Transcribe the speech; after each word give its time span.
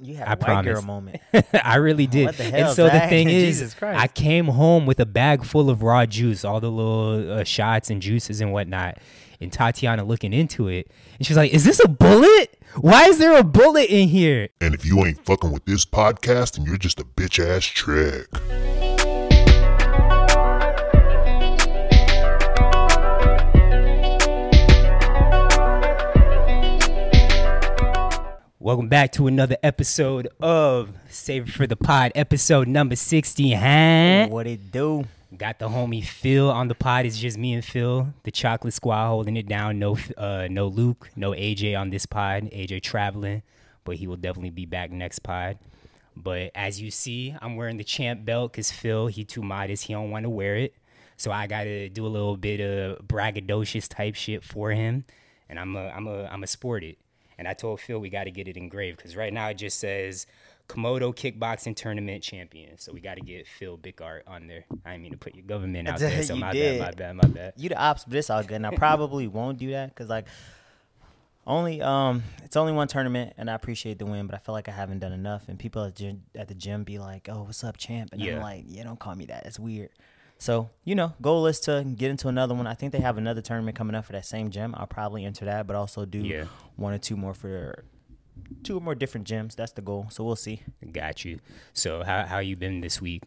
You 0.00 0.16
had 0.16 0.28
I 0.28 0.32
a 0.32 0.36
white 0.36 0.64
girl 0.64 0.82
promise. 0.82 0.84
moment. 0.84 1.20
I 1.64 1.76
really 1.76 2.06
did. 2.06 2.26
What 2.26 2.36
the 2.36 2.44
and 2.44 2.54
hell, 2.54 2.74
so 2.74 2.84
the 2.84 3.00
thing 3.00 3.28
is, 3.30 3.74
I 3.82 4.08
came 4.08 4.46
home 4.46 4.86
with 4.86 5.00
a 5.00 5.06
bag 5.06 5.44
full 5.44 5.70
of 5.70 5.82
raw 5.82 6.06
juice, 6.06 6.44
all 6.44 6.60
the 6.60 6.70
little 6.70 7.32
uh, 7.32 7.44
shots 7.44 7.90
and 7.90 8.00
juices 8.00 8.40
and 8.40 8.52
whatnot. 8.52 8.98
And 9.40 9.52
Tatiana 9.52 10.04
looking 10.04 10.32
into 10.32 10.66
it, 10.66 10.90
and 11.16 11.26
she's 11.26 11.36
like, 11.36 11.52
"Is 11.52 11.64
this 11.64 11.80
a 11.84 11.86
bullet? 11.86 12.60
Why 12.76 13.04
is 13.04 13.18
there 13.18 13.38
a 13.38 13.44
bullet 13.44 13.88
in 13.88 14.08
here?" 14.08 14.48
And 14.60 14.74
if 14.74 14.84
you 14.84 15.04
ain't 15.06 15.24
fucking 15.24 15.52
with 15.52 15.64
this 15.64 15.84
podcast, 15.84 16.56
then 16.56 16.66
you're 16.66 16.76
just 16.76 16.98
a 16.98 17.04
bitch 17.04 17.38
ass 17.38 17.64
trick. 17.64 18.26
Welcome 28.68 28.88
back 28.88 29.12
to 29.12 29.28
another 29.28 29.56
episode 29.62 30.28
of 30.40 30.90
Save 31.08 31.48
It 31.48 31.52
for 31.52 31.66
the 31.66 31.74
Pod, 31.74 32.12
episode 32.14 32.68
number 32.68 32.96
sixty. 32.96 33.54
Huh? 33.54 34.26
what 34.28 34.46
it 34.46 34.70
do? 34.70 35.06
Got 35.34 35.58
the 35.58 35.70
homie 35.70 36.04
Phil 36.04 36.50
on 36.50 36.68
the 36.68 36.74
pod. 36.74 37.06
It's 37.06 37.16
just 37.16 37.38
me 37.38 37.54
and 37.54 37.64
Phil, 37.64 38.12
the 38.24 38.30
chocolate 38.30 38.74
squad, 38.74 39.08
holding 39.08 39.38
it 39.38 39.48
down. 39.48 39.78
No, 39.78 39.96
uh, 40.18 40.48
no 40.50 40.66
Luke, 40.66 41.08
no 41.16 41.30
AJ 41.30 41.80
on 41.80 41.88
this 41.88 42.04
pod. 42.04 42.50
AJ 42.50 42.82
traveling, 42.82 43.42
but 43.84 43.96
he 43.96 44.06
will 44.06 44.18
definitely 44.18 44.50
be 44.50 44.66
back 44.66 44.90
next 44.90 45.20
pod. 45.20 45.56
But 46.14 46.50
as 46.54 46.78
you 46.78 46.90
see, 46.90 47.34
I'm 47.40 47.56
wearing 47.56 47.78
the 47.78 47.84
champ 47.84 48.26
belt 48.26 48.52
because 48.52 48.70
Phil, 48.70 49.06
he 49.06 49.24
too 49.24 49.40
modest. 49.40 49.84
He 49.84 49.94
don't 49.94 50.10
want 50.10 50.24
to 50.24 50.30
wear 50.30 50.56
it, 50.56 50.74
so 51.16 51.32
I 51.32 51.46
got 51.46 51.64
to 51.64 51.88
do 51.88 52.06
a 52.06 52.08
little 52.08 52.36
bit 52.36 52.60
of 52.60 52.98
braggadocious 52.98 53.88
type 53.88 54.14
shit 54.14 54.44
for 54.44 54.72
him, 54.72 55.06
and 55.48 55.58
I'm 55.58 55.74
a, 55.74 55.88
I'm 55.88 56.06
a, 56.06 56.24
I'm 56.26 56.42
a 56.42 56.46
sport 56.46 56.84
it. 56.84 56.98
And 57.38 57.46
I 57.46 57.54
told 57.54 57.80
Phil 57.80 57.98
we 58.00 58.10
got 58.10 58.24
to 58.24 58.30
get 58.30 58.48
it 58.48 58.56
engraved 58.56 58.96
because 58.98 59.16
right 59.16 59.32
now 59.32 59.48
it 59.48 59.54
just 59.54 59.78
says 59.78 60.26
Komodo 60.68 61.14
Kickboxing 61.14 61.76
Tournament 61.76 62.22
Champion. 62.22 62.76
So 62.78 62.92
we 62.92 63.00
got 63.00 63.14
to 63.14 63.20
get 63.22 63.46
Phil 63.46 63.78
Bickart 63.78 64.22
on 64.26 64.46
there. 64.48 64.64
I 64.84 64.90
didn't 64.90 65.02
mean 65.04 65.12
to 65.12 65.18
put 65.18 65.34
your 65.34 65.44
government 65.44 65.88
out 65.88 65.98
there, 66.00 66.22
so 66.22 66.36
my 66.36 66.52
did. 66.52 66.80
bad, 66.80 66.96
my 66.98 67.04
bad, 67.06 67.16
my 67.16 67.28
bad. 67.28 67.52
You 67.56 67.68
the 67.68 67.76
ops, 67.80 68.04
but 68.04 68.16
it's 68.16 68.28
all 68.28 68.42
good. 68.42 68.56
And 68.56 68.66
I 68.66 68.74
probably 68.76 69.26
won't 69.28 69.58
do 69.58 69.70
that 69.70 69.90
because 69.90 70.08
like 70.10 70.26
only 71.46 71.80
um 71.80 72.22
it's 72.44 72.56
only 72.56 72.72
one 72.72 72.88
tournament, 72.88 73.34
and 73.38 73.48
I 73.50 73.54
appreciate 73.54 73.98
the 73.98 74.04
win, 74.06 74.26
but 74.26 74.34
I 74.34 74.38
feel 74.38 74.52
like 74.54 74.68
I 74.68 74.72
haven't 74.72 74.98
done 74.98 75.12
enough. 75.12 75.48
And 75.48 75.58
people 75.58 75.84
at, 75.84 75.94
gym, 75.94 76.24
at 76.34 76.48
the 76.48 76.54
gym 76.54 76.84
be 76.84 76.98
like, 76.98 77.28
"Oh, 77.30 77.44
what's 77.44 77.64
up, 77.64 77.76
champ?" 77.78 78.10
And 78.12 78.20
Yeah. 78.20 78.36
I'm 78.36 78.42
like, 78.42 78.64
"Yeah, 78.66 78.84
don't 78.84 78.98
call 78.98 79.14
me 79.14 79.26
that. 79.26 79.46
It's 79.46 79.58
weird." 79.58 79.90
So 80.38 80.70
you 80.84 80.94
know, 80.94 81.14
goal 81.20 81.46
is 81.46 81.60
to 81.60 81.84
get 81.96 82.10
into 82.10 82.28
another 82.28 82.54
one. 82.54 82.66
I 82.66 82.74
think 82.74 82.92
they 82.92 83.00
have 83.00 83.18
another 83.18 83.40
tournament 83.42 83.76
coming 83.76 83.94
up 83.96 84.04
for 84.04 84.12
that 84.12 84.24
same 84.24 84.50
gym. 84.50 84.74
I'll 84.76 84.86
probably 84.86 85.24
enter 85.24 85.44
that, 85.44 85.66
but 85.66 85.74
also 85.76 86.04
do 86.04 86.18
Yeah. 86.20 86.44
one 86.76 86.92
or 86.94 86.98
two 86.98 87.16
more 87.16 87.34
for 87.34 87.84
two 88.62 88.78
or 88.78 88.80
more 88.80 88.94
different 88.94 89.26
gyms. 89.26 89.56
That's 89.56 89.72
the 89.72 89.82
goal. 89.82 90.06
So 90.10 90.24
we'll 90.24 90.36
see. 90.36 90.62
Got 90.92 91.24
you. 91.24 91.40
So 91.72 92.02
how 92.04 92.24
how 92.24 92.38
you 92.38 92.56
been 92.56 92.80
this 92.80 93.00
week? 93.02 93.24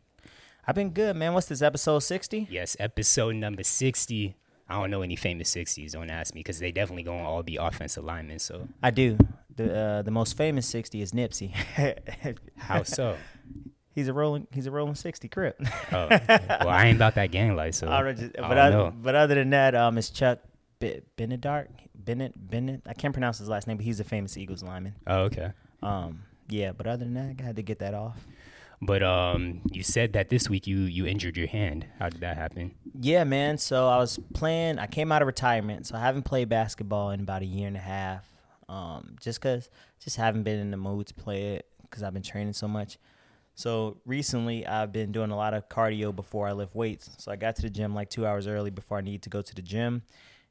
I've 0.65 0.75
been 0.75 0.91
good, 0.91 1.15
man. 1.15 1.33
What's 1.33 1.47
this 1.47 1.61
episode 1.61 1.99
sixty? 1.99 2.47
Yes, 2.49 2.77
episode 2.79 3.35
number 3.35 3.63
sixty. 3.63 4.35
I 4.69 4.79
don't 4.79 4.89
know 4.89 5.01
any 5.01 5.17
famous 5.17 5.49
sixties. 5.49 5.91
Don't 5.93 6.09
ask 6.09 6.33
me 6.33 6.39
because 6.39 6.59
they 6.59 6.71
definitely 6.71 7.03
gonna 7.03 7.27
all 7.27 7.43
be 7.43 7.57
offensive 7.57 8.05
linemen. 8.05 8.39
So 8.39 8.69
I 8.81 8.91
do. 8.91 9.17
The 9.53 9.77
uh, 9.77 10.01
the 10.03 10.11
most 10.11 10.37
famous 10.37 10.65
sixty 10.65 11.01
is 11.01 11.11
Nipsey. 11.11 11.51
how 12.57 12.83
so? 12.83 13.17
He's 13.93 14.07
a 14.07 14.13
rolling. 14.13 14.47
He's 14.51 14.67
a 14.67 14.71
rolling 14.71 14.95
sixty 14.95 15.27
crip. 15.27 15.59
Oh, 15.91 16.07
well, 16.29 16.69
I 16.69 16.85
ain't 16.85 16.95
about 16.97 17.15
that 17.15 17.31
gang 17.31 17.55
life, 17.55 17.75
so 17.75 17.89
I 17.89 18.11
just- 18.13 18.37
I 18.37 18.47
but 18.47 18.55
don't 18.55 18.73
other, 18.73 18.91
but 18.91 19.15
other 19.15 19.35
than 19.35 19.49
that, 19.51 19.75
um, 19.75 19.97
it's 19.97 20.09
Chuck 20.09 20.39
B- 20.79 21.01
Benedart. 21.17 21.67
Bennett 21.93 22.33
Bennett. 22.35 22.81
I 22.87 22.93
can't 22.93 23.13
pronounce 23.13 23.37
his 23.37 23.47
last 23.49 23.67
name, 23.67 23.77
but 23.77 23.85
he's 23.85 23.99
a 23.99 24.03
famous 24.03 24.35
Eagles 24.37 24.63
lineman. 24.63 24.95
Oh, 25.05 25.21
okay. 25.23 25.51
Um, 25.83 26.23
yeah. 26.49 26.71
But 26.71 26.87
other 26.87 27.03
than 27.05 27.13
that, 27.13 27.35
I 27.39 27.45
had 27.45 27.55
to 27.57 27.61
get 27.61 27.79
that 27.79 27.93
off. 27.93 28.25
But 28.81 29.03
um, 29.03 29.61
you 29.71 29.83
said 29.83 30.13
that 30.13 30.29
this 30.29 30.49
week 30.49 30.65
you 30.65 30.77
you 30.79 31.05
injured 31.05 31.37
your 31.37 31.45
hand. 31.47 31.85
How 31.99 32.09
did 32.09 32.21
that 32.21 32.37
happen? 32.37 32.73
Yeah, 32.99 33.23
man. 33.25 33.59
So 33.59 33.87
I 33.87 33.97
was 33.97 34.17
playing. 34.33 34.79
I 34.79 34.87
came 34.87 35.11
out 35.11 35.21
of 35.21 35.27
retirement, 35.27 35.85
so 35.85 35.95
I 35.95 35.99
haven't 35.99 36.23
played 36.23 36.49
basketball 36.49 37.11
in 37.11 37.19
about 37.19 37.43
a 37.43 37.45
year 37.45 37.67
and 37.67 37.77
a 37.77 37.81
half. 37.81 38.25
Um, 38.67 39.17
just 39.19 39.41
cause, 39.41 39.69
just 40.03 40.15
haven't 40.17 40.43
been 40.43 40.57
in 40.59 40.71
the 40.71 40.77
mood 40.77 41.05
to 41.07 41.13
play 41.13 41.55
it 41.55 41.67
because 41.83 42.01
I've 42.01 42.13
been 42.13 42.23
training 42.23 42.53
so 42.53 42.67
much. 42.67 42.97
So 43.61 43.97
recently, 44.07 44.65
I've 44.65 44.91
been 44.91 45.11
doing 45.11 45.29
a 45.29 45.35
lot 45.35 45.53
of 45.53 45.69
cardio 45.69 46.15
before 46.15 46.47
I 46.47 46.53
lift 46.53 46.73
weights. 46.73 47.11
So 47.19 47.31
I 47.31 47.35
got 47.35 47.55
to 47.57 47.61
the 47.61 47.69
gym 47.69 47.93
like 47.93 48.09
two 48.09 48.25
hours 48.25 48.47
early 48.47 48.71
before 48.71 48.97
I 48.97 49.01
need 49.01 49.21
to 49.21 49.29
go 49.29 49.43
to 49.43 49.53
the 49.53 49.61
gym, 49.61 50.01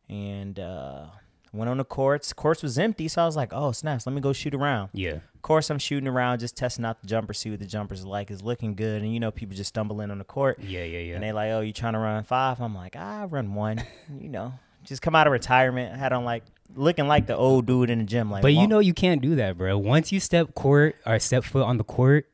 and 0.09 0.61
uh, 0.61 1.07
went 1.53 1.69
on 1.69 1.79
the 1.79 1.85
courts. 1.85 2.33
Courts 2.33 2.63
was 2.63 2.79
empty, 2.79 3.09
so 3.09 3.23
I 3.23 3.27
was 3.27 3.35
like, 3.35 3.53
"Oh 3.53 3.73
snaps, 3.73 4.07
let 4.07 4.15
me 4.15 4.21
go 4.21 4.33
shoot 4.33 4.55
around." 4.55 4.91
Yeah. 4.93 5.19
Of 5.35 5.43
course, 5.43 5.71
I'm 5.71 5.81
shooting 5.81 6.07
around, 6.07 6.39
just 6.39 6.57
testing 6.57 6.85
out 6.85 7.01
the 7.01 7.09
jumper, 7.09 7.35
see 7.35 7.51
what 7.51 7.59
the 7.59 7.67
jumper's 7.67 8.05
like. 8.05 8.31
It's 8.31 8.43
looking 8.43 8.77
good, 8.77 9.03
and 9.03 9.13
you 9.13 9.19
know, 9.19 9.33
people 9.33 9.57
just 9.57 9.71
stumble 9.71 10.01
in 10.03 10.13
on 10.13 10.19
the 10.19 10.25
court. 10.25 10.61
Yeah, 10.61 10.85
yeah, 10.85 11.01
yeah. 11.01 11.15
And 11.15 11.25
they 11.25 11.33
like, 11.33 11.51
oh, 11.51 11.63
you 11.63 11.73
trying 11.73 11.95
to 11.95 11.99
run 11.99 12.23
five? 12.23 12.61
I'm 12.61 12.77
like, 12.77 12.95
I 12.95 13.25
run 13.25 13.55
one. 13.55 13.83
you 14.21 14.29
know, 14.29 14.55
just 14.85 15.03
come 15.03 15.17
out 15.17 15.27
of 15.27 15.33
retirement. 15.33 15.93
I 15.93 15.97
had 15.97 16.13
on 16.13 16.25
like 16.25 16.45
looking 16.77 17.09
like 17.09 17.27
the 17.27 17.37
old 17.37 17.67
dude 17.67 17.91
in 17.91 17.99
the 17.99 18.05
gym. 18.05 18.31
Like, 18.31 18.43
But 18.43 18.53
you 18.53 18.69
know 18.69 18.79
you 18.79 18.95
can't 18.95 19.21
do 19.21 19.35
that, 19.35 19.59
bro. 19.59 19.77
Once 19.79 20.13
you 20.13 20.21
step 20.21 20.55
court 20.55 20.95
or 21.05 21.19
step 21.19 21.43
foot 21.43 21.65
on 21.65 21.77
the 21.77 21.83
court, 21.83 22.29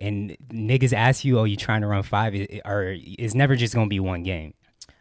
and 0.00 0.36
niggas 0.48 0.92
ask 0.92 1.24
you, 1.24 1.38
"Oh, 1.38 1.44
you 1.44 1.56
trying 1.56 1.80
to 1.82 1.86
run 1.86 2.02
five? 2.02 2.34
Or 2.64 2.94
it's 2.96 3.34
never 3.34 3.56
just 3.56 3.74
gonna 3.74 3.88
be 3.88 4.00
one 4.00 4.22
game. 4.22 4.54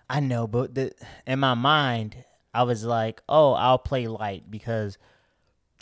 I 0.10 0.20
know, 0.22 0.48
but 0.48 0.74
the, 0.76 0.92
in 1.26 1.40
my 1.40 1.54
mind, 1.54 2.16
I 2.54 2.64
was 2.64 2.86
like, 2.86 3.22
oh, 3.28 3.54
I'll 3.54 3.78
play 3.78 4.08
light 4.08 4.50
because 4.50 4.98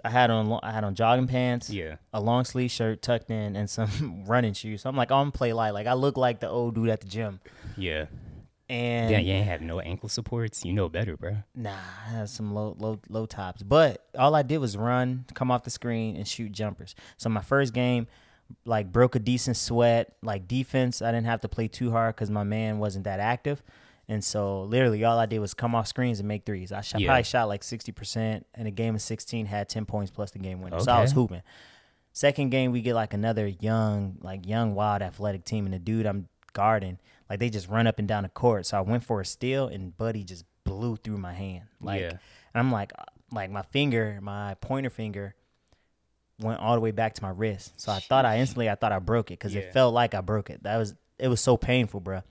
I 0.04 0.10
had 0.10 0.30
on 0.32 0.60
I 0.64 0.72
had 0.72 0.84
on 0.84 0.96
jogging 0.96 1.28
pants, 1.28 1.70
Yeah. 1.70 1.96
a 2.14 2.20
long 2.20 2.44
sleeve 2.44 2.72
shirt 2.72 3.02
tucked 3.02 3.30
in, 3.30 3.56
and 3.56 3.70
some 3.70 4.24
running 4.28 4.54
shoes. 4.54 4.82
So 4.82 4.90
I'm 4.90 4.96
like, 4.96 5.12
oh, 5.12 5.18
I'm 5.18 5.32
play 5.32 5.54
light. 5.54 5.72
Like 5.76 5.88
I 5.88 5.94
look 5.94 6.18
like 6.18 6.40
the 6.40 6.50
old 6.50 6.76
dude 6.76 6.90
at 6.90 7.02
the 7.02 7.08
gym. 7.08 7.40
Yeah. 7.78 8.06
And 8.68 9.12
Yeah, 9.12 9.20
you 9.20 9.32
ain't 9.34 9.46
have 9.48 9.62
no 9.62 9.80
ankle 9.80 10.10
supports. 10.10 10.66
You 10.66 10.74
know 10.74 10.90
better, 10.90 11.16
bro. 11.16 11.38
Nah, 11.54 11.76
I 12.08 12.10
had 12.10 12.30
some 12.30 12.52
low 12.54 12.76
low 12.80 13.00
low 13.10 13.28
tops. 13.28 13.62
But 13.62 14.04
all 14.18 14.34
I 14.34 14.42
did 14.42 14.58
was 14.58 14.76
run, 14.76 15.26
come 15.36 15.52
off 15.52 15.64
the 15.64 15.70
screen, 15.70 16.16
and 16.16 16.28
shoot 16.28 16.52
jumpers. 16.52 16.96
So 17.18 17.30
my 17.30 17.42
first 17.42 17.74
game, 17.76 18.08
like 18.66 18.92
broke 18.92 19.16
a 19.16 19.20
decent 19.20 19.58
sweat. 19.58 20.16
Like 20.22 20.48
defense, 20.48 21.02
I 21.02 21.12
didn't 21.12 21.26
have 21.28 21.42
to 21.42 21.50
play 21.50 21.68
too 21.68 21.92
hard 21.92 22.16
because 22.16 22.30
my 22.30 22.44
man 22.44 22.80
wasn't 22.80 23.06
that 23.06 23.20
active. 23.20 23.62
And 24.08 24.24
so 24.24 24.62
literally 24.64 25.04
all 25.04 25.18
I 25.18 25.26
did 25.26 25.40
was 25.40 25.54
come 25.56 25.74
off 25.74 25.88
screens 25.88 26.20
and 26.20 26.28
make 26.28 26.46
threes. 26.46 26.72
I 26.72 26.82
shot, 26.82 27.02
Yeah. 27.02 27.08
probably 27.08 27.24
shot 27.24 27.48
like 27.48 27.64
sixty 27.64 27.92
percent 27.92 28.46
in 28.56 28.68
a 28.68 28.72
game 28.72 28.94
of 28.96 29.02
sixteen, 29.02 29.48
had 29.48 29.68
ten 29.68 29.86
points 29.86 30.12
plus 30.12 30.30
the 30.32 30.40
game 30.40 30.62
winner. 30.62 30.80
So 30.80 30.92
I 30.92 31.02
was 31.02 31.12
hooping. 31.12 31.42
Second 32.14 32.50
game, 32.50 32.72
we 32.72 32.82
get 32.82 32.94
like 32.96 33.14
another 33.14 33.48
young, 33.48 34.18
like 34.22 34.48
young, 34.48 34.74
wild, 34.74 35.02
athletic 35.02 35.44
team, 35.44 35.66
and 35.66 35.74
the 35.74 35.80
dude 35.80 36.06
I'm 36.06 36.30
guarding, 36.54 36.98
like 37.30 37.40
they 37.40 37.50
just 37.50 37.68
run 37.68 37.88
up 37.88 38.00
and 38.00 38.08
down 38.08 38.24
the 38.24 38.30
court. 38.30 38.66
So 38.68 38.78
I 38.78 38.82
went 38.82 39.04
for 39.04 39.20
a 39.22 39.26
steal, 39.26 39.68
and 39.68 39.96
Buddy 39.98 40.24
just 40.24 40.46
blew 40.64 40.96
through 40.96 41.18
my 41.18 41.34
hand. 41.34 41.64
Like, 41.82 42.02
Yeah. 42.02 42.10
and 42.12 42.20
I'm 42.54 42.72
like, 42.72 42.94
uh, 42.98 43.04
like 43.34 43.50
my 43.52 43.64
finger, 43.64 44.20
my 44.22 44.54
pointer 44.62 44.90
finger, 44.90 45.36
went 46.40 46.60
all 46.60 46.76
the 46.76 46.82
way 46.82 46.92
back 46.92 47.14
to 47.16 47.22
my 47.24 47.30
wrist. 47.30 47.74
So 47.78 47.92
I 47.92 48.00
thought 48.00 48.26
I 48.26 48.40
instantly, 48.40 48.70
I 48.70 48.76
thought 48.76 48.92
I 48.92 49.00
broke 49.00 49.32
it 49.32 49.40
because 49.40 49.54
Yeah. 49.56 49.62
it 49.62 49.74
felt 49.74 49.94
like 49.94 50.14
I 50.14 50.22
broke 50.22 50.50
it. 50.50 50.64
That 50.64 50.78
was, 50.78 50.94
it 51.18 51.28
was 51.28 51.40
so 51.42 51.56
painful, 51.58 52.00
bro. 52.02 52.22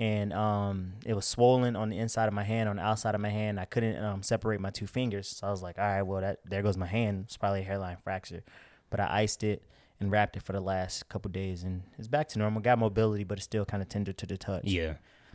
And 0.00 0.32
um, 0.32 0.92
it 1.04 1.14
was 1.14 1.24
swollen 1.24 1.74
on 1.74 1.88
the 1.90 1.98
inside 1.98 2.26
of 2.28 2.34
my 2.34 2.44
hand, 2.44 2.68
on 2.68 2.76
the 2.76 2.82
outside 2.82 3.14
of 3.16 3.20
my 3.20 3.30
hand. 3.30 3.58
I 3.58 3.64
couldn't 3.64 4.02
um, 4.02 4.22
separate 4.22 4.60
my 4.60 4.70
two 4.70 4.86
fingers, 4.86 5.28
so 5.28 5.48
I 5.48 5.50
was 5.50 5.60
like, 5.60 5.76
"All 5.76 5.84
right, 5.84 6.02
well, 6.02 6.20
that 6.20 6.38
there 6.44 6.62
goes 6.62 6.76
my 6.76 6.86
hand. 6.86 7.24
It's 7.26 7.36
probably 7.36 7.62
a 7.62 7.64
hairline 7.64 7.96
fracture." 7.96 8.44
But 8.90 9.00
I 9.00 9.22
iced 9.22 9.42
it 9.42 9.64
and 9.98 10.12
wrapped 10.12 10.36
it 10.36 10.44
for 10.44 10.52
the 10.52 10.60
last 10.60 11.08
couple 11.08 11.32
days, 11.32 11.64
and 11.64 11.82
it's 11.98 12.06
back 12.06 12.28
to 12.28 12.38
normal. 12.38 12.62
Got 12.62 12.78
mobility, 12.78 13.24
but 13.24 13.38
it's 13.38 13.44
still 13.44 13.64
kind 13.64 13.82
of 13.82 13.88
tender 13.88 14.12
to 14.12 14.24
the 14.26 14.36
touch. 14.36 14.66
Yeah. 14.66 14.94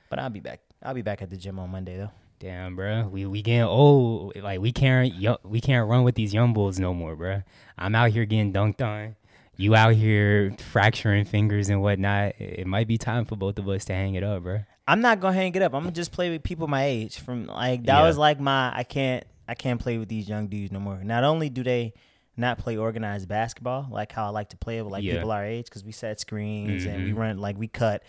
But 0.09 0.19
I'll 0.19 0.29
be 0.29 0.39
back. 0.39 0.61
I'll 0.81 0.93
be 0.93 1.01
back 1.01 1.21
at 1.21 1.29
the 1.29 1.35
gym 1.35 1.59
on 1.59 1.69
Monday 1.69 1.97
though. 1.97 2.11
Damn, 2.39 2.75
bro. 2.75 3.07
We 3.07 3.25
we 3.25 3.41
getting 3.41 3.61
old. 3.63 4.35
Like 4.35 4.59
we 4.59 4.71
can't 4.71 5.13
we 5.43 5.61
can't 5.61 5.87
run 5.89 6.03
with 6.03 6.15
these 6.15 6.33
young 6.33 6.53
bulls 6.53 6.79
no 6.79 6.93
more, 6.93 7.15
bro. 7.15 7.43
I'm 7.77 7.95
out 7.95 8.11
here 8.11 8.25
getting 8.25 8.51
dunked 8.51 8.81
on. 8.81 9.15
You 9.55 9.75
out 9.75 9.93
here 9.93 10.55
fracturing 10.59 11.25
fingers 11.25 11.69
and 11.69 11.81
whatnot. 11.81 12.33
It 12.39 12.67
might 12.67 12.87
be 12.87 12.97
time 12.97 13.25
for 13.25 13.35
both 13.35 13.59
of 13.59 13.69
us 13.69 13.85
to 13.85 13.93
hang 13.93 14.15
it 14.15 14.23
up, 14.23 14.43
bro. 14.43 14.61
I'm 14.87 14.99
not 14.99 15.19
gonna 15.21 15.35
hang 15.35 15.55
it 15.55 15.61
up. 15.61 15.73
I'm 15.73 15.83
gonna 15.83 15.91
just 15.93 16.11
play 16.11 16.29
with 16.31 16.43
people 16.43 16.67
my 16.67 16.83
age. 16.85 17.19
From 17.19 17.45
like 17.45 17.85
that 17.85 17.99
Yeah. 17.99 18.05
was 18.05 18.17
like 18.17 18.39
my 18.39 18.75
I 18.75 18.83
can't 18.83 19.23
I 19.47 19.55
can't 19.55 19.79
play 19.79 19.97
with 19.97 20.09
these 20.09 20.27
young 20.27 20.47
dudes 20.47 20.71
no 20.71 20.79
more. 20.79 21.01
Not 21.03 21.23
only 21.23 21.49
do 21.49 21.63
they 21.63 21.93
not 22.35 22.57
play 22.57 22.75
organized 22.77 23.27
basketball 23.29 23.87
like 23.91 24.11
how 24.11 24.25
I 24.25 24.29
like 24.29 24.49
to 24.49 24.57
play 24.57 24.79
it 24.79 24.81
with 24.83 24.91
like 24.91 25.03
Yeah. 25.03 25.13
people 25.13 25.31
our 25.31 25.45
age 25.45 25.65
because 25.65 25.83
we 25.85 25.91
set 25.93 26.19
screens 26.19 26.83
and 26.85 27.03
we 27.05 27.11
Mhm. 27.11 27.17
run 27.17 27.37
like 27.37 27.57
we 27.57 27.67
cut. 27.67 28.03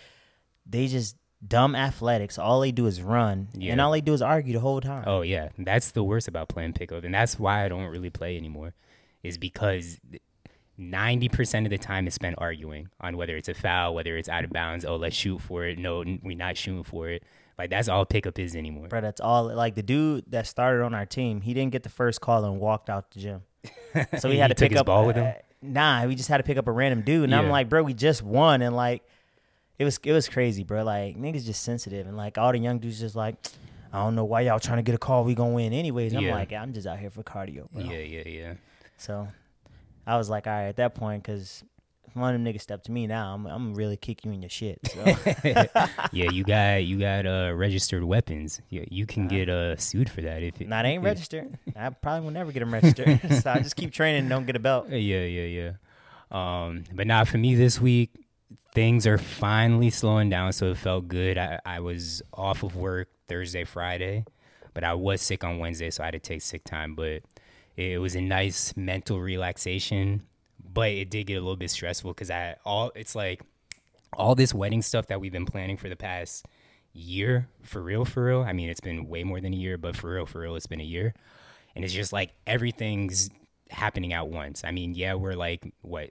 They 0.67 0.87
just 0.89 1.15
dumb 1.47 1.75
athletics. 1.75 2.39
All 2.39 2.61
they 2.61 2.73
do 2.73 2.87
is 2.87 3.03
run 3.03 3.49
Yeah. 3.55 3.73
and 3.73 3.81
all 3.81 3.93
they 3.93 4.01
do 4.01 4.13
is 4.15 4.23
argue 4.23 4.53
the 4.55 4.61
whole 4.61 4.81
time. 4.81 5.05
Oh 5.07 5.23
yeah, 5.23 5.49
that's 5.59 5.91
the 5.93 6.03
worst 6.05 6.29
about 6.29 6.49
playing 6.49 6.73
pickup, 6.75 7.05
and 7.05 7.15
that's 7.15 7.39
why 7.39 7.65
I 7.65 7.69
don't 7.69 7.87
really 7.87 8.11
play 8.11 8.37
anymore. 8.37 8.75
Is 9.23 9.39
because 9.39 9.99
ninety 10.77 11.29
percent 11.29 11.67
of 11.67 11.71
the 11.71 11.79
time 11.79 12.07
is 12.07 12.15
spent 12.15 12.35
arguing 12.39 12.89
on 13.01 13.17
whether 13.17 13.37
it's 13.37 13.49
a 13.49 13.55
foul, 13.55 13.95
whether 13.95 14.17
it's 14.17 14.29
out 14.29 14.45
of 14.45 14.51
bounds. 14.51 14.85
Oh, 14.85 14.97
let's 14.97 15.17
shoot 15.17 15.41
for 15.41 15.65
it. 15.65 15.79
No, 15.79 16.05
we're 16.23 16.37
not 16.37 16.57
shooting 16.57 16.85
for 16.85 17.09
it. 17.09 17.23
Like 17.57 17.71
that's 17.71 17.89
all 17.89 18.05
pickup 18.05 18.39
is 18.39 18.57
anymore. 18.57 18.89
Bro, 18.89 19.03
that's 19.03 19.21
all. 19.21 19.45
Like 19.55 19.75
the 19.77 19.83
dude 19.83 20.25
that 20.31 20.47
started 20.47 20.83
on 20.83 20.93
our 20.95 21.07
team, 21.07 21.41
he 21.41 21.55
didn't 21.55 21.73
get 21.73 21.85
the 21.85 21.89
first 21.89 22.21
call 22.21 22.45
and 22.45 22.59
walked 22.61 22.91
out 22.91 23.11
the 23.13 23.21
gym. 23.21 23.43
So 24.19 24.29
we 24.29 24.35
He 24.35 24.41
had 24.41 24.49
to 24.49 24.57
pick 24.57 24.73
his 24.73 24.81
up 24.81 24.87
ball 24.87 25.07
with 25.07 25.15
him? 25.15 25.27
uh, 25.27 25.33
nah, 25.63 26.05
we 26.05 26.17
just 26.17 26.29
had 26.29 26.39
to 26.39 26.43
pick 26.43 26.57
up 26.59 26.67
a 26.67 26.73
random 26.73 27.03
dude, 27.03 27.25
and 27.25 27.35
I'm 27.35 27.49
like, 27.49 27.69
bro, 27.69 27.83
we 27.85 27.95
just 27.95 28.23
won, 28.25 28.61
and 28.61 28.75
like, 28.75 29.05
it 29.79 29.85
was 29.85 29.99
it 30.05 30.13
was 30.13 30.29
crazy, 30.29 30.65
bro. 30.65 30.85
Like 30.85 31.17
niggas 31.17 31.45
just 31.45 31.63
sensitive, 31.63 32.07
and 32.07 32.17
like 32.17 32.39
all 32.39 32.53
the 32.53 32.59
young 32.59 32.79
dudes 32.79 33.01
just 33.01 33.17
like, 33.17 33.37
I 33.93 33.99
don't 33.99 34.15
know 34.15 34.25
why 34.25 34.43
y'all 34.43 34.61
trying 34.61 34.79
to 34.79 34.83
get 34.83 34.95
a 34.95 34.99
call. 34.99 35.25
We 35.25 35.35
gonna 35.35 35.55
win 35.55 35.73
anyways. 35.73 36.15
I'm 36.15 36.23
Yeah. 36.23 36.35
like, 36.35 36.53
I'm 36.53 36.73
just 36.73 36.87
out 36.87 36.99
here 36.99 37.11
for 37.11 37.23
cardio, 37.23 37.71
bro. 37.73 37.83
Yeah, 37.83 37.99
yeah, 37.99 38.29
yeah. 38.29 38.55
So 38.97 39.29
I 40.07 40.17
was 40.17 40.29
like, 40.31 40.47
all 40.47 40.53
right, 40.53 40.67
at 40.69 40.77
that 40.77 40.95
point, 40.95 41.23
because 41.23 41.65
one 42.13 42.33
of 42.33 42.41
them 42.41 42.53
niggas 42.53 42.61
stepped 42.61 42.87
to 42.87 42.93
me 42.93 43.09
now, 43.09 43.35
I'm, 43.35 43.45
I'm 43.47 43.75
really 43.75 43.97
kick 43.97 44.25
you 44.25 44.31
in 44.31 44.41
your 44.41 44.49
shit. 44.49 44.79
So 44.87 45.05
yeah, 46.13 46.31
you 46.31 46.45
got 46.45 46.85
you 46.85 46.99
got 46.99 47.27
uh 47.27 47.53
registered 47.55 48.05
weapons. 48.05 48.61
Yeah, 48.69 48.85
you 48.89 49.07
can 49.07 49.27
get 49.27 49.49
uh 49.49 49.77
sued 49.77 50.09
for 50.09 50.21
that 50.21 50.43
if 50.45 50.61
it. 50.61 50.69
they 50.71 50.77
ain't 50.77 51.03
yeah. 51.03 51.09
registered. 51.09 51.59
I 51.75 51.91
probably 51.91 52.21
will 52.25 52.31
never 52.33 52.53
get 52.53 52.61
them 52.61 52.73
registered. 52.73 53.21
so 53.43 53.51
I 53.51 53.59
just 53.59 53.75
keep 53.75 53.93
training 53.93 54.21
and 54.21 54.29
don't 54.29 54.47
get 54.47 54.55
a 54.55 54.61
belt. 54.61 54.89
Yeah, 54.91 54.97
yeah, 54.99 55.43
yeah. 55.43 55.73
Um, 56.31 56.85
but 56.93 57.07
now 57.07 57.25
for 57.25 57.39
me 57.39 57.55
this 57.55 57.81
week, 57.81 58.11
things 58.75 59.07
are 59.07 59.19
finally 59.19 59.91
slowing 59.91 60.29
down, 60.29 60.53
so 60.53 60.67
it 60.67 60.77
felt 60.77 61.09
good. 61.09 61.39
I, 61.39 61.61
I 61.65 61.81
was 61.81 62.23
off 62.33 62.63
of 62.63 62.77
work 62.77 63.09
Thursday, 63.29 63.65
Friday, 63.65 64.25
but 64.75 64.85
I 64.85 64.95
was 64.95 65.23
sick 65.23 65.45
on 65.45 65.59
Wednesday, 65.59 65.91
so 65.91 66.03
I 66.03 66.07
had 66.07 66.13
to 66.13 66.19
take 66.19 66.43
sick 66.43 66.65
time. 66.65 66.95
But 66.95 67.23
it 67.77 68.01
was 68.01 68.15
a 68.15 68.21
nice 68.21 68.77
mental 68.77 69.21
relaxation, 69.21 70.23
but 70.73 70.91
it 70.91 71.11
did 71.11 71.29
get 71.29 71.35
a 71.35 71.41
little 71.41 71.57
bit 71.57 71.71
stressful 71.71 72.13
because 72.13 72.31
I 72.31 72.57
all 72.65 72.93
it's 72.95 73.15
like 73.15 73.41
all 74.13 74.35
this 74.35 74.53
wedding 74.53 74.83
stuff 74.83 75.07
that 75.09 75.21
we've 75.21 75.33
been 75.33 75.47
planning 75.47 75.77
for 75.77 75.89
the 75.89 75.97
past 75.97 76.47
year, 76.93 77.49
for 77.63 77.83
real, 77.83 78.05
for 78.05 78.25
real. 78.25 78.43
I 78.43 78.53
mean, 78.53 78.69
it's 78.69 78.81
been 78.81 79.09
way 79.09 79.25
more 79.25 79.41
than 79.41 79.53
a 79.53 79.57
year, 79.57 79.77
but 79.77 79.97
for 79.97 80.15
real, 80.15 80.27
for 80.27 80.41
real, 80.41 80.57
it's 80.57 80.67
been 80.67 80.81
a 80.81 80.85
year. 80.85 81.15
And 81.75 81.85
it's 81.85 81.95
just 81.95 82.13
like 82.13 82.33
everything's 82.47 83.31
happening 83.71 84.13
at 84.13 84.29
once. 84.29 84.63
I 84.65 84.71
mean, 84.71 84.95
yeah, 84.95 85.15
we're 85.15 85.35
like, 85.35 85.73
what, 85.83 86.11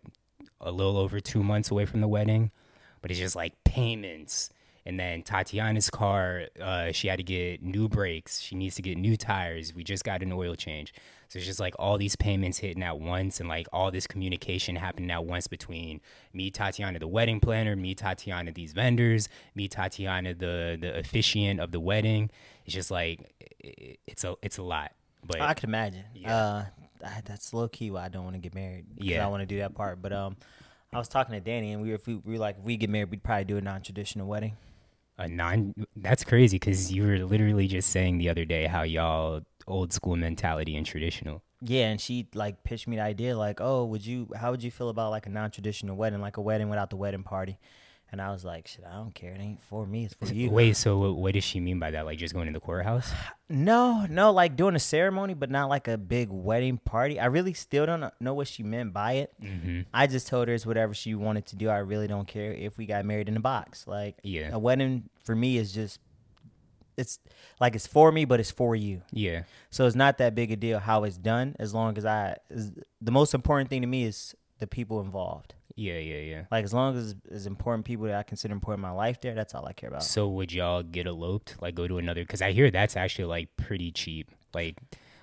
a 0.63 0.71
little 0.71 0.97
over 0.97 1.19
two 1.19 1.43
months 1.43 1.69
away 1.71 1.85
from 1.85 2.01
the 2.01 2.07
wedding, 2.07 2.51
but 3.01 3.11
it's 3.11 3.19
just 3.19 3.35
like 3.35 3.53
payments. 3.63 4.49
And 4.85 4.99
then 4.99 5.21
Tatiana's 5.21 5.89
car, 5.89 6.47
uh, 6.61 6.91
she 6.91 7.07
had 7.07 7.17
to 7.17 7.23
get 7.23 7.63
new 7.63 7.87
brakes. 7.87 8.41
She 8.41 8.55
needs 8.55 8.75
to 8.75 8.81
get 8.81 8.97
new 8.97 9.15
tires. 9.15 9.73
We 9.73 9.83
just 9.83 10.03
got 10.03 10.21
an 10.21 10.33
oil 10.33 10.55
change. 10.55 10.93
So 11.29 11.37
it's 11.37 11.47
just 11.47 11.59
like 11.59 11.73
all 11.79 11.97
these 11.97 12.15
payments 12.15 12.59
hitting 12.59 12.83
at 12.83 12.99
once 12.99 13.39
and 13.39 13.47
like 13.47 13.67
all 13.71 13.91
this 13.91 14.05
communication 14.05 14.75
happening 14.75 15.09
at 15.09 15.25
once 15.25 15.47
between 15.47 16.01
me, 16.33 16.51
Tatiana, 16.51 16.99
the 16.99 17.07
wedding 17.07 17.39
planner, 17.39 17.75
me, 17.75 17.95
Tatiana, 17.95 18.51
these 18.51 18.73
vendors, 18.73 19.29
me, 19.55 19.67
Tatiana, 19.67 20.33
the 20.33 20.77
the 20.79 20.99
officiant 20.99 21.59
of 21.59 21.71
the 21.71 21.79
wedding. 21.79 22.29
It's 22.65 22.75
just 22.75 22.91
like 22.91 23.33
it's 23.59 24.23
a 24.23 24.35
it's 24.43 24.57
a 24.57 24.63
lot. 24.63 24.91
But 25.25 25.41
I 25.41 25.53
could 25.53 25.69
imagine. 25.69 26.03
Yeah. 26.13 26.35
Uh, 26.35 26.65
I- 27.03 27.21
that's 27.25 27.53
low 27.53 27.67
key 27.67 27.91
why 27.91 28.05
I 28.05 28.09
don't 28.09 28.23
want 28.23 28.35
to 28.35 28.39
get 28.39 28.53
married. 28.55 28.85
Yeah. 28.97 29.25
I 29.25 29.29
want 29.29 29.41
to 29.41 29.45
do 29.45 29.57
that 29.59 29.73
part. 29.75 30.01
But 30.01 30.13
um, 30.13 30.37
I 30.91 30.97
was 30.97 31.07
talking 31.07 31.33
to 31.33 31.39
Danny, 31.41 31.71
and 31.71 31.81
we 31.81 31.89
were, 31.89 31.95
if 31.95 32.07
we, 32.07 32.15
we 32.15 32.33
were 32.33 32.39
like, 32.39 32.57
if 32.59 32.63
we 32.63 32.77
get 32.77 32.89
married, 32.89 33.11
we'd 33.11 33.23
probably 33.23 33.45
do 33.45 33.57
a 33.57 33.61
non-traditional 33.61 34.27
wedding. 34.27 34.55
a 35.17 35.27
non 35.27 35.73
that's 35.95 36.23
crazy 36.23 36.57
because 36.57 36.91
you 36.91 37.03
were 37.03 37.19
literally 37.19 37.67
just 37.67 37.89
saying 37.89 38.17
the 38.17 38.29
other 38.29 38.45
day 38.45 38.65
how 38.65 38.83
y'all 38.83 39.41
old 39.67 39.93
school 39.93 40.15
mentality 40.15 40.75
and 40.75 40.85
traditional. 40.85 41.41
Yeah, 41.61 41.85
and 41.89 42.01
she 42.01 42.27
like 42.33 42.63
pitched 42.63 42.87
me 42.89 42.97
the 42.97 43.03
idea, 43.03 43.37
like, 43.37 43.61
oh, 43.61 43.85
would 43.85 44.05
you? 44.05 44.27
How 44.35 44.51
would 44.51 44.63
you 44.63 44.71
feel 44.71 44.89
about 44.89 45.11
like 45.11 45.25
a 45.27 45.29
non-traditional 45.29 45.95
wedding, 45.95 46.19
like 46.19 46.37
a 46.37 46.41
wedding 46.41 46.67
without 46.69 46.89
the 46.89 46.97
wedding 46.97 47.23
party? 47.23 47.57
And 48.13 48.21
I 48.21 48.29
was 48.31 48.45
like, 48.45 48.67
shit, 48.67 48.85
I 48.87 48.93
don't 48.93 49.15
care. 49.15 49.31
It 49.31 49.39
ain't 49.41 49.59
for 49.63 49.87
me. 49.87 50.05
It's 50.05 50.13
for 50.13 50.31
you. 50.31 50.51
Wait, 50.51 50.77
so 50.77 50.99
what, 50.99 51.15
what 51.15 51.33
does 51.33 51.43
she 51.43 51.59
mean 51.59 51.79
by 51.79 51.89
that? 51.89 52.05
Like 52.05 52.19
just 52.19 52.31
going 52.35 52.45
to 52.45 52.53
the 52.53 52.59
courthouse? 52.59 53.11
No, 53.49 54.05
no, 54.07 54.31
like 54.31 54.55
doing 54.55 54.75
a 54.75 54.79
ceremony, 54.79 55.33
but 55.33 55.49
not 55.49 55.67
like 55.67 55.87
a 55.87 55.97
big 55.97 56.29
wedding 56.29 56.77
party. 56.77 57.19
I 57.19 57.25
really 57.25 57.53
still 57.53 57.87
don't 57.87 58.13
know 58.19 58.35
what 58.35 58.47
she 58.47 58.61
meant 58.61 58.93
by 58.93 59.13
it. 59.13 59.33
Mm-hmm. 59.41 59.81
I 59.91 60.05
just 60.05 60.27
told 60.27 60.47
her 60.47 60.53
it's 60.53 60.63
whatever 60.63 60.93
she 60.93 61.15
wanted 61.15 61.47
to 61.47 61.55
do. 61.55 61.69
I 61.69 61.79
really 61.79 62.05
don't 62.07 62.27
care 62.27 62.53
if 62.53 62.77
we 62.77 62.85
got 62.85 63.03
married 63.03 63.29
in 63.29 63.35
a 63.35 63.39
box. 63.39 63.87
Like, 63.87 64.17
Yeah. 64.21 64.51
a 64.53 64.59
wedding 64.59 65.09
for 65.23 65.35
me 65.35 65.57
is 65.57 65.73
just, 65.73 65.99
it's 66.95 67.17
like 67.59 67.73
it's 67.73 67.87
for 67.87 68.11
me, 68.11 68.25
but 68.25 68.39
it's 68.39 68.51
for 68.51 68.75
you. 68.75 69.01
Yeah. 69.11 69.45
So 69.71 69.87
it's 69.87 69.95
not 69.95 70.19
that 70.19 70.35
big 70.35 70.51
a 70.51 70.55
deal 70.55 70.77
how 70.77 71.03
it's 71.05 71.17
done, 71.17 71.55
as 71.57 71.73
long 71.73 71.97
as 71.97 72.05
I. 72.05 72.35
The 73.01 73.11
most 73.11 73.33
important 73.33 73.71
thing 73.71 73.81
to 73.81 73.87
me 73.87 74.03
is 74.03 74.35
the 74.59 74.67
people 74.67 75.01
involved. 75.01 75.55
Yeah, 75.75 75.97
yeah, 75.97 76.19
yeah. 76.19 76.43
Like 76.51 76.63
as 76.63 76.73
long 76.73 76.95
as 76.97 77.15
as 77.31 77.47
important 77.47 77.85
people 77.85 78.05
that 78.05 78.15
I 78.15 78.23
consider 78.23 78.53
important 78.53 78.85
in 78.85 78.89
my 78.89 78.95
life 78.95 79.19
there, 79.21 79.33
that's 79.33 79.55
all 79.55 79.65
I 79.65 79.73
care 79.73 79.89
about. 79.89 80.03
So 80.03 80.27
would 80.29 80.53
y'all 80.53 80.83
get 80.83 81.07
eloped? 81.07 81.55
Like 81.61 81.75
go 81.75 81.87
to 81.87 81.97
another? 81.97 82.21
Because 82.21 82.41
I 82.41 82.51
hear 82.51 82.69
that's 82.69 82.95
actually 82.95 83.25
like 83.25 83.55
pretty 83.57 83.91
cheap. 83.91 84.29
Like 84.53 84.77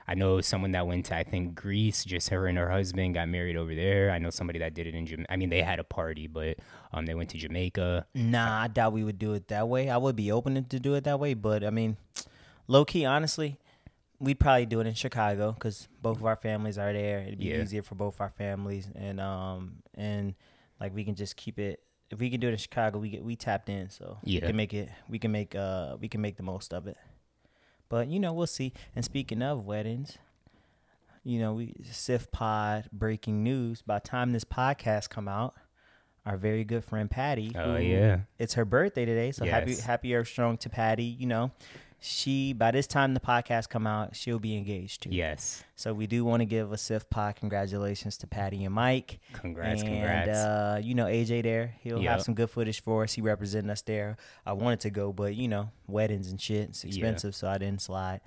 I 0.09 0.15
know 0.15 0.41
someone 0.41 0.73
that 0.73 0.89
went 0.89 1.07
to 1.07 1.17
I 1.17 1.23
think 1.23 1.55
Greece. 1.55 2.05
Just 2.05 2.31
her 2.31 2.49
and 2.49 2.59
her 2.59 2.69
husband 2.69 3.15
got 3.15 3.29
married 3.29 3.57
over 3.57 3.75
there. 3.75 4.11
I 4.11 4.19
know 4.19 4.31
somebody 4.31 4.59
that 4.59 4.75
did 4.75 4.89
it 4.89 4.95
in 4.95 5.07
Jamaica. 5.07 5.33
I 5.33 5.37
mean 5.37 5.51
they 5.51 5.63
had 5.63 5.79
a 5.79 5.85
party, 5.85 6.27
but 6.27 6.57
um 6.93 7.07
they 7.07 7.15
went 7.15 7.31
to 7.31 7.39
Jamaica. 7.39 8.07
Nah, 8.15 8.63
I 8.63 8.69
doubt 8.69 8.93
we 8.93 9.05
would 9.05 9.19
do 9.21 9.35
it 9.35 9.47
that 9.49 9.69
way. 9.69 9.89
I 9.89 9.99
would 9.99 10.17
be 10.17 10.33
open 10.33 10.65
to 10.65 10.81
do 10.81 10.95
it 10.95 11.05
that 11.05 11.21
way, 11.21 11.35
but 11.35 11.63
I 11.63 11.71
mean, 11.71 11.97
low 12.67 12.85
key, 12.85 13.05
honestly, 13.05 13.61
we'd 14.21 14.39
probably 14.39 14.67
do 14.67 14.81
it 14.81 14.87
in 14.87 14.95
Chicago 14.95 15.53
because 15.53 15.89
both 16.01 16.19
of 16.19 16.27
our 16.27 16.37
families 16.37 16.79
are 16.79 16.93
there. 16.93 17.21
It'd 17.21 17.39
be 17.39 17.47
Yeah. 17.47 17.63
easier 17.63 17.83
for 17.83 17.95
both 17.97 18.21
our 18.21 18.31
families, 18.31 18.89
and 18.95 19.19
um, 19.21 19.83
and 19.95 20.35
like 20.79 20.95
we 20.95 21.05
can 21.05 21.15
just 21.15 21.37
keep 21.37 21.59
it. 21.59 21.83
If 22.11 22.19
we 22.19 22.29
can 22.31 22.41
do 22.41 22.49
it 22.49 22.53
in 22.53 22.59
Chicago, 22.59 22.99
we 22.99 23.11
get 23.11 23.25
we 23.25 23.37
tapped 23.37 23.69
in, 23.69 23.89
so 23.91 24.19
Yeah. 24.23 24.41
we 24.43 24.47
can 24.49 24.57
make 24.57 24.75
it. 24.75 24.89
We 25.09 25.19
can 25.19 25.33
make 25.33 25.55
uh 25.55 25.97
we 26.01 26.09
can 26.09 26.21
make 26.21 26.37
the 26.37 26.43
most 26.43 26.73
of 26.75 26.87
it. 26.87 26.97
But 27.89 28.09
you 28.09 28.21
know, 28.21 28.33
we'll 28.33 28.47
see. 28.47 28.73
And 28.95 29.05
speaking 29.05 29.43
of 29.43 29.65
weddings, 29.65 30.19
you 31.25 31.39
know, 31.39 31.55
we 31.55 31.75
Sif 31.85 32.31
Pod 32.31 32.89
breaking 32.93 33.43
news. 33.43 33.83
By 33.83 33.99
the 34.01 34.09
time 34.09 34.33
this 34.33 34.45
podcast 34.45 35.09
come 35.11 35.29
out, 35.29 35.55
our 36.27 36.37
very 36.37 36.65
good 36.65 36.85
friend 36.85 37.11
Patty. 37.11 37.53
Oh 37.55 37.77
who- 37.77 37.83
yeah. 37.83 38.21
it's 38.39 38.55
her 38.55 38.65
birthday 38.65 39.05
today, 39.05 39.33
so 39.33 39.45
happy 39.45 39.71
Yes. 39.73 39.81
happy 39.81 40.15
Earth 40.15 40.29
Strong 40.29 40.59
to 40.59 40.69
Patty. 40.71 41.05
You 41.05 41.27
know, 41.27 41.51
she 42.01 42.53
by 42.53 42.71
this 42.71 42.87
time 42.87 43.15
the 43.15 43.21
podcast 43.21 43.69
come 43.69 43.87
out, 43.87 44.17
she'll 44.17 44.39
be 44.39 44.57
engaged 44.57 45.03
too. 45.03 45.11
Yes. 45.11 45.63
So 45.77 45.93
we 45.95 46.07
do 46.07 46.25
want 46.25 46.41
to 46.41 46.45
give 46.47 46.73
a 46.73 46.79
Sif 46.79 47.09
Pod 47.11 47.37
congratulations 47.37 48.17
to 48.19 48.27
Patty 48.27 48.65
and 48.65 48.75
Mike. 48.75 49.21
Congrats. 49.35 49.83
and, 49.83 49.91
congrats. 49.91 50.29
Uh, 50.31 50.81
you 50.83 50.95
know 50.95 51.05
AJ 51.07 51.43
there, 51.43 51.75
he'll 51.81 52.01
have 52.03 52.23
some 52.23 52.35
good 52.35 52.51
footage 52.51 52.81
for 52.83 53.03
us. 53.05 53.13
He 53.13 53.23
representing 53.23 53.71
us 53.71 53.83
there. 53.83 54.17
I 54.47 54.53
wanted 54.55 54.81
to 54.81 54.91
go, 54.91 55.13
but 55.13 55.35
you 55.35 55.49
know 55.49 55.71
weddings 55.87 56.31
and 56.31 56.41
shit, 56.41 56.71
it's 56.71 56.85
Yeah. 56.85 56.89
expensive, 56.89 57.35
so 57.35 57.49
I 57.49 57.59
didn't 57.59 57.83
slide. 57.83 58.21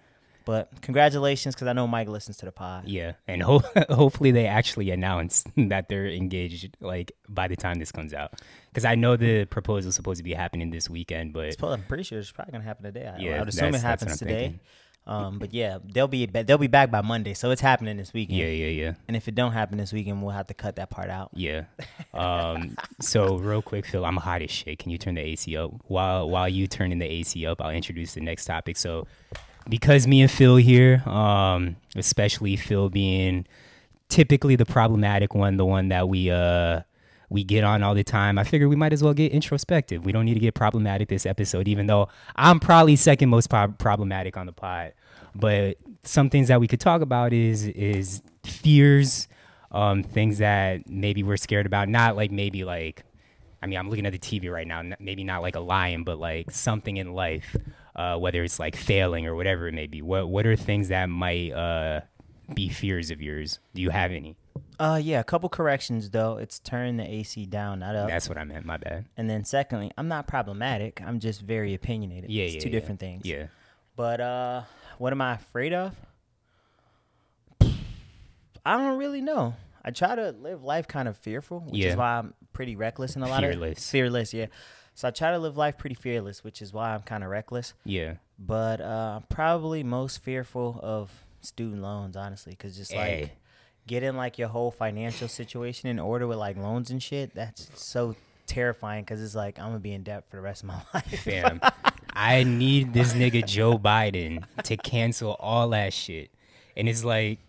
But 0.45 0.69
congratulations, 0.81 1.55
because 1.55 1.67
I 1.67 1.73
know 1.73 1.87
Mike 1.87 2.07
listens 2.09 2.37
to 2.37 2.45
the 2.45 2.51
pod. 2.51 2.87
Yeah, 2.87 3.13
and 3.27 3.41
ho- 3.41 3.61
hopefully 3.89 4.31
they 4.31 4.45
actually 4.45 4.91
announce 4.91 5.43
that 5.57 5.87
they're 5.89 6.07
engaged 6.07 6.75
like 6.81 7.11
by 7.29 7.47
the 7.47 7.55
time 7.55 7.79
this 7.79 7.91
comes 7.91 8.13
out, 8.13 8.33
because 8.69 8.85
I 8.85 8.95
know 8.95 9.15
the 9.15 9.45
proposal 9.45 9.89
is 9.89 9.95
supposed 9.95 10.17
to 10.17 10.23
be 10.23 10.33
happening 10.33 10.69
this 10.71 10.89
weekend, 10.89 11.33
but 11.33 11.45
It's 11.45 11.55
probably- 11.55 11.75
I'm 11.75 11.83
pretty 11.83 12.03
sure 12.03 12.19
it's 12.19 12.31
probably 12.31 12.51
gonna 12.51 12.63
happen 12.65 12.83
today. 12.83 13.07
I, 13.07 13.17
Yeah, 13.19 13.35
I 13.35 13.39
would 13.39 13.49
assume 13.49 13.69
it 13.69 13.71
that's- 13.73 13.81
that's 13.83 14.01
what 14.01 14.09
happens 14.09 14.19
today. 14.19 14.39
thinking. 14.41 14.59
Um, 15.05 15.37
but 15.37 15.53
yeah, 15.53 15.79
they'll 15.83 16.07
be 16.07 16.25
they'll 16.27 16.57
be 16.57 16.67
back 16.67 16.89
by 16.89 17.01
Monday, 17.01 17.33
so 17.33 17.51
it's 17.51 17.59
happening 17.59 17.97
this 17.97 18.13
weekend. 18.13 18.39
yeah, 18.39 18.47
yeah, 18.47 18.67
yeah, 18.67 18.93
And 19.09 19.17
if 19.17 19.27
it 19.27 19.35
don't 19.35 19.51
happen 19.51 19.77
this 19.77 19.91
weekend, 19.91 20.21
we'll 20.21 20.31
have 20.31 20.47
to 20.47 20.53
cut 20.53 20.77
that 20.77 20.89
part 20.89 21.09
out. 21.09 21.29
yeah. 21.33 21.63
Um, 22.13 22.77
so 23.01 23.37
real 23.37 23.61
quick, 23.61 23.85
Phil, 23.85 24.05
I'm 24.05 24.15
hot 24.17 24.41
as 24.43 24.51
shit. 24.51 24.77
Can 24.79 24.91
you 24.91 24.97
turn 24.97 25.15
the 25.15 25.21
AC 25.21 25.57
up? 25.57 25.71
While 25.87 26.29
while 26.29 26.47
you 26.47 26.67
turning 26.67 26.99
the 26.99 27.05
AC 27.05 27.45
up, 27.45 27.59
I'll 27.59 27.71
introduce 27.71 28.13
the 28.13 28.21
next 28.21 28.45
topic. 28.45 28.77
So 28.77 29.07
because 29.69 30.07
me 30.07 30.21
and 30.21 30.31
Phil 30.31 30.57
here, 30.57 31.03
um, 31.07 31.75
especially 31.95 32.55
Phil 32.55 32.89
being 32.89 33.45
typically 34.09 34.55
the 34.55 34.65
problematic 34.65 35.33
one, 35.33 35.57
the 35.57 35.65
one 35.65 35.89
that 35.89 36.07
we 36.07 36.29
uh 36.29 36.81
we 37.29 37.43
get 37.43 37.63
on 37.63 37.81
all 37.81 37.95
the 37.95 38.03
time. 38.03 38.37
I 38.37 38.43
figured 38.43 38.69
we 38.69 38.75
might 38.75 38.93
as 38.93 39.01
well 39.01 39.13
get 39.13 39.31
introspective. 39.31 40.05
We 40.05 40.11
don't 40.11 40.25
need 40.25 40.35
to 40.35 40.39
get 40.39 40.53
problematic 40.53 41.09
this 41.09 41.25
episode, 41.25 41.67
even 41.67 41.87
though 41.87 42.07
I'm 42.35 42.59
probably 42.59 42.95
second 42.95 43.29
most 43.29 43.49
prob- 43.49 43.79
problematic 43.79 44.37
on 44.37 44.45
the 44.45 44.51
pod. 44.51 44.93
But 45.33 45.77
some 46.03 46.29
things 46.29 46.49
that 46.49 46.59
we 46.59 46.67
could 46.67 46.79
talk 46.79 47.01
about 47.01 47.33
is 47.33 47.65
is 47.65 48.21
fears, 48.45 49.27
um, 49.71 50.03
things 50.03 50.37
that 50.37 50.87
maybe 50.87 51.23
we're 51.23 51.37
scared 51.37 51.65
about. 51.65 51.89
Not 51.89 52.15
like 52.15 52.29
maybe 52.29 52.63
like, 52.63 53.03
I 53.63 53.65
mean, 53.65 53.79
I'm 53.79 53.89
looking 53.89 54.05
at 54.05 54.11
the 54.13 54.19
TV 54.19 54.51
right 54.51 54.67
now. 54.67 54.83
Maybe 54.99 55.23
not 55.23 55.41
like 55.41 55.55
a 55.55 55.59
lion, 55.59 56.03
but 56.03 56.19
like 56.19 56.51
something 56.51 56.97
in 56.97 57.13
life, 57.13 57.55
uh, 57.95 58.17
whether 58.17 58.43
it's 58.43 58.59
like 58.59 58.75
failing 58.75 59.25
or 59.27 59.35
whatever 59.35 59.67
it 59.67 59.73
may 59.73 59.87
be. 59.87 60.01
What 60.01 60.29
what 60.29 60.45
are 60.45 60.55
things 60.55 60.87
that 60.89 61.07
might 61.09 61.51
uh, 61.51 62.01
be 62.53 62.69
fears 62.69 63.11
of 63.11 63.21
yours? 63.21 63.59
Do 63.73 63.81
you 63.81 63.89
have 63.91 64.11
any? 64.11 64.35
Uh, 64.79 64.99
yeah, 65.01 65.19
a 65.19 65.23
couple 65.23 65.49
corrections 65.49 66.09
though. 66.11 66.37
It's 66.37 66.59
turn 66.59 66.97
the 66.97 67.09
AC 67.09 67.45
down, 67.45 67.79
not 67.79 67.95
up. 67.95 68.07
That's 68.09 68.27
what 68.29 68.37
I 68.37 68.43
meant. 68.43 68.65
My 68.65 68.77
bad. 68.77 69.05
and 69.17 69.29
then 69.29 69.45
secondly, 69.45 69.91
I'm 69.97 70.07
not 70.07 70.27
problematic. 70.27 71.01
I'm 71.05 71.19
just 71.19 71.41
very 71.41 71.73
opinionated. 71.73 72.29
Yeah, 72.29 72.45
it's 72.45 72.55
yeah, 72.55 72.61
two 72.61 72.69
yeah. 72.69 72.79
different 72.79 72.99
things. 72.99 73.25
Yeah. 73.25 73.47
But 73.95 74.19
uh, 74.21 74.61
what 74.97 75.13
am 75.13 75.21
I 75.21 75.33
afraid 75.33 75.73
of? 75.73 75.93
I 78.65 78.77
don't 78.77 78.97
really 78.97 79.21
know. 79.21 79.55
I 79.83 79.91
try 79.91 80.15
to 80.15 80.31
live 80.31 80.63
life 80.63 80.87
kind 80.87 81.07
of 81.07 81.17
fearful, 81.17 81.59
which 81.61 81.81
Yeah. 81.81 81.89
is 81.89 81.95
why 81.97 82.17
I'm 82.19 82.33
pretty 82.53 82.75
reckless 82.75 83.15
in 83.15 83.21
a 83.23 83.27
lot 83.27 83.43
of 83.43 83.51
Fearless. 83.51 83.89
fearless. 83.91 84.33
Yeah. 84.33 84.45
So 84.95 85.07
I 85.07 85.11
try 85.11 85.31
to 85.31 85.39
live 85.39 85.57
life 85.57 85.77
pretty 85.77 85.95
fearless, 85.95 86.43
which 86.43 86.61
is 86.61 86.71
why 86.73 86.93
I'm 86.93 87.01
kind 87.01 87.23
of 87.23 87.29
reckless. 87.29 87.73
Yeah. 87.83 88.15
But 88.39 88.79
uh, 88.81 89.17
I'm 89.17 89.23
probably 89.29 89.83
most 89.83 90.21
fearful 90.23 90.79
of 90.83 91.11
student 91.41 91.81
loans, 91.81 92.15
honestly, 92.15 92.53
because 92.53 92.75
just 92.77 92.91
Hey. 92.91 93.21
like 93.21 93.31
getting 93.87 94.15
like 94.15 94.37
your 94.37 94.47
whole 94.49 94.71
financial 94.71 95.27
situation 95.27 95.89
in 95.89 95.99
order 95.99 96.27
with 96.27 96.37
like 96.37 96.57
loans 96.57 96.89
and 96.91 97.01
shit. 97.01 97.33
That's 97.33 97.69
so 97.75 98.15
terrifying 98.45 99.03
because 99.03 99.21
it's 99.21 99.35
like 99.35 99.57
I'm 99.59 99.67
gonna 99.67 99.79
be 99.79 99.93
in 99.93 100.03
debt 100.03 100.25
for 100.29 100.35
the 100.35 100.41
rest 100.41 100.63
of 100.63 100.67
my 100.67 100.81
life. 100.93 101.21
Fam, 101.23 101.59
I 102.13 102.43
need 102.43 102.93
this 102.93 103.13
nigga 103.13 103.45
Joe 103.45 103.77
Biden 103.77 104.43
to 104.63 104.77
cancel 104.77 105.35
all 105.39 105.69
that 105.69 105.93
shit. 105.93 106.29
And 106.77 106.87
it's 106.89 107.03
like, 107.03 107.39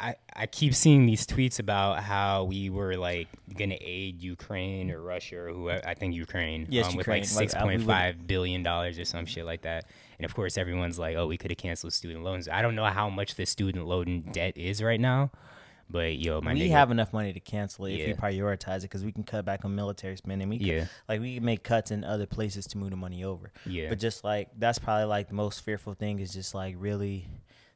I, 0.00 0.14
I 0.34 0.46
keep 0.46 0.74
seeing 0.74 1.04
these 1.04 1.26
tweets 1.26 1.58
about 1.58 2.02
how 2.02 2.44
we 2.44 2.70
were 2.70 2.96
like 2.96 3.28
gonna 3.58 3.76
aid 3.80 4.22
Ukraine 4.22 4.90
or 4.90 5.00
Russia 5.02 5.36
or 5.40 5.48
whoever 5.52 5.86
I 5.86 5.94
think 5.94 6.14
Ukraine 6.14 6.66
Yes, 6.70 6.86
um, 6.86 6.96
with 6.96 7.06
Ukraine. 7.06 7.20
like 7.22 7.28
six 7.28 7.54
uh, 7.54 7.58
we 7.64 7.74
point 7.76 7.82
five 7.82 8.26
billion 8.26 8.62
dollars 8.62 8.98
or 8.98 9.04
some 9.04 9.26
shit 9.26 9.44
like 9.44 9.62
that. 9.62 9.84
And 10.18 10.24
of 10.24 10.34
course, 10.34 10.56
everyone's 10.58 10.98
like, 10.98 11.16
"Oh, 11.16 11.26
we 11.26 11.36
could 11.36 11.50
have 11.50 11.58
canceled 11.58 11.92
student 11.92 12.22
loans." 12.24 12.48
I 12.48 12.62
don't 12.62 12.74
know 12.74 12.84
how 12.86 13.08
much 13.10 13.34
the 13.34 13.44
student 13.46 13.86
loan 13.86 14.22
debt 14.32 14.56
is 14.56 14.82
right 14.82 15.00
now, 15.00 15.30
but 15.88 16.16
yo, 16.18 16.40
my 16.40 16.52
we 16.54 16.60
nigga, 16.60 16.70
have 16.70 16.90
enough 16.90 17.12
money 17.12 17.32
to 17.32 17.40
cancel 17.40 17.86
it 17.86 17.94
if 17.94 18.06
we 18.06 18.12
prioritize 18.14 18.78
it 18.78 18.82
because 18.82 19.04
we 19.04 19.12
can 19.12 19.24
cut 19.24 19.44
back 19.44 19.64
on 19.64 19.74
military 19.74 20.16
spending. 20.16 20.48
We 20.48 20.58
can, 20.58 20.66
Yeah. 20.66 20.84
like 21.08 21.20
we 21.20 21.34
can 21.36 21.44
make 21.44 21.62
cuts 21.62 21.90
in 21.90 22.04
other 22.04 22.26
places 22.26 22.66
to 22.68 22.78
move 22.78 22.90
the 22.90 22.96
money 22.96 23.24
over. 23.24 23.50
Yeah. 23.66 23.88
But 23.90 23.98
just 23.98 24.22
like 24.24 24.48
that's 24.58 24.78
probably 24.78 25.06
like 25.06 25.28
the 25.28 25.34
most 25.34 25.60
fearful 25.64 25.94
thing 25.94 26.20
is 26.20 26.32
just 26.32 26.54
like 26.54 26.74
really 26.78 27.26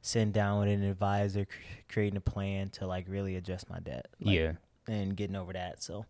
sitting 0.07 0.33
down 0.33 0.61
with 0.61 0.69
an 0.69 0.83
advisor, 0.83 1.47
cr- 1.47 1.55
creating 1.89 2.19
a 2.19 2.21
plan 2.21 2.69
to 2.69 2.87
like 2.87 3.07
really 3.09 3.37
address 3.37 3.65
my 3.71 3.79
debt. 3.81 4.07
Like, 4.21 4.35
yeah, 4.37 4.53
and 4.87 5.17
getting 5.17 5.35
over 5.35 5.53
that. 5.55 5.83
So, 5.83 6.05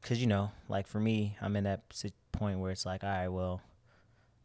because 0.00 0.18
you 0.20 0.26
know, 0.26 0.50
like 0.68 0.86
for 0.86 0.98
me, 0.98 1.36
I'm 1.42 1.54
in 1.56 1.64
that 1.64 1.82
point 2.32 2.58
where 2.58 2.70
it's 2.72 2.86
like, 2.86 3.04
all 3.04 3.10
right, 3.10 3.28
well, 3.28 3.60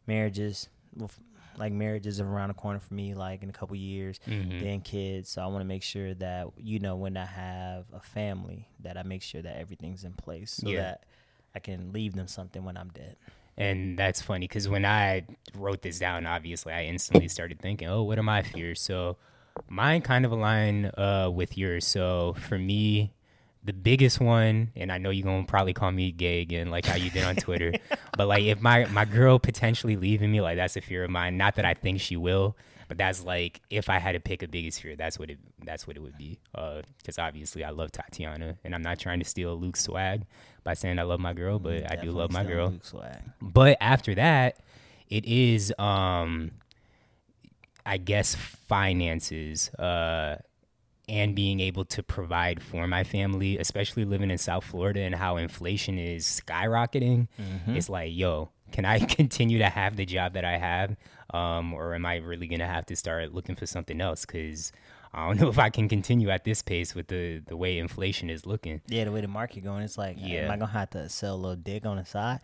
marriages, 0.06 0.68
well, 0.94 1.10
like 1.56 1.72
marriages 1.72 2.20
are 2.20 2.26
around 2.28 2.48
the 2.48 2.54
corner 2.54 2.78
for 2.78 2.94
me, 2.94 3.14
like 3.14 3.42
in 3.42 3.48
a 3.48 3.52
couple 3.52 3.74
years, 3.76 4.20
Mhm. 4.26 4.60
then 4.60 4.80
kids. 4.80 5.28
So 5.30 5.42
I 5.42 5.46
want 5.46 5.60
to 5.60 5.64
make 5.66 5.82
sure 5.82 6.14
that 6.14 6.46
you 6.56 6.78
know 6.78 6.94
when 6.96 7.16
I 7.16 7.24
have 7.26 7.86
a 7.92 8.00
family, 8.00 8.68
that 8.80 8.96
I 8.96 9.02
make 9.02 9.22
sure 9.22 9.42
that 9.42 9.56
everything's 9.56 10.04
in 10.04 10.12
place 10.12 10.52
so 10.52 10.68
Yeah. 10.68 10.82
that 10.82 11.04
I 11.54 11.58
can 11.58 11.92
leave 11.92 12.14
them 12.14 12.28
something 12.28 12.64
when 12.64 12.76
I'm 12.76 12.90
dead. 12.90 13.16
And 13.58 13.98
that's 13.98 14.22
funny 14.22 14.46
because 14.46 14.68
when 14.68 14.86
I 14.86 15.26
wrote 15.54 15.82
this 15.82 15.98
down, 15.98 16.26
obviously 16.26 16.72
I 16.72 16.84
instantly 16.84 17.26
started 17.26 17.60
thinking, 17.60 17.88
oh, 17.88 18.04
what 18.04 18.16
are 18.16 18.22
my 18.22 18.42
fears? 18.42 18.80
So 18.80 19.16
mine 19.68 20.00
kind 20.00 20.24
of 20.24 20.30
align 20.30 20.86
uh, 20.96 21.28
with 21.34 21.58
yours. 21.58 21.84
So 21.84 22.36
for 22.38 22.56
me, 22.56 23.12
the 23.64 23.72
biggest 23.72 24.20
one, 24.20 24.70
and 24.76 24.92
I 24.92 24.98
know 24.98 25.10
you're 25.10 25.24
gonna 25.24 25.44
probably 25.44 25.72
call 25.72 25.90
me 25.90 26.12
gay 26.12 26.40
again, 26.40 26.70
like 26.70 26.86
how 26.86 26.94
you 26.94 27.10
did 27.10 27.24
on 27.24 27.34
Twitter, 27.34 27.72
but 28.16 28.28
like 28.28 28.44
if 28.44 28.60
my 28.60 28.86
my 28.86 29.04
girl 29.04 29.40
potentially 29.40 29.96
leaving 29.96 30.30
me, 30.30 30.40
like 30.40 30.56
that's 30.56 30.76
a 30.76 30.80
fear 30.80 31.02
of 31.02 31.10
mine. 31.10 31.36
Not 31.36 31.56
that 31.56 31.64
I 31.64 31.74
think 31.74 32.00
she 32.00 32.16
will, 32.16 32.56
but 32.88 32.98
that's 32.98 33.24
like 33.24 33.60
if 33.70 33.88
I 33.90 33.98
had 33.98 34.12
to 34.12 34.20
pick 34.20 34.42
a 34.42 34.48
biggest 34.48 34.80
fear, 34.82 34.96
that's 34.96 35.18
what 35.18 35.30
it 35.30 35.38
that's 35.64 35.86
what 35.86 35.96
it 35.96 36.00
would 36.00 36.16
be. 36.18 36.38
Because 36.52 37.18
obviously 37.18 37.62
I 37.64 37.70
love 37.70 37.92
Tatiana, 37.92 38.56
and 38.64 38.74
I'm 38.74 38.82
not 38.82 38.98
trying 38.98 39.18
to 39.20 39.24
steal 39.24 39.54
Luke's 39.56 39.82
swag 39.82 40.24
by 40.64 40.74
saying 40.74 40.98
I 40.98 41.02
love 41.02 41.20
my 41.20 41.32
girl, 41.34 41.58
but 41.58 41.90
I 41.90 41.96
do 41.96 42.10
love 42.12 42.32
my 42.32 42.42
girl. 42.54 42.68
But 43.40 43.76
after 43.80 44.14
that, 44.16 44.58
it 45.08 45.24
is 45.26 45.72
um 45.78 46.50
I 47.86 47.96
guess 47.98 48.34
finances 48.34 49.70
uh 49.74 50.36
and 51.08 51.34
being 51.34 51.58
able 51.60 51.86
to 51.86 52.02
provide 52.02 52.62
for 52.62 52.86
my 52.86 53.02
family, 53.02 53.56
especially 53.56 54.04
living 54.04 54.30
in 54.30 54.36
South 54.36 54.62
Florida 54.64 55.00
and 55.00 55.14
how 55.14 55.38
inflation 55.38 55.98
is 55.98 56.26
skyrocketing. 56.26 57.28
It's 57.76 57.88
like, 57.88 58.14
yo, 58.14 58.50
can 58.72 58.84
I 58.84 58.98
continue 59.16 59.58
to 59.58 59.68
have 59.68 59.96
the 59.96 60.06
job 60.06 60.34
that 60.34 60.44
I 60.44 60.56
have? 60.58 60.96
Um, 61.32 61.74
or 61.74 61.94
am 61.94 62.06
I 62.06 62.16
really 62.16 62.46
gonna 62.46 62.66
have 62.66 62.86
to 62.86 62.96
start 62.96 63.34
looking 63.34 63.54
for 63.56 63.66
something 63.66 64.00
else? 64.00 64.24
Cause 64.24 64.72
I 65.12 65.26
don't 65.26 65.40
know 65.40 65.48
if 65.48 65.58
I 65.58 65.70
can 65.70 65.88
continue 65.88 66.30
at 66.30 66.44
this 66.44 66.62
pace 66.62 66.94
with 66.94 67.08
the 67.08 67.42
the 67.46 67.56
way 67.56 67.78
inflation 67.78 68.30
is 68.30 68.46
looking. 68.46 68.80
Yeah, 68.88 69.04
the 69.04 69.12
way 69.12 69.20
the 69.20 69.28
market 69.28 69.62
going, 69.64 69.82
it's 69.82 69.98
like, 69.98 70.16
Yeah. 70.18 70.40
am 70.46 70.50
I 70.50 70.56
gonna 70.56 70.72
have 70.72 70.90
to 70.90 71.08
sell 71.08 71.34
a 71.34 71.36
little 71.36 71.56
dick 71.56 71.84
on 71.86 71.96
the 71.96 72.04
side? 72.04 72.40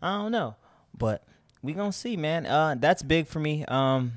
I 0.00 0.16
don't 0.18 0.32
know, 0.32 0.54
but 0.96 1.24
we 1.62 1.72
gonna 1.72 1.92
see, 1.92 2.16
man. 2.16 2.46
Uh, 2.46 2.76
that's 2.78 3.02
big 3.02 3.26
for 3.26 3.40
me. 3.40 3.64
Um, 3.66 4.12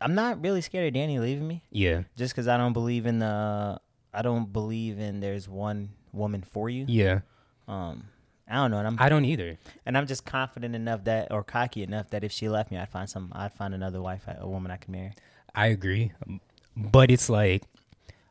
I'm 0.00 0.14
not 0.14 0.42
really 0.42 0.60
scared 0.60 0.88
of 0.88 0.92
Danny 0.94 1.18
leaving 1.18 1.46
me, 1.48 1.62
Yeah. 1.70 2.02
just 2.16 2.34
because 2.34 2.48
I 2.48 2.56
don't 2.58 2.72
believe 2.74 3.06
in 3.06 3.18
the. 3.20 3.80
I 4.12 4.22
don't 4.22 4.52
believe 4.52 4.98
in 5.00 5.18
there's 5.20 5.48
one 5.48 5.90
woman 6.12 6.42
for 6.42 6.68
you. 6.70 6.84
Yeah. 6.86 7.20
Um, 7.66 8.04
I 8.54 8.58
don't 8.58 8.70
know, 8.70 8.78
and 8.78 8.86
I'm 8.86 8.96
I 9.00 9.08
don't 9.08 9.24
either. 9.24 9.58
and 9.84 9.98
I'm 9.98 10.06
just 10.06 10.24
confident 10.24 10.76
enough 10.76 11.02
that, 11.04 11.32
or 11.32 11.42
cocky 11.42 11.82
enough 11.82 12.10
that 12.10 12.22
if 12.22 12.30
she 12.30 12.48
left 12.48 12.70
me, 12.70 12.78
I'd 12.78 12.88
find 12.88 13.10
some. 13.10 13.32
I'd 13.34 13.52
find 13.52 13.74
another 13.74 14.00
wife, 14.00 14.22
a 14.28 14.48
woman 14.48 14.70
I 14.70 14.76
could 14.76 14.90
marry. 14.90 15.12
I 15.54 15.66
agree, 15.66 16.12
but 16.76 17.10
it's 17.10 17.28
like 17.28 17.64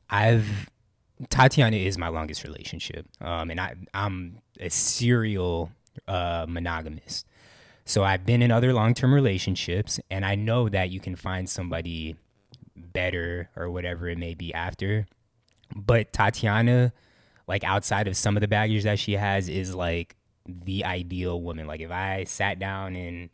I've 0.10 0.70
Tatiana 1.30 1.76
is 1.76 1.98
my 1.98 2.08
longest 2.08 2.46
relationship, 2.46 3.06
um, 3.20 3.52
and 3.52 3.60
I 3.60 3.76
I'm 3.94 4.40
a 4.62 4.70
serial 4.70 5.72
uh, 6.08 6.46
monogamist. 6.48 7.28
So 7.84 8.06
I've 8.06 8.26
been 8.26 8.42
in 8.42 8.50
other 8.50 8.72
long 8.72 8.94
term 8.94 9.14
relationships, 9.14 10.00
and 10.10 10.26
I 10.26 10.36
know 10.36 10.70
that 10.70 10.90
you 10.90 11.02
can 11.02 11.18
find 11.18 11.50
somebody 11.50 12.16
better 12.76 13.50
or 13.58 13.70
whatever 13.70 14.08
it 14.08 14.18
may 14.18 14.36
be 14.36 14.54
after. 14.54 15.06
But 15.76 16.14
Tatiana, 16.14 16.94
like 17.48 17.64
outside 17.64 18.08
of 18.08 18.16
some 18.16 18.38
of 18.38 18.42
the 18.42 18.48
baggage 18.48 18.84
that 18.84 19.00
she 19.00 19.14
has, 19.14 19.50
is 19.50 19.74
like 19.76 20.16
the 20.46 20.86
ideal 20.86 21.42
woman. 21.42 21.68
Like 21.68 21.82
if 21.82 21.92
I 21.92 22.26
sat 22.26 22.60
down 22.60 22.96
and 22.96 23.30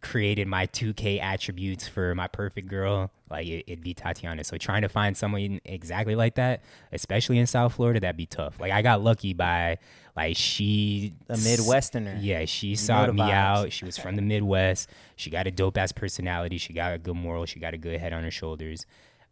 created 0.00 0.46
my 0.46 0.66
2K 0.66 1.20
attributes 1.20 1.88
for 1.88 2.14
my 2.14 2.26
perfect 2.26 2.68
girl, 2.68 3.10
like 3.30 3.46
it, 3.46 3.64
it'd 3.66 3.82
be 3.82 3.94
Tatiana. 3.94 4.44
So 4.44 4.56
trying 4.58 4.82
to 4.82 4.88
find 4.88 5.16
someone 5.16 5.60
exactly 5.64 6.14
like 6.14 6.34
that, 6.34 6.62
especially 6.92 7.38
in 7.38 7.46
South 7.46 7.74
Florida, 7.74 8.00
that'd 8.00 8.16
be 8.16 8.26
tough. 8.26 8.60
Like 8.60 8.72
I 8.72 8.82
got 8.82 9.02
lucky 9.02 9.32
by 9.32 9.78
like 10.16 10.36
she 10.36 11.14
A 11.28 11.34
Midwesterner. 11.34 12.18
Yeah, 12.20 12.44
she 12.44 12.74
sought 12.74 13.14
me 13.14 13.22
vibes. 13.22 13.32
out. 13.32 13.72
She 13.72 13.84
was 13.84 13.96
from 13.96 14.16
the 14.16 14.22
Midwest. 14.22 14.90
She 15.16 15.30
got 15.30 15.46
a 15.46 15.50
dope 15.50 15.78
ass 15.78 15.92
personality. 15.92 16.58
She 16.58 16.72
got 16.72 16.92
a 16.94 16.98
good 16.98 17.16
moral. 17.16 17.46
She 17.46 17.60
got 17.60 17.74
a 17.74 17.78
good 17.78 18.00
head 18.00 18.12
on 18.12 18.24
her 18.24 18.30
shoulders. 18.30 18.84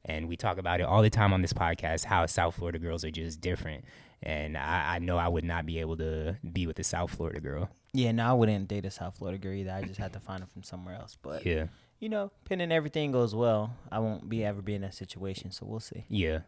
And 0.05 0.29
we 0.29 0.37
talk 0.37 0.59
about 0.59 0.81
it 0.81 0.85
all 0.85 1.03
the 1.03 1.11
time 1.11 1.33
on 1.33 1.43
this 1.43 1.53
podcast 1.53 2.05
how 2.05 2.27
South 2.27 2.55
Florida 2.55 2.79
girls 2.79 3.05
are 3.05 3.11
just 3.11 3.41
different. 3.41 3.85
And 4.23 4.57
I, 4.57 4.97
I 4.97 4.99
know 4.99 5.19
I 5.19 5.29
would 5.29 5.45
not 5.45 5.67
be 5.67 5.79
able 5.81 5.97
to 5.99 6.37
be 6.53 6.67
with 6.67 6.79
a 6.79 6.85
South 6.85 7.11
Florida 7.13 7.41
girl. 7.41 7.69
Yeah, 7.93 8.13
no, 8.13 8.27
I 8.29 8.33
wouldn't 8.33 8.69
date 8.69 8.85
a 8.85 8.91
South 8.91 9.17
Florida 9.19 9.39
girl 9.39 9.53
either. 9.55 9.71
I 9.73 9.83
just 9.83 9.99
had 9.99 10.13
to 10.15 10.21
find 10.21 10.41
her 10.43 10.47
from 10.47 10.63
somewhere 10.63 10.95
else. 10.95 11.17
But 11.21 11.45
Yeah. 11.47 11.67
you 12.01 12.09
know, 12.09 12.31
pending 12.45 12.73
everything 12.73 13.13
goes 13.13 13.35
well, 13.35 13.75
I 13.91 13.99
won't 14.01 14.29
be 14.29 14.45
ever 14.45 14.63
be 14.63 14.75
in 14.75 14.83
that 14.83 14.95
situation. 14.95 15.51
So 15.51 15.67
we'll 15.67 15.81
see. 15.81 16.05
Yeah. 16.09 16.41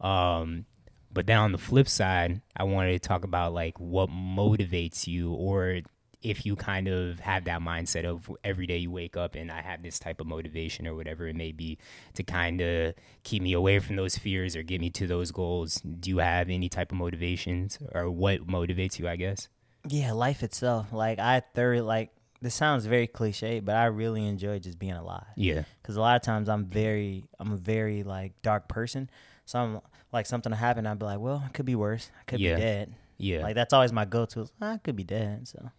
Um, 0.00 0.66
but 1.12 1.26
then 1.26 1.38
on 1.38 1.52
the 1.52 1.58
flip 1.58 1.88
side, 1.88 2.40
I 2.56 2.64
wanted 2.64 2.92
to 2.92 2.98
talk 3.08 3.24
about 3.24 3.52
like 3.52 3.78
what 3.80 4.08
motivates 4.10 5.06
you 5.06 5.32
or 5.32 5.80
if 6.22 6.44
you 6.46 6.56
kind 6.56 6.88
of 6.88 7.20
have 7.20 7.44
that 7.44 7.60
mindset 7.60 8.04
of 8.04 8.30
every 8.42 8.66
day 8.66 8.78
you 8.78 8.90
wake 8.90 9.16
up 9.16 9.34
and 9.34 9.50
I 9.52 9.60
have 9.62 9.82
this 9.82 9.98
type 9.98 10.20
of 10.20 10.26
motivation 10.26 10.86
or 10.86 10.94
whatever 10.94 11.28
it 11.28 11.36
may 11.36 11.52
be 11.52 11.78
to 12.14 12.22
kind 12.22 12.60
of 12.60 12.94
keep 13.22 13.42
me 13.42 13.52
away 13.52 13.78
from 13.78 13.96
those 13.96 14.16
fears 14.16 14.56
or 14.56 14.62
get 14.62 14.80
me 14.80 14.90
to 14.90 15.06
those 15.06 15.30
goals. 15.30 15.76
Do 15.76 16.10
you 16.10 16.18
have 16.18 16.48
any 16.48 16.68
type 16.68 16.90
of 16.90 16.98
motivations 16.98 17.78
or 17.94 18.10
what 18.10 18.46
motivates 18.46 18.98
you, 18.98 19.08
I 19.08 19.16
guess? 19.16 19.48
Yeah, 19.88 20.12
life 20.12 20.42
itself. 20.42 20.92
Like 20.92 21.18
I 21.18 21.42
thoroughly 21.54 21.80
like. 21.82 22.10
This 22.42 22.54
sounds 22.54 22.84
very 22.84 23.06
cliche, 23.06 23.60
but 23.60 23.76
I 23.76 23.86
really 23.86 24.24
enjoy 24.26 24.58
just 24.58 24.78
being 24.78 24.92
alive. 24.92 25.24
Yeah. 25.36 25.62
Because 25.80 25.96
a 25.96 26.00
lot 26.00 26.16
of 26.16 26.22
times 26.22 26.50
I'm 26.50 26.66
very, 26.66 27.24
I'm 27.40 27.52
a 27.52 27.56
very 27.56 28.02
like 28.02 28.40
dark 28.42 28.68
person. 28.68 29.08
So 29.46 29.58
I'm 29.58 29.80
like 30.12 30.26
something 30.26 30.50
to 30.50 30.56
happen, 30.56 30.86
I'd 30.86 30.98
be 30.98 31.06
like, 31.06 31.18
well, 31.18 31.42
it 31.46 31.54
could 31.54 31.64
be 31.64 31.74
worse. 31.74 32.10
I 32.20 32.24
could 32.24 32.40
Yeah. 32.40 32.56
be 32.56 32.60
dead. 32.60 32.94
Yeah. 33.16 33.42
Like 33.42 33.54
that's 33.54 33.72
always 33.72 33.90
my 33.90 34.04
go-to. 34.04 34.40
is, 34.42 34.52
I 34.60 34.76
could 34.76 34.96
be 34.96 35.02
dead. 35.02 35.48
So, 35.48 35.70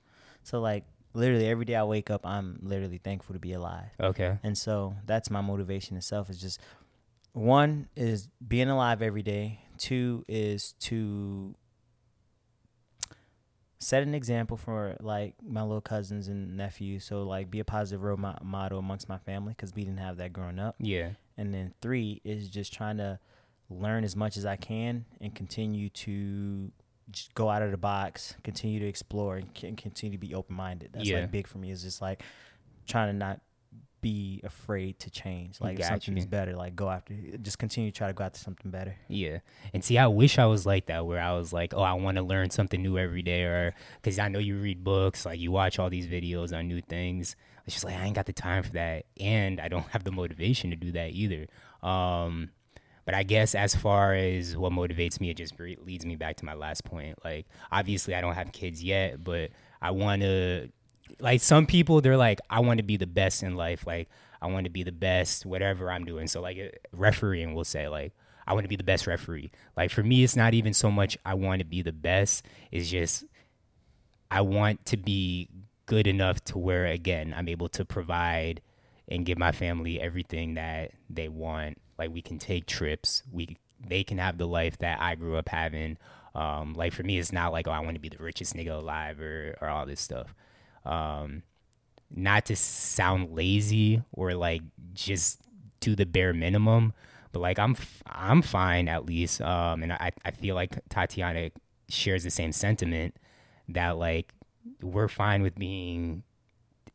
so 0.48 0.62
like 0.62 0.86
literally 1.14 1.46
every 1.46 1.66
day 1.66 1.76
I 1.76 1.84
wake 1.84 2.10
up, 2.10 2.26
I'm 2.26 2.60
literally 2.62 3.00
thankful 3.00 3.34
to 3.34 3.40
be 3.40 3.52
alive. 3.52 3.90
okay. 4.00 4.38
And 4.44 4.58
so 4.58 4.96
that's 5.06 5.30
my 5.30 5.42
motivation 5.42 5.98
itself 5.98 6.30
is 6.30 6.40
just 6.40 6.62
one 7.34 7.90
is 7.98 8.30
being 8.48 8.70
alive 8.70 9.02
every 9.02 9.24
day. 9.24 9.60
Two 9.78 10.24
is 10.30 10.72
to 10.80 11.54
set 13.80 14.04
an 14.04 14.16
example 14.16 14.56
for 14.56 14.96
like 15.02 15.36
my 15.46 15.64
little 15.64 15.82
cousins 15.82 16.30
and 16.30 16.56
nephews. 16.56 17.04
So 17.04 17.24
like 17.24 17.52
be 17.52 17.60
a 17.60 17.66
positive 17.66 18.02
role 18.02 18.16
mo- 18.16 18.38
model 18.42 18.80
amongst 18.80 19.10
my 19.10 19.18
family 19.18 19.52
because 19.52 19.76
we 19.76 19.84
didn't 19.84 20.00
have 20.00 20.16
that 20.18 20.32
growing 20.32 20.60
up. 20.60 20.76
Yeah. 20.80 21.10
And 21.38 21.54
then 21.54 21.74
three 21.82 22.22
is 22.24 22.48
just 22.48 22.72
trying 22.72 22.98
to 22.98 23.20
learn 23.70 24.06
as 24.06 24.16
much 24.16 24.38
as 24.38 24.46
I 24.46 24.56
can 24.56 25.04
and 25.20 25.36
continue 25.36 25.90
to 25.90 26.72
just 27.12 27.34
go 27.36 27.50
out 27.50 27.62
of 27.62 27.72
the 27.72 27.78
box, 27.78 28.36
continue 28.44 28.80
to 28.80 28.88
explore, 28.88 29.38
and 29.38 29.50
c- 29.58 29.72
continue 29.74 30.18
to 30.18 30.26
be 30.28 30.34
open 30.36 30.56
minded. 30.56 30.90
That's 30.94 31.08
Yeah. 31.08 31.22
like 31.22 31.32
big 31.32 31.48
for 31.48 31.58
me. 31.58 31.72
Is 31.72 31.84
just 31.84 32.02
like 32.02 32.22
trying 32.86 33.08
to 33.10 33.14
not 33.18 33.42
be 34.00 34.40
afraid 34.44 35.00
to 35.00 35.10
change. 35.10 35.60
Like 35.60 35.84
something 35.84 36.16
you. 36.16 36.20
is 36.20 36.28
better, 36.28 36.56
like 36.56 36.76
go 36.76 36.90
after. 36.90 37.16
Just 37.42 37.58
continue 37.60 37.92
to 37.92 37.98
try 37.98 38.08
to 38.08 38.14
go 38.14 38.24
after 38.24 38.38
something 38.40 38.70
better. 38.72 38.96
Yeah. 39.08 39.40
And 39.74 39.84
see, 39.84 39.98
I 39.98 40.08
wish 40.08 40.38
I 40.38 40.46
was 40.46 40.66
like 40.66 40.86
that, 40.86 41.06
where 41.06 41.20
I 41.20 41.34
was 41.34 41.52
like, 41.52 41.74
oh, 41.74 41.82
I 41.82 41.94
want 41.94 42.18
to 42.18 42.24
learn 42.24 42.50
something 42.52 42.82
new 42.82 42.98
every 42.98 43.22
day, 43.24 43.44
or 43.44 43.74
because 44.02 44.20
I 44.20 44.28
know 44.28 44.40
you 44.40 44.58
read 44.58 44.84
books, 44.84 45.26
like 45.26 45.40
you 45.40 45.52
watch 45.52 45.80
all 45.80 45.90
these 45.90 46.08
videos 46.08 46.56
on 46.56 46.68
new 46.68 46.82
things. 46.82 47.36
It's 47.66 47.74
just 47.76 47.86
like, 47.86 47.96
I 47.96 48.04
ain't 48.06 48.16
got 48.16 48.28
the 48.28 48.34
time 48.34 48.64
for 48.64 48.72
that. 48.74 49.06
And 49.20 49.60
I 49.60 49.68
don't 49.68 49.88
have 49.92 50.04
the 50.04 50.12
motivation 50.12 50.70
to 50.70 50.76
do 50.76 50.92
that 50.92 51.12
either. 51.12 51.48
Um, 51.82 52.52
but 53.08 53.16
I 53.16 53.24
guess 53.24 53.56
as 53.56 53.74
far 53.74 54.14
as 54.16 54.58
what 54.58 54.74
motivates 54.74 55.22
me, 55.22 55.30
it 55.30 55.38
just 55.38 55.58
re- 55.58 55.78
leads 55.82 56.06
me 56.06 56.18
back 56.18 56.36
to 56.36 56.46
my 56.46 56.56
last 56.56 56.84
point. 56.84 57.18
Like, 57.24 57.46
obviously, 57.72 58.14
I 58.14 58.20
don't 58.20 58.34
have 58.34 58.52
kids 58.52 58.84
yet, 58.84 59.24
but 59.24 59.52
I 59.82 59.92
want 59.92 60.24
to. 60.24 60.68
Like 61.22 61.40
some 61.40 61.66
people, 61.66 62.02
they're 62.02 62.18
like, 62.18 62.42
I 62.50 62.60
want 62.60 62.80
to 62.80 62.84
be 62.84 62.98
the 62.98 63.08
best 63.08 63.44
in 63.44 63.56
life. 63.56 63.88
Like, 63.88 64.10
I 64.42 64.48
want 64.48 64.66
to 64.66 64.70
be 64.70 64.84
the 64.84 64.92
best, 64.92 65.46
whatever 65.46 65.90
I'm 65.90 66.04
doing. 66.04 66.28
So, 66.28 66.42
like, 66.42 66.82
refereeing 66.92 67.56
will 67.56 67.64
say, 67.64 67.88
like, 67.88 68.12
I 68.46 68.54
want 68.54 68.66
to 68.66 68.68
be 68.68 68.76
the 68.76 68.84
best 68.84 69.08
referee. 69.08 69.52
Like, 69.78 69.90
for 69.90 70.04
me, 70.04 70.26
it's 70.26 70.36
not 70.36 70.54
even 70.54 70.74
so 70.74 70.92
much 70.92 71.18
I 71.26 71.34
want 71.36 71.60
to 71.60 71.66
be 71.66 71.82
the 71.82 71.94
best. 71.94 72.46
It's 72.74 72.90
just 72.90 73.24
I 74.30 74.42
want 74.42 74.86
to 74.88 74.98
be 74.98 75.48
good 75.86 76.08
enough 76.08 76.44
to 76.44 76.58
where 76.58 76.86
again 76.86 77.34
I'm 77.38 77.48
able 77.48 77.70
to 77.70 77.86
provide 77.86 78.60
and 79.08 79.26
give 79.26 79.38
my 79.38 79.54
family 79.54 79.98
everything 80.02 80.56
that 80.56 80.92
they 81.10 81.30
want. 81.30 81.78
Like 81.98 82.12
we 82.12 82.22
can 82.22 82.40
take 82.40 82.66
trips, 82.66 83.24
we 83.32 83.58
they 83.86 84.04
can 84.04 84.18
have 84.18 84.38
the 84.38 84.48
life 84.48 84.78
that 84.80 85.02
I 85.02 85.16
grew 85.16 85.38
up 85.38 85.50
having. 85.50 85.98
Um, 86.36 86.74
like 86.74 86.94
for 86.94 87.04
me, 87.04 87.18
it's 87.18 87.32
not 87.32 87.52
like 87.52 87.68
oh 87.68 87.72
I 87.72 87.80
want 87.80 87.96
to 87.96 88.02
be 88.02 88.10
the 88.10 88.24
richest 88.24 88.56
nigga 88.56 88.80
alive 88.80 89.20
or 89.20 89.56
or 89.62 89.70
all 89.70 89.86
this 89.86 90.02
stuff. 90.02 90.34
Um, 90.86 91.44
not 92.16 92.46
to 92.46 92.56
sound 92.56 93.36
lazy 93.36 94.04
or 94.14 94.34
like 94.34 94.62
just 94.94 95.42
do 95.80 95.96
the 95.96 96.06
bare 96.06 96.34
minimum, 96.34 96.94
but 97.32 97.40
like 97.40 97.60
I'm 97.60 97.76
I'm 98.06 98.42
fine 98.42 98.88
at 98.88 99.06
least. 99.06 99.42
Um, 99.42 99.84
and 99.84 99.94
I 99.94 100.12
I 100.24 100.32
feel 100.32 100.56
like 100.56 100.78
Tatiana 100.90 101.52
shares 101.90 102.24
the 102.24 102.32
same 102.32 102.52
sentiment 102.52 103.16
that 103.70 103.98
like 103.98 104.34
we're 104.82 105.08
fine 105.08 105.42
with 105.42 105.56
being 105.56 106.24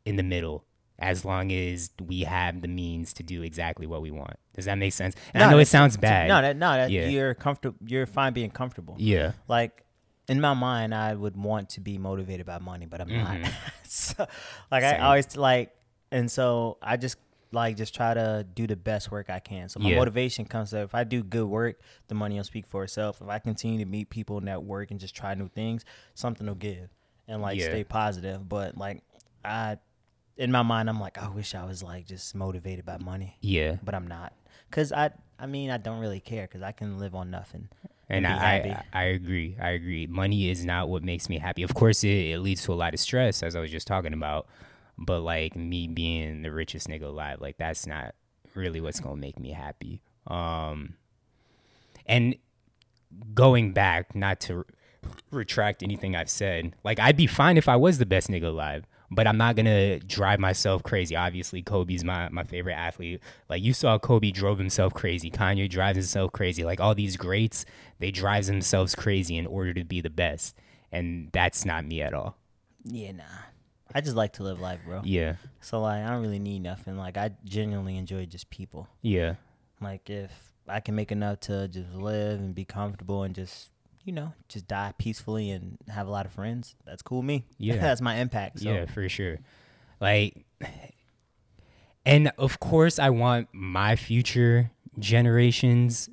in 0.05 0.17
the 0.17 0.23
middle 0.23 0.65
as 0.99 1.25
long 1.25 1.51
as 1.51 1.91
we 2.01 2.21
have 2.21 2.61
the 2.63 2.69
means 2.69 3.13
to 3.15 3.23
do 3.23 3.43
exactly 3.43 3.87
what 3.87 4.03
we 4.03 4.11
want. 4.11 4.35
Does 4.55 4.67
that 4.67 4.77
make 4.77 4.93
sense? 4.93 5.15
And 5.35 5.43
I 5.43 5.51
know 5.51 5.59
it 5.59 5.67
sounds 5.67 5.97
bad. 5.97 6.29
No, 6.29 6.41
that, 6.43 6.57
no, 6.57 6.73
that, 6.75 6.91
Yeah. 6.91 7.09
you're 7.09 7.35
comfortable. 7.35 7.79
You're 7.87 8.07
fine 8.07 8.33
being 8.33 8.51
comfortable. 8.51 8.97
yeah. 8.99 9.33
Like 9.49 9.85
in 10.29 10.41
my 10.41 10.55
mind, 10.55 10.95
I 10.95 11.15
would 11.15 11.37
want 11.37 11.71
to 11.71 11.81
be 11.81 11.99
motivated 11.99 12.47
by 12.47 12.59
money, 12.59 12.87
but 12.87 13.01
I'm 13.01 13.09
not. 13.13 13.51
so, 13.85 14.27
like 14.71 14.85
I 14.85 14.95
Mm-hmm. 14.95 15.05
Always 15.05 15.37
like, 15.37 15.75
and 16.13 16.31
so 16.31 16.79
I 16.83 16.97
just 16.97 17.17
like 17.51 17.77
just 17.77 17.95
try 17.95 18.15
to 18.15 18.47
do 18.55 18.67
the 18.67 18.77
best 18.77 19.11
work 19.11 19.29
I 19.29 19.39
can. 19.41 19.69
So 19.69 19.81
my 19.81 19.91
Yeah. 19.91 19.97
motivation 19.97 20.45
comes 20.45 20.71
to 20.71 20.79
if 20.83 20.95
I 20.95 21.05
do 21.05 21.23
good 21.25 21.47
work, 21.47 21.81
the 22.09 22.15
money 22.15 22.37
will 22.37 22.45
speak 22.45 22.67
for 22.67 22.85
itself. 22.85 23.21
If 23.21 23.29
I 23.29 23.41
continue 23.41 23.79
to 23.81 23.85
meet 23.91 24.09
people 24.11 24.39
in 24.39 24.45
that 24.45 24.63
work 24.63 24.91
and 24.91 25.01
just 25.01 25.15
try 25.17 25.35
new 25.35 25.49
things, 25.49 25.85
something 26.15 26.47
will 26.47 26.55
give 26.55 26.89
and 27.27 27.43
like 27.43 27.59
Yeah. 27.59 27.67
stay 27.67 27.83
positive. 27.85 28.49
But 28.49 28.79
like 28.79 29.03
I, 29.45 29.79
in 30.37 30.51
my 30.51 30.63
mind, 30.63 30.89
I'm 30.89 31.01
like, 31.01 31.23
I 31.23 31.29
wish 31.29 31.55
I 31.55 31.65
was 31.65 31.83
like 31.83 32.07
just 32.07 32.35
motivated 32.35 32.85
by 32.85 32.99
money, 32.99 33.37
Yeah. 33.41 33.77
but 33.83 33.95
I'm 33.95 34.07
not. 34.07 34.33
Cause 34.71 34.91
I, 34.93 35.11
I 35.39 35.47
mean, 35.47 35.71
I 35.71 35.77
don't 35.77 35.99
really 36.01 36.21
care 36.21 36.43
because 36.47 36.63
I 36.63 36.73
can 36.73 36.99
live 36.99 37.15
on 37.15 37.31
nothing. 37.31 37.69
And 38.09 38.25
be 38.25 38.31
I. 38.31 38.55
I 38.57 38.85
I 38.93 39.03
agree. 39.05 39.57
I 39.61 39.71
agree. 39.71 40.07
Money 40.07 40.51
is 40.51 40.65
not 40.65 40.89
what 40.89 41.03
makes 41.03 41.29
me 41.29 41.39
happy. 41.39 41.63
Of 41.63 41.75
course, 41.75 42.05
it, 42.05 42.09
it 42.31 42.39
leads 42.41 42.63
to 42.65 42.73
a 42.73 42.75
lot 42.75 42.95
of 42.95 43.01
stress, 43.01 43.43
as 43.43 43.55
I 43.57 43.61
was 43.61 43.71
just 43.71 43.87
talking 43.87 44.13
about. 44.13 44.47
But 44.99 45.21
like 45.21 45.57
me 45.57 45.89
being 45.89 46.43
the 46.43 46.51
richest 46.53 46.89
nigga 46.89 47.05
alive, 47.05 47.41
like 47.41 47.57
that's 47.59 47.87
not 47.87 48.15
really 48.55 48.81
what's 48.81 49.01
gonna 49.01 49.17
make 49.17 49.39
me 49.39 49.53
happy. 49.53 50.03
Um, 50.27 50.95
and 52.07 52.37
going 53.35 53.73
back, 53.73 54.15
not 54.15 54.41
to 54.41 54.65
retract 55.31 55.83
anything 55.83 56.15
I've 56.15 56.31
said, 56.31 56.75
like 56.85 56.99
I'd 57.01 57.17
be 57.17 57.27
fine 57.27 57.57
if 57.57 57.69
I 57.69 57.77
was 57.77 57.99
the 57.99 58.07
best 58.07 58.29
nigga 58.29 58.45
alive, 58.45 58.85
but 59.15 59.27
I'm 59.27 59.37
not 59.37 59.57
gonna 59.57 60.01
drive 60.01 60.41
myself 60.41 60.83
crazy. 60.83 61.15
Obviously, 61.15 61.63
Kobe's 61.63 62.03
my 62.05 62.29
my 62.31 62.45
favorite 62.45 62.75
athlete. 62.75 63.21
Like 63.49 63.63
you 63.63 63.73
saw, 63.73 63.99
Kobe 63.99 64.31
drove 64.31 64.59
himself 64.59 64.95
crazy. 64.95 65.31
Kanye 65.31 65.69
drives 65.69 65.97
himself 65.97 66.33
crazy. 66.33 66.65
Like 66.65 66.81
all 66.81 66.95
these 66.95 67.17
greats, 67.17 67.65
they 67.99 68.11
drive 68.11 68.47
themselves 68.47 68.95
crazy 68.95 69.37
in 69.37 69.47
order 69.47 69.73
to 69.75 69.85
be 69.85 70.01
the 70.01 70.11
best, 70.11 70.57
and 70.91 71.29
that's 71.33 71.65
not 71.65 71.85
me 71.85 72.03
at 72.03 72.15
all. 72.15 72.37
Yeah, 72.85 73.13
nah. 73.13 73.25
I 73.95 74.01
just 74.01 74.17
like 74.17 74.33
to 74.35 74.43
live 74.43 74.59
life, 74.59 74.81
bro. 74.87 75.03
Yeah, 75.05 75.35
So 75.61 75.83
like, 75.83 76.03
I 76.03 76.09
don't 76.09 76.23
really 76.23 76.39
need 76.39 76.61
nothing. 76.63 76.97
Like, 76.97 77.19
I 77.19 77.33
genuinely 77.45 77.99
enjoy 77.99 78.25
just 78.25 78.49
people. 78.49 78.89
yeah, 79.03 79.35
Like, 79.83 80.09
if 80.09 80.33
I 80.67 80.81
can 80.81 80.95
make 80.95 81.13
enough 81.13 81.41
to 81.41 81.69
just 81.69 81.93
live 81.93 82.41
and 82.41 82.55
be 82.55 82.65
comfortable 82.65 83.23
and 83.23 83.35
just, 83.35 83.69
you 84.05 84.13
know, 84.13 84.33
just 84.49 84.67
die 84.67 84.93
peacefully 84.99 85.51
and 85.51 85.79
have 85.89 86.07
a 86.07 86.11
lot 86.11 86.27
of 86.27 86.33
friends, 86.33 86.75
that's 86.85 87.03
cool. 87.03 87.23
Me, 87.23 87.45
Yeah. 87.59 87.77
that's 87.77 88.01
my 88.01 88.17
impact. 88.17 88.61
So. 88.61 88.73
yeah, 88.73 88.87
for 88.87 89.09
sure. 89.09 89.39
Like, 90.01 90.45
and 92.05 92.33
of 92.39 92.59
course, 92.61 92.99
I 92.99 93.11
want 93.11 93.49
my 93.53 93.95
future 93.97 94.71
generations, 94.99 96.09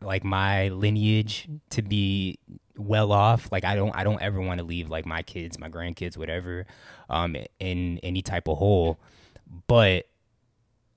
like 0.00 0.22
my 0.24 0.68
lineage, 0.68 1.48
to 1.70 1.82
be 1.82 2.38
well 2.76 3.10
off. 3.10 3.48
Like, 3.50 3.64
I 3.64 3.74
don't, 3.74 3.94
I 3.96 4.04
don't 4.04 4.22
ever 4.22 4.40
want 4.40 4.58
to 4.58 4.64
leave 4.64 4.88
like 4.88 5.06
my 5.06 5.22
kids, 5.22 5.58
my 5.58 5.68
grandkids, 5.68 6.16
whatever, 6.16 6.66
um, 7.10 7.36
in 7.58 7.98
any 8.04 8.22
type 8.22 8.46
of 8.48 8.58
hole. 8.58 8.98
But 9.66 10.06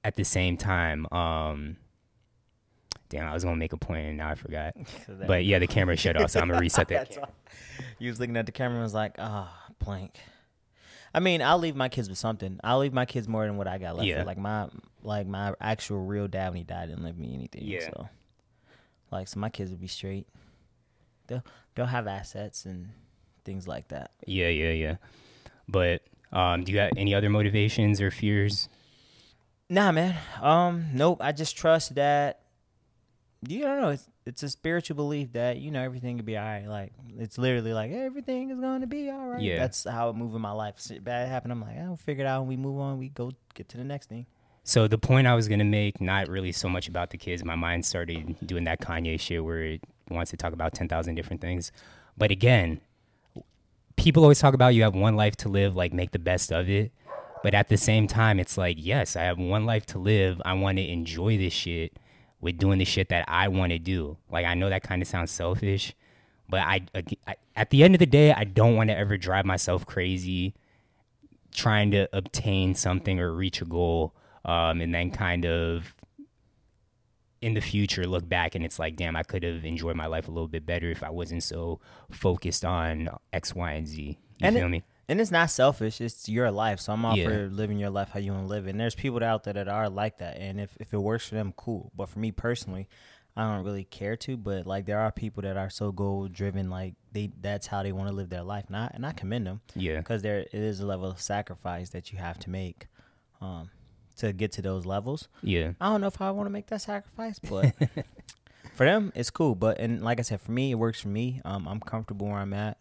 at 0.04 0.16
the 0.16 0.24
same 0.26 0.58
time, 0.58 1.08
um, 1.12 1.78
damn, 3.10 3.28
I 3.28 3.34
was 3.34 3.44
gonna 3.44 3.56
make 3.56 3.74
a 3.74 3.78
point 3.78 4.08
and 4.08 4.18
now 4.18 4.30
I 4.30 4.36
forgot. 4.36 4.76
So 5.06 5.18
But 5.28 5.46
yeah, 5.46 5.60
the 5.60 5.68
camera 5.68 5.98
shut 5.98 6.16
off, 6.16 6.32
so 6.32 6.40
I'm 6.40 6.48
gonna 6.48 6.60
reset 6.62 6.88
that. 6.90 7.18
You 7.98 8.10
was 8.10 8.20
looking 8.20 8.38
at 8.38 8.46
the 8.46 8.52
camera 8.52 8.76
and 8.76 8.84
was 8.84 8.94
like, 8.94 9.16
ah, 9.20 9.54
blank. 9.84 10.20
I 11.14 11.20
mean, 11.20 11.42
I'll 11.42 11.58
leave 11.58 11.76
my 11.76 11.90
kids 11.90 12.08
with 12.08 12.20
something. 12.20 12.60
I'll 12.64 12.80
leave 12.80 12.94
my 12.94 13.06
kids 13.06 13.28
more 13.28 13.46
than 13.46 13.58
what 13.58 13.68
I 13.68 13.80
got 13.80 13.96
left. 13.96 14.08
Yeah. 14.08 14.22
For. 14.22 14.26
Like 14.26 14.38
my 14.38 14.68
like 15.02 15.28
my 15.28 15.54
actual 15.60 16.06
real 16.06 16.28
dad 16.28 16.50
when 16.50 16.58
he 16.58 16.64
died 16.64 16.90
didn't 16.90 17.04
leave 17.04 17.18
me 17.18 17.34
anything. 17.34 17.64
Yeah. 17.64 17.90
So 17.90 18.10
like 19.12 19.28
so 19.28 19.40
my 19.40 19.50
kids 19.50 19.72
will 19.72 19.78
be 19.78 19.88
straight. 19.88 20.28
They'll 21.28 21.44
they'll 21.76 21.88
have 21.88 22.08
assets 22.08 22.66
and 22.66 22.90
things 23.44 23.68
like 23.68 23.88
that. 23.88 24.12
Yeah, 24.28 24.50
yeah, 24.50 24.72
yeah. 24.72 24.96
But 25.68 26.04
um, 26.32 26.64
do 26.64 26.72
you 26.72 26.80
have 26.80 26.92
any 26.96 27.16
other 27.16 27.30
motivations 27.30 28.02
or 28.02 28.12
fears? 28.12 28.70
Nah, 29.70 29.92
man. 29.92 30.16
Um, 30.42 30.88
nope. 30.94 31.20
I 31.22 31.32
just 31.32 31.58
trust 31.58 31.96
that. 31.96 32.42
You 33.48 33.62
don't 33.62 33.80
know. 33.82 33.90
It's 33.90 34.08
it's 34.26 34.44
a 34.44 34.50
spiritual 34.50 34.96
belief 34.96 35.32
that 35.34 35.58
you 35.58 35.72
know 35.72 35.82
everything 35.82 36.18
will 36.18 36.26
be 36.26 36.38
all 36.38 36.44
right. 36.44 36.68
Like 36.68 36.92
it's 37.18 37.38
literally 37.38 37.74
like 37.74 37.92
everything 37.92 38.50
is 38.50 38.60
going 38.60 38.82
to 38.82 38.88
be 38.88 39.10
all 39.10 39.28
right. 39.28 39.42
Yeah. 39.42 39.60
That's 39.60 39.86
how 39.86 40.10
it 40.10 40.16
move 40.16 40.36
in 40.36 40.42
my 40.42 40.52
life. 40.52 40.76
Shit 40.86 41.04
bad 41.04 41.30
happen. 41.30 41.50
I'm 41.50 41.62
like, 41.62 41.78
I'll 41.78 41.96
figure 41.96 42.26
it 42.26 42.28
out. 42.28 42.42
and 42.42 42.50
we 42.50 42.58
move 42.58 42.80
on. 42.80 42.98
We 42.98 43.10
go 43.10 43.32
get 43.54 43.70
to 43.70 43.78
the 43.78 43.86
next 43.86 44.10
thing. 44.10 44.26
So 44.66 44.88
the 44.88 44.98
point 44.98 45.26
I 45.26 45.36
was 45.36 45.48
gonna 45.48 45.64
make, 45.64 46.02
not 46.02 46.28
really 46.28 46.52
so 46.52 46.68
much 46.68 46.90
about 46.90 47.12
the 47.12 47.18
kids. 47.18 47.44
My 47.46 47.56
mind 47.56 47.86
started 47.86 48.36
doing 48.46 48.66
that 48.66 48.82
Kanye 48.82 49.20
shit 49.20 49.44
where 49.44 49.64
it 49.64 49.82
wants 50.10 50.32
to 50.32 50.38
talk 50.38 50.52
about 50.52 50.74
ten 50.74 50.90
thousand 50.90 51.16
different 51.16 51.42
things. 51.42 51.72
But 52.18 52.32
again, 52.32 52.82
people 53.96 54.24
always 54.24 54.40
talk 54.40 54.54
about 54.54 54.76
you 54.76 54.84
have 54.84 54.96
one 54.96 55.16
life 55.16 55.38
to 55.38 55.50
live, 55.50 55.78
like 55.78 55.94
make 55.94 56.12
the 56.12 56.20
best 56.20 56.52
of 56.52 56.70
it. 56.70 56.92
But 57.42 57.54
at 57.54 57.70
the 57.70 57.78
same 57.78 58.06
time, 58.06 58.38
it's 58.38 58.58
like, 58.58 58.76
yes, 58.78 59.16
I 59.16 59.24
have 59.24 59.38
one 59.40 59.66
life 59.66 59.86
to 59.88 59.98
live. 59.98 60.42
I 60.44 60.54
want 60.56 60.78
to 60.78 60.86
enjoy 60.86 61.38
this 61.38 61.54
shit 61.54 61.94
with 62.42 62.58
doing 62.58 62.80
the 62.80 62.86
shit 62.86 63.10
that 63.10 63.26
I 63.28 63.48
want 63.50 63.72
to 63.72 63.80
do. 63.80 64.18
Like 64.32 64.46
I 64.46 64.54
know 64.54 64.70
that 64.70 64.84
kind 64.84 65.02
of 65.02 65.08
sounds 65.08 65.32
selfish, 65.32 65.94
but 66.48 66.62
I, 66.62 66.82
I 67.28 67.36
at 67.56 67.70
the 67.70 67.84
end 67.84 67.96
of 67.96 68.00
the 68.00 68.06
day, 68.06 68.32
I 68.34 68.44
don't 68.46 68.76
want 68.76 68.90
to 68.90 68.98
ever 68.98 69.18
drive 69.18 69.46
myself 69.46 69.86
crazy 69.86 70.56
trying 71.54 71.92
to 71.92 72.08
obtain 72.14 72.76
something 72.76 73.20
or 73.20 73.34
reach 73.34 73.62
a 73.62 73.66
goal 73.66 74.14
um, 74.46 74.82
and 74.82 74.94
then 74.94 75.10
kind 75.12 75.46
of 75.46 75.96
in 77.42 77.54
the 77.54 77.62
future 77.62 78.06
look 78.06 78.28
back 78.28 78.54
and 78.54 78.66
it's 78.66 78.78
like 78.78 78.96
damn 78.98 79.16
i 79.16 79.24
could 79.24 79.44
have 79.44 79.64
enjoyed 79.64 79.96
my 79.96 80.06
life 80.08 80.28
a 80.28 80.32
little 80.32 80.48
bit 80.50 80.66
better 80.66 80.92
if 80.92 81.02
i 81.04 81.10
wasn't 81.10 81.42
so 81.42 81.80
focused 82.12 82.66
on 82.66 83.08
x 83.32 83.56
y 83.56 83.72
and 83.72 83.88
z 83.88 84.02
you 84.02 84.18
And 84.42 84.56
feel 84.58 84.66
it- 84.66 84.70
me 84.70 84.84
And 85.10 85.20
it's 85.20 85.32
not 85.32 85.50
selfish. 85.50 86.00
It's 86.00 86.30
your 86.30 86.52
life. 86.52 86.80
So 86.80 86.94
I'm 86.94 87.04
all 87.04 87.18
Yeah. 87.18 87.26
for 87.26 87.50
living 87.50 87.80
your 87.80 87.90
life 87.90 88.10
how 88.14 88.20
you 88.20 88.32
want 88.32 88.44
to 88.46 88.48
live 88.48 88.68
it. 88.68 88.70
And 88.72 88.80
there's 88.80 88.96
people 88.96 89.22
out 89.24 89.44
there 89.44 89.54
that 89.54 89.68
are 89.68 89.90
like 89.90 90.20
that. 90.20 90.38
And 90.38 90.62
if, 90.62 90.78
if 90.80 90.94
it 90.94 91.00
works 91.00 91.28
for 91.28 91.36
them, 91.36 91.52
cool. 91.58 91.92
But 91.96 92.10
for 92.10 92.20
me 92.20 92.32
personally, 92.32 92.88
I 93.36 93.42
don't 93.44 93.66
really 93.66 93.86
care 93.86 94.16
to. 94.18 94.38
But 94.38 94.68
like 94.68 94.86
there 94.86 95.00
are 95.00 95.12
people 95.12 95.42
that 95.44 95.58
are 95.58 95.70
so 95.70 95.92
goal 95.92 96.28
driven, 96.28 96.70
like 96.70 96.94
they 97.12 97.32
that's 97.42 97.68
how 97.68 97.82
they 97.84 97.92
want 97.92 98.10
to 98.10 98.16
live 98.16 98.30
their 98.30 98.44
life. 98.44 98.70
Not 98.70 98.92
and 98.94 99.06
I 99.06 99.12
commend 99.14 99.48
them 99.48 99.62
yeah 99.76 99.98
because 99.98 100.22
there 100.22 100.40
it 100.40 100.54
is 100.54 100.80
a 100.80 100.86
level 100.86 101.10
of 101.10 101.20
sacrifice 101.20 101.90
that 101.90 102.12
you 102.12 102.20
have 102.20 102.38
to 102.40 102.50
make 102.50 102.88
um, 103.42 103.70
to 104.18 104.32
get 104.34 104.52
to 104.54 104.62
those 104.62 104.86
levels. 104.86 105.28
yeah 105.42 105.72
I 105.82 105.90
don't 105.90 106.02
know 106.02 106.08
if 106.08 106.22
I 106.22 106.30
want 106.32 106.48
to 106.48 106.52
make 106.52 106.68
that 106.68 106.82
sacrifice, 106.82 107.40
but 107.40 107.74
for 108.76 108.86
them, 108.86 109.12
it's 109.16 109.30
cool. 109.30 109.56
But 109.56 109.80
and 109.80 110.04
like 110.04 110.20
I 110.20 110.24
said, 110.24 110.42
for 110.42 110.52
me, 110.52 110.72
it 110.72 110.76
works 110.76 111.00
for 111.02 111.08
me. 111.10 111.42
Um, 111.46 111.68
I'm 111.68 111.80
comfortable 111.80 112.28
where 112.28 112.38
I'm 112.38 112.54
at. 112.54 112.78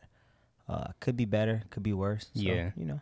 Uh, 0.69 0.89
could 1.01 1.17
be 1.17 1.25
better, 1.25 1.63
could 1.71 1.83
be 1.83 1.93
worse. 1.93 2.27
So, 2.35 2.41
Yeah. 2.43 2.71
you 2.77 2.85
know. 2.85 3.01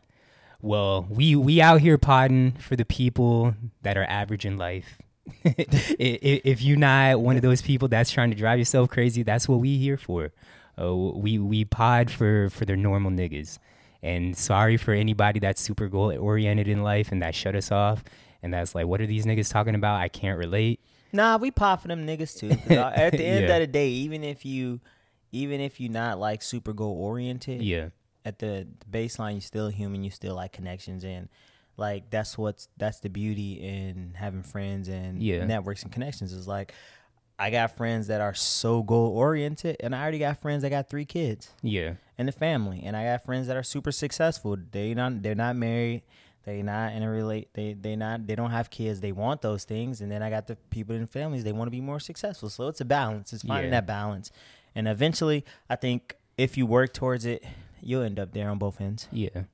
well 0.62 1.06
we 1.10 1.34
we 1.36 1.60
out 1.60 1.80
here 1.80 1.98
podding 1.98 2.52
for 2.52 2.76
the 2.76 2.84
people 2.84 3.54
that 3.82 3.96
are 3.98 4.04
average 4.04 4.44
in 4.46 4.56
life 4.56 4.98
if 5.44 6.62
you're 6.62 6.78
not 6.78 7.20
one 7.20 7.36
of 7.36 7.42
those 7.42 7.60
people 7.62 7.88
that's 7.88 8.10
trying 8.10 8.30
to 8.30 8.36
drive 8.36 8.58
yourself 8.58 8.88
crazy 8.88 9.22
that's 9.22 9.48
what 9.48 9.56
we 9.60 9.76
here 9.78 9.96
for 9.96 10.32
uh, 10.80 10.94
we 10.94 11.38
we 11.38 11.64
pod 11.64 12.10
for 12.10 12.48
for 12.50 12.64
their 12.64 12.76
normal 12.76 13.10
niggas 13.10 13.58
and 14.02 14.36
sorry 14.36 14.76
for 14.76 14.92
anybody 14.92 15.38
that's 15.40 15.60
super 15.60 15.88
goal 15.88 16.16
oriented 16.18 16.68
in 16.68 16.82
life 16.82 17.10
and 17.12 17.20
that 17.22 17.34
shut 17.34 17.54
us 17.54 17.70
off 17.72 18.02
and 18.42 18.52
that's 18.54 18.74
like 18.74 18.86
what 18.86 19.00
are 19.00 19.06
these 19.06 19.26
niggas 19.26 19.50
talking 19.50 19.74
about 19.74 20.00
i 20.00 20.08
can't 20.08 20.38
relate 20.38 20.80
Nah, 21.12 21.38
we 21.38 21.50
pop 21.50 21.80
for 21.82 21.88
them 21.88 22.06
niggas 22.06 22.36
too. 22.38 22.50
uh, 22.74 22.90
At 22.94 23.12
the 23.12 23.24
end 23.34 23.48
Yeah. 23.48 23.54
of 23.54 23.60
the 23.60 23.66
day, 23.68 23.88
even 23.88 24.22
if 24.24 24.44
you, 24.44 24.80
even 25.32 25.60
if 25.60 25.80
you're 25.80 25.92
not 25.92 26.18
like 26.18 26.42
super 26.42 26.72
goal 26.72 26.96
oriented, 26.96 27.62
Yeah. 27.62 27.88
at 28.24 28.38
the 28.38 28.66
baseline, 28.90 29.32
you're 29.32 29.40
still 29.40 29.68
human. 29.68 30.02
You 30.04 30.10
still 30.10 30.34
like 30.34 30.52
connections 30.52 31.04
and 31.04 31.28
like 31.76 32.08
that's 32.10 32.38
what's 32.38 32.68
that's 32.76 33.00
the 33.00 33.10
beauty 33.10 33.52
in 33.54 34.14
having 34.16 34.42
friends 34.42 34.88
and 34.88 35.22
Yeah. 35.22 35.44
networks 35.44 35.82
and 35.82 35.92
connections. 35.92 36.32
Is 36.32 36.48
like 36.48 36.72
I 37.38 37.50
got 37.50 37.76
friends 37.76 38.06
that 38.06 38.22
are 38.22 38.32
so 38.32 38.82
goal 38.82 39.10
oriented, 39.14 39.76
and 39.80 39.94
I 39.94 40.00
already 40.00 40.18
got 40.18 40.38
friends 40.38 40.62
that 40.62 40.70
got 40.70 40.88
three 40.88 41.04
kids 41.04 41.50
Yeah. 41.62 41.94
and 42.16 42.28
a 42.30 42.32
family, 42.32 42.82
and 42.82 42.96
I 42.96 43.04
got 43.04 43.24
friends 43.26 43.46
that 43.48 43.56
are 43.58 43.62
super 43.62 43.92
successful. 43.92 44.56
They 44.70 44.94
not 44.94 45.22
they're 45.22 45.34
not 45.34 45.54
married. 45.56 46.02
They 46.44 46.62
not 46.62 46.92
in 46.94 47.02
a 47.02 47.10
relate. 47.10 47.48
They 47.52 47.74
they 47.74 47.94
not 47.94 48.26
they 48.26 48.36
don't 48.36 48.52
have 48.52 48.70
kids. 48.70 49.00
They 49.00 49.12
want 49.12 49.42
those 49.42 49.64
things, 49.64 50.00
and 50.00 50.10
then 50.10 50.22
I 50.22 50.30
got 50.30 50.46
the 50.46 50.56
people 50.70 50.94
in 50.96 51.06
families. 51.08 51.44
They 51.44 51.52
want 51.52 51.66
to 51.66 51.72
be 51.72 51.80
more 51.82 52.00
successful. 52.00 52.48
So 52.48 52.68
it's 52.68 52.80
a 52.80 52.84
balance. 52.86 53.32
It's 53.34 53.42
finding 53.42 53.66
Yeah. 53.72 53.80
that 53.80 53.86
balance, 53.86 54.30
and 54.76 54.86
eventually, 54.86 55.44
I 55.68 55.74
think 55.74 56.14
if 56.36 56.56
you 56.56 56.66
work 56.66 56.92
towards 56.92 57.24
it, 57.24 57.42
you'll 57.80 58.02
end 58.02 58.20
up 58.20 58.32
there 58.32 58.50
on 58.50 58.58
both 58.58 58.80
ends. 58.80 59.08
Yeah. 59.10 59.44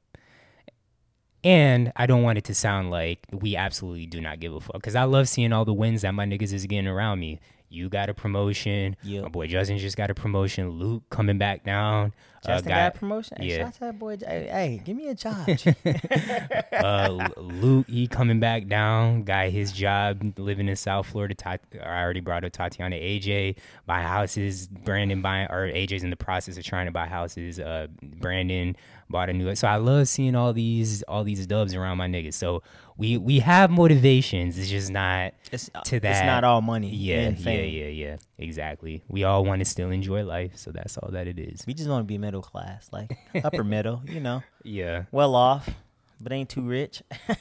And 1.44 1.92
I 1.96 2.06
don't 2.06 2.22
want 2.22 2.38
it 2.38 2.44
to 2.44 2.54
sound 2.54 2.90
like 2.90 3.26
we 3.32 3.56
absolutely 3.56 4.06
do 4.06 4.20
not 4.20 4.40
give 4.40 4.52
a 4.52 4.60
fuck. 4.60 4.74
Because 4.74 4.96
I 4.96 5.04
love 5.04 5.28
seeing 5.28 5.52
all 5.52 5.64
the 5.64 5.72
wins 5.72 6.02
that 6.02 6.12
my 6.12 6.26
niggas 6.26 6.52
is 6.52 6.66
getting 6.66 6.88
around 6.88 7.20
me. 7.20 7.40
You 7.72 7.88
got 7.88 8.08
a 8.08 8.14
promotion. 8.14 8.96
Yep. 9.02 9.22
My 9.22 9.28
boy 9.28 9.46
Justin 9.46 9.78
just 9.78 9.96
got 9.96 10.10
a 10.10 10.14
promotion. 10.14 10.70
Luke 10.70 11.02
coming 11.10 11.38
back 11.38 11.64
down. 11.64 12.12
Uh, 12.44 12.48
Justin 12.48 12.68
got- 12.68 12.74
got 12.74 12.96
a 12.96 12.98
promotion. 12.98 13.36
Hey, 13.40 13.46
yeah. 13.48 13.56
shout 13.58 13.66
out 13.66 13.74
to 13.74 13.80
that 13.80 13.98
boy. 13.98 14.16
Hey, 14.20 14.48
hey, 14.50 14.82
give 14.84 14.96
me 14.96 15.08
a 15.08 15.14
job. 15.14 15.48
uh, 16.72 17.28
Luke, 17.36 17.86
he 17.88 18.06
coming 18.06 18.40
back 18.40 18.66
down. 18.66 19.22
Got 19.22 19.50
his 19.50 19.72
job 19.72 20.38
living 20.38 20.68
in 20.68 20.76
South 20.76 21.06
Florida. 21.06 21.34
I 21.46 21.58
already 21.80 22.20
brought 22.20 22.44
up 22.44 22.52
Tatiana, 22.52 22.96
AJ 22.96 23.56
buy 23.86 24.02
houses. 24.02 24.66
Brandon 24.66 25.22
buying 25.22 25.46
or 25.50 25.68
AJ's 25.68 26.02
in 26.02 26.10
the 26.10 26.16
process 26.16 26.56
of 26.56 26.64
trying 26.64 26.86
to 26.86 26.92
buy 26.92 27.06
houses. 27.06 27.60
Uh, 27.60 27.86
Brandon 28.02 28.76
bought 29.12 29.30
a 29.30 29.32
new. 29.32 29.54
So 29.54 29.68
I 29.68 29.76
love 29.76 30.08
seeing 30.08 30.34
all 30.34 30.52
these 30.52 31.02
all 31.04 31.22
these 31.22 31.46
dubs 31.46 31.74
around 31.74 31.98
my 31.98 32.08
niggas. 32.08 32.34
So 32.34 32.62
we 32.96 33.16
we 33.18 33.38
have 33.38 33.70
motivations. 33.70 34.58
It's 34.58 34.68
just 34.68 34.90
not 34.90 35.34
it's, 35.52 35.70
to 35.84 36.00
that. 36.00 36.10
it's 36.10 36.26
not 36.26 36.42
all 36.42 36.60
money. 36.60 36.90
Yeah, 36.90 37.28
yeah, 37.30 37.52
yeah, 37.52 37.86
yeah. 37.86 38.16
Exactly. 38.38 39.04
We 39.08 39.22
all 39.22 39.44
want 39.44 39.60
to 39.60 39.64
still 39.64 39.90
enjoy 39.90 40.24
life. 40.24 40.56
So 40.56 40.72
that's 40.72 40.98
all 40.98 41.10
that 41.12 41.28
it 41.28 41.38
is. 41.38 41.64
We 41.66 41.74
just 41.74 41.88
want 41.88 42.02
to 42.02 42.06
be 42.06 42.18
middle 42.18 42.42
class, 42.42 42.88
like 42.90 43.16
upper 43.44 43.62
middle. 43.62 44.02
You 44.08 44.18
know, 44.20 44.42
Yeah. 44.64 45.04
well 45.12 45.36
off, 45.36 45.68
but 46.20 46.32
ain't 46.32 46.48
too 46.48 46.62
rich. 46.62 47.02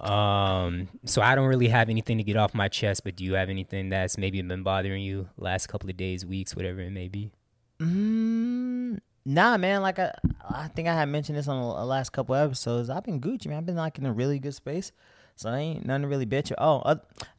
Um, 0.00 0.88
so 1.06 1.22
I 1.22 1.34
don't 1.34 1.46
really 1.46 1.68
have 1.68 1.88
anything 1.88 2.18
to 2.18 2.22
get 2.22 2.36
off 2.36 2.54
my 2.54 2.68
chest, 2.68 3.02
but 3.02 3.16
do 3.16 3.24
you 3.24 3.34
have 3.34 3.48
anything 3.48 3.88
that's 3.88 4.18
maybe 4.18 4.40
been 4.42 4.62
bothering 4.62 5.02
you 5.02 5.28
last 5.38 5.68
couple 5.68 5.88
of 5.88 5.96
days, 5.96 6.24
weeks, 6.24 6.54
whatever 6.54 6.80
it 6.80 6.90
may 6.90 7.08
be? 7.08 7.32
Mm, 7.80 8.65
nah, 9.26 9.56
man. 9.58 9.82
Like 9.82 9.98
I, 9.98 10.12
I 10.48 10.68
think 10.68 10.88
I 10.88 10.94
had 10.94 11.08
mentioned 11.08 11.36
this 11.36 11.48
on 11.48 11.60
the 11.60 11.84
last 11.84 12.10
couple 12.10 12.34
episodes. 12.34 12.88
I've 12.88 13.04
been 13.04 13.20
Gucci, 13.20 13.48
man. 13.48 13.58
I've 13.58 13.66
been 13.66 13.76
like 13.76 13.98
in 13.98 14.06
a 14.06 14.12
really 14.12 14.38
good 14.38 14.54
space, 14.54 14.92
so 15.34 15.50
I 15.50 15.58
ain't 15.58 15.84
nothing 15.84 16.02
to 16.02 16.08
really 16.08 16.24
bitch. 16.24 16.52
Oh, 16.56 16.78
uh, 16.78 16.96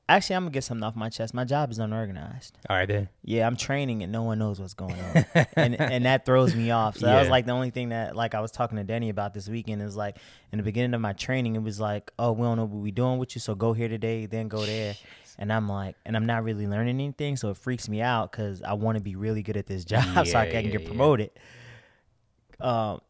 actually, 0.09 0.35
I'm 0.35 0.43
gonna 0.43 0.51
get 0.51 0.65
something 0.65 0.83
off 0.83 0.95
my 0.95 1.09
chest. 1.09 1.33
My 1.33 1.45
job 1.45 1.71
is 1.71 1.79
unorganized. 1.79 2.57
All 2.69 2.75
right, 2.75 2.87
then. 2.87 3.09
Yeah, 3.23 3.47
I'm 3.47 3.55
training 3.55 4.03
and 4.03 4.11
no 4.11 4.23
one 4.23 4.37
knows 4.37 4.59
what's 4.59 4.73
going 4.73 4.95
on, 4.99 5.25
and 5.55 5.79
and 5.79 6.05
that 6.05 6.25
throws 6.25 6.55
me 6.55 6.71
off. 6.71 6.97
So 6.97 7.05
that 7.05 7.19
was 7.19 7.29
like 7.29 7.45
the 7.45 7.53
only 7.53 7.69
thing 7.69 7.89
that 7.89 8.15
like 8.15 8.35
I 8.35 8.41
was 8.41 8.51
talking 8.51 8.77
to 8.77 8.83
Denny 8.83 9.09
about 9.09 9.33
this 9.33 9.47
weekend 9.47 9.81
is 9.81 9.95
like 9.95 10.17
in 10.51 10.57
the 10.57 10.63
beginning 10.63 10.93
of 10.93 11.01
my 11.01 11.13
training, 11.13 11.55
it 11.55 11.63
was 11.63 11.79
like, 11.79 12.11
oh, 12.19 12.33
we 12.33 12.43
don't 12.43 12.57
know 12.57 12.65
what 12.65 12.81
we 12.81 12.91
doing 12.91 13.17
with 13.17 13.35
you, 13.35 13.41
so 13.41 13.55
go 13.55 13.73
here 13.73 13.87
today, 13.87 14.25
then 14.25 14.49
go 14.49 14.65
there, 14.65 14.95
and 15.39 15.53
I'm 15.53 15.69
like, 15.69 15.95
and 16.05 16.15
I'm 16.17 16.25
not 16.25 16.43
really 16.43 16.67
learning 16.67 16.95
anything, 16.95 17.37
so 17.37 17.49
it 17.49 17.57
freaks 17.57 17.87
me 17.87 18.01
out 18.01 18.31
because 18.31 18.61
I 18.61 18.73
want 18.73 18.97
to 18.97 19.03
be 19.03 19.15
really 19.15 19.41
good 19.41 19.57
at 19.57 19.67
this 19.67 19.85
job 19.85 20.03
so 20.27 20.37
I 20.37 20.47
can 20.47 20.65
yeah, 20.65 20.71
get 20.71 20.81
yeah. 20.81 20.89
Um, 22.59 23.01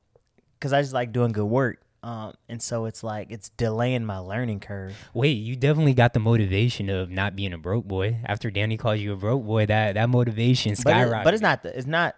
because 0.60 0.74
I 0.74 0.82
just 0.82 0.94
like 0.94 1.12
doing 1.12 1.32
good 1.32 1.46
work. 1.46 1.80
Um, 2.04 2.34
and 2.48 2.62
so 2.62 2.86
it's 2.86 3.04
like 3.04 3.32
it's 3.32 3.50
delaying 3.50 4.06
my 4.06 4.18
learning 4.20 4.60
curve. 4.62 4.96
Wait, 5.14 5.32
you 5.34 5.56
definitely 5.56 5.94
got 5.94 6.14
the 6.14 6.20
motivation 6.20 6.90
of 6.90 7.10
not 7.10 7.36
being 7.36 7.54
a 7.54 7.58
broke 7.58 7.86
boy. 7.86 8.18
After 8.26 8.50
Danny 8.50 8.78
calls 8.78 9.00
you 9.00 9.14
a 9.14 9.16
broke 9.18 9.44
boy, 9.46 9.66
that 9.66 9.96
that 9.96 10.10
motivation 10.10 10.76
But, 10.84 10.96
it- 10.96 11.00
skyrocketed. 11.00 11.24
but 11.24 11.34
it's 11.34 11.42
not. 11.44 11.64
The, 11.64 11.78
it's 11.78 11.88
not. 11.88 12.16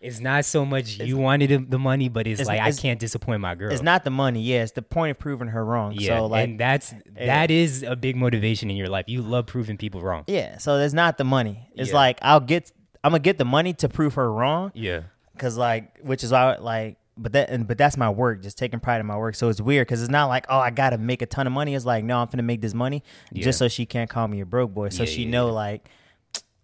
It's 0.00 0.18
not 0.18 0.46
so 0.46 0.64
much 0.64 0.98
you 0.98 1.18
wanted 1.18 1.70
the- 1.70 1.78
money, 1.78 2.08
but 2.08 2.26
it's, 2.26 2.40
It's- 2.40 2.48
like 2.48 2.58
it's- 2.60 2.78
I 2.78 2.80
can't 2.80 2.98
disappoint 2.98 3.42
my 3.42 3.54
girl. 3.54 3.70
It's 3.70 3.82
not 3.82 4.02
the 4.02 4.10
money. 4.10 4.40
Yeah, 4.40 4.62
it's 4.62 4.72
the 4.72 4.80
point 4.80 5.10
of 5.10 5.18
proving 5.18 5.48
her 5.48 5.62
wrong. 5.62 5.92
Yeah, 5.94 6.16
So 6.16 6.26
like, 6.26 6.48
and 6.48 6.58
that's 6.58 6.94
that 7.18 7.50
is 7.50 7.82
a 7.82 7.94
big 7.96 8.16
motivation 8.16 8.70
in 8.70 8.76
your 8.76 8.88
life. 8.88 9.04
You 9.08 9.20
love 9.20 9.44
proving 9.46 9.76
people 9.76 10.00
wrong. 10.00 10.24
Yeah, 10.26 10.56
so 10.56 10.78
there's 10.78 10.94
not 10.94 11.18
the 11.18 11.24
money. 11.24 11.68
It's 11.76 11.90
Yeah. 11.90 11.96
like 11.96 12.18
I'll 12.22 12.40
get 12.40 12.72
I'm 13.04 13.12
gonna 13.12 13.18
get 13.20 13.36
the 13.36 13.44
money 13.44 13.74
to 13.74 13.88
prove 13.90 14.14
her 14.14 14.32
wrong 14.32 14.72
Yeah, 14.74 15.00
cuz 15.38 15.56
like 15.56 15.98
which 16.02 16.22
is 16.24 16.32
why 16.32 16.56
like 16.56 16.96
but 17.16 17.32
that 17.32 17.50
and 17.50 17.66
but 17.68 17.76
that's 17.76 17.96
my 17.96 18.08
work, 18.08 18.42
just 18.42 18.56
taking 18.56 18.80
pride 18.80 19.00
in 19.00 19.06
my 19.06 19.16
work. 19.16 19.34
So 19.34 19.48
it's 19.48 19.60
weird 19.60 19.86
cuz 19.88 20.00
it's 20.00 20.10
not 20.10 20.26
like, 20.26 20.46
"Oh, 20.48 20.58
I 20.58 20.70
got 20.70 20.90
to 20.90 20.98
make 20.98 21.20
a 21.22 21.26
ton 21.26 21.46
of 21.46 21.52
money." 21.52 21.74
It's 21.74 21.84
like, 21.84 22.02
"No, 22.04 22.18
I'm 22.18 22.26
going 22.26 22.38
to 22.38 22.42
make 22.42 22.60
this 22.62 22.72
money 22.74 23.02
Yeah. 23.30 23.44
just 23.44 23.58
so 23.58 23.68
she 23.68 23.84
can't 23.84 24.08
call 24.08 24.26
me 24.28 24.40
a 24.40 24.46
broke 24.46 24.72
boy." 24.72 24.88
So 24.88 25.02
Yeah, 25.02 25.08
she 25.10 25.24
yeah, 25.24 25.30
know 25.30 25.50
like 25.50 25.88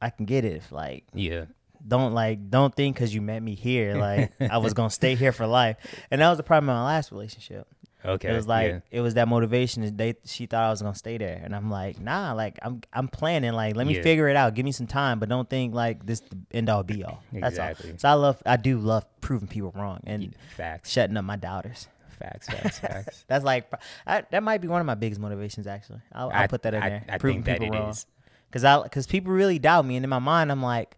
I 0.01 0.11
can 0.11 0.25
get 0.25 0.45
it 0.45 0.57
if 0.57 0.73
like 0.73 1.05
yeah, 1.13 1.45
don't 1.87 2.15
like 2.15 2.49
don't 2.51 2.75
think 2.75 2.97
cuz 2.97 3.15
you 3.15 3.21
met 3.21 3.43
me 3.43 3.55
here 3.55 3.97
like 3.97 4.33
I 4.51 4.59
was 4.59 4.73
going 4.73 4.89
to 4.89 4.95
stay 4.95 5.15
here 5.15 5.33
for 5.33 5.47
life. 5.47 5.77
And 6.11 6.21
that 6.21 6.29
was 6.31 6.39
the 6.39 6.43
problem 6.45 6.71
in 6.71 6.77
my 6.77 6.85
last 6.85 7.13
relationship. 7.13 7.67
Okay. 8.05 8.31
It 8.33 8.37
was 8.37 8.47
like 8.47 8.71
yeah. 8.71 8.81
it 8.91 9.01
was 9.01 9.15
that 9.15 9.29
motivation. 9.29 9.97
They 9.97 10.15
she 10.25 10.47
thought 10.47 10.65
I 10.65 10.71
was 10.71 10.83
gonna 10.83 10.95
stay 10.95 11.19
there, 11.19 11.41
and 11.43 11.55
I'm 11.55 11.71
like, 11.71 12.01
nah. 12.01 12.33
Like 12.33 12.59
I'm 12.63 12.81
I'm 12.93 13.09
planning. 13.09 13.53
Like 13.53 13.77
let 13.77 13.87
me 13.87 13.97
Yeah. 13.97 14.03
figure 14.03 14.29
it 14.29 14.37
out. 14.37 14.55
Give 14.55 14.65
me 14.65 14.73
some 14.73 14.87
time, 14.87 15.19
but 15.19 15.29
don't 15.29 15.49
think 15.49 15.75
like 15.75 16.05
this 16.07 16.21
the 16.21 16.37
end 16.53 16.69
all 16.69 16.83
be 16.83 17.05
all. 17.09 17.23
That's 17.33 17.55
Exactly. 17.55 17.93
all. 17.93 17.99
So 17.99 18.09
I 18.09 18.13
love 18.15 18.43
I 18.47 18.57
do 18.57 18.79
love 18.79 19.05
proving 19.21 19.49
people 19.49 19.73
wrong 19.77 20.01
and 20.05 20.35
facts, 20.57 20.91
shutting 20.91 21.17
up 21.17 21.25
my 21.25 21.37
doubters. 21.37 21.89
facts, 22.19 22.49
facts, 22.49 22.79
facts. 22.79 23.25
That's 23.29 23.45
like 23.45 23.71
I, 24.07 24.23
that 24.31 24.43
might 24.43 24.61
be 24.63 24.69
one 24.69 24.81
of 24.81 24.87
my 24.87 24.95
biggest 24.95 25.21
motivations. 25.21 25.67
Actually, 25.67 26.01
I'll, 26.13 26.31
I'll 26.31 26.43
I- 26.45 26.47
put 26.47 26.63
that 26.63 26.75
in 26.75 26.83
I- 26.83 26.89
there. 26.89 27.05
I 27.09 27.19
proving 27.19 27.43
think 27.43 27.59
that 27.59 27.65
people 27.65 27.77
it 27.77 27.81
wrong. 27.81 27.91
is. 27.91 28.07
Cause 28.53 28.65
I 28.65 28.83
because 28.83 29.07
people 29.07 29.33
really 29.33 29.59
doubt 29.59 29.85
me, 29.85 29.97
and 29.97 30.05
in 30.05 30.09
my 30.09 30.19
mind 30.21 30.51
I'm 30.51 30.63
like, 30.63 30.97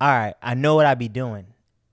all 0.00 0.08
right, 0.08 0.34
I 0.42 0.54
know 0.54 0.74
what 0.74 0.84
I'd 0.86 0.98
be 0.98 1.08
doing, 1.08 1.46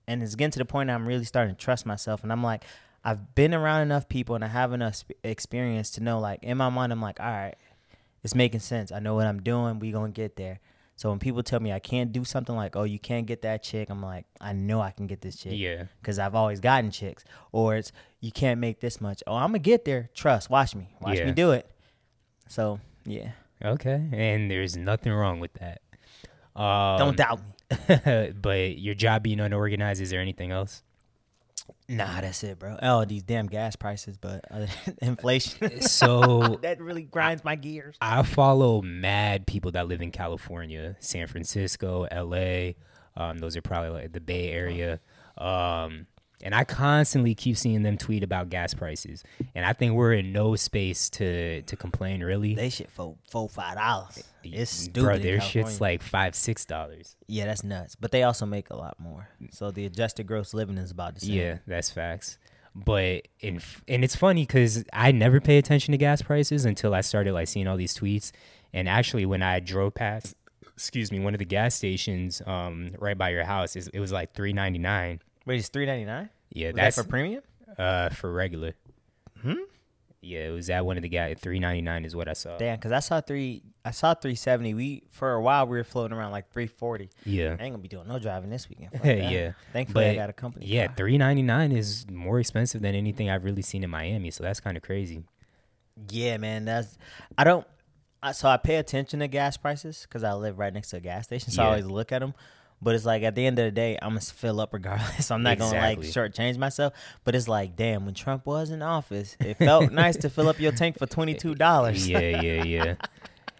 and 0.06 0.22
it's 0.22 0.34
getting 0.34 0.50
to 0.52 0.58
the 0.58 0.64
point 0.64 0.90
I'm 0.90 1.06
really 1.08 1.24
starting 1.24 1.54
to 1.54 1.58
trust 1.58 1.86
myself, 1.86 2.22
and 2.24 2.30
I'm 2.32 2.42
like, 2.42 2.64
I've 3.06 3.36
been 3.36 3.54
around 3.54 3.82
enough 3.82 4.08
people 4.08 4.34
and 4.34 4.44
I 4.44 4.48
have 4.48 4.72
enough 4.72 5.04
experience 5.22 5.92
to 5.92 6.02
know, 6.02 6.18
like 6.18 6.42
in 6.42 6.56
my 6.56 6.68
mind 6.70 6.92
I'm 6.92 7.00
like, 7.00 7.20
all 7.20 7.26
right, 7.26 7.54
it's 8.24 8.34
making 8.34 8.58
sense. 8.58 8.90
I 8.90 8.98
know 8.98 9.14
what 9.14 9.28
I'm 9.28 9.40
doing. 9.40 9.78
We 9.78 9.92
gonna 9.92 10.10
get 10.10 10.34
there. 10.34 10.58
So 10.96 11.10
when 11.10 11.20
people 11.20 11.44
tell 11.44 11.60
me 11.60 11.72
I 11.72 11.78
can't 11.78 12.10
do 12.10 12.24
something 12.24 12.56
like, 12.56 12.74
oh, 12.74 12.82
you 12.82 12.98
can't 12.98 13.24
get 13.24 13.42
that 13.42 13.62
chick, 13.62 13.90
I'm 13.90 14.02
like, 14.02 14.24
I 14.40 14.54
know 14.54 14.80
I 14.80 14.90
can 14.90 15.06
get 15.06 15.20
this 15.20 15.36
chick 15.36 15.52
Yeah, 15.54 15.84
because 16.00 16.18
I've 16.18 16.34
always 16.34 16.58
gotten 16.58 16.90
chicks. 16.90 17.22
Or 17.52 17.76
it's 17.76 17.92
you 18.20 18.32
can't 18.32 18.58
make 18.58 18.80
this 18.80 19.00
much. 19.00 19.22
Oh, 19.24 19.36
I'm 19.36 19.50
gonna 19.50 19.60
get 19.60 19.84
there. 19.84 20.10
Trust. 20.12 20.50
Watch 20.50 20.74
me. 20.74 20.88
Watch 21.00 21.18
Yeah. 21.18 21.26
me 21.26 21.32
do 21.32 21.52
it. 21.52 21.70
So 22.48 22.80
yeah, 23.04 23.30
okay. 23.64 24.08
And 24.12 24.50
there's 24.50 24.76
nothing 24.76 25.12
wrong 25.12 25.38
with 25.38 25.52
that. 25.60 25.80
Um, 26.60 26.98
don't 26.98 27.16
doubt 27.16 27.40
me. 27.40 28.32
but 28.42 28.78
your 28.78 28.96
job 28.96 29.22
being 29.22 29.38
unorganized, 29.38 30.00
is 30.02 30.10
there 30.10 30.20
anything 30.20 30.50
else? 30.50 30.82
Nah, 31.88 32.20
that's 32.20 32.42
it, 32.42 32.58
bro. 32.58 32.76
Oh, 32.82 33.04
these 33.04 33.22
damn 33.22 33.46
gas 33.46 33.76
prices, 33.76 34.16
but 34.16 34.44
uh, 34.50 34.66
inflation. 35.00 35.82
So 35.82 36.58
that 36.62 36.80
really 36.80 37.02
grinds 37.02 37.44
my 37.44 37.54
gears. 37.54 37.96
I 38.00 38.22
follow 38.22 38.82
mad 38.82 39.46
people 39.46 39.72
that 39.72 39.86
live 39.88 40.02
in 40.02 40.10
California, 40.10 40.96
San 41.00 41.26
Francisco, 41.26 42.06
LA. 42.12 42.72
Um, 43.16 43.38
those 43.38 43.56
are 43.56 43.62
probably 43.62 43.90
like 43.90 44.12
the 44.12 44.20
Bay 44.20 44.50
Area. 44.50 45.00
Um, 45.38 46.06
and 46.42 46.54
I 46.54 46.64
constantly 46.64 47.34
keep 47.34 47.56
seeing 47.56 47.82
them 47.82 47.96
tweet 47.96 48.22
about 48.22 48.50
gas 48.50 48.74
prices. 48.74 49.24
And 49.54 49.64
I 49.64 49.72
think 49.72 49.94
we're 49.94 50.12
in 50.12 50.32
no 50.32 50.56
space 50.56 51.08
to 51.10 51.62
to 51.62 51.76
complain 51.76 52.22
really. 52.22 52.54
They 52.54 52.68
shit 52.70 52.90
for 52.90 53.16
four 53.30 53.48
five 53.48 53.76
dollars. 53.76 54.22
It's 54.44 54.70
stupid. 54.70 55.02
Bro, 55.02 55.18
their 55.18 55.40
shit's 55.40 55.80
like 55.80 56.02
five, 56.02 56.34
six 56.34 56.64
dollars. 56.64 57.16
yeah, 57.26 57.46
that's 57.46 57.64
nuts. 57.64 57.96
But 57.96 58.12
they 58.12 58.22
also 58.22 58.46
make 58.46 58.70
a 58.70 58.76
lot 58.76 58.98
more. 59.00 59.28
So 59.50 59.70
the 59.70 59.86
adjusted 59.86 60.26
gross 60.26 60.54
living 60.54 60.78
is 60.78 60.90
about 60.90 61.14
the 61.14 61.20
same. 61.22 61.34
Yeah, 61.34 61.58
that's 61.66 61.90
facts. 61.90 62.38
But 62.74 63.28
in 63.40 63.60
and 63.88 64.04
it's 64.04 64.14
funny 64.14 64.42
because 64.42 64.84
I 64.92 65.10
never 65.10 65.40
pay 65.40 65.56
attention 65.58 65.92
to 65.92 65.98
gas 65.98 66.20
prices 66.22 66.64
until 66.66 66.94
I 66.94 67.00
started 67.00 67.32
like 67.32 67.48
seeing 67.48 67.66
all 67.66 67.76
these 67.78 67.96
tweets. 67.96 68.32
And 68.74 68.88
actually, 68.88 69.24
when 69.24 69.42
I 69.42 69.60
drove 69.60 69.94
past, 69.94 70.34
excuse 70.74 71.10
me, 71.10 71.18
one 71.18 71.34
of 71.34 71.38
the 71.38 71.46
gas 71.46 71.74
stations 71.74 72.42
um, 72.46 72.90
right 72.98 73.16
by 73.16 73.30
your 73.30 73.44
house, 73.44 73.74
it 73.76 73.98
was 73.98 74.12
like 74.12 74.34
three 74.34 74.52
ninety 74.52 74.78
nine. 74.78 75.20
Wait, 75.46 75.58
it's 75.58 75.68
three 75.68 75.86
ninety 75.86 76.04
nine. 76.04 76.28
Yeah, 76.50 76.72
That's 76.72 76.96
that's 76.96 77.06
for 77.06 77.10
premium. 77.10 77.42
uh 77.78 78.10
for 78.10 78.32
regular. 78.32 78.74
Hmm. 79.42 79.54
Yeah, 80.22 80.48
it 80.48 80.50
was 80.50 80.66
that 80.66 80.84
one 80.84 80.96
of 80.96 81.02
the 81.04 81.08
gas. 81.08 81.36
Three 81.40 81.60
ninety 81.60 81.82
nine 81.82 82.04
is 82.04 82.16
what 82.16 82.28
I 82.28 82.32
saw. 82.32 82.56
Damn, 82.58 82.76
because 82.76 82.90
I 82.92 82.98
saw 82.98 83.20
three. 83.20 83.62
I 83.84 83.92
saw 83.92 84.14
three 84.14 84.34
seventy. 84.34 84.74
We 84.74 85.04
for 85.10 85.32
a 85.34 85.40
while 85.40 85.66
we 85.66 85.76
were 85.76 85.84
floating 85.84 86.16
around 86.16 86.32
like 86.32 86.50
three 86.50 86.66
forty. 86.66 87.10
Yeah. 87.24 87.56
I 87.58 87.62
ain't 87.62 87.72
gonna 87.72 87.78
be 87.78 87.88
doing 87.88 88.08
no 88.08 88.18
driving 88.18 88.50
this 88.50 88.68
weekend. 88.68 88.90
That. 89.02 89.30
yeah. 89.30 89.52
Thankfully, 89.72 90.06
I 90.06 90.14
got 90.16 90.28
a 90.30 90.32
company. 90.32 90.66
Yeah, 90.66 90.88
three 90.88 91.16
ninety 91.16 91.42
nine 91.42 91.70
is 91.70 92.06
more 92.10 92.40
expensive 92.40 92.82
than 92.82 92.94
anything 92.96 93.30
I've 93.30 93.44
really 93.44 93.62
seen 93.62 93.84
in 93.84 93.90
Miami. 93.90 94.32
So 94.32 94.42
that's 94.42 94.58
kind 94.58 94.76
of 94.76 94.82
crazy. 94.82 95.22
Yeah, 96.10 96.38
man. 96.38 96.64
That's 96.64 96.98
I 97.38 97.44
don't. 97.44 97.66
I, 98.22 98.32
so 98.32 98.48
I 98.48 98.56
pay 98.56 98.76
attention 98.76 99.20
to 99.20 99.28
gas 99.28 99.56
prices 99.56 100.02
because 100.08 100.24
I 100.24 100.32
live 100.32 100.58
right 100.58 100.72
next 100.72 100.90
to 100.90 100.96
a 100.96 101.00
gas 101.00 101.26
station, 101.26 101.52
so 101.52 101.62
I 101.62 101.66
always 101.66 101.86
look 101.86 102.10
at 102.10 102.18
them. 102.20 102.34
But 102.82 102.94
it's 102.94 103.04
like 103.06 103.22
at 103.22 103.34
the 103.34 103.44
end 103.46 103.58
of 103.58 103.64
the 103.64 103.70
day, 103.70 103.98
I'm 104.02 104.10
gonna 104.10 104.20
fill 104.20 104.60
up 104.60 104.72
regardless. 104.74 105.30
I'm 105.30 105.42
not 105.42 105.58
gonna 105.58 105.78
like 105.78 105.98
Exactly. 105.98 106.44
shortchange 106.44 106.58
myself. 106.58 106.92
But 107.24 107.34
it's 107.34 107.48
like, 107.48 107.74
damn, 107.76 108.04
when 108.04 108.14
Trump 108.14 108.44
was 108.46 108.70
in 108.70 108.82
office, 108.82 109.36
it 109.40 109.56
felt 109.56 109.90
nice 109.92 110.16
to 110.18 110.30
fill 110.30 110.48
up 110.48 110.60
your 110.60 110.72
tank 110.72 110.98
for 110.98 111.06
twenty 111.06 111.34
two 111.34 111.54
dollars. 111.54 112.08
yeah, 112.08 112.40
yeah, 112.42 112.62
yeah. 112.64 112.94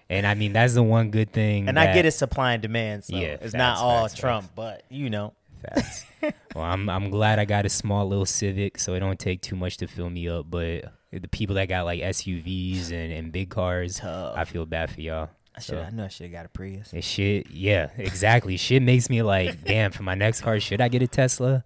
And 0.09 0.26
I 0.26 0.35
mean, 0.35 0.52
that's 0.52 0.74
the 0.74 0.83
one 0.83 1.11
good 1.11 1.33
thing. 1.33 1.68
And 1.68 1.79
I 1.79 1.92
get 1.92 2.05
it, 2.07 2.12
supply 2.12 2.52
and 2.52 2.62
demand. 2.62 3.05
So 3.05 3.16
Yeah, 3.16 3.26
it's 3.40 3.42
facts, 3.42 3.55
not 3.55 3.79
all 3.79 4.02
facts, 4.09 4.20
Trump, 4.20 4.44
facts. 4.44 4.52
but 4.55 4.83
you 4.90 5.11
know, 5.11 5.33
Facts. 5.62 6.05
well, 6.55 6.64
I'm 6.64 6.88
I'm 6.90 7.11
glad 7.11 7.38
I 7.38 7.44
got 7.46 7.64
a 7.66 7.70
small 7.70 8.07
little 8.07 8.26
Civic, 8.26 8.79
so 8.79 8.94
it 8.94 9.00
don't 9.00 9.18
take 9.18 9.40
too 9.40 9.57
much 9.57 9.79
to 9.79 9.87
fill 9.88 10.11
me 10.11 10.29
up. 10.29 10.46
But 10.50 10.92
the 11.11 11.26
people 11.29 11.57
that 11.57 11.68
got 11.68 11.87
like 11.87 12.00
SUVs 12.02 12.92
and, 12.92 13.12
and 13.12 13.33
big 13.33 13.48
cars, 13.48 13.96
Tough. 13.96 14.37
I 14.37 14.44
feel 14.44 14.66
bad 14.66 14.90
for 14.90 15.00
y'all. 15.00 15.31
I 15.56 15.60
should. 15.60 15.74
So, 15.76 15.82
I 15.82 15.90
know 15.90 16.04
I 16.04 16.08
should 16.08 16.24
have 16.24 16.32
got 16.32 16.46
a 16.46 16.48
Prius. 16.48 16.92
and 16.92 17.02
shit, 17.02 17.50
yeah, 17.50 17.88
exactly. 17.96 18.56
shit 18.56 18.82
makes 18.82 19.08
me 19.08 19.22
like, 19.22 19.64
damn. 19.64 19.92
For 19.92 20.02
my 20.02 20.14
next 20.14 20.42
car, 20.42 20.60
should 20.60 20.80
I 20.80 20.88
get 20.88 21.02
a 21.02 21.08
Tesla? 21.08 21.64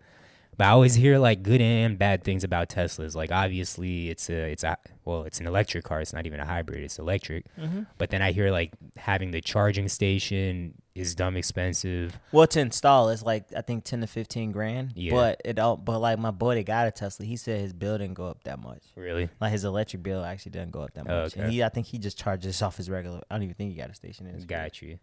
But 0.57 0.67
I 0.67 0.71
always 0.73 0.95
hear 0.95 1.19
like 1.19 1.43
good 1.43 1.63
and 1.63 1.99
bad 1.99 2.23
things 2.23 2.45
about 2.45 2.69
Teslas. 2.69 3.15
Like 3.15 3.33
obviously, 3.33 4.11
it's 4.11 4.29
a 4.29 4.53
it's 4.53 4.63
a 4.63 4.77
well, 5.07 5.23
it's 5.23 5.41
an 5.41 5.47
electric 5.47 5.85
car. 5.85 6.03
It's 6.03 6.13
not 6.13 6.27
even 6.27 6.39
a 6.39 6.45
hybrid. 6.45 6.83
It's 6.83 6.99
electric. 6.99 7.47
Mm-hmm. 7.59 7.85
But 7.97 8.11
then 8.11 8.21
I 8.21 8.33
hear 8.33 8.51
like 8.51 8.73
having 8.97 9.31
the 9.31 9.41
charging 9.41 9.89
station 9.89 10.75
is 10.95 11.15
dumb 11.15 11.37
expensive. 11.37 12.19
Well, 12.33 12.47
to 12.49 12.61
install, 12.61 13.09
it's 13.11 13.23
like 13.23 13.45
I 13.57 13.61
think 13.61 13.85
ten 13.85 14.01
to 14.01 14.07
fifteen 14.07 14.53
grand. 14.53 14.93
Yeah. 14.97 15.13
But 15.13 15.43
it 15.45 15.59
all. 15.59 15.77
But 15.77 16.01
like 16.01 16.19
my 16.19 16.31
boy 16.31 16.57
that 16.57 16.67
got 16.67 16.87
a 16.89 16.91
Tesla, 16.91 17.27
he 17.27 17.37
said 17.37 17.61
his 17.61 17.73
bill 17.73 17.99
didn't 17.99 18.15
go 18.15 18.27
up 18.27 18.43
that 18.45 18.59
much. 18.61 18.83
Really? 18.97 19.29
Like 19.41 19.53
his 19.53 19.65
electric 19.65 20.03
bill 20.03 20.25
actually 20.25 20.53
didn't 20.53 20.73
go 20.73 20.83
up 20.83 20.95
that 20.95 21.07
Oh, 21.09 21.23
much. 21.23 21.35
And 21.35 21.45
okay. 21.45 21.53
he, 21.53 21.63
I 21.63 21.69
think 21.69 21.87
he 21.87 21.99
just 21.99 22.19
charges 22.19 22.61
off 22.63 22.77
his 22.77 22.91
regular. 22.91 23.21
I 23.31 23.35
don't 23.37 23.45
even 23.45 23.55
think 23.55 23.71
he 23.71 23.77
got 23.77 23.91
a 23.91 23.95
station 23.95 24.27
in. 24.27 24.41
Got 24.47 24.83
you. 24.83 24.99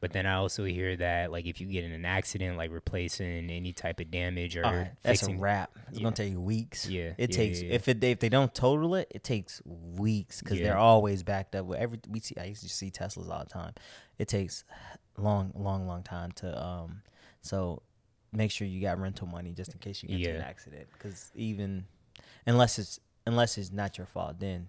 But 0.00 0.12
then 0.12 0.26
I 0.26 0.34
also 0.34 0.64
hear 0.64 0.96
that 0.96 1.30
like 1.30 1.46
if 1.46 1.60
you 1.60 1.68
get 1.68 1.84
in 1.84 1.92
an 1.92 2.04
accident, 2.04 2.56
like 2.56 2.72
replacing 2.72 3.48
any 3.50 3.72
type 3.72 4.00
of 4.00 4.10
damage 4.10 4.56
or 4.56 4.62
right, 4.62 4.90
that's 5.02 5.20
fixing, 5.20 5.38
a 5.38 5.40
wrap. 5.40 5.70
It's 5.90 5.98
Yeah. 5.98 6.02
gonna 6.02 6.16
take 6.16 6.36
weeks. 6.36 6.88
Yeah, 6.88 7.12
it 7.18 7.30
yeah, 7.30 7.36
takes 7.36 7.62
yeah, 7.62 7.72
if 7.74 7.86
it 7.86 8.02
if 8.02 8.18
they 8.18 8.28
don't 8.28 8.52
total 8.52 8.96
it, 8.96 9.06
it 9.14 9.22
takes 9.22 9.62
weeks 9.64 10.42
because 10.42 10.58
they're 10.58 10.76
always 10.76 11.22
backed 11.22 11.54
up 11.54 11.66
with 11.66 11.78
every. 11.78 12.00
We 12.10 12.18
see 12.18 12.34
I 12.36 12.46
used 12.46 12.64
to 12.64 12.68
see 12.68 12.90
Teslas 12.90 13.30
all 13.30 13.44
the 13.44 13.50
time. 13.50 13.74
It 14.18 14.26
takes 14.26 14.64
long, 15.16 15.52
long, 15.56 15.86
long 15.86 16.02
time 16.02 16.32
to 16.32 16.62
um. 16.62 17.02
So 17.40 17.82
make 18.32 18.50
sure 18.50 18.66
you 18.66 18.80
got 18.80 18.98
rental 18.98 19.26
money 19.26 19.52
just 19.52 19.72
in 19.72 19.78
case 19.78 20.02
you 20.02 20.08
get 20.08 20.18
into 20.18 20.36
an 20.36 20.42
accident. 20.42 20.86
Because 20.92 21.30
even 21.34 21.84
unless 22.46 22.78
it's 22.78 23.00
unless 23.26 23.58
it's 23.58 23.72
not 23.72 23.98
your 23.98 24.06
fault, 24.06 24.40
then 24.40 24.68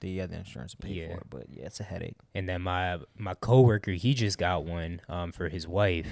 the 0.00 0.20
other 0.20 0.36
insurance 0.36 0.74
will 0.76 0.88
pay 0.88 0.94
Yeah. 0.94 1.08
for 1.08 1.18
it. 1.18 1.24
But 1.30 1.46
yeah, 1.50 1.66
it's 1.66 1.80
a 1.80 1.84
headache. 1.84 2.16
And 2.34 2.48
then 2.48 2.62
my 2.62 2.98
my 3.16 3.34
coworker, 3.34 3.92
he 3.92 4.14
just 4.14 4.38
got 4.38 4.64
one 4.64 5.00
um 5.08 5.32
for 5.32 5.48
his 5.48 5.66
wife, 5.68 6.06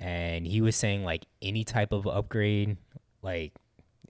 and 0.00 0.46
he 0.46 0.60
was 0.60 0.76
saying 0.76 1.04
like 1.04 1.26
any 1.42 1.64
type 1.64 1.92
of 1.92 2.06
upgrade, 2.06 2.76
like 3.22 3.52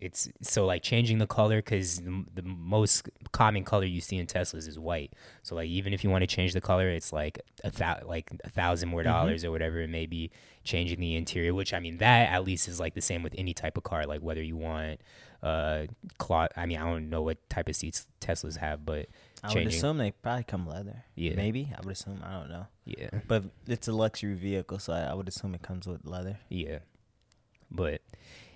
it's 0.00 0.28
so 0.42 0.66
like 0.66 0.83
changing 0.83 1.18
the 1.18 1.26
color 1.26 1.57
because 1.59 2.00
the, 2.00 2.24
the 2.35 2.42
most 2.42 3.09
common 3.33 3.64
color 3.64 3.85
you 3.85 4.00
see 4.00 4.16
in 4.16 4.26
Teslas 4.26 4.68
is 4.68 4.78
white. 4.78 5.12
So 5.42 5.54
like 5.54 5.68
even 5.68 5.92
if 5.92 6.02
you 6.04 6.11
want 6.11 6.22
to 6.22 6.26
change 6.26 6.52
the 6.52 6.61
color, 6.61 6.88
it's 6.88 7.12
like 7.12 7.40
a 7.62 7.70
thou- 7.70 8.00
like 8.04 8.30
a 8.44 8.50
thousand 8.50 8.88
more 8.88 9.02
dollars 9.02 9.44
or 9.44 9.50
whatever 9.50 9.80
it 9.80 9.88
may 9.90 10.07
be. 10.07 10.30
Changing 10.64 10.98
the 10.98 11.14
interior, 11.16 11.52
which 11.52 11.74
I 11.74 11.78
mean 11.80 11.98
that 11.98 12.30
at 12.30 12.42
least 12.42 12.68
is 12.68 12.80
like 12.80 12.94
the 12.94 13.02
same 13.02 13.22
with 13.22 13.35
any 13.37 13.52
type 13.52 13.76
of 13.76 13.83
car. 13.83 14.07
Like 14.07 14.20
whether 14.20 14.42
you 14.42 14.57
want 14.57 15.00
uh 15.42 15.83
cloth. 16.16 16.48
I 16.57 16.64
mean 16.64 16.78
I 16.78 16.85
don't 16.85 17.11
know 17.11 17.20
what 17.20 17.48
type 17.50 17.68
of 17.68 17.76
seats 17.76 18.07
Teslas 18.20 18.57
have, 18.57 18.87
but 18.87 19.09
I 19.42 19.52
would 19.52 19.66
assume 19.66 19.98
they 19.98 20.12
probably 20.12 20.44
come 20.44 20.66
leather. 20.66 21.04
Yeah. 21.16 21.35
maybe 21.35 21.70
I 21.76 21.83
would 21.83 21.92
assume. 21.92 22.20
I 22.24 22.33
don't 22.33 22.48
know. 22.48 22.66
yeah. 22.87 23.11
But 23.28 23.44
it's 23.66 23.88
a 23.88 23.92
luxury 23.92 24.33
vehicle, 24.35 24.78
so 24.78 24.94
I, 24.94 25.02
I 25.02 25.14
would 25.14 25.28
assume 25.28 25.54
it 25.54 25.61
comes 25.61 25.87
with 25.87 26.07
leather. 26.07 26.38
Yeah. 26.48 26.78
But 27.70 28.00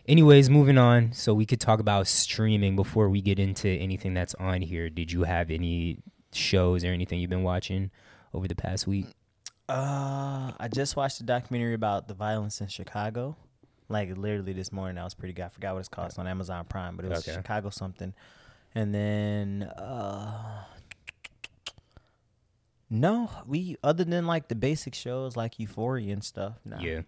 anyways, 0.09 0.51
moving 0.51 0.79
on. 0.79 1.13
So 1.13 1.35
we 1.35 1.47
could 1.47 1.61
talk 1.61 1.79
about 1.79 2.09
streaming 2.09 2.75
before 2.75 3.09
we 3.09 3.21
get 3.21 3.39
into 3.39 3.69
anything 3.69 4.15
that's 4.15 4.35
on 4.37 4.63
here. 4.63 4.91
Did 4.91 5.13
you 5.13 5.23
have 5.25 5.51
any 5.51 5.99
shows 6.33 6.83
or 6.85 6.89
anything 6.89 7.21
you've 7.21 7.31
been 7.31 7.43
watching 7.45 7.91
over 8.35 8.49
the 8.49 8.57
past 8.57 8.87
week? 8.87 9.07
Uh, 9.69 10.53
I 10.59 10.69
just 10.73 10.97
watched 10.97 11.21
a 11.21 11.25
documentary 11.25 11.75
about 11.75 12.09
the 12.09 12.15
violence 12.15 12.61
in 12.61 12.69
Chicago. 12.69 13.37
Like 13.91 14.17
literally 14.17 14.53
this 14.53 14.73
morning, 14.73 14.99
I 14.99 15.05
was 15.05 15.15
pretty 15.15 15.35
good. 15.35 15.45
I 15.45 15.49
forgot 15.49 15.75
what 15.75 15.81
it's 15.81 15.89
called. 15.89 16.09
It's 16.09 16.19
on 16.19 16.27
Amazon 16.27 16.65
Prime, 16.65 16.97
but 16.97 17.05
it 17.05 17.11
was 17.11 17.27
Okay. 17.29 17.37
Chicago 17.37 17.71
something. 17.71 18.15
And 18.75 18.95
then, 18.95 19.63
uh, 19.63 20.65
no, 22.91 23.31
we 23.47 23.77
other 23.83 24.05
than 24.05 24.27
like 24.27 24.49
the 24.49 24.55
basic 24.55 24.95
shows 24.95 25.37
like 25.37 25.59
Euphoria 25.59 26.13
and 26.13 26.23
stuff. 26.25 26.59
No. 26.65 26.79
Yeah. 26.79 27.01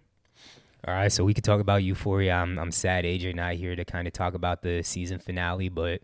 All 0.87 0.93
right, 0.93 1.11
so 1.11 1.23
we 1.23 1.33
could 1.33 1.43
talk 1.43 1.61
about 1.61 1.83
Euphoria. 1.83 2.33
I'm 2.33 2.57
I'm 2.57 2.71
sad 2.71 3.05
AJ 3.05 3.35
not 3.35 3.53
here 3.53 3.75
to 3.75 3.85
kind 3.85 4.07
of 4.07 4.13
talk 4.13 4.33
about 4.33 4.63
the 4.63 4.81
season 4.81 5.19
finale, 5.19 5.69
but 5.69 6.01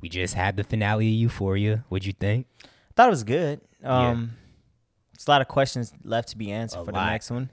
we 0.00 0.08
just 0.08 0.34
had 0.34 0.56
the 0.56 0.62
finale 0.64 1.08
of 1.08 1.14
Euphoria. 1.14 1.84
What'd 1.88 2.06
you 2.06 2.12
think? 2.12 2.46
I 2.64 2.68
thought 2.94 3.08
it 3.08 3.10
was 3.10 3.24
good. 3.24 3.60
Yeah. 3.82 4.08
Um, 4.10 4.32
There's 5.14 5.26
a 5.26 5.30
lot 5.30 5.40
of 5.40 5.48
questions 5.48 5.92
left 6.04 6.28
to 6.28 6.38
be 6.38 6.50
answered 6.52 6.80
A 6.80 6.84
for 6.84 6.92
lot. 6.92 7.04
the 7.06 7.10
next 7.10 7.30
one. 7.30 7.50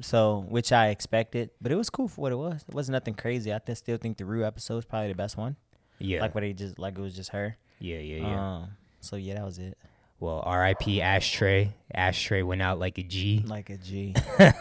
So, 0.00 0.44
which 0.48 0.72
I 0.72 0.88
expected, 0.88 1.50
but 1.60 1.70
it 1.70 1.76
was 1.76 1.88
cool 1.88 2.08
for 2.08 2.20
what 2.20 2.32
it 2.32 2.36
was. 2.36 2.64
It 2.68 2.74
wasn't 2.74 2.94
nothing 2.94 3.14
crazy. 3.14 3.54
I 3.54 3.58
th- 3.60 3.78
still 3.78 3.96
think 3.96 4.18
the 4.18 4.24
Rue 4.24 4.44
episode 4.44 4.78
is 4.78 4.84
probably 4.84 5.08
the 5.08 5.14
best 5.14 5.36
one. 5.36 5.56
Yeah. 6.00 6.20
Like 6.20 6.34
where 6.34 6.42
they 6.42 6.52
just 6.52 6.78
like 6.78 6.98
it 6.98 7.00
was 7.00 7.14
just 7.14 7.30
her. 7.30 7.56
yeah, 7.78 7.98
yeah, 7.98 8.16
yeah. 8.26 8.56
Um, 8.56 8.70
so 9.00 9.16
yeah, 9.16 9.34
that 9.34 9.44
was 9.44 9.58
it. 9.58 9.78
Well, 10.20 10.42
R.I.P. 10.44 11.02
Ashtray. 11.02 11.74
Ashtray 11.94 12.42
went 12.42 12.62
out 12.62 12.78
like 12.78 12.98
a 12.98 13.02
G. 13.02 13.44
Like 13.46 13.70
a 13.70 13.76
G. 13.76 14.14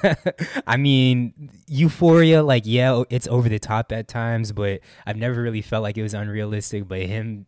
I 0.67 0.77
mean, 0.77 1.51
Euphoria, 1.67 2.43
like, 2.43 2.63
yeah, 2.65 3.03
it's 3.09 3.27
over 3.27 3.49
the 3.49 3.59
top 3.59 3.91
at 3.91 4.07
times, 4.07 4.51
but 4.51 4.81
I've 5.05 5.17
never 5.17 5.41
really 5.41 5.61
felt 5.61 5.83
like 5.83 5.97
it 5.97 6.03
was 6.03 6.13
unrealistic. 6.13 6.87
But 6.87 7.01
him, 7.01 7.45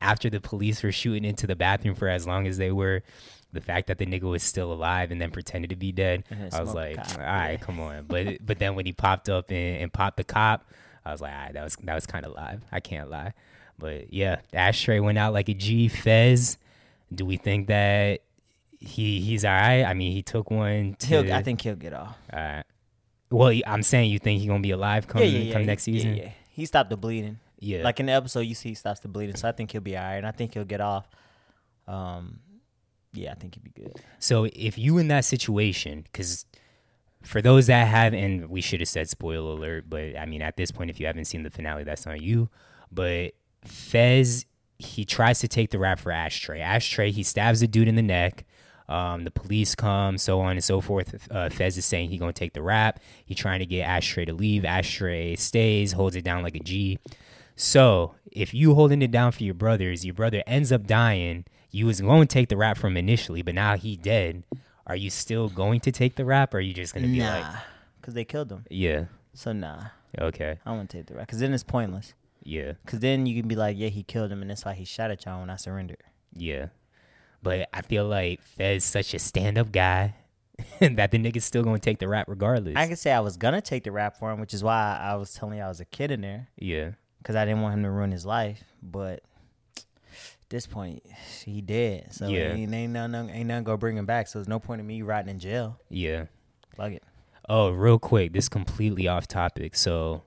after 0.00 0.28
the 0.28 0.40
police 0.40 0.82
were 0.82 0.92
shooting 0.92 1.24
into 1.24 1.46
the 1.46 1.56
bathroom 1.56 1.94
for 1.94 2.08
as 2.08 2.26
long 2.26 2.46
as 2.46 2.58
they 2.58 2.72
were, 2.72 3.02
the 3.52 3.60
fact 3.60 3.86
that 3.88 3.98
the 3.98 4.06
nigga 4.06 4.22
was 4.22 4.42
still 4.42 4.72
alive 4.72 5.10
and 5.10 5.20
then 5.20 5.30
pretended 5.30 5.70
to 5.70 5.76
be 5.76 5.92
dead, 5.92 6.24
I 6.52 6.60
was 6.60 6.74
like, 6.74 6.96
cop, 6.96 7.18
all 7.18 7.24
right, 7.24 7.52
yeah. 7.52 7.56
come 7.58 7.80
on. 7.80 8.04
But 8.06 8.38
but 8.46 8.58
then 8.58 8.74
when 8.74 8.86
he 8.86 8.92
popped 8.92 9.28
up 9.28 9.50
and, 9.50 9.82
and 9.82 9.92
popped 9.92 10.16
the 10.16 10.24
cop, 10.24 10.64
I 11.04 11.12
was 11.12 11.20
like, 11.20 11.32
all 11.32 11.38
right, 11.38 11.52
that 11.54 11.62
was 11.64 11.76
that 11.76 11.94
was 11.94 12.06
kind 12.06 12.24
of 12.24 12.32
live. 12.32 12.62
I 12.72 12.80
can't 12.80 13.10
lie. 13.10 13.34
But 13.78 14.12
yeah, 14.12 14.40
Ashtray 14.52 15.00
went 15.00 15.18
out 15.18 15.32
like 15.32 15.48
a 15.48 15.54
G. 15.54 15.88
Fez, 15.88 16.56
do 17.14 17.24
we 17.24 17.36
think 17.36 17.68
that 17.68 18.20
he 18.80 19.20
he's 19.20 19.44
all 19.44 19.52
right? 19.52 19.84
I 19.84 19.94
mean, 19.94 20.12
he 20.12 20.22
took 20.22 20.50
one. 20.50 20.96
To, 20.98 21.06
He'll, 21.06 21.32
I 21.32 21.42
think 21.42 21.60
he'll 21.60 21.76
get 21.76 21.92
off. 21.92 22.16
all 22.32 22.38
right. 22.38 22.64
Well, 23.30 23.58
I'm 23.66 23.82
saying 23.82 24.10
you 24.10 24.18
think 24.18 24.40
he's 24.40 24.48
gonna 24.48 24.60
be 24.60 24.72
alive 24.72 25.06
come 25.06 25.22
yeah, 25.22 25.28
yeah, 25.28 25.38
yeah. 25.38 25.52
come 25.52 25.66
next 25.66 25.84
season. 25.84 26.16
Yeah, 26.16 26.24
yeah. 26.24 26.30
He 26.50 26.66
stopped 26.66 26.90
the 26.90 26.96
bleeding. 26.96 27.38
Yeah. 27.58 27.82
Like 27.82 28.00
in 28.00 28.06
the 28.06 28.12
episode, 28.12 28.40
you 28.40 28.54
see 28.54 28.70
he 28.70 28.74
stops 28.74 29.00
the 29.00 29.08
bleeding. 29.08 29.36
So 29.36 29.48
I 29.48 29.52
think 29.52 29.70
he'll 29.70 29.80
be 29.80 29.96
all 29.96 30.02
right, 30.02 30.16
and 30.16 30.26
I 30.26 30.32
think 30.32 30.54
he'll 30.54 30.64
get 30.64 30.80
off. 30.80 31.08
Um, 31.86 32.40
yeah, 33.12 33.32
I 33.32 33.34
think 33.34 33.54
he'd 33.54 33.64
be 33.64 33.70
good. 33.70 34.00
so 34.18 34.48
if 34.52 34.78
you 34.78 34.98
in 34.98 35.08
that 35.08 35.24
situation, 35.24 36.02
because 36.02 36.46
for 37.22 37.40
those 37.40 37.68
that 37.68 37.86
have, 37.86 38.14
and 38.14 38.48
we 38.48 38.60
should 38.60 38.80
have 38.80 38.88
said 38.88 39.08
spoiler 39.08 39.52
alert, 39.52 39.84
but 39.88 40.16
I 40.18 40.26
mean 40.26 40.42
at 40.42 40.56
this 40.56 40.70
point, 40.70 40.90
if 40.90 40.98
you 41.00 41.06
haven't 41.06 41.26
seen 41.26 41.42
the 41.42 41.50
finale, 41.50 41.84
that's 41.84 42.06
on 42.06 42.20
you. 42.20 42.48
But 42.90 43.32
Fez, 43.64 44.44
he 44.82 45.04
tries 45.04 45.38
to 45.40 45.48
take 45.48 45.70
the 45.70 45.78
rap 45.78 45.98
for 45.98 46.12
Ashtray. 46.12 46.60
Ashtray, 46.60 47.10
he 47.10 47.22
stabs 47.22 47.60
the 47.60 47.66
dude 47.66 47.88
in 47.88 47.94
the 47.96 48.02
neck. 48.02 48.44
Um, 48.88 49.24
the 49.24 49.30
police 49.30 49.74
come, 49.74 50.18
so 50.18 50.40
on 50.40 50.52
and 50.52 50.64
so 50.64 50.80
forth. 50.80 51.26
Uh, 51.30 51.48
Fez 51.48 51.78
is 51.78 51.84
saying 51.86 52.10
he 52.10 52.18
gonna 52.18 52.32
take 52.32 52.52
the 52.52 52.62
rap. 52.62 53.00
He 53.24 53.34
trying 53.34 53.60
to 53.60 53.66
get 53.66 53.82
Ashtray 53.86 54.24
to 54.26 54.32
leave. 54.34 54.64
Ashtray 54.64 55.36
stays, 55.36 55.92
holds 55.92 56.16
it 56.16 56.24
down 56.24 56.42
like 56.42 56.56
a 56.56 56.60
G. 56.60 56.98
So 57.56 58.14
if 58.30 58.52
you 58.52 58.74
holding 58.74 59.02
it 59.02 59.10
down 59.10 59.32
for 59.32 59.44
your 59.44 59.54
brothers, 59.54 60.04
your 60.04 60.14
brother 60.14 60.42
ends 60.46 60.72
up 60.72 60.86
dying. 60.86 61.44
You 61.70 61.86
was 61.86 62.00
going 62.00 62.26
to 62.28 62.32
take 62.32 62.48
the 62.48 62.56
rap 62.56 62.76
from 62.76 62.96
initially, 62.96 63.40
but 63.42 63.54
now 63.54 63.76
he 63.76 63.96
dead. 63.96 64.42
Are 64.86 64.96
you 64.96 65.10
still 65.10 65.48
going 65.48 65.80
to 65.80 65.92
take 65.92 66.16
the 66.16 66.24
rap, 66.24 66.52
or 66.52 66.58
are 66.58 66.60
you 66.60 66.74
just 66.74 66.92
gonna 66.92 67.06
be 67.06 67.20
Nah, 67.20 67.40
like, 67.40 67.46
because 68.00 68.14
they 68.14 68.24
killed 68.24 68.50
him. 68.50 68.66
yeah, 68.68 69.04
So 69.32 69.52
nah, 69.52 69.84
okay, 70.20 70.58
I 70.66 70.72
want 70.72 70.90
to 70.90 70.96
take 70.98 71.06
the 71.06 71.14
rap. 71.14 71.26
Because 71.26 71.38
then 71.38 71.54
it's 71.54 71.62
pointless. 71.62 72.14
Yeah, 72.44 72.72
Because 72.84 73.00
then 73.00 73.26
you 73.26 73.40
can 73.40 73.48
be 73.48 73.54
like, 73.56 73.76
yeah, 73.78 73.88
he 73.88 74.02
killed 74.02 74.30
him, 74.32 74.42
and 74.42 74.50
that's 74.50 74.64
why 74.64 74.74
he 74.74 74.84
shot 74.84 75.10
at 75.10 75.24
y'all 75.24 75.40
when 75.40 75.50
I 75.50 75.56
surrendered. 75.56 76.02
yeah? 76.34 76.66
But 77.42 77.68
I 77.74 77.82
feel 77.82 78.06
like 78.06 78.40
Fez 78.40 78.84
such 78.84 79.14
a 79.14 79.18
stand 79.18 79.58
up 79.58 79.72
guy 79.72 80.14
that 80.80 81.10
the 81.10 81.18
nigga's 81.18 81.44
still 81.44 81.64
gonna 81.64 81.78
take 81.80 81.98
the 81.98 82.06
rap 82.06 82.26
regardless. 82.28 82.76
I 82.76 82.86
can 82.86 82.94
say 82.96 83.10
I 83.10 83.18
was 83.20 83.36
gonna 83.36 83.60
take 83.60 83.82
the 83.84 83.90
rap 83.90 84.16
for 84.16 84.30
him, 84.30 84.38
which 84.40 84.54
is 84.54 84.62
why 84.62 84.96
I 85.02 85.16
was 85.16 85.34
telling 85.34 85.58
you 85.58 85.64
I 85.64 85.68
was 85.68 85.80
a 85.80 85.84
kid 85.84 86.10
in 86.12 86.20
there 86.20 86.48
yeah, 86.56 86.92
because 87.18 87.34
I 87.34 87.44
didn't 87.44 87.62
want 87.62 87.74
him 87.74 87.82
to 87.82 87.90
ruin 87.90 88.12
his 88.12 88.24
life. 88.24 88.62
But 88.80 89.22
at 89.76 89.84
this 90.50 90.66
point, 90.68 91.02
he 91.44 91.60
dead, 91.62 92.12
so 92.14 92.28
Yeah. 92.28 92.52
ain't, 92.54 92.72
ain't 92.72 92.92
nothing 92.92 93.30
ain't 93.30 93.46
nothing 93.48 93.64
gonna 93.64 93.76
bring 93.78 93.96
him 93.96 94.06
back. 94.06 94.28
So 94.28 94.38
there's 94.38 94.46
no 94.48 94.60
point 94.60 94.80
in 94.80 94.86
me 94.86 95.02
rotting 95.02 95.30
in 95.30 95.38
jail. 95.40 95.80
yeah. 95.90 96.26
Plug 96.76 96.92
it. 96.92 97.02
Oh, 97.48 97.70
real 97.70 97.98
quick, 97.98 98.32
this 98.32 98.48
completely 98.48 99.08
off 99.08 99.26
topic. 99.26 99.74
So 99.74 100.22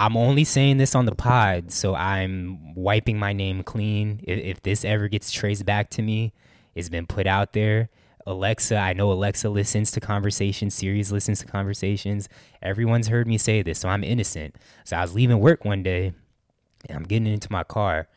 I'm 0.00 0.16
only 0.16 0.44
saying 0.44 0.78
this 0.78 0.94
on 0.94 1.04
the 1.04 1.14
pod, 1.14 1.70
so 1.70 1.94
I'm 1.94 2.74
wiping 2.74 3.18
my 3.18 3.34
name 3.34 3.62
clean. 3.62 4.20
If, 4.22 4.38
if 4.38 4.62
this 4.62 4.82
ever 4.82 5.08
gets 5.08 5.30
traced 5.30 5.66
back 5.66 5.90
to 5.90 6.02
me, 6.02 6.32
It's 6.74 6.88
been 6.88 7.06
put 7.06 7.26
out 7.26 7.52
there. 7.52 7.90
Alexa, 8.26 8.78
I 8.78 8.94
know 8.94 9.12
Alexa 9.12 9.50
listens 9.50 9.90
to 9.90 10.00
conversations, 10.00 10.74
Siri's 10.74 11.12
listens 11.12 11.40
to 11.40 11.46
conversations. 11.46 12.30
Everyone's 12.62 13.08
heard 13.08 13.26
me 13.26 13.36
say 13.36 13.60
this, 13.60 13.80
so 13.80 13.90
I'm 13.90 14.02
innocent. 14.02 14.56
So 14.84 14.96
I 14.96 15.02
was 15.02 15.14
leaving 15.14 15.38
work 15.38 15.66
one 15.66 15.82
day 15.82 16.14
and 16.88 16.96
I'm 16.96 17.04
getting 17.04 17.26
into 17.26 17.52
my 17.52 17.64
car 17.64 18.08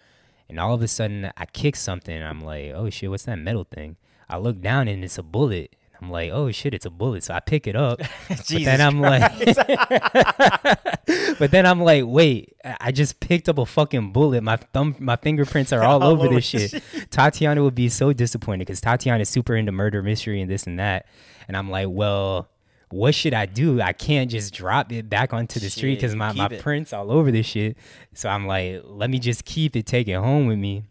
and 0.47 0.61
all 0.61 0.73
of 0.75 0.81
a 0.81 0.87
sudden 0.87 1.31
I 1.35 1.45
kick 1.47 1.75
something 1.75 2.21
I'm 2.23 2.39
like, 2.39 2.71
oh 2.73 2.89
shit, 2.89 3.09
what's 3.09 3.25
that 3.25 3.39
metal 3.39 3.65
thing? 3.69 3.97
I 4.29 4.37
look 4.37 4.61
down 4.61 4.87
and 4.87 5.03
it's 5.03 5.17
a 5.17 5.23
bullet. 5.23 5.75
I'm 6.03 6.11
like, 6.11 6.31
oh 6.31 6.51
shit, 6.51 6.73
it's 6.73 6.85
a 6.85 6.89
bullet. 6.89 7.23
So 7.23 7.33
I 7.33 7.39
pick 7.39 7.65
it 7.65 7.77
up. 7.77 7.99
but 8.27 8.45
then 8.47 8.81
I'm 8.81 8.99
like, 8.99 9.21
but 11.39 11.51
then 11.51 11.65
I'm 11.65 11.79
like, 11.79 12.03
wait, 12.05 12.53
I 12.81 12.91
just 12.91 13.21
picked 13.21 13.47
up 13.47 13.57
a 13.57 13.65
fucking 13.65 14.11
bullet. 14.11 14.43
My 14.43 14.57
thumb, 14.57 14.97
my 14.99 15.15
fingerprints 15.15 15.71
are 15.71 15.81
all, 15.81 16.03
All 16.03 16.09
over 16.11 16.25
over 16.25 16.35
this 16.35 16.45
shit. 16.45 16.83
Tatiana 17.09 17.63
would 17.63 17.75
be 17.75 17.87
so 17.87 18.11
disappointed 18.11 18.67
because 18.67 18.81
Tatiana 18.81 19.21
is 19.21 19.29
super 19.29 19.55
into 19.55 19.71
murder 19.71 20.03
mystery 20.03 20.41
and 20.41 20.51
this 20.51 20.67
and 20.67 20.77
that. 20.77 21.05
And 21.47 21.55
I'm 21.55 21.69
like, 21.69 21.87
well, 21.89 22.49
what 22.89 23.15
should 23.15 23.33
I 23.33 23.45
do? 23.45 23.81
I 23.81 23.93
can't 23.93 24.29
just 24.29 24.53
drop 24.53 24.91
it 24.91 25.09
back 25.09 25.33
onto 25.33 25.59
the 25.59 25.69
street 25.69 25.95
because 25.95 26.15
my, 26.15 26.33
my 26.33 26.47
it. 26.47 26.61
prints 26.61 26.91
all 26.91 27.11
over 27.11 27.31
this 27.31 27.45
shit. 27.45 27.77
So 28.13 28.27
I'm 28.27 28.45
like, 28.45 28.81
let 28.83 29.09
me 29.09 29.19
just 29.19 29.45
keep 29.45 29.77
it, 29.77 29.85
take 29.85 30.09
it 30.09 30.17
home 30.17 30.47
with 30.47 30.59
me. 30.59 30.83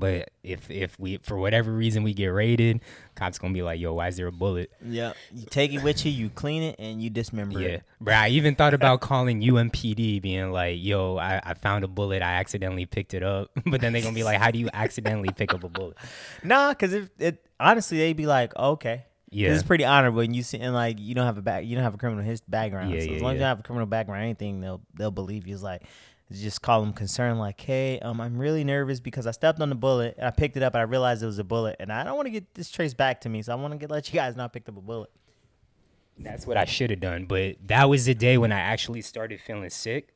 But 0.00 0.30
if 0.42 0.70
if 0.70 0.98
we 0.98 1.18
for 1.18 1.36
whatever 1.36 1.70
reason 1.70 2.02
we 2.02 2.14
get 2.14 2.28
raided, 2.28 2.80
cops 3.14 3.38
gonna 3.38 3.54
be 3.54 3.62
like, 3.62 3.78
"Yo, 3.78 3.92
why 3.94 4.08
is 4.08 4.16
there 4.16 4.26
a 4.26 4.32
bullet?" 4.32 4.72
Yeah, 4.84 5.12
you 5.32 5.44
take 5.50 5.72
it 5.72 5.82
with 5.84 6.04
you, 6.06 6.10
you 6.10 6.30
clean 6.30 6.62
it, 6.62 6.76
and 6.78 7.00
you 7.02 7.10
dismember 7.10 7.60
Yeah, 7.60 7.68
it. 7.68 7.82
bro. 8.00 8.14
I 8.14 8.28
even 8.30 8.54
thought 8.54 8.74
about 8.74 9.00
calling 9.02 9.42
UMPD, 9.42 10.20
being 10.22 10.50
like, 10.50 10.78
"Yo, 10.80 11.16
I, 11.18 11.40
I 11.44 11.54
found 11.54 11.84
a 11.84 11.88
bullet. 11.88 12.22
I 12.22 12.32
accidentally 12.40 12.86
picked 12.86 13.14
it 13.14 13.22
up." 13.22 13.50
But 13.66 13.80
then 13.82 13.92
they're 13.92 14.02
gonna 14.02 14.14
be 14.14 14.24
like, 14.24 14.38
"How 14.38 14.50
do 14.50 14.58
you 14.58 14.70
accidentally 14.72 15.28
pick 15.36 15.52
up 15.54 15.62
a 15.62 15.68
bullet?" 15.68 15.96
Nah, 16.42 16.72
cause 16.74 16.92
if 16.94 17.10
it 17.18 17.44
honestly, 17.60 17.98
they'd 17.98 18.16
be 18.16 18.26
like, 18.26 18.56
"Okay, 18.56 19.04
Yeah. 19.30 19.52
it's 19.52 19.62
pretty 19.62 19.84
honorable, 19.84 20.20
and 20.20 20.34
you 20.34 20.42
see, 20.42 20.58
and 20.58 20.74
like 20.74 20.98
you 20.98 21.14
don't 21.14 21.26
have 21.26 21.38
a 21.38 21.42
back, 21.42 21.64
you 21.66 21.74
don't 21.76 21.84
have 21.84 21.94
a 21.94 21.98
criminal 21.98 22.24
his 22.24 22.40
background. 22.40 22.90
Yeah, 22.92 23.00
so 23.00 23.06
yeah, 23.10 23.16
as 23.16 23.22
long 23.22 23.32
as 23.32 23.34
you 23.34 23.40
don't 23.40 23.48
have 23.48 23.60
a 23.60 23.62
criminal 23.62 23.86
background, 23.86 24.22
or 24.22 24.24
anything 24.24 24.60
they'll 24.60 24.80
they'll 24.94 25.10
believe 25.10 25.46
you. 25.46 25.54
It's 25.54 25.62
like 25.62 25.82
just 26.32 26.62
call 26.62 26.80
them 26.80 26.92
concerned, 26.92 27.38
like, 27.38 27.60
hey, 27.60 27.98
um, 28.00 28.20
I'm 28.20 28.38
really 28.38 28.64
nervous 28.64 29.00
because 29.00 29.26
I 29.26 29.32
stepped 29.32 29.60
on 29.60 29.68
the 29.68 29.74
bullet 29.74 30.14
and 30.16 30.26
I 30.26 30.30
picked 30.30 30.56
it 30.56 30.62
up 30.62 30.74
and 30.74 30.80
I 30.80 30.84
realized 30.84 31.22
it 31.22 31.26
was 31.26 31.38
a 31.38 31.44
bullet, 31.44 31.76
and 31.80 31.92
I 31.92 32.04
don't 32.04 32.16
want 32.16 32.26
to 32.26 32.30
get 32.30 32.54
this 32.54 32.70
traced 32.70 32.96
back 32.96 33.20
to 33.22 33.28
me, 33.28 33.42
so 33.42 33.52
I 33.52 33.56
want 33.56 33.72
to 33.72 33.78
get 33.78 33.90
let 33.90 34.08
you 34.12 34.18
guys 34.18 34.36
know 34.36 34.44
I 34.44 34.48
picked 34.48 34.68
up 34.68 34.76
a 34.76 34.80
bullet. 34.80 35.10
That's 36.18 36.46
what 36.46 36.56
I 36.56 36.66
should 36.66 36.90
have 36.90 37.00
done. 37.00 37.24
But 37.24 37.56
that 37.66 37.88
was 37.88 38.04
the 38.04 38.14
day 38.14 38.36
when 38.36 38.52
I 38.52 38.60
actually 38.60 39.00
started 39.00 39.40
feeling 39.40 39.70
sick. 39.70 40.14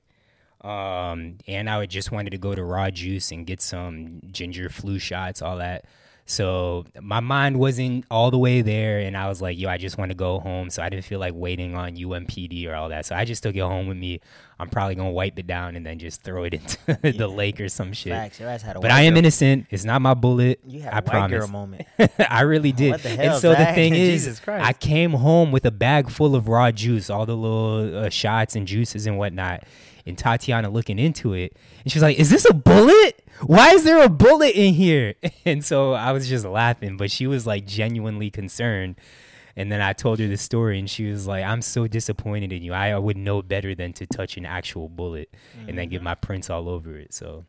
Um, 0.60 1.38
and 1.46 1.68
I 1.68 1.84
just 1.86 2.10
wanted 2.10 2.30
to 2.30 2.38
go 2.38 2.54
to 2.54 2.64
Raw 2.64 2.90
Juice 2.90 3.30
and 3.30 3.46
get 3.46 3.60
some 3.60 4.20
ginger 4.30 4.68
flu 4.68 4.98
shots, 4.98 5.42
all 5.42 5.58
that. 5.58 5.84
So 6.26 6.86
my 7.02 7.20
mind 7.20 7.58
wasn't 7.58 8.06
all 8.10 8.30
the 8.30 8.38
way 8.38 8.62
there, 8.62 8.98
and 9.00 9.14
I 9.14 9.28
was 9.28 9.42
like, 9.42 9.58
"Yo, 9.58 9.68
I 9.68 9.76
just 9.76 9.98
want 9.98 10.10
to 10.10 10.14
go 10.14 10.40
home." 10.40 10.70
So 10.70 10.82
I 10.82 10.88
didn't 10.88 11.04
feel 11.04 11.20
like 11.20 11.34
waiting 11.34 11.74
on 11.74 11.96
UMPD 11.96 12.66
or 12.66 12.74
all 12.74 12.88
that. 12.88 13.04
So 13.04 13.14
I 13.14 13.26
just 13.26 13.42
took 13.42 13.54
it 13.54 13.60
home 13.60 13.88
with 13.88 13.98
me. 13.98 14.20
I'm 14.58 14.70
probably 14.70 14.94
gonna 14.94 15.10
wipe 15.10 15.38
it 15.38 15.46
down 15.46 15.76
and 15.76 15.84
then 15.84 15.98
just 15.98 16.22
throw 16.22 16.44
it 16.44 16.54
into 16.86 17.12
the 17.18 17.28
lake 17.28 17.60
or 17.60 17.68
some 17.68 17.92
shit. 17.92 18.12
Facts, 18.12 18.40
your 18.40 18.48
ass 18.48 18.62
had 18.62 18.76
a 18.76 18.80
But 18.80 18.90
I 18.90 19.02
am 19.02 19.12
girl- 19.12 19.18
innocent. 19.18 19.66
It's 19.68 19.84
not 19.84 20.00
my 20.00 20.14
bullet. 20.14 20.60
You 20.66 20.80
had 20.80 20.92
a 20.92 20.96
I 20.96 21.00
white 21.00 21.06
promise. 21.10 21.38
girl 21.40 21.48
moment. 21.48 21.86
I 22.30 22.40
really 22.42 22.72
did. 22.72 22.92
What 22.92 23.02
the 23.02 23.10
and 23.10 23.34
so 23.34 23.50
the 23.50 23.66
thing 23.74 23.94
is, 23.94 24.40
I 24.48 24.72
came 24.72 25.12
home 25.12 25.52
with 25.52 25.66
a 25.66 25.70
bag 25.72 26.08
full 26.08 26.34
of 26.34 26.48
raw 26.48 26.70
juice, 26.70 27.10
all 27.10 27.26
the 27.26 27.36
little 27.36 27.98
uh, 27.98 28.08
shots 28.08 28.56
and 28.56 28.66
juices 28.66 29.06
and 29.06 29.18
whatnot. 29.18 29.64
And 30.06 30.16
Tatiana 30.18 30.68
looking 30.70 30.98
into 30.98 31.32
it, 31.32 31.56
and 31.82 31.90
she's 31.90 32.02
like, 32.02 32.18
"Is 32.18 32.28
this 32.28 32.44
a 32.48 32.52
bullet? 32.52 33.23
Why 33.42 33.70
is 33.70 33.84
there 33.84 34.02
a 34.02 34.08
bullet 34.08 34.54
in 34.54 34.74
here?" 34.74 35.14
And 35.44 35.64
so 35.64 35.92
I 35.92 36.12
was 36.12 36.28
just 36.28 36.44
laughing, 36.44 36.96
but 36.96 37.10
she 37.10 37.26
was 37.26 37.46
like 37.46 37.66
genuinely 37.66 38.30
concerned. 38.30 38.96
And 39.56 39.70
then 39.70 39.80
I 39.80 39.92
told 39.92 40.18
her 40.18 40.26
the 40.26 40.36
story, 40.36 40.78
and 40.80 40.90
she 40.90 41.08
was 41.10 41.26
like, 41.26 41.44
"I'm 41.44 41.62
so 41.62 41.86
disappointed 41.86 42.52
in 42.52 42.62
you. 42.62 42.72
I 42.72 42.96
would 42.98 43.16
know 43.16 43.40
better 43.42 43.74
than 43.74 43.92
to 43.94 44.06
touch 44.06 44.36
an 44.36 44.44
actual 44.46 44.88
bullet 44.88 45.32
and 45.68 45.78
then 45.78 45.88
get 45.88 45.98
Mm-hmm. 45.98 46.04
my 46.04 46.14
prints 46.16 46.50
all 46.50 46.68
over 46.68 46.96
it." 46.96 47.14
So. 47.14 47.44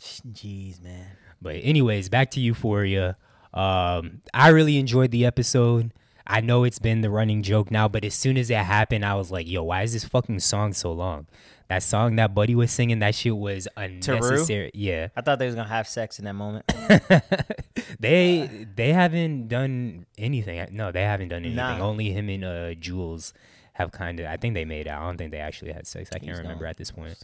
Jeez, 0.00 0.80
man. 0.82 1.16
But 1.42 1.56
anyways, 1.62 2.08
back 2.08 2.30
to 2.32 2.40
Euphoria. 2.40 3.16
Um, 3.52 4.22
I 4.32 4.48
really 4.48 4.78
enjoyed 4.78 5.10
the 5.10 5.24
episode. 5.26 5.92
I 6.28 6.40
know 6.42 6.64
it's 6.64 6.78
been 6.78 7.00
the 7.00 7.08
running 7.08 7.42
joke 7.42 7.70
now, 7.70 7.88
but 7.88 8.04
as 8.04 8.14
soon 8.14 8.36
as 8.36 8.50
it 8.50 8.58
happened, 8.58 9.04
I 9.04 9.14
was 9.14 9.30
like, 9.30 9.48
"Yo, 9.48 9.62
why 9.62 9.82
is 9.82 9.94
this 9.94 10.04
fucking 10.04 10.40
song 10.40 10.74
so 10.74 10.92
long?" 10.92 11.26
That 11.68 11.82
song 11.82 12.16
that 12.16 12.34
Buddy 12.34 12.54
was 12.54 12.70
singing, 12.70 12.98
that 12.98 13.14
shit 13.14 13.36
was 13.36 13.66
unnecessary. 13.76 14.70
Yeah, 14.74 15.08
I 15.16 15.22
thought 15.22 15.38
they 15.38 15.46
was 15.46 15.54
gonna 15.54 15.68
have 15.68 15.88
sex 15.88 16.18
in 16.18 16.26
that 16.26 16.34
moment. 16.34 16.66
they 18.00 18.66
they 18.74 18.92
haven't 18.92 19.48
done 19.48 20.06
anything. 20.18 20.66
No, 20.70 20.92
they 20.92 21.02
haven't 21.02 21.28
done 21.28 21.44
anything. 21.44 21.56
Nah. 21.56 21.80
Only 21.80 22.10
him 22.10 22.28
and 22.28 22.44
uh, 22.44 22.74
Jules 22.74 23.32
have 23.72 23.92
kind 23.92 24.20
of. 24.20 24.26
I 24.26 24.36
think 24.36 24.54
they 24.54 24.64
made 24.66 24.86
out. 24.86 25.02
I 25.02 25.06
don't 25.06 25.16
think 25.16 25.30
they 25.30 25.40
actually 25.40 25.72
had 25.72 25.86
sex. 25.86 26.10
I 26.14 26.18
can't 26.18 26.38
remember 26.38 26.66
at 26.66 26.76
this 26.76 26.90
point. 26.90 27.16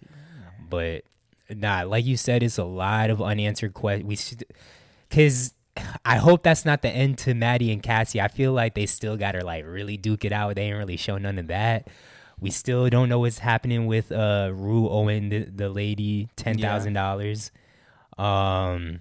But 0.71 1.05
nah, 1.51 1.83
like 1.83 2.07
you 2.07 2.17
said, 2.17 2.43
it's 2.43 2.59
a 2.59 2.65
lot 2.65 3.11
of 3.11 3.21
unanswered 3.21 3.75
questions. 3.75 4.07
We 4.07 4.47
because 5.09 5.55
I 6.05 6.17
hope 6.17 6.43
that's 6.43 6.65
not 6.65 6.83
the 6.83 6.89
end 6.89 7.19
to 7.19 7.35
Maddie 7.35 7.73
and 7.73 7.83
Cassie. 7.83 8.21
I 8.21 8.29
feel 8.29 8.53
like 8.53 8.75
they 8.75 8.87
still 8.87 9.17
got 9.17 9.33
to 9.33 9.45
like 9.45 9.65
really 9.67 9.97
duke 9.97 10.25
it 10.25 10.33
out. 10.33 10.55
They 10.55 10.63
ain't 10.65 10.79
really 10.79 10.97
show 10.97 11.19
none 11.19 11.39
of 11.39 11.49
that. 11.49 11.89
We 12.41 12.51
still 12.51 12.89
don't 12.91 13.09
know 13.09 13.21
what's 13.21 13.39
happening 13.39 13.87
with 13.87 14.13
uh 14.13 14.51
Rue 14.53 14.89
owing 14.89 15.29
the, 15.31 15.45
the 15.45 15.69
lady 15.69 16.29
ten 16.37 16.59
thousand 16.59 16.93
dollars. 16.93 17.51
Um, 18.19 19.01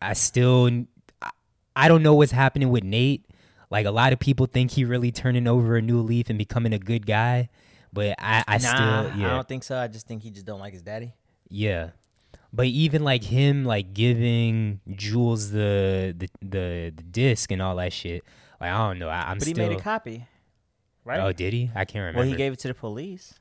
I 0.00 0.14
still 0.14 0.86
I- 1.20 1.30
I 1.76 1.88
don't 1.88 2.02
know 2.02 2.14
what's 2.14 2.32
happening 2.32 2.70
with 2.70 2.84
Nate. 2.84 3.26
Like 3.70 3.86
a 3.86 3.90
lot 3.90 4.12
of 4.12 4.18
people 4.18 4.46
think 4.46 4.72
he 4.72 4.84
really 4.84 5.10
turning 5.12 5.46
over 5.46 5.76
a 5.76 5.82
new 5.82 6.00
leaf 6.00 6.28
and 6.28 6.38
becoming 6.38 6.72
a 6.74 6.78
good 6.78 7.06
guy, 7.06 7.48
but 7.92 8.14
I 8.18 8.42
I 8.46 8.58
nah, 8.58 8.58
still 9.08 9.20
yeah 9.20 9.26
I 9.28 9.30
don't 9.36 9.48
think 9.48 9.62
so. 9.64 9.78
I 9.78 9.88
just 9.88 10.06
think 10.06 10.22
he 10.22 10.30
just 10.30 10.44
don't 10.46 10.60
like 10.60 10.72
his 10.72 10.82
daddy. 10.82 11.12
yeah. 11.48 11.90
But 12.52 12.66
even 12.66 13.02
like 13.02 13.24
him 13.24 13.64
like 13.64 13.94
giving 13.94 14.80
Jules 14.94 15.50
the 15.52 16.14
the 16.16 16.28
the, 16.40 16.92
the 16.94 17.02
disc 17.02 17.50
and 17.50 17.62
all 17.62 17.76
that 17.76 17.92
shit, 17.92 18.22
like 18.60 18.70
I 18.70 18.76
don't 18.88 18.98
know. 18.98 19.08
I, 19.08 19.30
I'm 19.30 19.38
But 19.38 19.48
he 19.48 19.54
still. 19.54 19.68
made 19.68 19.78
a 19.78 19.80
copy, 19.80 20.26
right? 21.04 21.20
Oh, 21.20 21.32
did 21.32 21.52
he? 21.54 21.70
I 21.74 21.84
can't 21.86 22.02
remember. 22.02 22.18
well, 22.20 22.28
he 22.28 22.34
gave 22.36 22.52
it 22.52 22.58
to 22.60 22.68
the 22.68 22.74
police. 22.74 23.34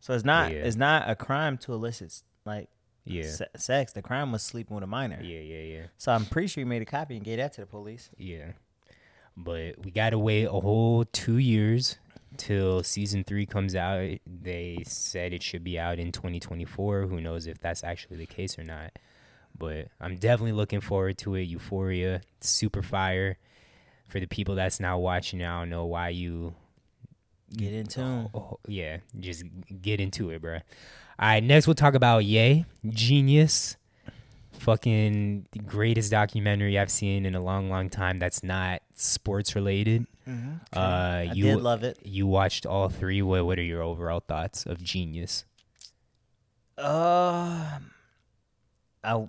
So 0.00 0.14
it's 0.14 0.24
not 0.24 0.52
Yeah. 0.52 0.58
it's 0.58 0.76
not 0.76 1.08
a 1.10 1.16
crime 1.16 1.58
to 1.58 1.72
elicit 1.72 2.22
like 2.44 2.68
yeah. 3.04 3.28
se- 3.28 3.46
sex. 3.56 3.92
The 3.92 4.02
crime 4.02 4.30
was 4.30 4.42
sleeping 4.42 4.74
with 4.76 4.84
a 4.84 4.86
minor. 4.86 5.18
yeah, 5.22 5.40
yeah, 5.40 5.60
yeah, 5.62 5.82
So 5.98 6.12
I'm 6.12 6.24
pretty 6.24 6.46
sure 6.48 6.60
he 6.60 6.64
made 6.64 6.82
a 6.82 6.86
copy 6.86 7.16
and 7.16 7.24
gave 7.24 7.38
that 7.38 7.52
to 7.54 7.62
the 7.62 7.66
police. 7.66 8.10
yeah. 8.18 8.52
But 9.36 9.84
we 9.84 9.90
gotta 9.90 10.16
wait 10.18 10.44
a 10.44 10.50
whole 10.50 11.04
two 11.06 11.38
years 11.38 11.98
till 12.36 12.82
season 12.82 13.24
three 13.24 13.46
comes 13.46 13.74
out. 13.74 14.18
They 14.26 14.82
said 14.86 15.32
it 15.32 15.42
should 15.42 15.64
be 15.64 15.78
out 15.78 15.98
in 15.98 16.12
2024. 16.12 17.02
Who 17.02 17.20
knows 17.20 17.46
if 17.46 17.60
that's 17.60 17.84
actually 17.84 18.16
the 18.16 18.26
case 18.26 18.58
or 18.58 18.64
not? 18.64 18.98
But 19.56 19.88
I'm 20.00 20.16
definitely 20.16 20.52
looking 20.52 20.80
forward 20.80 21.18
to 21.18 21.34
it. 21.36 21.42
Euphoria, 21.42 22.22
super 22.40 22.82
fire. 22.82 23.38
For 24.08 24.20
the 24.20 24.26
people 24.26 24.54
that's 24.54 24.80
not 24.80 25.00
watching, 25.00 25.42
I 25.42 25.60
don't 25.60 25.70
know 25.70 25.86
why 25.86 26.10
you 26.10 26.54
Get 27.56 27.72
in 27.72 27.86
tune. 27.86 28.30
Oh, 28.34 28.38
oh, 28.38 28.58
yeah, 28.66 28.98
just 29.18 29.44
get 29.80 30.00
into 30.00 30.30
it, 30.30 30.42
bro. 30.42 30.54
All 30.54 30.60
right, 31.20 31.42
next 31.42 31.66
we'll 31.66 31.74
talk 31.74 31.94
about 31.94 32.24
Yay, 32.24 32.64
Genius. 32.88 33.76
Fucking 34.58 35.46
greatest 35.66 36.10
documentary 36.10 36.78
I've 36.78 36.90
seen 36.90 37.26
in 37.26 37.34
a 37.34 37.40
long, 37.40 37.68
long 37.68 37.90
time 37.90 38.18
that's 38.18 38.42
not 38.42 38.80
sports 38.96 39.54
related. 39.54 40.06
Uh, 40.26 40.78
I 40.80 41.30
you 41.34 41.44
did 41.44 41.56
love 41.60 41.82
it. 41.84 41.98
you 42.02 42.26
watched 42.26 42.64
all 42.64 42.88
three. 42.88 43.20
What 43.20 43.44
what 43.44 43.58
are 43.58 43.62
your 43.62 43.82
overall 43.82 44.20
thoughts 44.20 44.64
of 44.64 44.82
Genius? 44.82 45.44
Uh, 46.78 47.78
I 49.02 49.28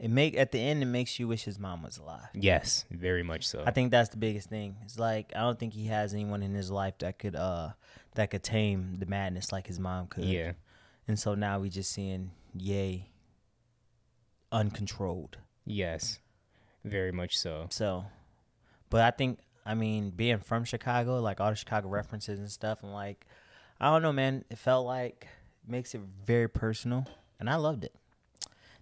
it 0.00 0.10
make 0.10 0.36
at 0.36 0.52
the 0.52 0.58
end 0.60 0.82
it 0.82 0.86
makes 0.86 1.18
you 1.18 1.28
wish 1.28 1.44
his 1.44 1.58
mom 1.58 1.82
was 1.82 1.96
alive. 1.98 2.28
Yes, 2.34 2.84
very 2.90 3.22
much 3.22 3.46
so. 3.46 3.62
I 3.66 3.70
think 3.70 3.90
that's 3.90 4.10
the 4.10 4.16
biggest 4.16 4.48
thing. 4.50 4.76
It's 4.84 4.98
like 4.98 5.32
I 5.34 5.40
don't 5.40 5.58
think 5.58 5.72
he 5.72 5.86
has 5.86 6.12
anyone 6.12 6.42
in 6.42 6.54
his 6.54 6.70
life 6.70 6.98
that 6.98 7.18
could 7.18 7.34
uh 7.36 7.70
that 8.16 8.30
could 8.30 8.42
tame 8.42 8.96
the 8.98 9.06
madness 9.06 9.50
like 9.52 9.66
his 9.66 9.80
mom 9.80 10.08
could. 10.08 10.24
yeah, 10.24 10.52
And 11.08 11.18
so 11.18 11.34
now 11.34 11.58
we 11.60 11.70
just 11.70 11.90
seeing 11.90 12.32
Ye 12.54 13.08
uncontrolled. 14.52 15.38
yes, 15.64 16.18
very 16.84 17.10
much 17.12 17.36
so. 17.38 17.66
So, 17.70 18.04
but 18.90 19.00
I 19.02 19.10
think 19.10 19.38
I 19.66 19.74
mean 19.74 20.10
being 20.10 20.38
from 20.38 20.64
Chicago, 20.64 21.20
like 21.20 21.40
all 21.40 21.50
the 21.50 21.56
Chicago 21.56 21.88
references 21.88 22.38
and 22.38 22.50
stuff, 22.50 22.82
and 22.82 22.92
like 22.92 23.26
I 23.80 23.86
don't 23.90 24.02
know, 24.02 24.12
man, 24.12 24.44
it 24.50 24.58
felt 24.58 24.86
like 24.86 25.26
makes 25.66 25.94
it 25.94 26.00
very 26.26 26.48
personal, 26.48 27.06
and 27.40 27.48
I 27.50 27.56
loved 27.56 27.84
it. 27.84 27.94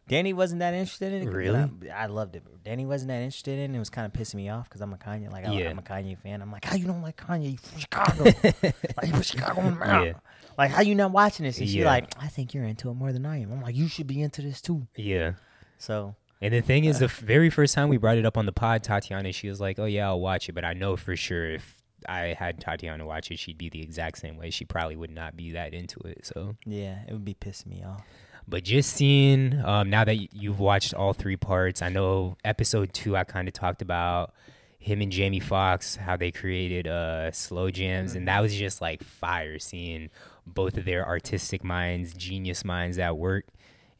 Danny 0.09 0.33
wasn't 0.33 0.59
that 0.59 0.75
interested 0.75 1.12
in 1.12 1.23
it. 1.29 1.31
Really? 1.33 1.71
I, 1.93 2.03
I 2.03 2.07
loved 2.07 2.35
it. 2.35 2.43
Danny 2.64 2.85
wasn't 2.85 3.11
that 3.11 3.21
interested 3.23 3.61
in 3.61 3.73
it. 3.73 3.77
It 3.77 3.79
was 3.79 3.91
kind 3.91 4.07
of 4.07 4.12
pissing 4.12 4.35
me 4.37 4.49
off 4.49 4.68
because 4.68 4.81
I'm 4.81 4.93
a 4.93 4.97
Kanye, 4.97 5.31
like 5.31 5.47
I, 5.47 5.53
Yeah. 5.53 5.71
I'm 5.71 5.79
a 5.79 5.83
Kanye 5.83 6.18
fan. 6.18 6.43
I'm 6.43 6.51
like, 6.51 6.64
how 6.64 6.75
you 6.75 6.87
don't 6.87 7.01
like 7.03 7.16
Kanye? 7.16 7.53
You 7.53 7.59
from 7.59 7.79
Chicago? 7.79 8.25
like 8.45 9.07
you 9.07 9.12
from 9.12 9.23
Chicago? 9.23 9.61
Yeah. 10.03 10.14
Like 10.59 10.73
how 10.73 10.83
you 10.83 10.97
not 10.97 11.12
watching 11.12 11.47
this? 11.47 11.59
And 11.61 11.68
she 11.68 11.79
Yeah. 11.81 11.87
like, 11.87 12.12
I 12.21 12.27
think 12.27 12.55
you're 12.55 12.64
into 12.64 12.91
it 12.91 12.95
more 12.95 13.12
than 13.12 13.25
I 13.25 13.41
am. 13.41 13.53
I'm 13.53 13.62
like, 13.62 13.77
you 13.77 13.87
should 13.87 14.09
be 14.09 14.21
into 14.21 14.43
this 14.43 14.61
too. 14.61 14.85
Yeah, 14.97 15.35
So 15.81 16.14
And 16.41 16.55
the 16.55 16.61
thing 16.61 16.85
is, 16.85 17.01
the 17.01 17.09
very 17.09 17.51
first 17.51 17.74
time 17.74 17.89
we 17.89 17.97
brought 17.97 18.16
it 18.18 18.24
up 18.24 18.39
on 18.39 18.47
the 18.47 18.53
pod, 18.53 18.83
Tatiana, 18.85 19.33
she 19.33 19.49
was 19.49 19.61
like, 19.61 19.78
"Oh 19.78 19.85
yeah, 19.87 20.07
I'll 20.07 20.20
watch 20.20 20.49
it," 20.49 20.53
but 20.53 20.64
I 20.64 20.72
know 20.74 20.97
for 20.97 21.16
sure 21.16 21.51
if 21.51 21.74
I 22.09 22.35
had 22.39 22.61
Tatiana 22.61 23.05
watch 23.05 23.31
it, 23.31 23.39
she'd 23.39 23.59
be 23.59 23.68
the 23.68 23.83
exact 23.83 24.18
same 24.18 24.37
way. 24.39 24.51
She 24.51 24.64
probably 24.64 24.97
would 24.97 25.11
not 25.11 25.37
be 25.37 25.53
that 25.53 25.74
into 25.74 25.99
it. 26.01 26.24
So, 26.24 26.57
Yeah, 26.64 27.01
it 27.07 27.12
would 27.12 27.24
be 27.26 27.35
pissing 27.35 27.66
me 27.66 27.83
off. 27.83 28.03
but 28.49 28.64
just 28.64 28.91
seeing 28.95 29.61
um, 29.64 29.91
now 29.91 30.05
that 30.05 30.33
you've 30.35 30.59
watched 30.61 30.95
all 30.95 31.12
three 31.12 31.37
parts, 31.37 31.83
I 31.83 31.89
know 31.91 32.37
episode 32.45 32.93
two, 32.95 33.16
I 33.16 33.24
kind 33.24 33.49
of 33.49 33.55
talked 33.55 33.83
about 33.83 34.33
him 34.78 35.03
and 35.03 35.12
Jamie 35.12 35.41
Foxx, 35.41 35.97
how 35.97 36.16
they 36.16 36.31
created 36.31 36.87
uh, 36.89 37.31
slow 37.33 37.70
jams, 37.70 38.14
and 38.14 38.26
that 38.28 38.41
was 38.41 38.55
just 38.55 38.81
like 38.81 39.03
fire. 39.05 39.59
Seeing 39.59 40.09
both 40.47 40.78
of 40.78 40.87
their 40.87 41.07
artistic 41.07 41.62
minds, 41.62 42.14
genius 42.14 42.64
minds 42.64 42.99
at 42.99 43.18
work, 43.18 43.45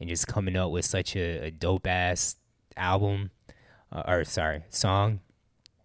and 0.01 0.09
just 0.09 0.27
coming 0.27 0.57
up 0.57 0.71
with 0.71 0.83
such 0.83 1.15
a, 1.15 1.45
a 1.45 1.51
dope 1.51 1.87
ass 1.87 2.35
album, 2.75 3.31
uh, 3.93 4.03
or 4.05 4.23
sorry, 4.25 4.63
song. 4.69 5.21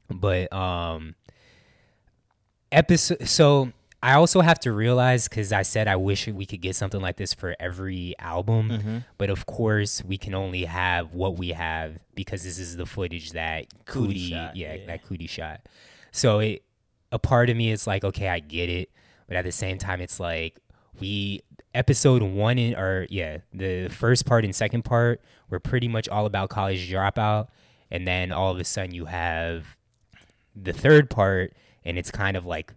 But 0.09 0.53
um, 0.53 1.15
episode 2.73 3.27
so 3.29 3.73
i 4.03 4.15
also 4.15 4.41
have 4.41 4.59
to 4.59 4.73
realize 4.73 5.29
because 5.29 5.53
i 5.53 5.63
said 5.63 5.87
i 5.87 5.97
wish 5.97 6.27
we 6.27 6.45
could 6.45 6.61
get 6.61 6.75
something 6.75 7.01
like 7.01 7.17
this 7.17 7.33
for 7.33 7.55
every 7.61 8.15
album 8.19 9.05
but 9.19 9.31
of 9.31 9.47
course 9.47 10.03
we 10.05 10.19
can 10.19 10.35
only 10.35 10.65
have 10.65 11.15
what 11.15 11.39
we 11.39 11.51
have 11.51 11.99
because 12.15 12.43
this 12.43 12.59
is 12.59 12.77
the 12.77 12.87
footage 12.87 13.33
that 13.33 13.67
Coodie 13.85 14.09
Coodie, 14.09 14.31
shot, 14.31 14.57
yeah, 14.57 14.75
yeah. 14.75 14.87
that 14.87 15.07
Coodie 15.07 15.29
shot 15.29 15.61
so 16.11 16.41
it 16.41 16.63
a 17.13 17.19
part 17.19 17.51
of 17.51 17.57
me 17.57 17.71
is 17.71 17.87
like 17.87 18.05
okay 18.05 18.29
i 18.29 18.41
get 18.41 18.69
it 18.69 18.91
but 19.29 19.37
at 19.37 19.45
the 19.45 19.53
same 19.53 19.79
time 19.79 20.01
it's 20.01 20.19
like 20.19 20.59
we 20.99 21.41
episode 21.77 22.23
one 22.23 22.59
and 22.59 22.75
or 22.77 23.07
yeah 23.11 23.39
the 23.53 23.89
first 23.89 24.25
part 24.27 24.45
and 24.45 24.55
second 24.55 24.83
part 24.83 25.21
were 25.51 25.61
pretty 25.61 25.89
much 25.89 26.09
all 26.09 26.27
about 26.27 26.49
college 26.49 26.91
dropout 26.91 27.49
and 27.91 28.07
then 28.07 28.33
all 28.33 28.51
of 28.53 28.59
a 28.59 28.65
sudden 28.65 28.95
you 28.95 29.05
have 29.05 29.65
the 30.55 30.73
third 30.73 31.11
part 31.11 31.53
and 31.85 31.99
it's 31.99 32.11
kind 32.11 32.37
of 32.37 32.47
like 32.47 32.73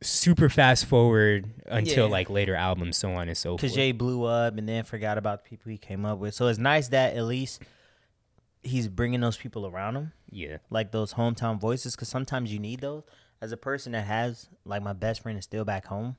super 0.00 0.48
fast 0.48 0.84
forward 0.84 1.46
until 1.66 2.06
Yeah. 2.06 2.12
like 2.12 2.30
later 2.30 2.54
albums 2.54 2.96
so 2.96 3.12
on 3.14 3.26
and 3.28 3.36
so 3.36 3.50
forth. 3.50 3.60
Because 3.62 3.74
Jay 3.74 3.90
blew 3.92 4.24
up 4.24 4.56
and 4.56 4.68
then 4.68 4.84
forgot 4.84 5.18
about 5.18 5.42
the 5.42 5.48
people 5.50 5.72
he 5.72 5.78
came 5.78 6.04
up 6.04 6.18
with. 6.18 6.34
So 6.34 6.46
it's 6.46 6.58
nice 6.58 6.88
that 6.88 7.16
at 7.16 7.24
least 7.24 7.62
he's 8.62 8.86
bringing 8.88 9.20
those 9.20 9.36
people 9.36 9.66
around 9.66 9.96
him, 9.96 10.12
yeah 10.30 10.58
like 10.70 10.92
those 10.92 11.14
hometown 11.14 11.58
voices. 11.60 11.96
Because 11.96 12.08
sometimes 12.08 12.52
you 12.52 12.58
need 12.60 12.80
those. 12.80 13.02
As 13.40 13.52
a 13.52 13.56
person 13.56 13.92
that 13.92 14.04
has, 14.04 14.48
like, 14.64 14.82
my 14.82 14.92
best 14.92 15.22
friend 15.22 15.38
is 15.38 15.44
still 15.44 15.64
back 15.64 15.86
home, 15.86 16.16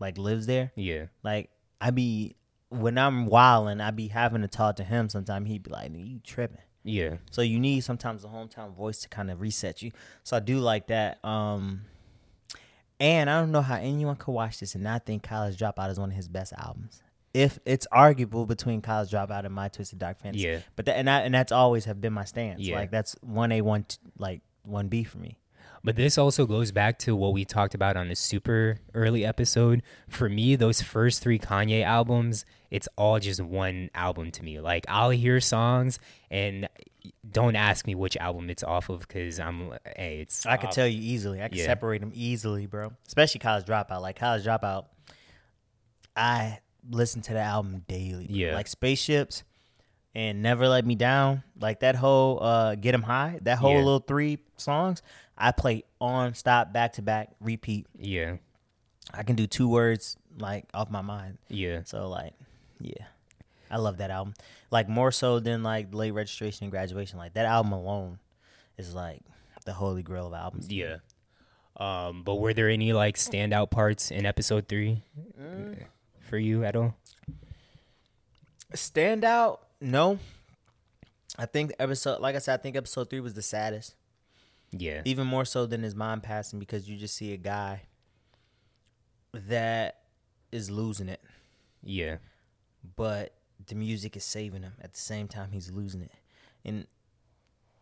like, 0.00 0.18
lives 0.18 0.46
there. 0.46 0.72
yeah 0.76 1.06
Like, 1.22 1.50
I 1.80 1.90
be, 1.90 2.36
when 2.70 2.98
I'm 2.98 3.26
wilding, 3.26 3.80
I 3.80 3.90
be 3.90 4.08
having 4.08 4.42
to 4.42 4.48
talk 4.48 4.76
to 4.76 4.84
him 4.84 5.08
sometimes. 5.08 5.48
He'd 5.48 5.62
be 5.64 5.70
like, 5.70 5.90
you 5.94 6.20
tripping. 6.24 6.58
yeah 6.84 7.16
So 7.30 7.42
you 7.42 7.58
need 7.60 7.80
sometimes 7.80 8.24
a 8.24 8.28
hometown 8.28 8.74
voice 8.74 9.00
to 9.02 9.08
kind 9.08 9.30
of 9.30 9.40
reset 9.40 9.82
you. 9.82 9.90
So 10.24 10.36
I 10.36 10.40
do 10.40 10.58
like 10.58 10.86
that. 10.88 11.24
Um, 11.24 11.82
and 12.98 13.30
I 13.30 13.40
don't 13.40 13.50
know 13.52 13.62
how 13.62 13.76
anyone 13.76 14.16
could 14.16 14.32
watch 14.32 14.60
this 14.60 14.74
and 14.74 14.84
not 14.84 15.06
think 15.06 15.22
College 15.22 15.56
Dropout 15.58 15.90
is 15.90 15.98
one 15.98 16.10
of 16.10 16.16
his 16.16 16.28
best 16.28 16.52
albums. 16.56 17.02
If 17.32 17.58
it's 17.64 17.86
arguable 17.92 18.44
between 18.44 18.82
College 18.82 19.10
Dropout 19.10 19.44
and 19.46 19.54
My 19.54 19.68
Twisted 19.68 19.98
Dark 19.98 20.20
Fantasy, 20.20 20.44
Yeah. 20.46 20.58
but 20.76 20.84
that 20.86 20.96
and 20.96 21.08
that 21.08 21.24
and 21.24 21.32
that's 21.34 21.52
always 21.52 21.84
have 21.86 22.00
been 22.00 22.12
my 22.12 22.24
stance. 22.24 22.60
Yeah. 22.60 22.76
Like 22.76 22.90
that's 22.90 23.14
one 23.22 23.52
A 23.52 23.60
one 23.62 23.86
like 24.18 24.42
one 24.64 24.88
B 24.88 25.04
for 25.04 25.18
me. 25.18 25.38
But 25.82 25.96
this 25.96 26.18
also 26.18 26.44
goes 26.44 26.72
back 26.72 26.98
to 27.00 27.16
what 27.16 27.32
we 27.32 27.44
talked 27.46 27.74
about 27.74 27.96
on 27.96 28.08
the 28.08 28.14
super 28.16 28.78
early 28.94 29.24
episode. 29.24 29.82
For 30.08 30.28
me, 30.28 30.54
those 30.56 30.82
first 30.82 31.22
three 31.22 31.38
Kanye 31.38 31.82
albums, 31.82 32.44
it's 32.70 32.86
all 32.98 33.18
just 33.18 33.40
one 33.40 33.88
album 33.94 34.30
to 34.32 34.44
me. 34.44 34.60
Like 34.60 34.84
I'll 34.88 35.08
hear 35.10 35.40
songs 35.40 35.98
and 36.30 36.68
don't 37.30 37.56
ask 37.56 37.86
me 37.86 37.94
which 37.94 38.14
album 38.18 38.50
it's 38.50 38.62
off 38.62 38.90
of 38.90 39.00
because 39.00 39.40
I'm 39.40 39.72
hey, 39.96 40.20
it's 40.20 40.44
I 40.44 40.58
could 40.58 40.70
tell 40.70 40.86
you 40.86 41.00
easily. 41.00 41.42
I 41.42 41.48
could 41.48 41.56
Yeah. 41.56 41.64
separate 41.64 42.00
them 42.00 42.12
easily, 42.14 42.66
bro. 42.66 42.92
Especially 43.06 43.38
College 43.38 43.64
Dropout. 43.64 44.02
Like 44.02 44.18
College 44.18 44.44
Dropout, 44.44 44.84
I 46.16 46.58
listen 46.90 47.22
to 47.22 47.32
the 47.32 47.40
album 47.40 47.84
daily. 47.88 48.26
bro. 48.26 48.36
Yeah. 48.36 48.54
Like 48.54 48.66
Spaceships 48.66 49.44
and 50.14 50.42
Never 50.42 50.68
Let 50.68 50.84
Me 50.86 50.94
Down. 50.94 51.42
Like 51.60 51.80
that 51.80 51.94
whole 51.96 52.42
uh 52.42 52.74
Get 52.74 52.94
'Em 52.94 53.02
High. 53.02 53.38
That 53.42 53.58
whole 53.58 53.72
Yeah. 53.72 53.78
little 53.78 54.00
three 54.00 54.38
songs. 54.56 55.02
I 55.36 55.52
play 55.52 55.84
on 56.00 56.34
stop 56.34 56.72
back 56.72 56.94
to 56.94 57.02
back 57.02 57.30
repeat. 57.40 57.86
Yeah, 57.98 58.36
I 59.14 59.22
can 59.22 59.36
do 59.36 59.46
two 59.46 59.68
words 59.68 60.16
like 60.38 60.66
off 60.74 60.90
my 60.90 61.00
mind. 61.02 61.38
yeah, 61.48 61.82
So 61.84 62.08
like, 62.08 62.34
yeah. 62.80 63.04
I 63.70 63.76
love 63.78 63.98
that 63.98 64.10
album. 64.10 64.34
Like 64.70 64.88
more 64.88 65.12
so 65.12 65.38
than 65.38 65.62
like 65.62 65.94
late 65.94 66.10
registration 66.12 66.64
and 66.64 66.70
graduation. 66.70 67.18
Like 67.18 67.34
that 67.34 67.46
album 67.46 67.72
alone 67.72 68.18
is 68.76 68.94
like 68.94 69.22
the 69.64 69.72
holy 69.72 70.02
grail 70.02 70.26
of 70.26 70.34
albums. 70.34 70.70
yeah. 70.72 70.96
Um, 71.76 72.22
but 72.24 72.34
were 72.36 72.52
there 72.52 72.68
any 72.68 72.92
like 72.92 73.16
standout 73.16 73.70
parts 73.70 74.10
in 74.10 74.26
episode 74.26 74.68
three 74.68 75.02
Mm. 75.40 75.84
for 76.20 76.36
you 76.36 76.64
at 76.64 76.76
all? 76.76 76.94
Stand 78.74 79.24
out? 79.24 79.62
No. 79.80 80.18
I 81.38 81.46
think 81.46 81.72
episode, 81.78 82.20
like 82.20 82.34
I 82.34 82.38
said, 82.38 82.58
I 82.58 82.62
think 82.62 82.76
episode 82.76 83.08
three 83.08 83.20
was 83.20 83.34
the 83.34 83.42
saddest, 83.42 83.94
Yeah, 84.72 85.00
even 85.04 85.26
more 85.26 85.44
so 85.44 85.64
than 85.64 85.82
his 85.82 85.94
mom 85.94 86.20
passing, 86.20 86.58
because 86.58 86.88
you 86.88 86.96
just 86.98 87.14
see 87.16 87.32
a 87.32 87.36
guy 87.38 87.82
that 89.32 90.00
is 90.52 90.70
losing 90.70 91.08
it, 91.08 91.20
yeah, 91.82 92.16
but 92.96 93.32
the 93.66 93.74
music 93.74 94.16
is 94.16 94.24
saving 94.24 94.62
him 94.62 94.72
at 94.82 94.92
the 94.92 94.98
same 95.00 95.28
time 95.28 95.50
he's 95.52 95.70
losing 95.70 96.02
it, 96.02 96.12
and 96.64 96.86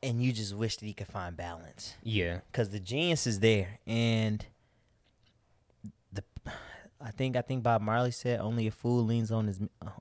and 0.03 0.23
you 0.23 0.33
just 0.33 0.55
wish 0.55 0.77
that 0.77 0.87
he 0.87 0.93
could 0.93 1.09
find 1.09 1.37
balance. 1.37 1.95
yeah, 2.05 2.41
because 2.53 2.69
the 2.71 2.81
genius 2.81 3.27
is 3.27 3.41
there 3.41 3.81
and 3.87 4.45
I 7.01 7.11
think 7.13 7.37
I 7.37 7.43
think 7.43 7.63
Bob 7.63 7.81
Marley 7.81 8.11
said 8.11 8.41
only 8.41 8.67
a 8.67 8.71
fool 8.71 9.05
leans 9.05 9.31
on 9.31 9.47
his 9.47 9.61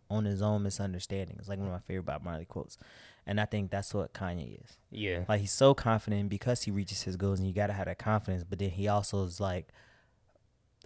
on 0.10 0.26
his 0.26 0.42
own 0.42 0.64
misunderstanding. 0.64 1.36
It's 1.40 1.48
like 1.48 1.60
one 1.60 1.68
of 1.68 1.74
my 1.74 1.80
favorite 1.80 2.06
Bob 2.06 2.24
Marley 2.24 2.46
quotes, 2.46 2.78
and 3.26 3.40
I 3.40 3.46
think 3.46 3.70
that's 3.70 3.94
what 3.94 4.14
Kanye 4.14 4.64
is. 4.64 4.78
yeah, 4.90 5.24
Like 5.30 5.42
he's 5.42 5.52
so 5.52 5.74
confident 5.74 6.30
because 6.30 6.64
he 6.64 6.72
reaches 6.72 7.04
his 7.04 7.16
goals, 7.16 7.40
and 7.40 7.48
you 7.48 7.54
gotta 7.54 7.74
have 7.74 7.86
that 7.86 8.00
confidence. 8.00 8.44
But 8.44 8.60
then 8.60 8.72
he 8.72 8.88
also 8.88 9.24
is 9.26 9.40
like 9.40 9.68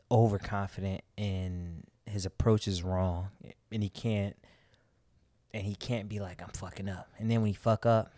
overconfident, 0.09 1.01
and 1.17 1.85
his 2.05 2.25
approach 2.25 2.67
is 2.67 2.83
wrong, 2.83 3.29
and 3.71 3.81
he 3.81 3.89
can't, 3.89 4.35
and 5.53 5.63
he 5.63 5.75
can't 5.75 6.09
be 6.09 6.19
like 6.19 6.41
I'm 6.41 6.49
fucking 6.49 6.89
up. 6.89 7.09
And 7.17 7.31
then 7.31 7.41
when 7.41 7.47
he 7.47 7.53
fuck 7.53 7.85
up, 7.85 8.11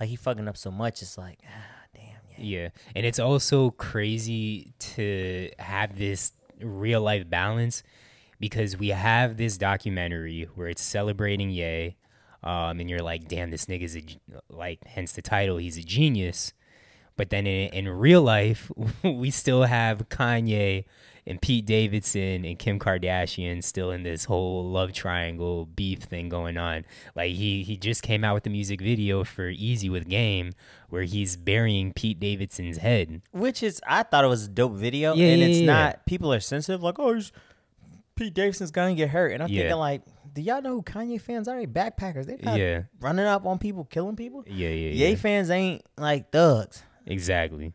like 0.00 0.08
he 0.08 0.16
fucking 0.16 0.48
up 0.48 0.56
so 0.56 0.70
much, 0.70 1.02
it's 1.02 1.16
like 1.16 1.38
ah 1.46 1.84
damn 1.94 2.04
yeah. 2.30 2.62
Yeah. 2.62 2.68
And 2.96 3.06
it's 3.06 3.18
also 3.18 3.70
crazy 3.70 4.72
to 4.96 5.50
have 5.58 5.96
this 5.96 6.32
real 6.60 7.00
life 7.00 7.28
balance 7.28 7.82
because 8.40 8.76
we 8.76 8.88
have 8.88 9.36
this 9.36 9.58
documentary 9.58 10.48
where 10.54 10.68
it's 10.68 10.82
celebrating 10.82 11.50
Ye. 11.50 11.96
Um, 12.42 12.78
and 12.78 12.88
you're 12.88 13.02
like, 13.02 13.26
damn, 13.26 13.50
this 13.50 13.66
nigga's 13.66 13.96
a, 13.96 14.02
like, 14.48 14.78
hence 14.86 15.12
the 15.12 15.22
title, 15.22 15.56
he's 15.56 15.76
a 15.76 15.82
genius. 15.82 16.52
But 17.16 17.30
then 17.30 17.48
in, 17.48 17.70
in 17.70 17.88
real 17.88 18.22
life, 18.22 18.70
we 19.02 19.30
still 19.30 19.64
have 19.64 20.08
Kanye 20.08 20.84
and 21.28 21.40
Pete 21.40 21.64
Davidson 21.66 22.44
and 22.44 22.58
Kim 22.58 22.78
Kardashian 22.80 23.62
still 23.62 23.92
in 23.92 24.02
this 24.02 24.24
whole 24.24 24.64
love 24.68 24.92
triangle 24.92 25.66
beef 25.66 26.00
thing 26.00 26.28
going 26.28 26.56
on. 26.56 26.84
Like 27.14 27.32
he 27.32 27.62
he 27.62 27.76
just 27.76 28.02
came 28.02 28.24
out 28.24 28.34
with 28.34 28.42
the 28.42 28.50
music 28.50 28.80
video 28.80 29.22
for 29.22 29.52
Eazy 29.52 29.88
with 29.90 30.08
Game 30.08 30.52
where 30.88 31.02
he's 31.04 31.36
burying 31.36 31.92
Pete 31.92 32.18
Davidson's 32.18 32.78
head. 32.78 33.20
Which 33.30 33.62
is, 33.62 33.78
I 33.86 34.02
thought 34.04 34.24
it 34.24 34.28
was 34.28 34.46
a 34.46 34.48
dope 34.48 34.72
video, 34.72 35.14
Yeah, 35.14 35.26
and 35.28 35.40
yeah, 35.42 35.46
it's 35.48 35.58
yeah. 35.58 35.66
not. 35.66 36.06
People 36.06 36.32
are 36.32 36.40
sensitive, 36.40 36.82
like, 36.82 36.98
oh, 36.98 37.12
he's- 37.12 37.30
Pete 38.16 38.32
Davidson's 38.32 38.70
gonna 38.70 38.94
get 38.94 39.10
hurt, 39.10 39.32
and 39.32 39.42
I'm 39.42 39.48
thinking, 39.50 39.76
like, 39.76 40.00
do 40.32 40.40
y'all 40.42 40.62
know 40.62 40.72
who 40.76 40.82
Kanye 40.82 41.20
fans 41.20 41.46
are? 41.46 41.60
Backpackers. 41.60 42.24
They 42.26 42.36
not 42.42 42.58
Yeah. 42.58 42.82
running 43.00 43.26
up 43.26 43.44
on 43.46 43.58
people, 43.58 43.84
killing 43.84 44.16
people. 44.16 44.44
Yeah, 44.46 44.70
yeah, 44.70 44.90
Ye 44.92 45.10
yeah. 45.10 45.14
fans 45.16 45.50
ain't 45.50 45.82
like 45.98 46.30
thugs. 46.32 46.82
Exactly. 47.06 47.72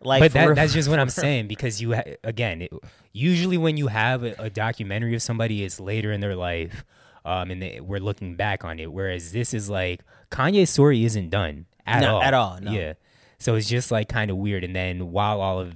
Like, 0.00 0.20
but 0.20 0.32
that, 0.32 0.54
that's 0.54 0.72
just 0.72 0.88
what 0.88 0.98
I'm 0.98 1.10
saying 1.24 1.48
because 1.48 1.80
you 1.82 1.94
ha- 1.94 2.02
again, 2.22 2.62
it, 2.62 2.72
usually 3.12 3.58
when 3.58 3.76
you 3.76 3.88
have 3.88 4.22
a, 4.22 4.34
a 4.38 4.50
documentary 4.50 5.14
of 5.14 5.22
somebody, 5.22 5.64
it's 5.64 5.80
later 5.80 6.12
in 6.12 6.20
their 6.20 6.36
life, 6.36 6.84
um, 7.24 7.50
and 7.50 7.60
they, 7.60 7.80
we're 7.80 8.00
looking 8.00 8.36
back 8.36 8.64
on 8.64 8.78
it. 8.78 8.92
Whereas 8.92 9.32
this 9.32 9.52
is 9.52 9.68
like 9.68 10.00
Kanye's 10.30 10.70
story 10.70 11.04
isn't 11.04 11.30
done 11.30 11.66
at 11.86 12.00
No, 12.00 12.16
all, 12.16 12.22
at 12.22 12.34
all, 12.34 12.58
no. 12.60 12.70
Yeah, 12.70 12.92
so 13.38 13.54
it's 13.56 13.68
just 13.68 13.90
like 13.90 14.08
kind 14.08 14.30
of 14.30 14.36
weird. 14.36 14.62
And 14.64 14.74
then 14.74 15.10
while 15.10 15.40
all 15.40 15.58
of 15.60 15.74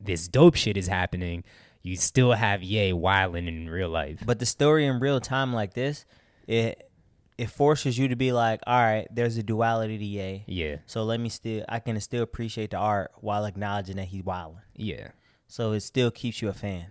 this 0.00 0.28
dope 0.28 0.54
shit 0.54 0.76
is 0.76 0.86
happening, 0.86 1.42
you 1.82 1.96
still 1.96 2.32
have 2.32 2.62
Ye 2.62 2.92
wilding 2.92 3.48
in 3.48 3.68
real 3.68 3.88
life. 3.88 4.20
But 4.24 4.38
the 4.38 4.46
story 4.46 4.86
in 4.86 5.00
real 5.00 5.20
time 5.20 5.52
like 5.52 5.74
this, 5.74 6.04
it 6.46 6.85
it 7.38 7.50
forces 7.50 7.98
you 7.98 8.08
to 8.08 8.16
be 8.16 8.32
like, 8.32 8.60
all 8.66 8.82
right, 8.82 9.06
there's 9.10 9.36
a 9.36 9.42
duality 9.42 9.98
to 9.98 10.04
Ye. 10.04 10.44
Yeah, 10.46 10.76
So 10.86 11.04
let 11.04 11.20
me 11.20 11.28
still, 11.28 11.64
I 11.68 11.80
can 11.80 12.00
still 12.00 12.22
appreciate 12.22 12.70
the 12.70 12.78
art 12.78 13.10
while 13.20 13.44
acknowledging 13.44 13.96
that 13.96 14.06
he's 14.08 14.22
wilding. 14.24 14.62
yeah, 14.74 15.08
So 15.46 15.72
it 15.72 15.80
still 15.80 16.10
keeps 16.10 16.40
you 16.40 16.48
a 16.48 16.54
fan. 16.54 16.86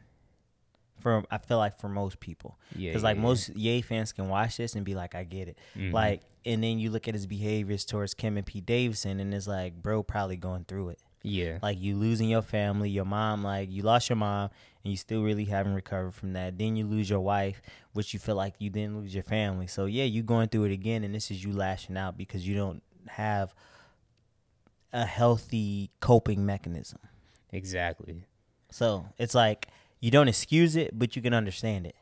For 0.99 1.23
I 1.29 1.37
feel 1.39 1.57
like 1.57 1.79
for 1.79 1.89
most 1.89 2.19
people, 2.19 2.57
Yeah, 2.75 2.89
because 2.91 3.03
like 3.03 3.17
yeah, 3.17 3.21
most 3.21 3.49
Ye 3.55 3.81
fans 3.81 4.11
can 4.11 4.27
watch 4.29 4.57
this 4.57 4.75
and 4.75 4.85
be 4.85 4.95
like, 4.95 5.13
I 5.13 5.23
get 5.23 5.47
it. 5.49 5.57
Mhm. 5.75 5.91
Like, 5.91 6.21
and 6.45 6.63
then 6.63 6.79
you 6.79 6.89
look 6.89 7.07
at 7.07 7.13
his 7.13 7.27
behaviors 7.27 7.85
towards 7.85 8.13
Kim 8.13 8.37
and 8.37 8.45
Pete 8.45 8.65
Davidson, 8.65 9.19
and 9.19 9.33
it's 9.33 9.47
like, 9.47 9.81
bro, 9.81 10.03
probably 10.03 10.37
going 10.37 10.63
through 10.65 10.89
it. 10.89 10.99
Yeah. 11.25 11.59
Like 11.61 11.79
you 11.79 11.95
losing 11.95 12.29
your 12.29 12.41
family, 12.41 12.89
your 12.89 13.05
mom, 13.05 13.43
like 13.43 13.71
you 13.71 13.81
lost 13.81 14.09
your 14.09 14.15
mom, 14.17 14.49
and 14.83 14.91
you 14.91 14.97
still 14.97 15.23
really 15.23 15.45
haven't 15.45 15.73
recovered 15.73 16.13
from 16.13 16.33
that. 16.33 16.57
Then 16.57 16.75
you 16.75 16.85
lose 16.85 17.09
your 17.09 17.19
wife, 17.19 17.61
which 17.93 18.13
you 18.13 18.19
feel 18.19 18.35
like 18.35 18.55
you 18.59 18.69
didn't 18.69 18.97
lose 18.97 19.13
your 19.13 19.23
family. 19.23 19.67
So 19.67 19.85
yeah, 19.85 20.03
you 20.03 20.23
going 20.23 20.49
through 20.49 20.65
it 20.65 20.71
again, 20.71 21.03
and 21.03 21.13
this 21.13 21.31
is 21.31 21.43
you 21.43 21.51
lashing 21.51 21.97
out 21.97 22.17
because 22.17 22.47
you 22.47 22.55
don't 22.55 22.83
have 23.07 23.53
a 24.93 25.05
healthy 25.05 25.91
coping 25.99 26.45
mechanism. 26.45 26.99
Exactly. 27.51 28.23
So 28.71 29.07
it's 29.17 29.35
like 29.35 29.67
you 29.99 30.11
don't 30.11 30.27
excuse 30.27 30.75
it, 30.75 30.97
but 30.97 31.15
you 31.15 31.21
can 31.21 31.33
understand 31.33 31.87
it. 31.87 31.95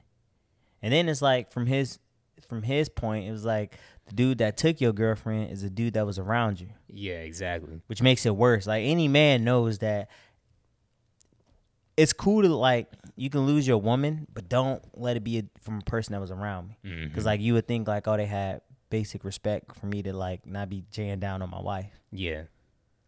And 0.82 0.92
then 0.92 1.08
it's 1.08 1.22
like 1.22 1.52
from 1.52 1.68
his 1.68 2.00
from 2.48 2.64
his 2.64 2.90
point, 2.90 3.28
it 3.28 3.32
was 3.32 3.46
like 3.46 3.78
the 4.08 4.16
dude 4.16 4.38
that 4.40 4.58
took 4.58 4.82
your 4.82 4.92
girlfriend 4.94 5.52
is 5.52 5.64
a 5.64 5.70
dude 5.70 5.94
that 5.94 6.06
was 6.06 6.20
around 6.20 6.60
you, 6.60 6.70
Yeah, 6.88 7.20
exactly. 7.22 7.82
which 7.88 8.02
makes 8.02 8.26
it 8.26 8.36
worse. 8.36 8.68
Like 8.68 8.84
any 8.84 9.08
man 9.08 9.44
knows 9.44 9.80
that 9.80 10.10
it's 11.96 12.14
cool 12.14 12.42
to 12.42 12.54
like 12.56 12.88
you 13.16 13.30
can 13.30 13.42
lose 13.42 13.68
your 13.68 13.78
woman, 13.78 14.28
but 14.34 14.50
don't 14.50 14.84
let 14.96 15.16
it 15.16 15.24
be 15.24 15.38
a, 15.40 15.44
from 15.62 15.78
a 15.78 15.82
person 15.82 16.14
that 16.14 16.22
was 16.22 16.32
around 16.32 16.70
me. 16.70 16.78
Mm-hmm. 16.86 17.08
Because 17.08 17.26
like 17.26 17.40
you 17.42 17.54
would 17.54 17.68
think 17.68 17.88
like 17.88 18.08
oh 18.08 18.18
they 18.18 18.26
had 18.26 18.62
basic 18.90 19.24
respect 19.24 19.76
for 19.76 19.86
me 19.86 20.02
to 20.04 20.14
like 20.14 20.46
not 20.46 20.70
be 20.70 20.84
jaying 20.92 21.20
down 21.20 21.42
on 21.42 21.50
my 21.50 21.62
wife. 21.62 21.92
Yeah, 22.12 22.44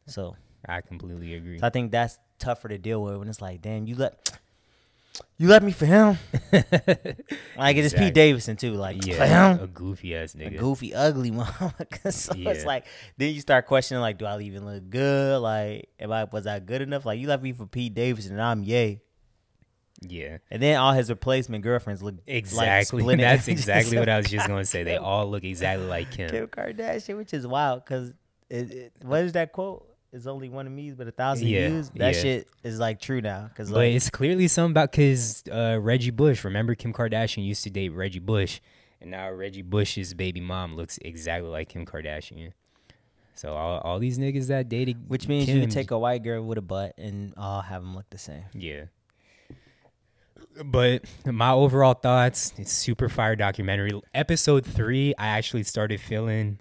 So 0.08 0.36
I 0.68 0.82
completely 0.82 1.34
agree. 1.36 1.60
So 1.60 1.68
I 1.68 1.70
think 1.70 1.92
that's 1.92 2.18
tougher 2.40 2.68
to 2.70 2.78
deal 2.78 3.02
with 3.04 3.18
when 3.18 3.28
it's 3.28 3.42
like, 3.42 3.62
damn, 3.62 3.86
you 3.86 3.96
let 3.96 4.40
you 5.38 5.48
left 5.48 5.64
me 5.66 5.72
for 5.72 5.86
him. 5.86 6.18
Like 7.58 7.78
it's 7.78 7.88
Exactly. 7.94 8.08
Pete 8.08 8.14
Davidson 8.14 8.58
too, 8.58 8.74
like 8.74 9.02
for 9.02 9.10
yeah, 9.10 9.56
him. 9.56 9.64
a 9.64 9.68
goofy 9.68 10.16
ass 10.16 10.36
A 10.36 10.38
nigga. 10.38 10.58
goofy, 10.60 10.94
ugly 10.94 11.32
motherfucker. 11.32 12.12
so 12.14 12.34
Yeah. 12.36 12.50
it's 12.52 12.66
like 12.66 12.86
then 13.18 13.34
you 13.34 13.40
start 13.42 13.66
questioning 13.66 14.02
like, 14.02 14.18
do 14.18 14.26
I 14.26 14.40
even 14.42 14.66
look 14.66 14.90
good? 14.90 15.40
Like, 15.40 15.90
am 16.00 16.12
I 16.12 16.26
was 16.26 16.46
I 16.48 16.60
good 16.60 16.82
enough? 16.82 17.06
Like 17.06 17.20
you 17.20 17.28
left 17.28 17.44
me 17.44 17.54
for 17.54 17.66
Pete 17.66 17.94
Davidson 17.94 18.34
and 18.34 18.42
I'm 18.42 18.64
yay. 18.64 19.02
yeah, 20.02 20.38
And 20.52 20.62
then 20.62 20.78
all 20.78 20.92
his 20.94 21.10
replacement 21.10 21.64
girlfriends 21.64 22.04
look 22.04 22.16
exactly. 22.28 23.02
Like 23.02 23.14
split 23.14 23.20
That's 23.20 23.48
exactly 23.48 23.98
what 23.98 24.10
I 24.10 24.18
was 24.18 24.28
just 24.28 24.48
gonna 24.48 24.66
say. 24.66 24.84
They 24.84 24.98
all 24.98 25.30
look 25.32 25.44
exactly 25.46 25.88
like 25.88 26.12
Kim. 26.12 26.30
Kim 26.30 26.48
Kardashian, 26.48 27.16
which 27.18 27.34
is 27.34 27.48
wild 27.48 27.86
because 27.86 28.10
it, 28.50 28.72
it, 28.72 28.94
what 29.02 29.24
is 29.24 29.32
that 29.34 29.54
quote? 29.54 29.88
It's 30.16 30.28
only 30.28 30.48
one 30.48 30.66
of 30.66 30.72
me, 30.72 30.92
but 30.92 31.08
a 31.08 31.12
thousand 31.12 31.48
Yeah, 31.50 31.68
views. 31.68 31.90
That 31.96 32.16
yeah. 32.16 32.22
shit 32.22 32.48
is 32.64 32.80
like 32.80 33.02
true 33.02 33.20
now. 33.20 33.50
Cause 33.56 33.70
But 33.70 33.78
like, 33.80 33.94
it's 33.94 34.10
clearly 34.10 34.48
something 34.48 34.72
about 34.72 34.92
because 34.92 35.44
uh, 35.52 35.78
Reggie 35.82 36.12
Bush. 36.12 36.44
Remember, 36.46 36.74
Kim 36.74 36.94
Kardashian 36.94 37.46
used 37.46 37.64
to 37.66 37.70
date 37.70 37.90
Reggie 37.90 38.20
Bush, 38.20 38.62
and 39.02 39.12
now 39.12 39.30
Reggie 39.30 39.62
Bush's 39.62 40.14
baby 40.14 40.40
mom 40.40 40.78
looks 40.78 40.98
exactly 41.04 41.50
like 41.50 41.68
Kim 41.68 41.86
Kardashian. 41.86 42.54
So 43.34 43.54
all, 43.56 43.80
all 43.80 44.00
these 44.00 44.18
niggas 44.18 44.48
that 44.48 44.70
dated, 44.70 45.10
Which 45.10 45.28
means 45.28 45.48
Kim, 45.48 45.60
you 45.60 45.68
take 45.68 45.92
a 45.92 46.00
white 46.00 46.24
girl 46.24 46.42
with 46.46 46.58
a 46.58 46.62
butt 46.62 46.94
and 46.98 47.34
all 47.36 47.60
have 47.62 47.82
them 47.82 47.94
look 47.94 48.10
the 48.10 48.18
same. 48.18 48.46
yeah. 48.54 48.86
But 50.64 51.04
my 51.26 51.52
overall 51.52 51.96
thoughts, 51.96 52.54
it's 52.58 52.72
super 52.72 53.10
fire 53.10 53.36
documentary. 53.36 53.92
Episode 54.14 54.66
three, 54.66 55.14
I 55.18 55.28
actually 55.28 55.64
started 55.64 56.00
feeling 56.00 56.60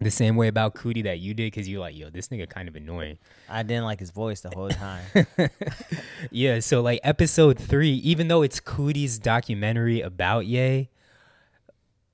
the 0.00 0.10
same 0.10 0.36
way 0.36 0.48
about 0.48 0.74
Coodie 0.74 1.04
that 1.04 1.20
you 1.20 1.32
did 1.32 1.52
because 1.52 1.68
you're 1.68 1.80
like, 1.80 1.96
yo, 1.96 2.10
this 2.10 2.28
nigga 2.28 2.48
kind 2.48 2.68
of 2.68 2.76
annoying. 2.76 3.18
I 3.48 3.62
didn't 3.62 3.84
like 3.84 4.00
his 4.00 4.10
voice 4.10 4.40
the 4.40 4.50
whole 4.50 4.68
time. 4.68 5.04
Yeah, 6.30 6.60
so 6.60 6.80
like 6.80 7.00
episode 7.02 7.58
three, 7.58 7.94
even 7.94 8.28
though 8.28 8.42
it's 8.42 8.60
Coodie's 8.60 9.18
documentary 9.18 10.00
about 10.00 10.46
Ye, 10.46 10.88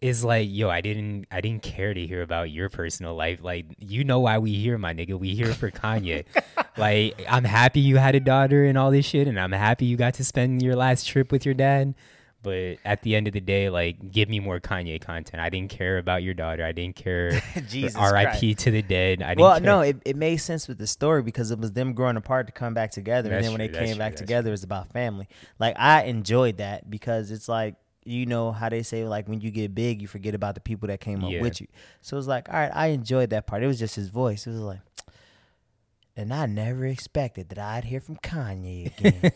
is 0.00 0.24
like, 0.24 0.48
yo, 0.50 0.68
I 0.68 0.80
didn't 0.80 1.26
I 1.30 1.40
didn't 1.40 1.62
care 1.62 1.94
to 1.94 2.06
hear 2.06 2.22
about 2.22 2.50
your 2.50 2.68
personal 2.68 3.14
life. 3.14 3.38
Like, 3.42 3.66
you 3.78 4.04
know 4.04 4.20
why 4.20 4.38
we 4.38 4.52
here, 4.52 4.76
my 4.76 4.92
nigga. 4.92 5.18
We 5.18 5.34
here 5.34 5.54
for 5.54 5.70
Kanye. 5.70 6.24
like, 6.76 7.24
I'm 7.28 7.44
happy 7.44 7.80
you 7.80 7.96
had 7.96 8.14
a 8.14 8.20
daughter 8.20 8.64
and 8.64 8.76
all 8.76 8.90
this 8.90 9.06
shit, 9.06 9.28
and 9.28 9.38
I'm 9.38 9.52
happy 9.52 9.86
you 9.86 9.96
got 9.96 10.14
to 10.14 10.24
spend 10.24 10.62
your 10.62 10.76
last 10.76 11.06
trip 11.06 11.30
with 11.30 11.46
your 11.46 11.54
dad. 11.54 11.94
But 12.42 12.78
at 12.84 13.02
the 13.02 13.14
end 13.14 13.28
of 13.28 13.32
the 13.34 13.40
day, 13.40 13.70
like, 13.70 14.10
give 14.10 14.28
me 14.28 14.40
more 14.40 14.58
Kanye 14.58 15.00
content. 15.00 15.40
I 15.40 15.48
didn't 15.48 15.70
care 15.70 15.98
about 15.98 16.24
your 16.24 16.34
daughter. 16.34 16.64
I 16.64 16.72
didn't 16.72 16.96
care. 16.96 17.40
Jesus 17.68 17.94
R.I.P. 17.94 18.54
to 18.56 18.70
the 18.72 18.82
dead. 18.82 19.22
I 19.22 19.28
didn't 19.30 19.40
well, 19.42 19.54
care. 19.58 19.60
no, 19.64 19.80
it, 19.82 20.02
it 20.04 20.16
made 20.16 20.38
sense 20.38 20.66
with 20.66 20.78
the 20.78 20.86
story 20.88 21.22
because 21.22 21.50
it 21.52 21.58
was 21.60 21.72
them 21.72 21.92
growing 21.92 22.16
apart 22.16 22.46
to 22.48 22.52
come 22.52 22.74
back 22.74 22.90
together, 22.90 23.28
That's 23.28 23.46
and 23.46 23.54
then 23.54 23.60
when 23.60 23.68
true, 23.68 23.78
they 23.78 23.86
came 23.86 23.94
true, 23.94 23.98
back 24.00 24.12
that's 24.12 24.20
together, 24.22 24.52
it's 24.52 24.64
about 24.64 24.88
family. 24.92 25.28
Like 25.60 25.76
I 25.78 26.02
enjoyed 26.04 26.56
that 26.56 26.90
because 26.90 27.30
it's 27.30 27.48
like 27.48 27.76
you 28.04 28.26
know 28.26 28.50
how 28.50 28.68
they 28.68 28.82
say 28.82 29.04
like 29.04 29.28
when 29.28 29.40
you 29.40 29.52
get 29.52 29.72
big, 29.74 30.02
you 30.02 30.08
forget 30.08 30.34
about 30.34 30.56
the 30.56 30.60
people 30.60 30.88
that 30.88 31.00
came 31.00 31.20
Yeah. 31.20 31.36
up 31.36 31.42
with 31.42 31.60
you. 31.60 31.68
So 32.00 32.18
it's 32.18 32.26
like, 32.26 32.48
all 32.48 32.56
right, 32.56 32.72
I 32.74 32.88
enjoyed 32.88 33.30
that 33.30 33.46
part. 33.46 33.62
It 33.62 33.68
was 33.68 33.78
just 33.78 33.94
his 33.94 34.08
voice. 34.08 34.46
It 34.46 34.50
was 34.50 34.60
like. 34.60 34.80
And 36.14 36.32
I 36.32 36.44
never 36.44 36.84
expected 36.84 37.48
that 37.48 37.58
I'd 37.58 37.84
hear 37.84 37.98
from 37.98 38.16
Kanye 38.16 38.98
again. 38.98 39.32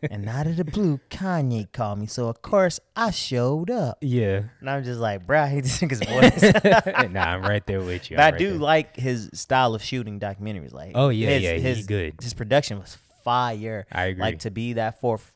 and 0.10 0.26
out 0.26 0.46
of 0.46 0.56
the 0.56 0.64
blue, 0.64 0.98
Kanye 1.10 1.70
called 1.70 1.98
me. 1.98 2.06
So, 2.06 2.28
of 2.28 2.40
course, 2.40 2.80
I 2.96 3.10
showed 3.10 3.70
up. 3.70 3.98
Yeah. 4.00 4.44
And 4.60 4.70
I'm 4.70 4.82
just 4.82 4.98
like, 4.98 5.26
bruh, 5.26 5.50
he 5.52 5.60
just 5.60 5.78
his 5.78 6.02
voice. 6.02 6.42
nah, 7.10 7.20
I'm 7.22 7.42
right 7.42 7.66
there 7.66 7.82
with 7.82 8.10
you. 8.10 8.16
But 8.16 8.22
I'm 8.22 8.28
I 8.28 8.30
right 8.30 8.38
do 8.38 8.50
there. 8.52 8.58
like 8.58 8.96
his 8.96 9.28
style 9.34 9.74
of 9.74 9.82
shooting 9.82 10.18
documentaries. 10.18 10.72
Like, 10.72 10.92
Oh, 10.94 11.10
yeah, 11.10 11.28
his, 11.28 11.42
yeah, 11.42 11.52
his, 11.58 11.86
good. 11.86 12.14
His 12.22 12.32
production 12.32 12.78
was 12.78 12.96
fire. 13.22 13.86
I 13.92 14.06
agree. 14.06 14.22
Like 14.22 14.38
to 14.40 14.50
be 14.50 14.72
that 14.74 14.98
forth, 15.00 15.32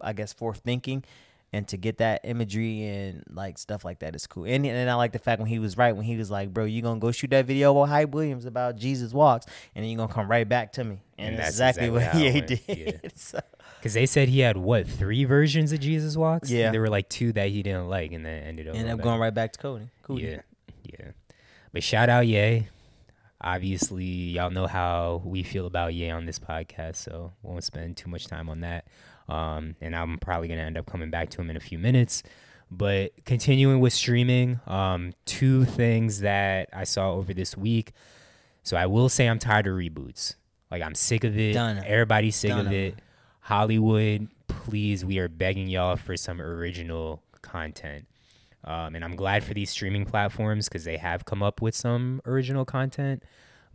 I 0.00 0.12
guess, 0.12 0.34
forth 0.34 0.58
thinking, 0.58 1.04
and 1.52 1.66
to 1.68 1.76
get 1.78 1.98
that 1.98 2.20
imagery 2.24 2.84
and 2.84 3.24
like 3.30 3.56
stuff 3.58 3.84
like 3.84 4.00
that 4.00 4.14
is 4.14 4.26
cool. 4.26 4.44
And 4.44 4.66
and 4.66 4.90
I 4.90 4.94
like 4.94 5.12
the 5.12 5.18
fact 5.18 5.40
when 5.40 5.48
he 5.48 5.58
was 5.58 5.76
right 5.76 5.94
when 5.96 6.04
he 6.04 6.16
was 6.16 6.30
like, 6.30 6.52
"Bro, 6.52 6.66
you 6.66 6.82
gonna 6.82 7.00
go 7.00 7.10
shoot 7.10 7.30
that 7.30 7.46
video 7.46 7.72
with 7.72 7.88
Hype 7.90 8.10
Williams 8.10 8.44
about 8.44 8.76
Jesus 8.76 9.12
walks, 9.12 9.46
and 9.74 9.82
then 9.82 9.90
you 9.90 9.96
gonna 9.96 10.12
come 10.12 10.30
right 10.30 10.48
back 10.48 10.72
to 10.74 10.84
me." 10.84 10.98
And, 11.16 11.30
And 11.30 11.38
that's 11.38 11.56
that's 11.58 11.78
exactly, 11.78 11.96
exactly 11.96 12.22
what 12.24 12.60
he 12.70 12.84
went, 12.84 13.00
did. 13.02 13.12
So- 13.16 13.40
Because 13.78 13.94
they 13.94 14.06
said 14.06 14.28
he 14.28 14.40
had 14.40 14.56
what 14.56 14.86
three 14.86 15.24
versions 15.24 15.72
of 15.72 15.80
Jesus 15.80 16.16
walks? 16.16 16.50
Yeah. 16.50 16.70
there 16.70 16.80
were 16.80 16.90
like 16.90 17.08
two 17.08 17.32
that 17.32 17.48
he 17.48 17.62
didn't 17.62 17.88
like, 17.88 18.12
and 18.12 18.24
then 18.26 18.42
ended 18.42 18.68
up 18.68 18.74
ended 18.74 18.92
up 18.92 19.00
going 19.02 19.20
right 19.20 19.32
back 19.34 19.52
to 19.52 19.58
Cody. 19.58 19.88
Cool. 20.02 20.20
Yeah, 20.20 20.40
yeah. 20.84 21.12
But 21.72 21.82
shout 21.82 22.08
out 22.08 22.26
Ye. 22.26 22.68
Obviously, 23.40 24.04
y'all 24.04 24.50
know 24.50 24.66
how 24.66 25.22
we 25.24 25.44
feel 25.44 25.66
about 25.66 25.94
Ye 25.94 26.10
on 26.10 26.26
this 26.26 26.40
podcast, 26.40 26.96
so 26.96 27.32
won't 27.42 27.62
spend 27.62 27.96
too 27.96 28.10
much 28.10 28.26
time 28.26 28.48
on 28.48 28.60
that. 28.60 28.86
Um, 29.28 29.76
and 29.80 29.94
I'm 29.94 30.18
probably 30.18 30.48
gonna 30.48 30.62
end 30.62 30.78
up 30.78 30.86
coming 30.86 31.10
back 31.10 31.30
to 31.30 31.40
him 31.40 31.50
in 31.50 31.56
a 31.56 31.60
few 31.60 31.78
minutes. 31.78 32.22
But 32.70 33.12
continuing 33.24 33.80
with 33.80 33.92
streaming, 33.92 34.60
um, 34.66 35.12
two 35.24 35.64
things 35.64 36.20
that 36.20 36.68
I 36.72 36.84
saw 36.84 37.12
over 37.12 37.32
this 37.32 37.56
week. 37.56 37.92
So 38.62 38.76
I 38.76 38.86
will 38.86 39.08
say 39.08 39.26
I'm 39.26 39.38
tired 39.38 39.66
of 39.66 39.74
reboots. 39.74 40.34
Like 40.70 40.82
I'm 40.82 40.94
sick 40.94 41.24
of 41.24 41.38
it. 41.38 41.54
Done. 41.54 41.82
Everybody's 41.84 42.36
sick 42.36 42.50
Done 42.50 42.60
of 42.60 42.66
of 42.66 42.72
it. 42.72 42.94
Hollywood, 43.40 44.28
please, 44.46 45.04
we 45.04 45.18
are 45.18 45.28
begging 45.28 45.68
y'all 45.68 45.96
for 45.96 46.16
some 46.16 46.40
original 46.40 47.22
content. 47.40 48.06
Um, 48.64 48.94
and 48.94 49.02
I'm 49.04 49.16
glad 49.16 49.44
for 49.44 49.54
these 49.54 49.70
streaming 49.70 50.04
platforms 50.04 50.68
because 50.68 50.84
they 50.84 50.98
have 50.98 51.24
come 51.24 51.42
up 51.42 51.62
with 51.62 51.74
some 51.74 52.20
original 52.26 52.66
content. 52.66 53.22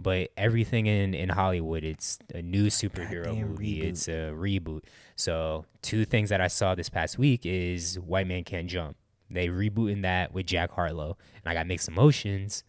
But 0.04 0.32
everything 0.38 0.86
in, 0.86 1.14
in 1.14 1.30
Hollywood, 1.30 1.84
it's 1.84 2.20
a 2.34 2.42
new 2.42 2.68
superhero 2.68 3.36
movie. 3.36 3.80
reboot. 3.80 3.84
It's 3.84 4.08
a 4.08 4.32
reboot. 4.36 4.84
So 5.16 5.66
two 5.82 6.06
things 6.06 6.30
that 6.30 6.42
I 6.42 6.48
saw 6.48 6.76
this 6.76 6.90
past 6.90 7.18
week 7.18 7.46
is 7.46 8.00
White 8.00 8.28
Man 8.28 8.44
Can't 8.44 8.68
Jump. 8.68 8.98
They 9.30 9.48
rebooting 9.48 10.04
that 10.04 10.34
with 10.34 10.46
Jack 10.46 10.72
Harlow, 10.72 11.18
and 11.44 11.52
I 11.52 11.54
got 11.54 11.66
mixed 11.66 11.88
emotions 11.88 12.64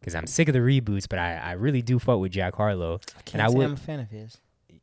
because 0.00 0.14
I'm 0.14 0.26
sick 0.26 0.48
of 0.48 0.54
the 0.54 0.60
reboots, 0.60 1.06
but 1.08 1.18
I, 1.18 1.36
I 1.36 1.52
really 1.52 1.82
do 1.82 1.98
fuck 1.98 2.18
with 2.18 2.32
Jack 2.32 2.56
Harlow. 2.56 3.00
I 3.16 3.22
Can't 3.22 3.34
and 3.34 3.42
I 3.42 3.48
say 3.48 3.54
would. 3.54 3.66
I'm 3.66 3.72
a 3.74 3.76
fan 3.76 4.00
of 4.00 4.10
his. 4.10 4.38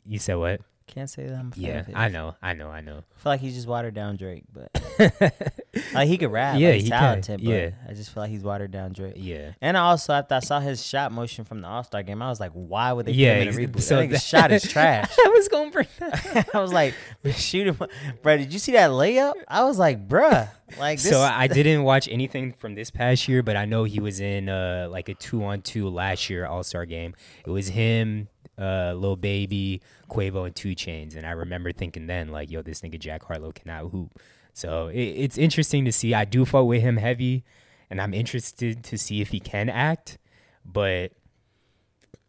You 0.06 0.20
said 0.20 0.36
what? 0.36 0.62
Can't 0.96 1.10
say 1.10 1.28
that 1.28 1.36
I'm 1.38 1.52
fan 1.52 1.62
Yeah, 1.64 1.80
of 1.82 1.86
his. 1.88 1.96
I 1.96 2.08
know, 2.08 2.36
I 2.42 2.54
know, 2.54 2.70
I 2.70 2.80
know. 2.80 3.00
I 3.18 3.20
feel 3.22 3.32
like 3.34 3.42
he's 3.42 3.54
just 3.54 3.68
watered 3.68 3.94
down 3.94 4.16
Drake, 4.16 4.44
but 4.54 4.72
like 5.94 6.08
he 6.08 6.18
could 6.18 6.32
rap. 6.32 6.58
Yeah, 6.58 6.70
Yeah, 6.70 6.74
he's 6.76 6.84
he 6.86 6.90
can, 6.90 7.00
talented. 7.02 7.44
But 7.44 7.50
yeah. 7.52 7.70
I 7.88 7.94
just 7.94 8.14
feel 8.14 8.24
like 8.24 8.30
he's 8.30 8.44
watered 8.44 8.72
down 8.72 8.94
Drake. 8.94 9.16
Yeah. 9.18 9.52
And 9.62 9.76
I 9.78 9.82
also 9.82 10.14
after 10.14 10.36
I 10.36 10.40
saw 10.40 10.62
his 10.62 10.86
shot 10.86 11.12
motion 11.12 11.44
from 11.44 11.60
the 11.60 11.68
All 11.68 11.84
Star 11.84 12.02
game, 12.02 12.22
I 12.22 12.30
was 12.30 12.40
like, 12.40 12.52
why 12.54 12.94
would 12.94 13.08
they 13.08 13.12
Yeah, 13.12 13.40
put 13.40 13.48
him 13.48 13.60
in 13.60 13.66
a 13.66 13.68
reboot? 13.74 13.82
so 13.82 14.08
that- 14.08 14.22
shot 14.22 14.52
is 14.54 14.64
trash. 14.64 15.12
I 15.26 15.28
was 15.30 15.48
gonna 15.50 15.70
bring 15.72 15.88
that. 16.00 16.48
I 16.54 16.60
was 16.62 16.72
like, 16.72 16.94
shoot 17.36 17.68
him, 17.68 17.78
bro. 18.22 18.38
Did 18.38 18.54
you 18.54 18.60
see 18.60 18.72
that 18.72 18.92
layup? 18.92 19.34
I 19.50 19.66
was 19.66 19.78
like, 19.78 20.08
bruh, 20.08 20.48
like 20.80 21.00
this. 21.02 21.10
So 21.12 21.20
I 21.20 21.48
didn't 21.48 21.84
watch 21.84 22.08
anything 22.08 22.54
from 22.54 22.74
this 22.76 22.90
past 22.90 23.28
year, 23.28 23.44
but 23.44 23.58
I 23.58 23.66
know 23.66 23.84
he 23.84 24.00
was 24.00 24.22
in 24.22 24.48
uh, 24.48 24.88
like 24.90 25.10
a 25.10 25.14
two 25.14 25.44
on 25.44 25.62
two 25.62 25.90
last 25.90 26.30
year 26.30 26.46
All 26.46 26.64
Star 26.64 26.86
game. 26.86 27.16
It 27.46 27.50
was 27.50 27.68
him, 27.68 28.30
uh, 28.58 28.94
Lil 28.94 29.16
Baby, 29.16 29.82
Quavo, 30.10 30.46
and 30.46 30.56
2 30.56 30.70
Chainz, 30.76 31.16
and 31.16 31.26
I 31.26 31.32
remember 31.32 31.72
thinking 31.72 32.08
then 32.08 32.30
like, 32.30 32.50
yo, 32.52 32.62
this 32.62 32.82
nigga 32.82 33.00
Jack 33.00 33.24
Harlow 33.24 33.52
cannot 33.52 33.90
hoop. 33.92 34.20
So 34.54 34.88
it, 34.88 35.02
it's 35.02 35.38
interesting 35.38 35.86
to 35.86 35.92
see. 35.92 36.14
I 36.14 36.26
do 36.26 36.46
fuck 36.46 36.66
with 36.66 36.82
him 36.82 36.98
heavy, 36.98 37.44
and 37.90 38.02
I'm 38.02 38.14
interested 38.14 38.84
to 38.86 38.98
see 38.98 39.22
if 39.22 39.30
he 39.30 39.40
can 39.40 39.70
act. 39.70 40.18
But 40.66 41.12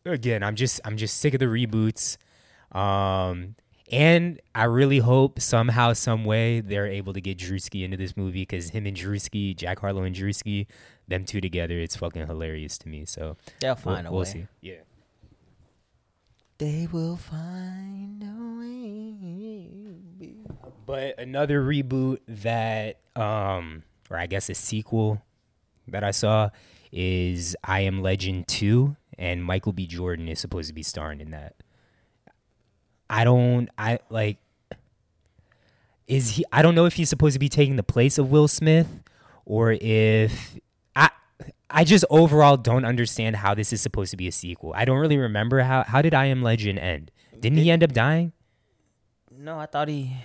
again, 0.05 0.43
I'm 0.43 0.57
just 0.57 0.81
I'm 0.85 0.97
just 0.97 1.19
sick 1.19 1.35
of 1.35 1.41
the 1.41 1.47
reboots. 1.47 2.17
Um, 2.73 3.55
And 3.93 4.41
I 4.53 4.65
really 4.65 4.99
hope 4.99 5.41
somehow, 5.41 5.93
some 5.93 6.25
way, 6.25 6.61
they're 6.61 6.89
able 6.89 7.13
to 7.13 7.21
get 7.21 7.39
Drewski 7.39 7.85
into 7.85 7.97
this 7.97 8.17
movie 8.17 8.43
because 8.43 8.71
him 8.71 8.85
and 8.87 8.97
Drewski, 8.97 9.55
Jack 9.57 9.79
Harlow 9.79 10.03
and 10.03 10.15
Drewski, 10.15 10.67
them 11.07 11.25
two 11.25 11.41
together, 11.41 11.79
it's 11.79 11.95
fucking 11.95 12.27
hilarious 12.27 12.79
to 12.79 12.89
me. 12.89 13.05
So 13.05 13.37
They'll 13.61 13.79
we'll, 13.85 13.95
find 13.95 14.07
a 14.09 14.13
we'll 14.13 14.25
see. 14.25 14.49
Yeah. 14.61 14.81
They 16.59 16.89
will 16.91 17.17
find 17.17 18.23
a 18.23 18.59
way. 18.59 20.37
But 20.87 21.19
another 21.19 21.63
reboot 21.63 22.21
that, 22.29 23.01
um, 23.15 23.83
or 24.09 24.17
I 24.17 24.27
guess 24.27 24.49
a 24.49 24.55
sequel 24.55 25.21
that 25.89 26.03
I 26.03 26.13
saw 26.13 26.49
is 26.91 27.57
I 27.63 27.81
Am 27.81 28.01
Legend 28.01 28.49
2, 28.49 28.97
and 29.19 29.45
Michael 29.45 29.73
B. 29.73 29.87
Jordan 29.87 30.29
is 30.29 30.41
supposed 30.41 30.69
to 30.69 30.75
be 30.75 30.83
starring 30.83 31.21
in 31.21 31.31
that. 31.33 31.57
I 33.11 33.25
don't, 33.25 33.69
I 33.77 33.99
like, 34.09 34.39
is 36.07 36.37
he, 36.37 36.45
I 36.53 36.63
don't 36.63 36.75
know 36.75 36.87
if 36.87 36.95
he's 36.95 37.11
supposed 37.11 37.35
to 37.35 37.39
be 37.39 37.51
taking 37.51 37.77
the 37.77 37.83
place 37.83 38.17
of 38.17 38.31
Will 38.31 38.49
Smith 38.49 38.89
or 39.45 39.73
if, 39.73 40.59
I, 41.69 41.85
just 41.85 42.05
overall 42.11 42.57
don't 42.57 42.85
understand 42.85 43.37
how 43.37 43.55
this 43.55 43.73
is 43.73 43.81
supposed 43.81 44.11
to 44.13 44.17
be 44.17 44.29
a 44.29 44.33
sequel. 44.33 44.73
I 44.77 44.85
don't 44.85 44.99
really 44.99 45.19
remember 45.19 45.61
how, 45.61 45.85
how 45.85 46.03
did 46.03 46.15
I 46.15 46.27
Am 46.27 46.43
Legend 46.43 46.79
end? 46.79 47.11
Didn't 47.39 47.59
he 47.59 47.71
end 47.71 47.83
up 47.83 47.93
dying? 47.93 48.33
No, 49.31 49.59
I 49.59 49.67
thought 49.67 49.89
he, 49.89 50.17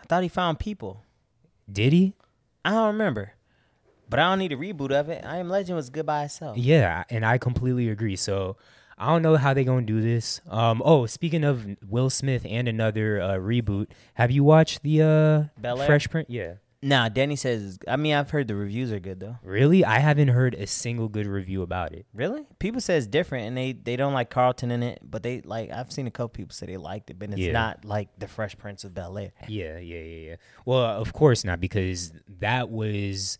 I 0.00 0.04
thought 0.06 0.22
he 0.22 0.28
found 0.28 0.58
people. 0.58 1.02
Did 1.70 1.92
he? 1.92 2.14
I 2.64 2.70
don't 2.70 2.88
remember, 2.88 3.34
but 4.08 4.18
I 4.18 4.24
don't 4.30 4.38
need 4.38 4.52
a 4.52 4.56
reboot 4.56 4.90
of 4.90 5.08
it. 5.08 5.24
I 5.24 5.36
Am 5.36 5.48
Legend 5.48 5.76
was 5.76 5.90
good 5.90 6.06
by 6.06 6.24
itself. 6.24 6.56
Yeah, 6.56 7.04
and 7.08 7.24
I 7.24 7.38
completely 7.38 7.88
agree. 7.88 8.16
So 8.16 8.56
I 8.96 9.06
don't 9.06 9.22
know 9.22 9.36
how 9.36 9.54
they're 9.54 9.64
gonna 9.64 9.86
do 9.86 10.00
this. 10.00 10.40
Um. 10.50 10.82
Oh, 10.84 11.06
speaking 11.06 11.44
of 11.44 11.66
Will 11.88 12.10
Smith 12.10 12.44
and 12.48 12.66
another 12.66 13.20
uh, 13.20 13.34
reboot, 13.34 13.88
have 14.14 14.30
you 14.30 14.42
watched 14.44 14.82
the 14.82 15.50
uh 15.62 15.76
Fresh 15.86 16.08
Prince? 16.10 16.28
Yeah. 16.28 16.54
Nah, 16.80 17.08
Danny 17.08 17.34
says. 17.34 17.76
I 17.88 17.96
mean, 17.96 18.14
I've 18.14 18.30
heard 18.30 18.46
the 18.46 18.54
reviews 18.54 18.92
are 18.92 19.00
good 19.00 19.18
though. 19.18 19.36
Really? 19.42 19.84
I 19.84 19.98
haven't 19.98 20.28
heard 20.28 20.54
a 20.54 20.66
single 20.68 21.08
good 21.08 21.26
review 21.26 21.62
about 21.62 21.92
it. 21.92 22.06
Really? 22.14 22.46
People 22.60 22.80
say 22.80 22.96
it's 22.96 23.08
different, 23.08 23.48
and 23.48 23.56
they 23.56 23.72
they 23.72 23.96
don't 23.96 24.12
like 24.14 24.30
Carlton 24.30 24.70
in 24.70 24.84
it, 24.84 25.00
but 25.02 25.24
they 25.24 25.40
like. 25.40 25.72
I've 25.72 25.90
seen 25.90 26.06
a 26.06 26.10
couple 26.12 26.28
people 26.28 26.54
say 26.54 26.66
they 26.66 26.76
liked 26.76 27.10
it, 27.10 27.18
but 27.18 27.30
it's 27.30 27.38
Yeah. 27.38 27.50
not 27.52 27.84
like 27.84 28.08
the 28.18 28.28
Fresh 28.28 28.58
Prince 28.58 28.84
of 28.84 28.94
Bel 28.94 29.18
Air. 29.18 29.32
Yeah, 29.48 29.78
yeah, 29.78 29.98
yeah, 29.98 30.28
yeah. 30.30 30.36
Well, 30.64 30.84
of 30.84 31.12
course 31.12 31.44
not 31.44 31.58
because 31.58 32.12
that 32.38 32.70
was 32.70 33.38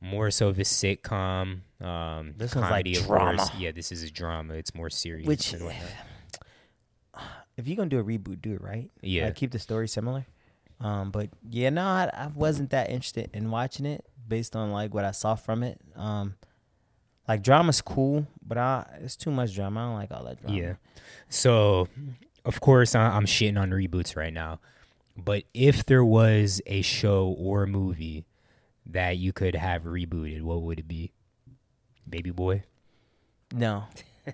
more 0.00 0.32
so 0.32 0.48
of 0.48 0.58
a 0.58 0.62
sitcom. 0.62 1.60
Um, 1.80 2.34
This 2.36 2.56
one's 2.56 2.62
like 2.64 2.70
comedy, 2.70 2.96
of 2.96 3.04
drama. 3.06 3.36
course. 3.38 3.50
Yeah, 3.56 3.70
this 3.70 3.92
is 3.92 4.02
a 4.02 4.10
drama. 4.10 4.54
It's 4.54 4.74
more 4.74 4.90
serious. 4.90 5.28
Which, 5.28 5.52
and 5.52 5.64
whatnot. 5.64 5.90
if 7.56 7.68
you're 7.68 7.76
gonna 7.76 7.88
do 7.88 8.00
a 8.00 8.04
reboot, 8.04 8.42
do 8.42 8.52
it 8.52 8.60
right. 8.60 8.90
Yeah. 9.00 9.26
Like, 9.26 9.36
keep 9.36 9.52
the 9.52 9.60
story 9.60 9.86
similar. 9.86 10.26
Um, 10.80 11.10
but 11.10 11.30
yeah, 11.48 11.70
no, 11.70 11.82
I, 11.84 12.10
I 12.12 12.26
wasn't 12.34 12.70
that 12.70 12.90
interested 12.90 13.30
in 13.32 13.50
watching 13.50 13.86
it 13.86 14.04
based 14.26 14.54
on 14.56 14.72
like 14.72 14.92
what 14.92 15.04
I 15.04 15.12
saw 15.12 15.34
from 15.34 15.62
it. 15.62 15.80
Um, 15.96 16.34
like 17.28 17.42
drama's 17.42 17.80
cool, 17.80 18.26
but 18.44 18.58
I 18.58 18.84
it's 19.02 19.16
too 19.16 19.30
much 19.30 19.54
drama. 19.54 19.80
I 19.80 19.84
don't 19.86 19.94
like 19.94 20.10
all 20.12 20.24
that 20.24 20.40
drama. 20.42 20.56
Yeah. 20.58 20.72
So, 21.28 21.88
of 22.44 22.60
course, 22.60 22.94
I- 22.94 23.16
I'm 23.16 23.24
shitting 23.26 23.58
on 23.60 23.70
reboots 23.70 24.16
right 24.16 24.32
now. 24.32 24.60
But 25.16 25.44
if 25.54 25.86
there 25.86 26.04
was 26.04 26.60
a 26.66 26.82
show 26.82 27.28
or 27.38 27.62
a 27.62 27.66
movie 27.68 28.24
that 28.86 29.16
you 29.16 29.32
could 29.32 29.54
have 29.54 29.82
rebooted, 29.84 30.42
what 30.42 30.62
would 30.62 30.80
it 30.80 30.88
be? 30.88 31.12
Baby 32.08 32.30
Boy? 32.30 32.64
No. 33.52 33.84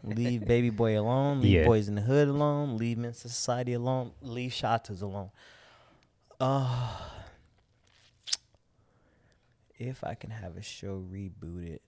leave 0.05 0.47
baby 0.47 0.71
boy 0.71 0.99
alone. 0.99 1.41
Leave 1.43 1.53
Yeah. 1.53 1.65
boys 1.65 1.89
in 1.89 1.97
the 1.97 2.01
hood 2.03 2.29
alone. 2.29 2.79
Leave 2.79 2.97
Men's 2.97 3.19
Society 3.19 3.73
alone. 3.75 4.13
Leave 4.23 4.53
Shottas 4.53 5.03
alone. 5.03 5.31
Uh, 6.41 6.97
if 9.79 10.03
I 10.05 10.15
can 10.15 10.31
have 10.31 10.57
a 10.57 10.63
show 10.63 11.05
rebooted, 11.13 11.81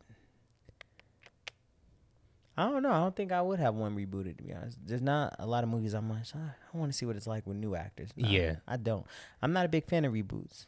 I 2.57 2.69
don't 2.69 2.83
know. 2.83 2.91
I 2.93 2.99
don't 2.99 3.17
think 3.17 3.33
I 3.33 3.41
would 3.41 3.59
have 3.59 3.75
one 3.75 3.97
rebooted. 3.97 4.37
To 4.39 4.43
be 4.45 4.53
honest, 4.53 4.79
there's 4.85 5.01
not 5.03 5.35
a 5.39 5.47
lot 5.47 5.65
of 5.65 5.71
movies 5.71 5.95
I'm 5.95 6.11
like. 6.11 6.25
"Ah, 6.35 6.55
I 6.73 6.77
want 6.77 6.93
to 6.93 6.97
see 6.99 7.07
what 7.07 7.17
it's 7.17 7.27
like 7.27 7.47
with 7.47 7.57
new 7.57 7.75
actors. 7.75 8.11
Nah, 8.17 8.29
Yeah. 8.29 8.57
I 8.69 8.77
don't. 8.77 9.07
I'm 9.41 9.53
not 9.55 9.65
a 9.65 9.69
big 9.71 9.87
fan 9.87 10.05
of 10.05 10.13
reboots 10.13 10.67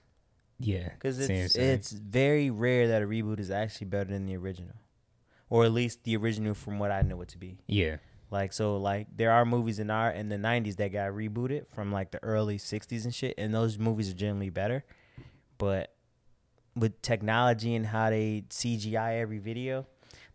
Yeah. 0.58 0.88
because 0.94 1.18
same, 1.18 1.44
it's 1.44 1.54
same. 1.54 1.74
it's 1.74 1.92
very 1.92 2.48
rare 2.50 2.88
that 2.88 3.02
a 3.02 3.06
reboot 3.06 3.38
is 3.38 3.50
actually 3.50 3.88
better 3.88 4.10
than 4.10 4.24
the 4.24 4.36
original, 4.36 4.76
or 5.50 5.66
at 5.66 5.72
least 5.72 6.04
the 6.04 6.16
original 6.16 6.54
from 6.54 6.78
what 6.78 6.90
I 6.90 7.02
know 7.02 7.20
it 7.20 7.28
to 7.28 7.38
be. 7.38 7.58
Yeah. 7.66 7.96
Like 8.30 8.52
so, 8.52 8.76
like 8.76 9.06
there 9.16 9.30
are 9.30 9.44
movies 9.44 9.78
in 9.78 9.90
our 9.90 10.10
in 10.10 10.28
the 10.28 10.36
'90s 10.36 10.76
that 10.76 10.92
got 10.92 11.12
rebooted 11.12 11.66
from 11.72 11.92
like 11.92 12.10
the 12.10 12.22
early 12.22 12.58
'60s 12.58 13.04
and 13.04 13.14
shit, 13.14 13.34
and 13.38 13.54
those 13.54 13.78
movies 13.78 14.10
are 14.10 14.14
generally 14.14 14.50
better. 14.50 14.84
But 15.58 15.94
with 16.74 17.00
technology 17.02 17.74
and 17.74 17.86
how 17.86 18.10
they 18.10 18.44
CGI 18.50 19.20
every 19.20 19.38
video, 19.38 19.86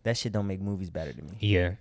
that 0.04 0.18
shit 0.18 0.32
don't 0.32 0.48
make 0.48 0.62
movies 0.62 0.90
better 0.90 1.12
to 1.12 1.22
me. 1.22 1.32
Yeah. 1.40 1.74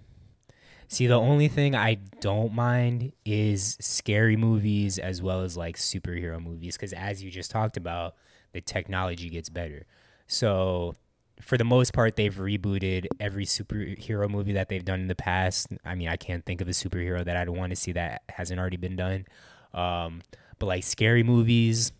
See, 0.88 1.06
the 1.06 1.14
only 1.20 1.48
thing 1.48 1.76
I 1.76 1.98
don't 2.20 2.54
mind 2.54 3.12
is 3.24 3.76
scary 3.78 4.36
movies 4.36 4.98
as 4.98 5.20
well 5.20 5.42
as 5.42 5.56
like 5.56 5.76
superhero 5.76 6.42
movies 6.42 6.76
because, 6.76 6.94
as 6.94 7.22
you 7.22 7.30
just 7.30 7.50
talked 7.50 7.76
about, 7.76 8.14
the 8.52 8.62
technology 8.62 9.28
gets 9.28 9.50
better. 9.50 9.86
So, 10.26 10.94
for 11.40 11.56
the 11.56 11.64
most 11.64 11.92
part, 11.92 12.16
they've 12.16 12.34
rebooted 12.34 13.06
every 13.20 13.44
superhero 13.44 14.28
movie 14.28 14.52
that 14.52 14.68
they've 14.68 14.84
done 14.84 15.00
in 15.00 15.08
the 15.08 15.14
past. 15.14 15.68
I 15.84 15.94
mean, 15.94 16.08
I 16.08 16.16
can't 16.16 16.44
think 16.44 16.60
of 16.60 16.68
a 16.68 16.72
superhero 16.72 17.24
that 17.24 17.36
I'd 17.36 17.48
want 17.48 17.70
to 17.70 17.76
see 17.76 17.92
that 17.92 18.22
hasn't 18.28 18.58
already 18.60 18.76
been 18.76 18.96
done. 18.96 19.26
Um, 19.74 20.22
but 20.58 20.66
like 20.66 20.84
scary 20.84 21.22
movies, 21.22 21.92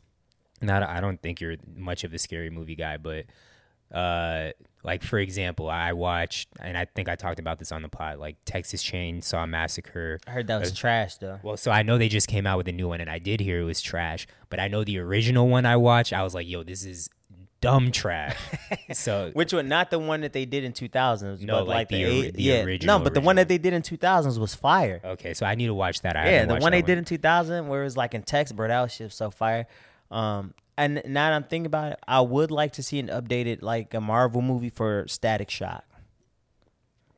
not 0.60 0.82
I 0.82 1.00
don't 1.00 1.20
think 1.22 1.40
you're 1.40 1.56
much 1.76 2.04
of 2.04 2.12
a 2.12 2.18
scary 2.18 2.50
movie 2.50 2.74
guy, 2.74 2.96
but 2.96 3.26
uh 3.92 4.50
like 4.84 5.02
for 5.02 5.18
example 5.18 5.70
i 5.70 5.94
watched 5.94 6.46
and 6.60 6.76
i 6.76 6.84
think 6.84 7.08
i 7.08 7.16
talked 7.16 7.38
about 7.40 7.58
this 7.58 7.72
on 7.72 7.80
the 7.80 7.88
pod 7.88 8.18
like 8.18 8.36
texas 8.44 8.84
chainsaw 8.84 9.48
massacre 9.48 10.18
I 10.26 10.32
heard 10.32 10.46
that 10.48 10.60
was 10.60 10.72
trash 10.72 11.16
though. 11.16 11.40
well 11.42 11.56
so 11.56 11.70
i 11.70 11.82
know 11.82 11.96
they 11.96 12.10
just 12.10 12.28
came 12.28 12.46
out 12.46 12.58
with 12.58 12.68
a 12.68 12.72
new 12.72 12.86
one 12.86 13.00
and 13.00 13.08
i 13.08 13.18
did 13.18 13.40
hear 13.40 13.60
it 13.60 13.64
was 13.64 13.80
trash 13.80 14.26
but 14.50 14.60
i 14.60 14.68
know 14.68 14.84
the 14.84 14.98
original 14.98 15.48
one 15.48 15.64
i 15.64 15.76
watched 15.76 16.12
i 16.12 16.22
was 16.22 16.34
like 16.34 16.46
yo 16.46 16.62
this 16.62 16.84
is 16.84 17.08
dumb 17.60 17.90
track. 17.90 18.36
so 18.92 19.30
Which 19.34 19.52
one? 19.52 19.68
Not 19.68 19.90
the 19.90 19.98
one 19.98 20.20
that 20.22 20.32
they 20.32 20.44
did 20.44 20.64
in 20.64 20.72
2000s. 20.72 21.42
No, 21.42 21.58
but 21.60 21.66
like 21.68 21.76
like, 21.76 21.88
the 21.88 22.04
the, 22.04 22.10
eight, 22.10 22.34
the 22.34 22.42
yeah. 22.42 22.62
original, 22.62 22.98
No, 22.98 23.04
but 23.04 23.14
the 23.14 23.20
one 23.20 23.36
that 23.36 23.48
they 23.48 23.58
did 23.58 23.72
in 23.72 23.82
2000s 23.82 24.38
was 24.38 24.54
fire. 24.54 25.00
okay 25.04 25.34
so 25.34 25.46
i 25.46 25.54
need 25.54 25.66
to 25.66 25.74
watch 25.74 26.00
that 26.02 26.16
I 26.16 26.30
yeah, 26.30 26.44
the 26.44 26.56
one 26.56 26.72
they 26.72 26.80
that 26.80 26.86
did 26.86 26.98
in 26.98 27.04
2000 27.04 27.68
where 27.68 27.82
it 27.82 27.84
was 27.84 27.96
like 27.96 28.14
in 28.14 28.22
text, 28.22 28.54
bro, 28.56 28.68
that 28.68 28.80
was 28.82 28.92
shit 28.92 29.12
so 29.12 29.30
fire. 29.30 29.66
Um, 30.10 30.54
and 30.76 31.02
now 31.06 31.28
that 31.30 31.34
I'm 31.36 31.42
thinking 31.42 31.66
about 31.66 31.92
it, 31.92 31.98
I 32.06 32.20
would 32.20 32.50
like 32.52 32.72
to 32.74 32.82
see 32.82 33.00
an 33.00 33.08
updated 33.08 33.62
like 33.62 33.94
a 33.94 34.00
Marvel 34.00 34.42
movie 34.42 34.70
for 34.70 35.06
Static 35.08 35.50
Shock. 35.50 35.84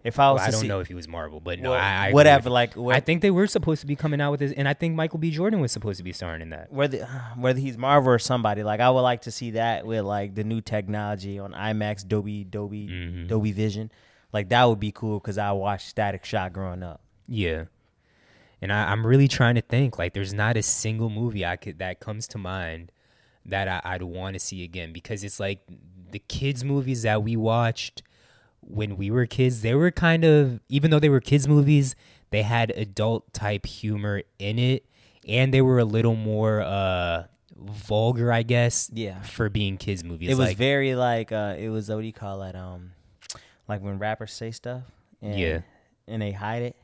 If 0.02 0.18
I 0.18 0.22
Well, 0.28 0.34
was 0.34 0.42
I 0.42 0.50
don't 0.50 0.60
see, 0.62 0.68
know 0.68 0.80
if 0.80 0.86
he 0.88 0.94
was 0.94 1.06
Marvel, 1.06 1.40
but 1.40 1.58
no, 1.60 1.72
well, 1.72 1.80
I, 1.80 2.08
I 2.08 2.12
whatever, 2.12 2.48
like 2.48 2.74
what, 2.74 2.96
I 2.96 3.00
think 3.00 3.20
they 3.20 3.30
were 3.30 3.46
supposed 3.46 3.82
to 3.82 3.86
be 3.86 3.96
coming 3.96 4.18
out 4.20 4.30
with 4.30 4.40
this, 4.40 4.52
and 4.52 4.66
I 4.66 4.72
think 4.72 4.94
Michael 4.94 5.18
B. 5.18 5.30
Jordan 5.30 5.60
was 5.60 5.72
supposed 5.72 5.98
to 5.98 6.04
be 6.04 6.12
starring 6.12 6.40
in 6.40 6.50
that. 6.50 6.72
whether 6.72 7.04
whether 7.36 7.60
he's 7.60 7.76
Marvel 7.76 8.10
or 8.12 8.18
somebody, 8.18 8.62
like 8.62 8.80
I 8.80 8.88
would 8.88 9.02
like 9.02 9.20
to 9.22 9.30
see 9.30 9.50
that 9.52 9.84
with 9.86 10.04
like 10.04 10.34
the 10.34 10.44
new 10.44 10.60
technology 10.62 11.38
on 11.38 11.52
IMAX, 11.52 12.06
Dolby, 12.08 12.44
Dolby, 12.44 12.88
Mhm. 12.88 13.28
Dolby 13.28 13.52
Vision, 13.52 13.90
like 14.32 14.48
that 14.48 14.64
would 14.64 14.80
be 14.80 14.90
cool 14.92 15.18
because 15.20 15.36
I 15.36 15.52
watched 15.52 15.88
Static 15.88 16.24
Shock 16.24 16.54
growing 16.54 16.82
up. 16.82 17.02
Yeah. 17.28 17.64
And 18.62 18.72
I, 18.72 18.90
I'm 18.92 19.06
really 19.06 19.28
trying 19.28 19.54
to 19.54 19.62
think. 19.62 19.98
Like, 19.98 20.12
there's 20.12 20.34
not 20.34 20.56
a 20.56 20.62
single 20.62 21.08
movie 21.08 21.44
I 21.46 21.56
could 21.56 21.78
that 21.78 21.98
comes 22.00 22.26
to 22.28 22.38
mind 22.38 22.92
that 23.46 23.68
I, 23.68 23.80
I'd 23.94 24.02
want 24.02 24.34
to 24.34 24.40
see 24.40 24.62
again 24.64 24.92
because 24.92 25.24
it's 25.24 25.40
like 25.40 25.60
the 26.10 26.18
kids' 26.18 26.62
movies 26.64 27.02
that 27.02 27.22
we 27.22 27.36
watched 27.36 28.02
when 28.60 28.96
we 28.96 29.10
were 29.10 29.26
kids. 29.26 29.62
They 29.62 29.74
were 29.74 29.90
kind 29.90 30.24
of, 30.24 30.60
even 30.68 30.90
though 30.90 31.00
they 31.00 31.08
were 31.08 31.20
kids' 31.20 31.48
movies, 31.48 31.94
they 32.30 32.42
had 32.42 32.70
adult 32.72 33.32
type 33.32 33.66
humor 33.66 34.22
in 34.38 34.58
it, 34.58 34.84
and 35.26 35.52
they 35.52 35.60
were 35.62 35.78
a 35.78 35.84
little 35.84 36.14
more 36.16 36.62
uh 36.62 37.24
vulgar, 37.56 38.32
I 38.32 38.42
guess. 38.42 38.90
Yeah. 38.92 39.20
For 39.22 39.48
being 39.48 39.76
kids' 39.76 40.02
movies, 40.04 40.30
it 40.30 40.36
was 40.38 40.48
like, 40.50 40.56
very 40.56 40.94
like 40.94 41.32
uh 41.32 41.56
it 41.58 41.68
was 41.68 41.88
what 41.88 42.00
do 42.00 42.06
you 42.06 42.12
call 42.12 42.42
it 42.42 42.54
um 42.56 42.92
like 43.68 43.82
when 43.82 43.98
rappers 43.98 44.32
say 44.32 44.50
stuff 44.50 44.82
and, 45.22 45.38
Yeah. 45.38 45.60
and 46.08 46.20
they 46.22 46.32
hide 46.32 46.62
it 46.62 46.76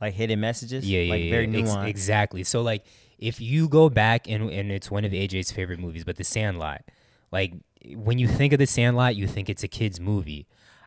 like 0.00 0.14
hidden 0.14 0.40
messages 0.40 0.88
Yeah, 0.88 1.00
yeah, 1.02 1.10
like 1.10 1.24
yeah, 1.24 1.30
very 1.30 1.44
ex- 1.46 1.70
nuanced 1.70 1.86
exactly. 1.88 2.42
So 2.44 2.62
like, 2.62 2.84
if 3.18 3.40
you 3.40 3.68
go 3.68 3.88
back 3.90 4.28
and 4.28 4.50
and 4.50 4.72
it's 4.72 4.90
one 4.90 5.04
of 5.04 5.12
AJ's 5.12 5.52
favorite 5.52 5.78
movies, 5.78 6.04
but 6.04 6.16
The 6.16 6.24
Sandlot, 6.24 6.82
like 7.30 7.52
when 7.94 8.18
you 8.18 8.26
think 8.28 8.52
of 8.54 8.58
The 8.58 8.66
Sandlot, 8.66 9.14
you 9.16 9.26
think 9.26 9.48
it's 9.50 9.62
a 9.62 9.68
kids 9.68 10.00
movie. 10.00 10.46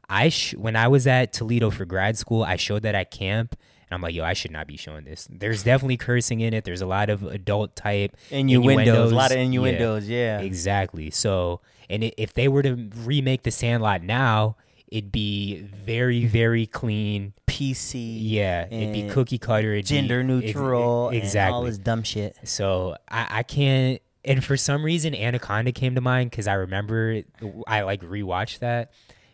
I 0.09 0.29
sh- 0.29 0.53
when 0.55 0.75
I 0.75 0.87
was 0.87 1.07
at 1.07 1.33
Toledo 1.33 1.69
for 1.69 1.85
grad 1.85 2.17
school, 2.17 2.43
I 2.43 2.55
showed 2.57 2.83
that 2.83 2.93
at 2.95 3.09
camp, 3.11 3.55
and 3.89 3.95
I'm 3.95 4.01
like, 4.01 4.13
yo, 4.13 4.23
I 4.23 4.33
should 4.33 4.51
not 4.51 4.67
be 4.67 4.77
showing 4.77 5.05
this. 5.05 5.27
There's 5.31 5.63
definitely 5.63 5.97
cursing 5.97 6.39
in 6.41 6.53
it. 6.53 6.63
There's 6.65 6.81
a 6.81 6.85
lot 6.85 7.09
of 7.09 7.23
adult 7.23 7.75
type 7.75 8.15
innuendos 8.29 9.11
a 9.11 9.15
lot 9.15 9.31
of 9.31 9.37
innuendos 9.37 10.07
yeah, 10.07 10.39
Exactly. 10.39 11.09
So, 11.11 11.61
and 11.89 12.03
i- 12.03 12.13
if 12.17 12.33
they 12.33 12.47
were 12.47 12.63
to 12.63 12.89
remake 13.05 13.43
The 13.43 13.51
Sandlot 13.51 14.03
now, 14.03 14.57
it'd 14.87 15.11
be 15.11 15.59
very, 15.85 16.25
very 16.25 16.65
clean, 16.67 17.33
PC. 17.47 18.17
Yeah, 18.21 18.67
it'd 18.69 18.93
be 18.93 19.09
cookie 19.09 19.37
cutter, 19.37 19.73
it'd 19.73 19.85
be- 19.85 19.89
gender 19.95 20.19
ex- 20.19 20.27
neutral, 20.27 21.09
exactly. 21.09 21.53
all 21.55 21.63
this 21.63 21.77
dumb 21.77 22.03
shit. 22.03 22.35
So 22.43 22.95
I, 23.09 23.27
I 23.39 23.43
can't. 23.43 24.01
And 24.25 24.43
for 24.43 24.55
some 24.57 24.83
reason, 24.85 25.13
Anaconda 25.15 25.71
came 25.71 25.95
to 25.95 26.01
mind 26.01 26.29
because 26.31 26.47
I 26.47 26.53
remember 26.53 27.21
I 27.67 27.81
like 27.81 28.01
rewatched 28.01 28.59
that, 28.59 28.91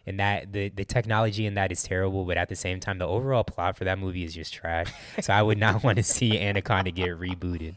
and 0.10 0.20
that 0.20 0.51
the 0.51 0.70
the 0.70 0.84
technology 0.84 1.45
in 1.45 1.53
that 1.53 1.72
is 1.72 1.84
terrible. 1.84 2.26
But 2.26 2.38
at 2.38 2.49
the 2.49 2.55
same 2.55 2.80
time, 2.80 2.97
the 2.97 3.07
overall 3.07 3.43
plot 3.43 3.78
for 3.78 3.84
that 3.86 3.99
movie 3.99 4.24
is 4.24 4.34
just 4.34 4.51
trash. 4.51 4.91
so 5.22 5.32
I 5.32 5.43
would 5.43 5.60
not 5.60 5.84
want 5.84 5.97
to 5.97 6.03
see 6.03 6.38
Anaconda 6.38 6.89
get 6.91 7.10
rebooted. 7.10 7.76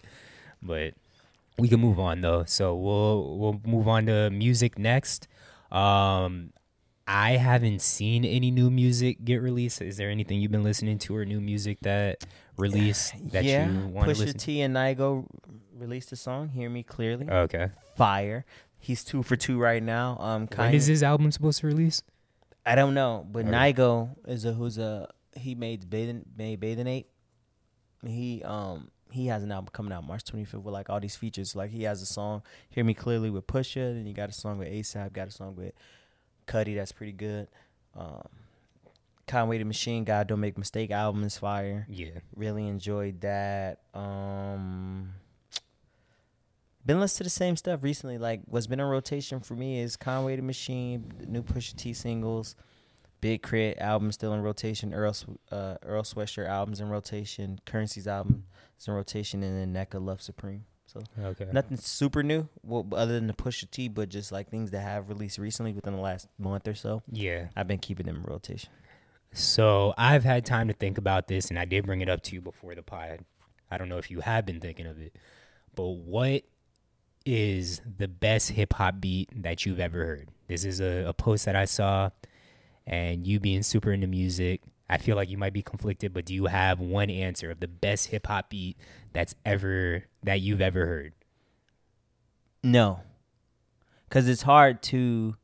But 0.62 0.94
we 1.58 1.68
can 1.68 1.78
move 1.78 2.00
on 2.00 2.22
though. 2.22 2.44
So 2.44 2.74
we'll 2.74 3.36
we'll 3.38 3.60
move 3.66 3.86
on 3.86 4.06
to 4.06 4.30
music 4.30 4.78
next. 4.78 5.28
Um, 5.70 6.54
I 7.06 7.32
haven't 7.32 7.82
seen 7.82 8.24
any 8.24 8.50
new 8.50 8.70
music 8.70 9.22
get 9.24 9.42
released. 9.42 9.82
Is 9.82 9.98
there 9.98 10.08
anything 10.08 10.40
you've 10.40 10.52
been 10.52 10.64
listening 10.64 10.98
to 11.00 11.14
or 11.14 11.26
new 11.26 11.40
music 11.40 11.78
that 11.82 12.24
released 12.56 13.12
that 13.32 13.44
yeah, 13.44 13.70
you 13.70 13.88
want 13.88 14.08
to 14.08 14.14
Pusha 14.14 14.18
listen? 14.20 14.38
T 14.38 14.60
and 14.62 14.74
Nigo 14.74 15.26
released 15.76 16.12
a 16.12 16.16
song. 16.16 16.48
Hear 16.48 16.70
me 16.70 16.82
clearly. 16.82 17.28
Okay. 17.28 17.68
Fire. 17.94 18.46
He's 18.78 19.04
two 19.04 19.22
for 19.22 19.36
two 19.36 19.60
right 19.60 19.82
now. 19.82 20.16
Um, 20.18 20.46
When 20.46 20.72
Kanye, 20.72 20.74
is 20.74 20.86
this 20.86 21.02
album 21.02 21.30
supposed 21.30 21.60
to 21.60 21.66
release? 21.66 22.02
I 22.64 22.74
don't 22.74 22.94
know, 22.94 23.26
but 23.30 23.46
Okay. 23.46 23.50
Nigo 23.50 24.10
is 24.26 24.44
a 24.44 24.52
who's 24.52 24.78
a 24.78 25.08
he 25.34 25.54
made 25.54 25.88
bathing 25.90 26.24
made 26.36 26.60
bathing 26.60 26.86
ape. 26.86 27.08
He 28.06 28.42
um 28.44 28.90
he 29.10 29.26
has 29.26 29.42
an 29.42 29.52
album 29.52 29.68
coming 29.72 29.92
out 29.92 30.04
March 30.06 30.24
25th 30.24 30.62
with 30.62 30.72
like 30.72 30.88
all 30.88 31.00
these 31.00 31.16
features. 31.16 31.54
Like 31.56 31.70
he 31.70 31.82
has 31.84 32.00
a 32.02 32.06
song 32.06 32.42
"Hear 32.70 32.84
Me 32.84 32.94
Clearly" 32.94 33.30
with 33.30 33.46
Pusha, 33.46 33.94
then 33.94 34.06
you 34.06 34.14
got 34.14 34.28
a 34.30 34.32
song 34.32 34.58
with 34.58 34.68
ASAP, 34.68 35.12
got 35.12 35.28
a 35.28 35.30
song 35.30 35.54
with 35.56 35.72
Cudi 36.46 36.74
that's 36.76 36.92
pretty 36.92 37.12
good. 37.12 37.48
Um, 37.96 38.26
Conway 39.26 39.58
the 39.58 39.64
Machine 39.64 40.04
God 40.04 40.26
Don't 40.28 40.40
Make 40.40 40.58
Mistake 40.58 40.90
album 40.90 41.24
is 41.24 41.38
fire. 41.38 41.86
Yeah. 41.88 42.18
Really 42.34 42.66
enjoyed 42.66 43.20
that. 43.20 43.80
Um, 43.94 45.14
been 46.84 47.00
listening 47.00 47.18
to 47.18 47.24
the 47.24 47.30
same 47.30 47.56
stuff 47.56 47.82
recently. 47.82 48.18
Like 48.18 48.40
what's 48.46 48.66
been 48.66 48.80
in 48.80 48.86
rotation 48.86 49.40
for 49.40 49.54
me 49.54 49.80
is 49.80 49.96
Conway 49.96 50.36
the 50.36 50.42
Machine, 50.42 51.12
the 51.18 51.26
new 51.26 51.42
Pusha 51.42 51.76
T 51.76 51.92
singles, 51.92 52.54
Big 53.20 53.42
K.R.I.T. 53.42 53.78
album 53.78 54.10
still 54.12 54.32
in 54.34 54.42
rotation, 54.42 54.92
Earl 54.92 55.14
uh, 55.50 55.76
Earl 55.84 56.02
Sweatshirt 56.02 56.48
albums 56.48 56.80
in 56.80 56.88
rotation, 56.88 57.60
Curren$y's 57.66 58.06
album 58.08 58.44
is 58.80 58.88
in 58.88 58.94
rotation, 58.94 59.42
and 59.42 59.74
then 59.74 59.86
NECA 59.86 60.04
Love 60.04 60.20
Supreme. 60.20 60.64
So 60.86 61.00
Okay. 61.22 61.48
nothing 61.52 61.76
super 61.78 62.22
new, 62.22 62.48
well, 62.62 62.86
other 62.92 63.14
than 63.14 63.26
the 63.26 63.32
Pusha 63.32 63.70
T, 63.70 63.88
but 63.88 64.08
just 64.10 64.30
like 64.32 64.50
things 64.50 64.72
that 64.72 64.80
have 64.80 65.08
released 65.08 65.38
recently 65.38 65.72
within 65.72 65.94
the 65.94 66.00
last 66.00 66.28
month 66.38 66.68
or 66.68 66.74
so. 66.74 67.02
Yeah. 67.10 67.46
I've 67.56 67.68
been 67.68 67.78
keeping 67.78 68.04
them 68.06 68.16
in 68.16 68.22
rotation. 68.24 68.68
So 69.32 69.94
I've 69.96 70.24
had 70.24 70.44
time 70.44 70.68
to 70.68 70.74
think 70.74 70.98
about 70.98 71.28
this, 71.28 71.48
and 71.48 71.58
I 71.58 71.64
did 71.64 71.86
bring 71.86 72.02
it 72.02 72.10
up 72.10 72.22
to 72.24 72.34
you 72.34 72.42
before 72.42 72.74
the 72.74 72.82
pod. 72.82 73.20
I 73.70 73.78
don't 73.78 73.88
know 73.88 73.96
if 73.96 74.10
you 74.10 74.20
have 74.20 74.44
been 74.44 74.60
thinking 74.60 74.86
of 74.86 75.00
it, 75.00 75.16
but 75.74 75.86
what 75.86 76.42
is 77.26 77.80
the 77.98 78.08
best 78.08 78.50
hip 78.50 78.72
hop 78.74 79.00
beat 79.00 79.30
that 79.42 79.64
you've 79.66 79.80
ever 79.80 80.04
heard? 80.04 80.28
This 80.48 80.64
is 80.64 80.80
a, 80.80 81.04
a 81.06 81.12
post 81.12 81.44
that 81.46 81.56
I 81.56 81.64
saw, 81.64 82.10
and 82.86 83.26
you 83.26 83.40
being 83.40 83.62
super 83.62 83.92
into 83.92 84.06
music, 84.06 84.60
I 84.90 84.98
feel 84.98 85.16
like 85.16 85.30
you 85.30 85.38
might 85.38 85.54
be 85.54 85.62
conflicted, 85.62 86.12
but 86.12 86.26
do 86.26 86.34
you 86.34 86.46
have 86.46 86.78
one 86.78 87.08
answer 87.08 87.50
of 87.50 87.60
the 87.60 87.68
best 87.68 88.08
hip 88.08 88.26
hop 88.26 88.50
beat 88.50 88.76
that's 89.14 89.34
ever 89.46 90.04
that 90.22 90.40
you've 90.42 90.60
ever 90.60 90.84
heard? 90.84 91.14
No, 92.62 93.00
because 94.08 94.28
it's 94.28 94.42
hard 94.42 94.82
to 94.84 95.36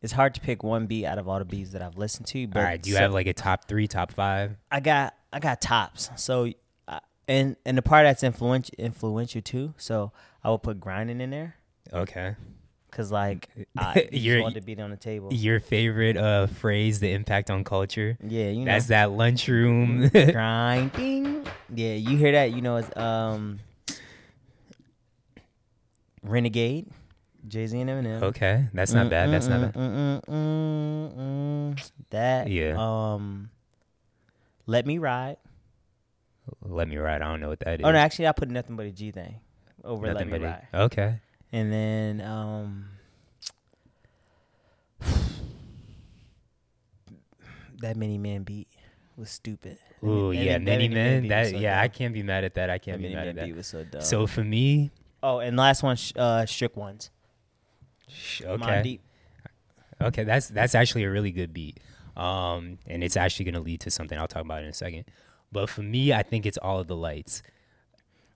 it's 0.00 0.12
hard 0.12 0.34
to 0.34 0.40
pick 0.40 0.62
one 0.62 0.86
beat 0.86 1.04
out 1.04 1.18
of 1.18 1.28
all 1.28 1.38
the 1.38 1.44
beats 1.44 1.72
that 1.72 1.82
I've 1.82 1.98
listened 1.98 2.26
to. 2.28 2.46
But 2.46 2.60
All 2.60 2.64
right, 2.64 2.82
do 2.82 2.88
you 2.90 2.96
so- 2.96 3.02
have 3.02 3.12
like 3.12 3.26
a 3.26 3.34
top 3.34 3.66
three, 3.68 3.86
top 3.86 4.12
five? 4.12 4.56
I 4.70 4.80
got 4.80 5.14
I 5.32 5.38
got 5.40 5.60
tops. 5.60 6.10
So 6.16 6.50
uh, 6.86 7.00
and 7.28 7.56
and 7.66 7.76
the 7.76 7.82
part 7.82 8.04
that's 8.06 8.22
influential 8.22 8.74
influential 8.78 9.42
too. 9.42 9.74
So 9.76 10.12
I 10.44 10.50
will 10.50 10.58
put 10.58 10.80
grinding 10.80 11.20
in 11.20 11.30
there 11.30 11.56
Okay. 11.92 12.36
because 12.90 13.10
like 13.10 13.48
I 13.78 13.94
just 14.10 14.12
You're- 14.12 14.42
want 14.42 14.54
to 14.54 14.60
beat 14.60 14.78
on 14.80 14.90
the 14.90 14.96
table. 14.96 15.32
Your 15.32 15.60
favorite 15.60 16.16
uh 16.16 16.46
phrase, 16.46 17.00
the 17.00 17.12
impact 17.12 17.50
on 17.50 17.64
culture? 17.64 18.16
Yeah, 18.22 18.48
you 18.50 18.60
know 18.64 18.72
That's 18.72 18.86
that 18.86 19.10
lunchroom. 19.12 20.08
grinding. 20.32 21.46
Yeah, 21.74 21.94
you 21.94 22.16
hear 22.16 22.32
that? 22.32 22.52
You 22.52 22.62
know 22.62 22.76
it's 22.76 22.96
um 22.96 23.58
Renegade, 26.22 26.86
Jay 27.46 27.66
Z 27.66 27.78
and 27.80 27.88
Eminem. 27.90 28.22
okay, 28.24 28.66
that's 28.74 28.92
not 28.92 29.08
bad. 29.08 29.30
That's 29.30 29.46
not 29.46 29.60
bad. 29.60 29.74
Mm, 29.74 29.94
mm, 29.94 30.24
mm, 30.24 31.12
mm, 31.14 31.74
mm. 31.74 31.90
That 32.10 32.48
Yeah. 32.50 32.74
Um, 32.78 33.50
let 34.66 34.84
me 34.86 34.98
ride. 34.98 35.36
Let 36.62 36.88
me 36.88 36.96
ride. 36.96 37.22
I 37.22 37.28
don't 37.28 37.40
know 37.40 37.48
what 37.48 37.60
that 37.60 37.80
is. 37.80 37.86
Oh 37.86 37.90
no, 37.92 37.98
actually, 37.98 38.26
I 38.28 38.32
put 38.32 38.50
nothing 38.50 38.76
but 38.76 38.86
a 38.86 38.90
G 38.90 39.10
thing 39.10 39.36
over 39.88 40.12
let 40.12 40.28
me. 40.28 40.54
Okay. 40.74 41.20
And 41.50 41.72
then 41.72 42.20
um, 42.20 42.84
that 47.80 47.96
mini 47.96 48.18
man 48.18 48.42
beat 48.42 48.68
was 49.16 49.30
stupid. 49.30 49.78
That 50.02 50.08
Ooh, 50.08 50.30
Mini- 50.30 50.46
yeah, 50.46 50.58
that 50.58 50.64
Mini 50.64 50.88
Man. 50.88 51.28
That 51.28 51.48
so 51.48 51.56
yeah, 51.56 51.76
dumb. 51.76 51.84
I 51.84 51.88
can't 51.88 52.14
be 52.14 52.22
mad 52.22 52.44
at 52.44 52.54
that. 52.54 52.70
I 52.70 52.78
can't 52.78 53.00
be 53.00 53.14
mad 53.14 53.28
at 53.28 53.36
that. 53.36 53.46
beat 53.46 53.56
was 53.56 53.66
so 53.66 53.84
dumb. 53.84 54.02
So 54.02 54.26
for 54.26 54.44
me, 54.44 54.90
oh, 55.22 55.38
and 55.38 55.56
last 55.56 55.82
one, 55.82 55.96
sh- 55.96 56.12
uh, 56.16 56.44
shook 56.44 56.76
ones. 56.76 57.10
sh- 58.08 58.42
okay, 58.42 58.82
Deep. 58.82 59.00
okay, 60.00 60.24
that's 60.24 60.48
that's 60.48 60.74
actually 60.74 61.04
a 61.04 61.10
really 61.10 61.32
good 61.32 61.52
beat. 61.52 61.80
Um, 62.16 62.78
and 62.86 63.02
it's 63.02 63.16
actually 63.16 63.46
gonna 63.46 63.60
lead 63.60 63.80
to 63.80 63.90
something 63.90 64.18
I'll 64.18 64.28
talk 64.28 64.42
about 64.44 64.62
in 64.62 64.68
a 64.68 64.74
second. 64.74 65.04
But 65.50 65.70
for 65.70 65.82
me, 65.82 66.12
I 66.12 66.22
think 66.22 66.44
it's 66.46 66.58
all 66.58 66.78
of 66.78 66.88
the 66.88 66.96
lights. 66.96 67.42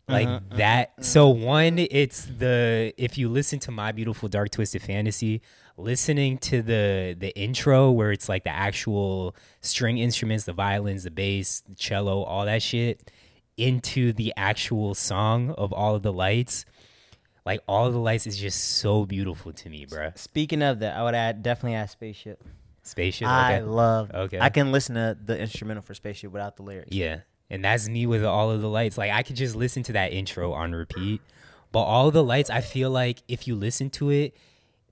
Like 0.08 0.28
Mm-hmm, 0.28 0.56
that. 0.56 1.04
So 1.04 1.28
one, 1.28 1.78
it's 1.78 2.24
the 2.26 2.92
if 2.96 3.16
you 3.18 3.28
listen 3.28 3.58
to 3.60 3.70
My 3.70 3.92
Beautiful 3.92 4.28
Dark 4.28 4.50
Twisted 4.50 4.82
Fantasy, 4.82 5.42
listening 5.76 6.38
to 6.38 6.60
the 6.62 7.16
the 7.18 7.30
intro 7.38 7.90
where 7.90 8.10
it's 8.12 8.28
like 8.28 8.44
the 8.44 8.50
actual 8.50 9.36
string 9.60 9.98
instruments, 9.98 10.44
the 10.44 10.52
violins, 10.52 11.04
the 11.04 11.10
bass, 11.10 11.60
the 11.60 11.74
cello, 11.76 12.22
all 12.24 12.44
that 12.46 12.62
shit, 12.62 13.10
into 13.56 14.12
the 14.12 14.32
actual 14.36 14.94
song 14.94 15.50
of 15.52 15.72
all 15.72 15.94
of 15.94 16.02
the 16.02 16.12
lights. 16.12 16.64
Like 17.46 17.60
all 17.66 17.86
of 17.86 17.92
the 17.92 17.98
lights 18.00 18.26
is 18.26 18.36
just 18.38 18.60
so 18.78 19.04
beautiful 19.06 19.52
to 19.52 19.68
me, 19.68 19.86
bruh. 19.86 20.16
Speaking 20.18 20.62
of 20.62 20.80
that, 20.80 20.96
I 20.96 21.02
would 21.02 21.14
add 21.14 21.42
definitely 21.42 21.76
add 21.76 21.90
spaceship. 21.90 22.42
Spaceship. 22.82 23.28
I 23.28 23.60
love. 23.60 24.10
Okay. 24.12 24.38
I 24.40 24.48
can 24.48 24.72
listen 24.72 24.96
to 24.96 25.16
the 25.24 25.38
instrumental 25.38 25.82
for 25.82 25.94
spaceship 25.94 26.32
without 26.32 26.56
the 26.56 26.64
lyrics. 26.64 26.90
Yeah. 26.92 27.20
And 27.52 27.62
that's 27.64 27.86
me 27.88 28.06
with 28.06 28.24
all 28.24 28.50
of 28.50 28.62
the 28.62 28.68
lights. 28.68 28.96
Like 28.96 29.10
I 29.12 29.22
could 29.22 29.36
just 29.36 29.54
listen 29.54 29.82
to 29.84 29.92
that 29.92 30.12
intro 30.12 30.52
on 30.52 30.72
repeat. 30.72 31.20
But 31.70 31.80
all 31.80 32.08
of 32.08 32.14
the 32.14 32.24
lights, 32.24 32.50
I 32.50 32.60
feel 32.62 32.90
like 32.90 33.22
if 33.28 33.46
you 33.46 33.54
listen 33.54 33.90
to 33.90 34.10
it, 34.10 34.34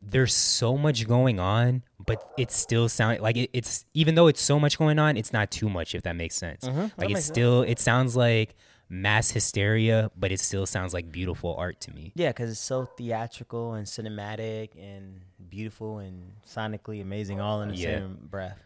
there's 0.02 0.34
so 0.34 0.76
much 0.78 1.06
going 1.08 1.40
on, 1.40 1.82
but 2.06 2.32
it 2.38 2.50
still 2.50 2.88
sound 2.88 3.20
like 3.20 3.36
it, 3.36 3.50
it's 3.52 3.84
even 3.92 4.14
though 4.14 4.28
it's 4.28 4.40
so 4.40 4.58
much 4.60 4.78
going 4.78 4.98
on, 4.98 5.16
it's 5.16 5.32
not 5.32 5.50
too 5.50 5.68
much 5.68 5.94
if 5.94 6.02
that 6.04 6.16
makes 6.16 6.36
sense. 6.36 6.64
Mm-hmm. 6.64 6.80
Like 6.98 7.10
it's 7.10 7.20
sense. 7.20 7.24
still 7.26 7.62
it 7.62 7.78
sounds 7.78 8.14
like 8.16 8.54
mass 8.88 9.30
hysteria, 9.30 10.10
but 10.16 10.32
it 10.32 10.40
still 10.40 10.66
sounds 10.66 10.92
like 10.94 11.10
beautiful 11.12 11.54
art 11.56 11.80
to 11.82 11.94
me. 11.94 12.12
Yeah, 12.14 12.28
because 12.28 12.50
it's 12.50 12.60
so 12.60 12.84
theatrical 12.84 13.74
and 13.74 13.86
cinematic 13.86 14.70
and 14.78 15.20
beautiful 15.48 15.98
and 15.98 16.32
sonically 16.46 17.00
amazing 17.00 17.40
all 17.40 17.62
in 17.62 17.68
the 17.70 17.76
Yeah. 17.76 17.98
same 17.98 18.18
breath. 18.30 18.58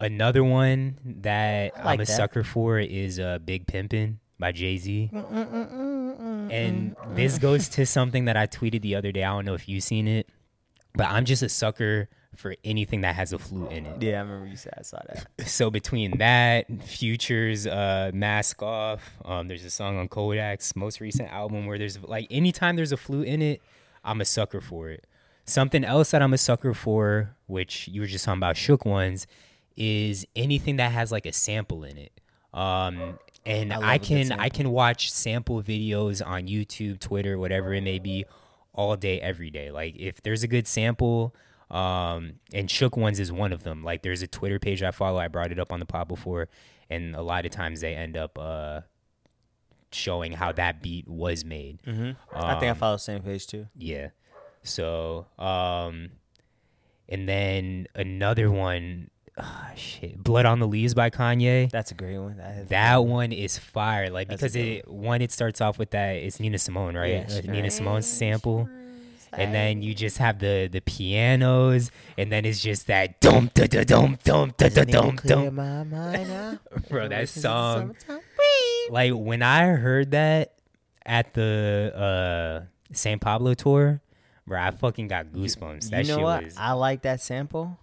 Another 0.00 0.42
one 0.44 0.98
that 1.22 1.76
like 1.76 1.84
I'm 1.86 2.00
a 2.00 2.04
that. 2.04 2.06
sucker 2.06 2.44
for 2.44 2.78
is 2.78 3.18
uh, 3.18 3.38
Big 3.38 3.66
Pimpin' 3.66 4.16
by 4.38 4.52
Jay 4.52 4.76
Z. 4.76 5.10
And 6.50 6.96
this 7.14 7.38
goes 7.38 7.68
to 7.70 7.86
something 7.86 8.26
that 8.26 8.36
I 8.36 8.46
tweeted 8.46 8.82
the 8.82 8.94
other 8.96 9.12
day. 9.12 9.24
I 9.24 9.30
don't 9.30 9.44
know 9.44 9.54
if 9.54 9.68
you've 9.68 9.84
seen 9.84 10.08
it, 10.08 10.28
but 10.94 11.06
I'm 11.08 11.24
just 11.24 11.42
a 11.42 11.48
sucker 11.48 12.08
for 12.36 12.54
anything 12.64 13.02
that 13.02 13.14
has 13.14 13.32
a 13.32 13.38
flute 13.38 13.70
in 13.70 13.86
it. 13.86 14.02
Yeah, 14.02 14.18
I 14.18 14.20
remember 14.22 14.46
you 14.46 14.56
said 14.56 14.72
I 14.78 14.82
saw 14.82 14.98
that. 15.06 15.26
So 15.46 15.70
between 15.70 16.18
that, 16.18 16.66
Future's 16.82 17.66
uh, 17.66 18.10
Mask 18.14 18.62
Off, 18.62 19.18
um, 19.24 19.48
there's 19.48 19.64
a 19.64 19.70
song 19.70 19.98
on 19.98 20.08
Kodak's 20.08 20.74
most 20.74 21.00
recent 21.00 21.30
album 21.30 21.66
where 21.66 21.78
there's 21.78 22.02
like 22.02 22.26
anytime 22.30 22.76
there's 22.76 22.92
a 22.92 22.96
flute 22.96 23.26
in 23.28 23.42
it, 23.42 23.60
I'm 24.02 24.20
a 24.20 24.24
sucker 24.24 24.60
for 24.60 24.90
it. 24.90 25.06
Something 25.44 25.84
else 25.84 26.12
that 26.12 26.22
I'm 26.22 26.32
a 26.32 26.38
sucker 26.38 26.72
for, 26.72 27.36
which 27.46 27.88
you 27.88 28.00
were 28.00 28.06
just 28.06 28.24
talking 28.24 28.38
about, 28.38 28.56
shook 28.56 28.84
ones, 28.86 29.26
is 29.76 30.26
anything 30.36 30.76
that 30.76 30.92
has 30.92 31.12
like 31.12 31.26
a 31.26 31.32
sample 31.32 31.84
in 31.84 31.96
it. 31.98 32.12
Um, 32.52 33.18
and 33.46 33.72
I 33.72 33.94
I, 33.94 33.98
can 33.98 34.32
I 34.32 34.48
can 34.48 34.70
watch 34.70 35.10
sample 35.10 35.62
videos 35.62 36.24
on 36.24 36.46
YouTube, 36.46 37.00
Twitter, 37.00 37.38
whatever 37.38 37.72
it 37.72 37.82
may 37.82 37.98
be, 37.98 38.24
all 38.72 38.96
day, 38.96 39.20
every 39.20 39.50
day. 39.50 39.70
Like 39.70 39.96
if 39.96 40.22
there's 40.22 40.42
a 40.42 40.48
good 40.48 40.66
sample, 40.68 41.34
um, 41.70 42.34
and 42.52 42.70
Shook 42.70 42.96
Ones 42.96 43.18
is 43.18 43.32
one 43.32 43.52
of 43.52 43.62
them. 43.64 43.82
Like 43.82 44.02
there's 44.02 44.22
a 44.22 44.26
Twitter 44.26 44.58
page 44.58 44.82
I 44.82 44.90
follow. 44.90 45.18
I 45.18 45.28
brought 45.28 45.50
it 45.50 45.58
up 45.58 45.72
on 45.72 45.80
the 45.80 45.86
pod 45.86 46.08
before, 46.08 46.48
and 46.90 47.16
a 47.16 47.22
lot 47.22 47.46
of 47.46 47.50
times 47.52 47.80
they 47.80 47.94
end 47.94 48.16
up 48.16 48.38
uh, 48.38 48.82
showing 49.90 50.32
how 50.32 50.52
that 50.52 50.82
beat 50.82 51.08
was 51.08 51.44
made. 51.44 51.82
Mm-hmm. 51.82 52.10
I 52.36 52.52
think 52.60 52.64
I 52.64 52.68
Um, 52.68 52.76
follow 52.76 52.96
the 52.96 53.00
same 53.00 53.22
page 53.22 53.46
too. 53.46 53.66
Yeah. 53.76 54.08
So, 54.62 55.26
um, 55.38 56.10
and 57.08 57.28
then 57.28 57.88
another 57.94 58.50
one, 58.50 59.10
ah, 59.38 59.70
shit, 59.76 60.22
Blood 60.22 60.46
on 60.46 60.58
the 60.58 60.66
Leaves 60.66 60.94
by 60.94 61.10
Kanye. 61.10 61.70
That's 61.70 61.90
a 61.90 61.94
great 61.94 62.18
one. 62.18 62.36
That, 62.36 62.68
That 62.68 63.04
one 63.04 63.32
is 63.32 63.58
fire, 63.58 64.10
like 64.10 64.28
That's 64.28 64.40
because 64.40 64.56
it 64.56 64.88
one 64.88 65.22
it 65.22 65.32
starts 65.32 65.60
off 65.60 65.78
with 65.78 65.90
that 65.90 66.16
it's 66.16 66.40
Nina 66.40 66.58
Simone, 66.58 66.96
right? 66.96 67.26
Yeah, 67.28 67.38
Uh, 67.38 67.52
Nina 67.52 67.70
Simone 67.70 68.02
sample, 68.02 68.68
and 69.32 69.54
then 69.54 69.82
you 69.82 69.94
just 69.94 70.18
have 70.18 70.38
the 70.38 70.68
the 70.70 70.80
pianos, 70.80 71.90
and 72.18 72.30
then 72.30 72.44
it's 72.44 72.60
just 72.60 72.86
that 72.88 73.20
dum 73.20 73.50
da 73.54 73.66
da 73.66 73.84
dum 73.84 74.18
dum 74.24 74.52
da 74.56 74.68
da 74.68 74.84
dum 74.84 75.16
dum. 75.24 75.54
my 75.54 75.82
mind 75.84 76.28
now. 76.28 76.58
Bro, 76.90 77.08
that 77.08 77.28
song, 77.28 77.96
like 78.90 79.12
when 79.14 79.42
I 79.42 79.66
heard 79.68 80.10
that 80.12 80.54
at 81.06 81.34
the 81.34 81.92
uh 81.94 82.66
Saint 82.92 83.20
Pablo 83.22 83.54
tour, 83.54 84.02
bro, 84.46 84.60
I 84.60 84.70
fucking 84.70 85.08
got 85.08 85.26
goosebumps. 85.26 85.88
That 85.90 86.02
you 86.04 86.08
know 86.08 86.16
shit 86.16 86.24
what? 86.24 86.44
was. 86.44 86.54
I 86.58 86.72
like 86.72 87.02
that 87.02 87.20
sample, 87.22 87.78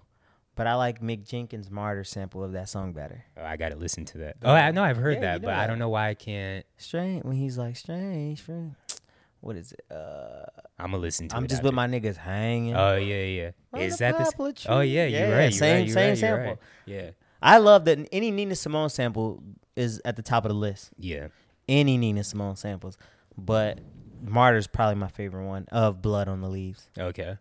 but 0.59 0.67
I 0.67 0.75
like 0.75 1.01
Mick 1.01 1.27
Jenkins' 1.27 1.71
Martyr 1.71 2.03
sample 2.03 2.43
of 2.43 2.51
that 2.51 2.69
song 2.69 2.93
better. 2.93 3.23
Oh, 3.35 3.43
I 3.43 3.57
gotta 3.57 3.75
listen 3.75 4.05
to 4.05 4.19
that. 4.19 4.35
Oh, 4.43 4.51
I 4.51 4.69
know 4.71 4.83
I've 4.83 4.97
heard 4.97 5.15
Yeah, 5.15 5.21
that, 5.21 5.33
you 5.35 5.39
know 5.41 5.47
but 5.47 5.55
I 5.55 5.65
don't 5.65 5.79
know 5.79 5.89
why 5.89 6.09
I 6.09 6.13
can't. 6.13 6.65
Strange 6.77 7.23
when 7.23 7.35
he's 7.37 7.57
like 7.57 7.75
strange 7.77 8.41
friend. 8.41 8.75
What 9.41 9.55
is 9.55 9.71
it? 9.71 9.85
Uh, 9.89 10.43
I'm 10.77 10.91
gonna 10.91 10.97
listen 10.97 11.29
to 11.29 11.33
it. 11.33 11.37
I'm 11.37 11.45
it. 11.45 11.49
just 11.49 11.63
with 11.63 11.73
my 11.73 11.87
niggas 11.87 12.17
hanging. 12.17 12.75
Oh 12.75 12.97
yeah, 12.97 13.23
yeah. 13.23 13.51
On 13.71 13.79
Is 13.81 13.93
the 13.97 14.03
that 14.03 14.15
the? 14.17 14.21
s- 14.23 14.31
poplar 14.33 14.51
Oh 14.67 14.81
yeah, 14.81 15.05
you're 15.05 15.21
Yeah, 15.21 15.29
right. 15.33 15.43
You're 15.43 15.51
same- 15.53 15.75
right, 15.77 15.85
you're 15.87 15.93
same 15.93 16.09
right, 16.09 16.17
sample. 16.17 16.45
right. 16.49 16.57
Yeah, 16.85 17.09
I 17.41 17.57
love 17.59 17.85
that 17.85 18.05
any 18.11 18.31
Nina 18.31 18.55
Simone 18.55 18.89
sample 18.89 19.41
is 19.77 20.01
at 20.03 20.17
the 20.17 20.21
top 20.21 20.43
of 20.43 20.49
the 20.49 20.55
list. 20.57 20.89
yeah. 20.97 21.27
Any 21.69 21.97
Nina 21.97 22.25
Simone 22.25 22.57
samples, 22.57 22.97
but 23.37 23.79
Martyr's 24.21 24.67
probably 24.67 24.95
my 24.95 25.07
favorite 25.07 25.45
one 25.45 25.67
of 25.71 26.01
Blood 26.01 26.27
on 26.27 26.41
the 26.41 26.49
Leaves. 26.49 26.89
Okay. 26.97 27.37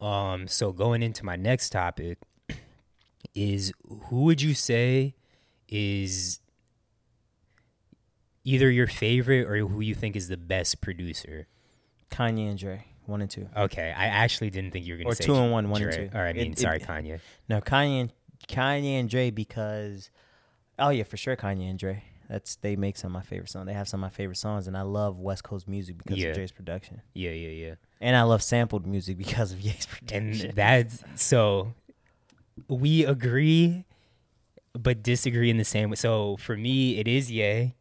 Um. 0.00 0.46
So 0.48 0.72
going 0.72 1.02
into 1.02 1.24
my 1.24 1.36
next 1.36 1.70
topic 1.70 2.18
is 3.34 3.72
who 4.06 4.22
would 4.24 4.40
you 4.42 4.54
say 4.54 5.14
is 5.68 6.40
either 8.44 8.70
your 8.70 8.86
favorite 8.86 9.46
or 9.46 9.56
who 9.66 9.80
you 9.80 9.94
think 9.94 10.16
is 10.16 10.28
the 10.28 10.36
best 10.36 10.80
producer? 10.80 11.46
Kanye 12.10 12.48
and 12.48 12.58
Dre, 12.58 12.84
one 13.06 13.20
and 13.20 13.30
two. 13.30 13.48
Okay, 13.56 13.92
I 13.96 14.06
actually 14.06 14.50
didn't 14.50 14.70
think 14.72 14.86
you 14.86 14.94
were 14.94 14.98
gonna 14.98 15.10
Or 15.10 15.14
say 15.14 15.24
two 15.24 15.34
and 15.34 15.52
one, 15.52 15.68
one 15.68 15.82
and 15.82 15.90
Dre. 15.92 16.08
two. 16.08 16.16
Or 16.16 16.22
I 16.22 16.32
mean, 16.32 16.52
It- 16.52 16.58
sorry, 16.58 16.78
it- 16.78 16.82
Kanye. 16.86 17.20
No, 17.48 17.60
Kanye 17.60 18.00
and 18.02 18.12
Kanye 18.48 18.98
and 19.00 19.10
Dre 19.10 19.30
because 19.30 20.10
oh 20.78 20.90
yeah, 20.90 21.02
for 21.04 21.16
sure 21.16 21.36
Kanye 21.36 21.68
and 21.68 21.78
Dre. 21.78 22.02
That's 22.28 22.56
they 22.56 22.76
make 22.76 22.96
some 22.96 23.08
of 23.16 23.22
my 23.22 23.22
favorite 23.22 23.48
songs. 23.50 23.66
They 23.66 23.72
have 23.72 23.88
some 23.88 24.02
of 24.04 24.10
my 24.12 24.14
favorite 24.14 24.36
songs, 24.36 24.66
and 24.66 24.76
I 24.76 24.82
love 24.82 25.18
West 25.18 25.44
Coast 25.44 25.66
music 25.66 25.98
because 25.98 26.18
Yeah. 26.18 26.28
of 26.28 26.34
Dre's 26.36 26.52
production, 26.52 27.00
Yeah, 27.14 27.30
yeah, 27.30 27.48
yeah. 27.48 27.74
And 28.00 28.16
I 28.16 28.22
love 28.22 28.42
sampled 28.42 28.86
music 28.86 29.16
because 29.18 29.52
of 29.52 29.60
Ye's 29.66 29.86
And 30.12 30.32
production. 30.32 30.52
that's 30.54 31.02
so 31.16 31.74
we 32.68 33.04
agree 33.04 33.84
but 34.78 35.02
disagree 35.02 35.50
in 35.50 35.56
the 35.56 35.64
same 35.64 35.90
way. 35.90 35.96
So 35.96 36.36
for 36.36 36.56
me, 36.56 36.98
it 36.98 37.08
is 37.08 37.30
Ye. 37.30 37.74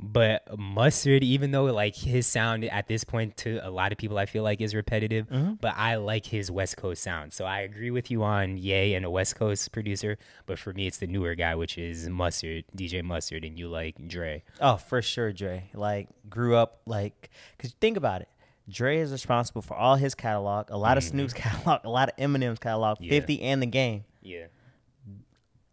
But 0.00 0.58
Mustard, 0.58 1.22
even 1.22 1.52
though 1.52 1.64
like 1.66 1.94
his 1.94 2.26
sound 2.26 2.64
at 2.64 2.88
this 2.88 3.04
point 3.04 3.36
to 3.38 3.60
a 3.62 3.70
lot 3.70 3.92
of 3.92 3.96
people, 3.96 4.18
I 4.18 4.26
feel 4.26 4.42
like 4.42 4.60
is 4.60 4.74
repetitive. 4.74 5.28
Mhm. 5.28 5.58
But 5.60 5.74
I 5.76 5.96
like 5.96 6.26
his 6.26 6.50
West 6.50 6.76
Coast 6.76 7.02
sound, 7.02 7.32
so 7.32 7.44
I 7.46 7.60
agree 7.60 7.90
with 7.92 8.10
you 8.10 8.22
on 8.24 8.58
Ye 8.58 8.94
and 8.94 9.04
a 9.04 9.10
West 9.10 9.36
Coast 9.36 9.70
producer. 9.72 10.18
But 10.46 10.58
for 10.58 10.72
me, 10.74 10.88
it's 10.88 10.98
the 10.98 11.06
newer 11.06 11.34
guy, 11.36 11.54
which 11.54 11.78
is 11.78 12.08
Mustard, 12.08 12.64
DJ 12.76 13.02
Mustard, 13.02 13.44
and 13.44 13.56
you 13.58 13.68
like 13.68 13.94
Dre. 14.08 14.42
Oh, 14.60 14.76
for 14.76 15.00
sure, 15.00 15.32
Dre. 15.32 15.70
Like 15.74 16.08
grew 16.28 16.56
up 16.56 16.80
like 16.86 17.30
because 17.56 17.72
think 17.80 17.96
about 17.96 18.20
it. 18.20 18.28
Dre 18.68 18.98
is 18.98 19.12
responsible 19.12 19.62
for 19.62 19.74
all 19.76 19.96
his 19.96 20.14
catalog, 20.14 20.70
a 20.70 20.76
lot 20.76 20.96
of 20.96 21.04
mm-hmm. 21.04 21.10
Snoop's 21.10 21.32
catalog, 21.34 21.84
a 21.84 21.90
lot 21.90 22.08
of 22.08 22.16
Eminem's 22.16 22.58
catalog, 22.58 22.98
Yeah. 23.00 23.10
Fifty 23.10 23.42
and 23.42 23.60
the 23.62 23.66
Game. 23.66 24.04
Yeah, 24.22 24.46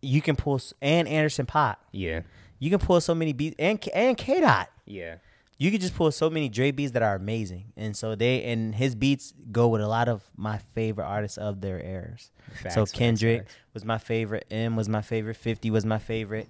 You 0.02 0.22
can 0.22 0.36
pull 0.36 0.60
and 0.82 1.08
Anderson 1.08 1.46
.Paak. 1.46 1.78
yeah, 1.92 2.22
You 2.60 2.70
can 2.70 2.80
pull 2.80 3.00
so 3.02 3.16
many 3.16 3.34
beats 3.34 3.56
and 3.60 3.80
and 3.94 4.18
K 4.18 4.42
Dot. 4.42 4.70
yeah. 4.86 5.16
You 5.58 5.70
can 5.70 5.80
just 5.80 5.94
pull 5.94 6.12
so 6.12 6.28
many 6.28 6.50
Dre 6.50 6.72
beats 6.72 6.94
that 6.94 7.04
are 7.04 7.14
amazing, 7.14 7.72
and 7.78 7.96
so 7.96 8.16
they 8.16 8.44
and 8.46 8.74
his 8.74 8.96
beats 8.96 9.32
go 9.52 9.68
with 9.68 9.80
a 9.82 9.88
lot 9.88 10.10
of 10.10 10.24
my 10.36 10.58
favorite 10.58 11.06
artists 11.06 11.38
of 11.38 11.62
their 11.62 11.80
eras. 11.80 12.32
Facts, 12.64 12.74
so 12.74 12.82
facts, 12.82 12.92
Kendrick 12.94 13.42
facts. 13.42 13.54
was 13.76 13.86
my 13.86 14.00
favorite. 14.00 14.48
M 14.50 14.76
was 14.76 14.90
my 14.90 15.04
favorite. 15.04 15.36
Fifty 15.36 15.70
was 15.70 15.86
my 15.86 16.00
favorite. 16.00 16.50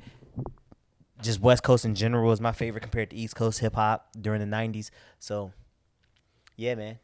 Just 1.22 1.42
West 1.42 1.62
Coast 1.62 1.84
in 1.84 1.94
general 1.94 2.30
was 2.30 2.39
my 2.39 2.54
favorite 2.54 2.84
compared 2.84 3.10
to 3.10 3.18
East 3.18 3.36
Coast 3.36 3.60
hip 3.60 3.76
hop 3.76 4.08
during 4.20 4.39
the 4.39 4.48
'90s. 4.48 4.92
So, 5.20 5.52
yeah, 6.62 6.76
man, 6.76 6.99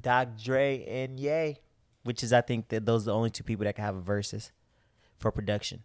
Doc 0.00 0.28
Dre 0.40 0.84
and 0.86 1.18
Ye, 1.18 1.58
which 2.04 2.22
is 2.22 2.32
I 2.32 2.42
think 2.42 2.68
that 2.68 2.86
those 2.86 3.02
are 3.02 3.06
the 3.06 3.14
only 3.14 3.30
two 3.30 3.42
people 3.42 3.64
that 3.64 3.74
can 3.74 3.84
have 3.84 3.96
a 3.96 4.00
versus 4.00 4.52
for 5.18 5.32
production. 5.32 5.82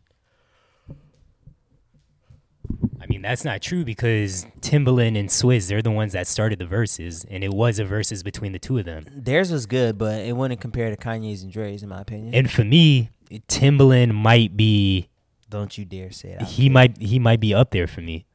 I 3.02 3.08
mean, 3.08 3.24
that's 3.24 3.44
not 3.44 3.64
true 3.64 3.84
because 3.84 4.46
Timbaland 4.62 5.18
and 5.18 5.28
Swizz, 5.28 5.70
they're 5.70 5.82
the 5.82 5.90
ones 5.90 6.14
that 6.14 6.28
started 6.28 6.60
the 6.60 6.68
verses, 6.68 7.26
and 7.32 7.44
it 7.44 7.52
was 7.52 7.80
a 7.80 7.86
verses 7.86 8.22
between 8.22 8.52
the 8.52 8.60
two 8.60 8.78
of 8.78 8.86
them. 8.86 9.06
Theirs 9.12 9.52
was 9.52 9.66
good, 9.66 9.98
but 9.98 10.20
it 10.20 10.36
wouldn't 10.36 10.62
compare 10.62 10.92
to 10.92 10.96
Kanye's 10.96 11.42
and 11.42 11.52
Dre's, 11.52 11.82
in 11.82 11.90
my 11.90 12.02
opinion. 12.02 12.36
And 12.36 12.52
for 12.52 12.64
me, 12.64 13.10
Timbaland 13.48 14.14
might 14.14 14.56
be 14.56 15.10
Don't 15.50 15.76
you 15.80 15.86
dare 15.86 16.12
say 16.12 16.38
he 16.46 16.70
might 16.70 17.02
he 17.02 17.18
might 17.18 17.40
be 17.40 17.56
up 17.56 17.72
there 17.72 17.88
for 17.88 18.02
me. 18.02 18.28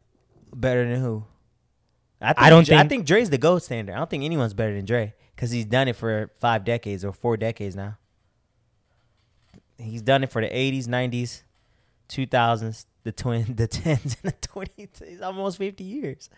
Better 0.52 0.88
than 0.88 1.00
who? 1.00 1.26
I, 2.24 2.32
think, 2.32 2.38
I 2.46 2.50
don't 2.50 2.70
I 2.72 2.78
think- 2.78 2.88
think 2.90 3.06
Dre's 3.06 3.30
the 3.30 3.38
gold 3.38 3.62
standard. 3.62 3.94
I 3.94 3.98
don't 3.98 4.10
think 4.10 4.24
anyone's 4.24 4.54
better 4.54 4.74
than 4.74 4.84
Dre 4.84 5.14
because 5.34 5.50
he's 5.50 5.64
done 5.64 5.88
it 5.88 5.96
for 5.96 6.30
five 6.40 6.64
decades 6.64 7.04
or 7.04 7.12
four 7.12 7.36
decades 7.36 7.76
now. 7.76 7.98
He's 9.78 10.02
done 10.02 10.22
it 10.24 10.30
for 10.30 10.40
the 10.40 10.48
'80s, 10.48 10.86
'90s, 10.86 11.42
2000s, 12.08 12.86
the 13.02 13.12
twin, 13.12 13.54
the 13.56 13.66
tens, 13.66 14.16
and 14.22 14.32
the 14.32 14.36
twenties. 14.46 14.88
It's 15.00 15.20
almost 15.22 15.58
50 15.58 15.82
years. 15.84 16.30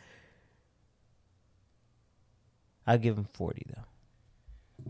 I'll 2.87 2.99
give 2.99 3.17
him 3.19 3.27
40 3.35 3.67
though. 3.75 3.83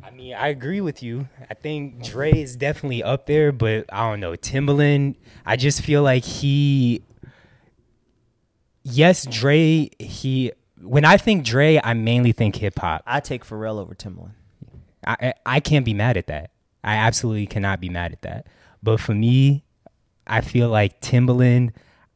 I 0.07 0.11
mean, 0.11 0.35
I 0.35 0.49
agree 0.49 0.81
with 0.83 1.03
you. 1.03 1.29
I 1.49 1.55
think 1.55 2.03
Dre 2.05 2.31
is 2.31 2.55
definitely 2.57 3.03
up 3.03 3.27
there, 3.27 3.51
but 3.53 3.87
I 3.91 4.09
don't 4.11 4.21
know. 4.21 4.33
Timbaland, 4.33 5.15
I 5.47 5.57
just 5.57 5.81
feel 5.83 6.03
like 6.03 6.25
he 6.25 7.03
Yes, 8.83 9.27
Dre, 9.27 9.89
he 9.99 10.53
when 10.81 11.05
I 11.05 11.17
think 11.17 11.45
Dre, 11.45 11.81
I 11.83 11.95
mainly 11.95 12.33
think 12.33 12.57
hip 12.57 12.79
hop. 12.79 13.03
I 13.07 13.21
take 13.21 13.45
Pharrell 13.45 13.79
over 13.79 13.95
Timbaland. 13.95 14.33
I, 15.07 15.17
I 15.21 15.35
I 15.47 15.61
can't 15.61 15.85
be 15.85 15.95
mad 15.95 16.17
at 16.17 16.27
that. 16.27 16.51
I 16.85 16.95
absolutely 16.97 17.47
cannot 17.47 17.81
be 17.81 17.89
mad 17.89 18.13
at 18.13 18.23
that. 18.23 18.47
But 18.83 19.01
for 19.01 19.15
me, 19.15 19.65
I 20.27 20.41
feel 20.41 20.69
like 20.69 21.01
Timbaland. 21.01 21.73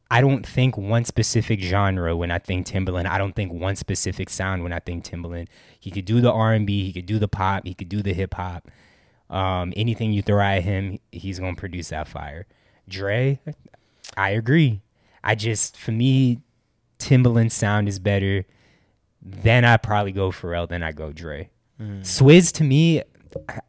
I 0.09 0.19
don't 0.19 0.45
think 0.45 0.77
one 0.77 1.05
specific 1.05 1.61
genre 1.61 2.17
when 2.17 2.31
I 2.31 2.39
think 2.39 2.67
Timbaland. 2.67 3.05
I 3.05 3.17
don't 3.17 3.33
think 3.33 3.53
one 3.53 3.77
specific 3.77 4.29
sound 4.29 4.61
when 4.61 4.73
I 4.73 4.79
think 4.79 5.05
Timbaland. 5.05 5.47
He 5.79 5.89
could 5.89 6.03
do 6.05 6.19
the 6.19 6.31
R 6.31 6.53
and 6.53 6.67
B. 6.67 6.83
He 6.85 6.91
could 6.91 7.05
do 7.05 7.17
the 7.17 7.29
pop. 7.29 7.65
He 7.65 7.73
could 7.73 7.89
do 7.89 8.01
the 8.01 8.13
hip 8.13 8.33
hop. 8.33 8.69
Um, 9.29 9.71
anything 9.77 10.11
you 10.11 10.21
throw 10.21 10.41
at 10.41 10.63
him, 10.63 10.99
he's 11.11 11.39
gonna 11.39 11.55
produce 11.55 11.89
that 11.89 12.09
fire. 12.09 12.45
Dre, 12.89 13.39
I 14.17 14.31
agree. 14.31 14.81
I 15.23 15.35
just 15.35 15.77
for 15.77 15.91
me, 15.91 16.41
Timbaland's 17.01 17.53
sound 17.53 17.87
is 17.87 17.99
better. 17.99 18.45
Then 19.21 19.65
I 19.65 19.77
probably 19.77 20.11
go 20.11 20.31
Pharrell. 20.31 20.67
Then 20.67 20.83
I 20.83 20.91
go 20.91 21.11
Dre. 21.11 21.49
Mm. 21.79 22.01
Swizz 22.01 22.51
to 22.53 22.63
me, 22.63 23.01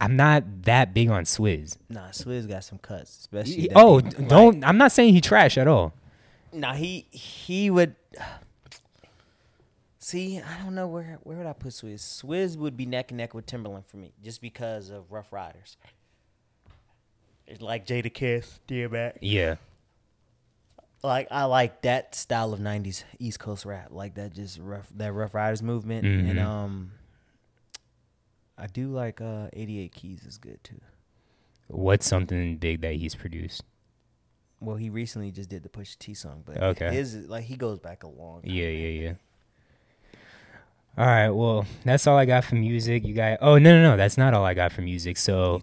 I'm 0.00 0.16
not 0.16 0.62
that 0.62 0.92
big 0.94 1.08
on 1.10 1.24
Swizz. 1.24 1.76
Nah, 1.88 2.08
Swizz 2.08 2.48
got 2.48 2.64
some 2.64 2.78
cuts, 2.78 3.18
especially. 3.20 3.62
He- 3.62 3.70
oh, 3.74 4.00
don't. 4.00 4.64
I'm 4.64 4.78
not 4.78 4.92
saying 4.92 5.14
he 5.14 5.20
trash 5.20 5.56
at 5.58 5.68
all. 5.68 5.92
Nah, 6.52 6.74
he 6.74 7.06
he 7.10 7.70
would 7.70 7.94
see. 9.98 10.38
I 10.40 10.62
don't 10.62 10.74
know 10.74 10.86
where 10.88 11.18
where 11.22 11.38
would 11.38 11.46
I 11.46 11.52
put 11.52 11.72
Swizz. 11.72 12.00
Swizz 12.22 12.56
would 12.56 12.76
be 12.76 12.86
neck 12.86 13.10
and 13.10 13.18
neck 13.18 13.34
with 13.34 13.46
Timbaland 13.46 13.86
for 13.86 13.96
me, 13.96 14.12
just 14.22 14.40
because 14.40 14.90
of 14.90 15.10
Ruff 15.10 15.32
Ryders. 15.32 15.76
It's 17.46 17.60
like 17.60 17.86
Jadakiss, 17.86 18.58
DMX. 18.68 19.18
Yeah, 19.20 19.56
Like 21.04 21.28
I 21.30 21.44
like 21.44 21.82
that 21.82 22.14
style 22.14 22.52
of 22.52 22.60
'90s 22.60 23.04
East 23.18 23.40
Coast 23.40 23.64
rap, 23.64 23.88
like 23.90 24.14
that 24.14 24.32
just 24.34 24.58
rough 24.60 24.88
that 24.96 25.12
Ruff 25.12 25.34
Ryders 25.34 25.62
movement, 25.62 26.04
and 26.04 26.38
Mhm. 26.38 26.44
um, 26.44 26.92
I 28.56 28.66
do 28.68 28.88
like 28.92 29.20
uh 29.20 29.48
88 29.52 29.92
Keys 29.92 30.24
is 30.24 30.38
good 30.38 30.62
too. 30.62 30.80
what's 31.68 32.06
something 32.06 32.58
big 32.58 32.82
that 32.82 32.94
he's 32.96 33.14
produced? 33.14 33.62
Well, 34.60 34.76
he 34.76 34.90
recently 34.90 35.30
just 35.32 35.48
did 35.48 35.62
the 35.62 35.68
Push 35.70 35.96
T 35.96 36.12
song, 36.14 36.42
but 36.44 36.58
Okay. 36.62 36.92
his 36.94 37.16
like 37.28 37.44
he 37.44 37.56
goes 37.56 37.78
back 37.80 38.02
a 38.04 38.08
long. 38.08 38.42
Time. 38.42 38.50
Yeah, 38.52 38.68
yeah, 38.68 39.00
yeah. 39.02 39.14
All 40.98 41.06
right, 41.06 41.30
well, 41.30 41.64
that's 41.84 42.06
all 42.06 42.18
I 42.18 42.26
got 42.26 42.44
for 42.44 42.54
music. 42.54 43.04
You 43.06 43.14
got? 43.14 43.38
Oh 43.40 43.56
no, 43.56 43.80
no, 43.80 43.92
no, 43.92 43.96
that's 43.96 44.18
not 44.18 44.34
all 44.34 44.44
I 44.44 44.52
got 44.52 44.72
for 44.72 44.82
music. 44.82 45.16
So 45.16 45.62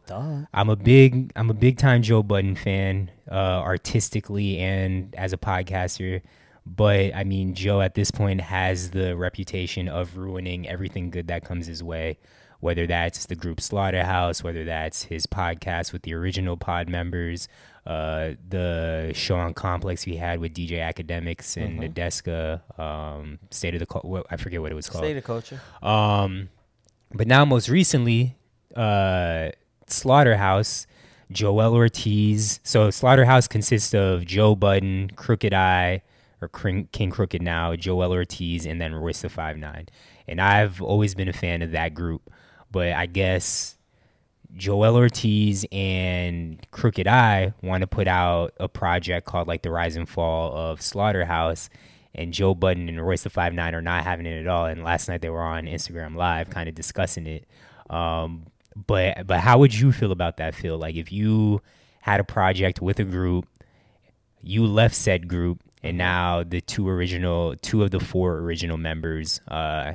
I'm 0.54 0.70
a 0.70 0.76
big 0.76 1.32
I'm 1.36 1.52
a 1.52 1.54
big 1.54 1.78
time 1.78 2.02
Joe 2.02 2.24
Budden 2.24 2.56
fan, 2.56 3.12
uh, 3.30 3.36
artistically 3.62 4.58
and 4.58 5.14
as 5.16 5.32
a 5.32 5.38
podcaster. 5.38 6.22
But 6.66 7.16
I 7.16 7.24
mean, 7.26 7.54
Joe 7.54 7.82
at 7.82 7.94
this 7.94 8.10
point 8.10 8.42
has 8.42 8.90
the 8.90 9.16
reputation 9.16 9.88
of 9.88 10.18
ruining 10.18 10.68
everything 10.68 11.12
good 11.12 11.28
that 11.28 11.46
comes 11.46 11.68
his 11.68 11.84
way, 11.84 12.18
whether 12.60 12.86
that's 12.88 13.26
the 13.26 13.36
group 13.36 13.62
Slaughterhouse, 13.62 14.44
whether 14.44 14.64
that's 14.66 15.04
his 15.04 15.26
podcast 15.26 15.94
with 15.94 16.02
the 16.04 16.14
original 16.14 16.58
pod 16.58 16.90
members, 16.90 17.48
uh, 17.86 18.32
the 18.48 19.12
show 19.16 19.38
on 19.38 19.54
Complex 19.54 20.06
we 20.06 20.18
had 20.18 20.40
with 20.40 20.54
DJ 20.54 20.74
Akademiks 20.80 21.56
and 21.58 21.80
Nadeska, 21.80 22.62
um, 22.80 23.40
State 23.50 23.76
of 23.76 23.80
the 23.80 24.00
what- 24.08 24.26
I 24.30 24.38
forget 24.38 24.62
what 24.62 24.72
it 24.72 24.76
was 24.76 24.90
called. 24.90 25.04
State 25.06 25.18
of 25.18 25.24
culture. 25.24 25.60
Um, 25.82 26.50
but 27.14 27.26
now, 27.28 27.46
most 27.46 27.70
recently, 27.70 28.36
uh, 28.76 29.50
Slaughterhouse, 29.88 30.86
Joel 31.32 31.74
Ortiz. 31.74 32.60
So 32.64 32.90
Slaughterhouse 32.92 33.48
consists 33.48 33.94
of 33.94 34.26
Joe 34.26 34.56
Budden, 34.56 35.12
Crooked 35.16 35.54
I, 35.54 36.02
or 36.42 36.48
King 36.50 37.10
Crooked 37.12 37.42
now, 37.42 37.76
Joel 37.76 38.12
Ortiz, 38.12 38.66
and 38.66 38.80
then 38.82 38.94
Royce 38.96 39.22
the 39.22 39.30
Five 39.30 39.58
Nine. 39.58 39.88
And 40.28 40.40
I've 40.40 40.82
always 40.82 41.16
been 41.16 41.28
a 41.28 41.34
fan 41.34 41.62
of 41.62 41.72
that 41.72 41.94
group, 41.94 42.30
but 42.72 42.94
I 42.94 43.06
guess 43.06 43.78
Joel 44.56 44.96
Ortiz 44.96 45.66
and 45.72 46.66
Crooked 46.72 47.08
I 47.08 47.54
want 47.62 47.82
to 47.82 47.88
put 47.88 48.08
out 48.08 48.54
a 48.60 48.68
project 48.68 49.26
called 49.26 49.48
like 49.48 49.62
the 49.62 49.72
Rise 49.72 49.96
and 49.96 50.08
Fall 50.10 50.56
of 50.56 50.82
Slaughterhouse, 50.82 51.70
and 52.16 52.34
Joe 52.34 52.56
Budden 52.56 52.90
and 52.90 53.06
Royce 53.06 53.24
the 53.24 53.30
Five 53.30 53.54
Nine 53.54 53.76
are 53.76 53.82
not 53.82 54.04
having 54.04 54.26
it 54.26 54.40
at 54.40 54.48
all. 54.48 54.66
And 54.66 54.84
last 54.84 55.08
night 55.08 55.22
they 55.22 55.30
were 55.30 55.42
on 55.42 55.66
Instagram 55.66 56.16
Live, 56.16 56.50
kind 56.50 56.68
of 56.68 56.76
discussing 56.76 57.28
it. 57.28 57.46
Um, 57.90 58.48
but 58.88 59.28
but 59.28 59.40
how 59.40 59.60
would 59.60 59.74
you 59.74 59.92
feel 59.92 60.12
about 60.12 60.38
that? 60.38 60.56
Phil? 60.56 60.78
like 60.78 60.96
if 60.96 61.12
you 61.12 61.62
had 62.02 62.20
a 62.20 62.24
project 62.24 62.82
with 62.82 63.00
a 63.00 63.04
group, 63.04 63.48
you 64.42 64.66
left 64.66 64.96
said 64.96 65.28
group, 65.28 65.62
and 65.84 65.98
now 65.98 66.44
the 66.44 66.62
two 66.62 66.90
original, 66.90 67.56
two 67.62 67.84
of 67.84 67.92
the 67.92 68.00
four 68.00 68.38
original 68.38 68.78
members, 68.78 69.42
uh, 69.48 69.94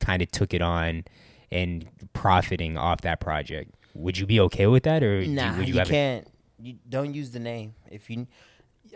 kind 0.00 0.22
of 0.22 0.30
took 0.30 0.54
it 0.54 0.62
on 0.62 1.04
and 1.52 1.86
profiting 2.12 2.76
off 2.76 3.00
that 3.02 3.20
project. 3.20 3.74
Would 3.94 4.18
you 4.18 4.26
be 4.26 4.40
okay 4.40 4.66
with 4.66 4.84
that, 4.84 5.02
or 5.02 5.22
do- 5.22 5.28
Nah, 5.30 5.56
would 5.58 5.68
you, 5.68 5.74
you, 5.74 5.78
have 5.80 5.88
a- 5.88 5.90
can't. 5.90 6.28
You 6.62 6.76
don't 6.88 7.14
use 7.14 7.30
the 7.30 7.38
name. 7.40 7.74
If 7.90 8.08
you, 8.10 8.26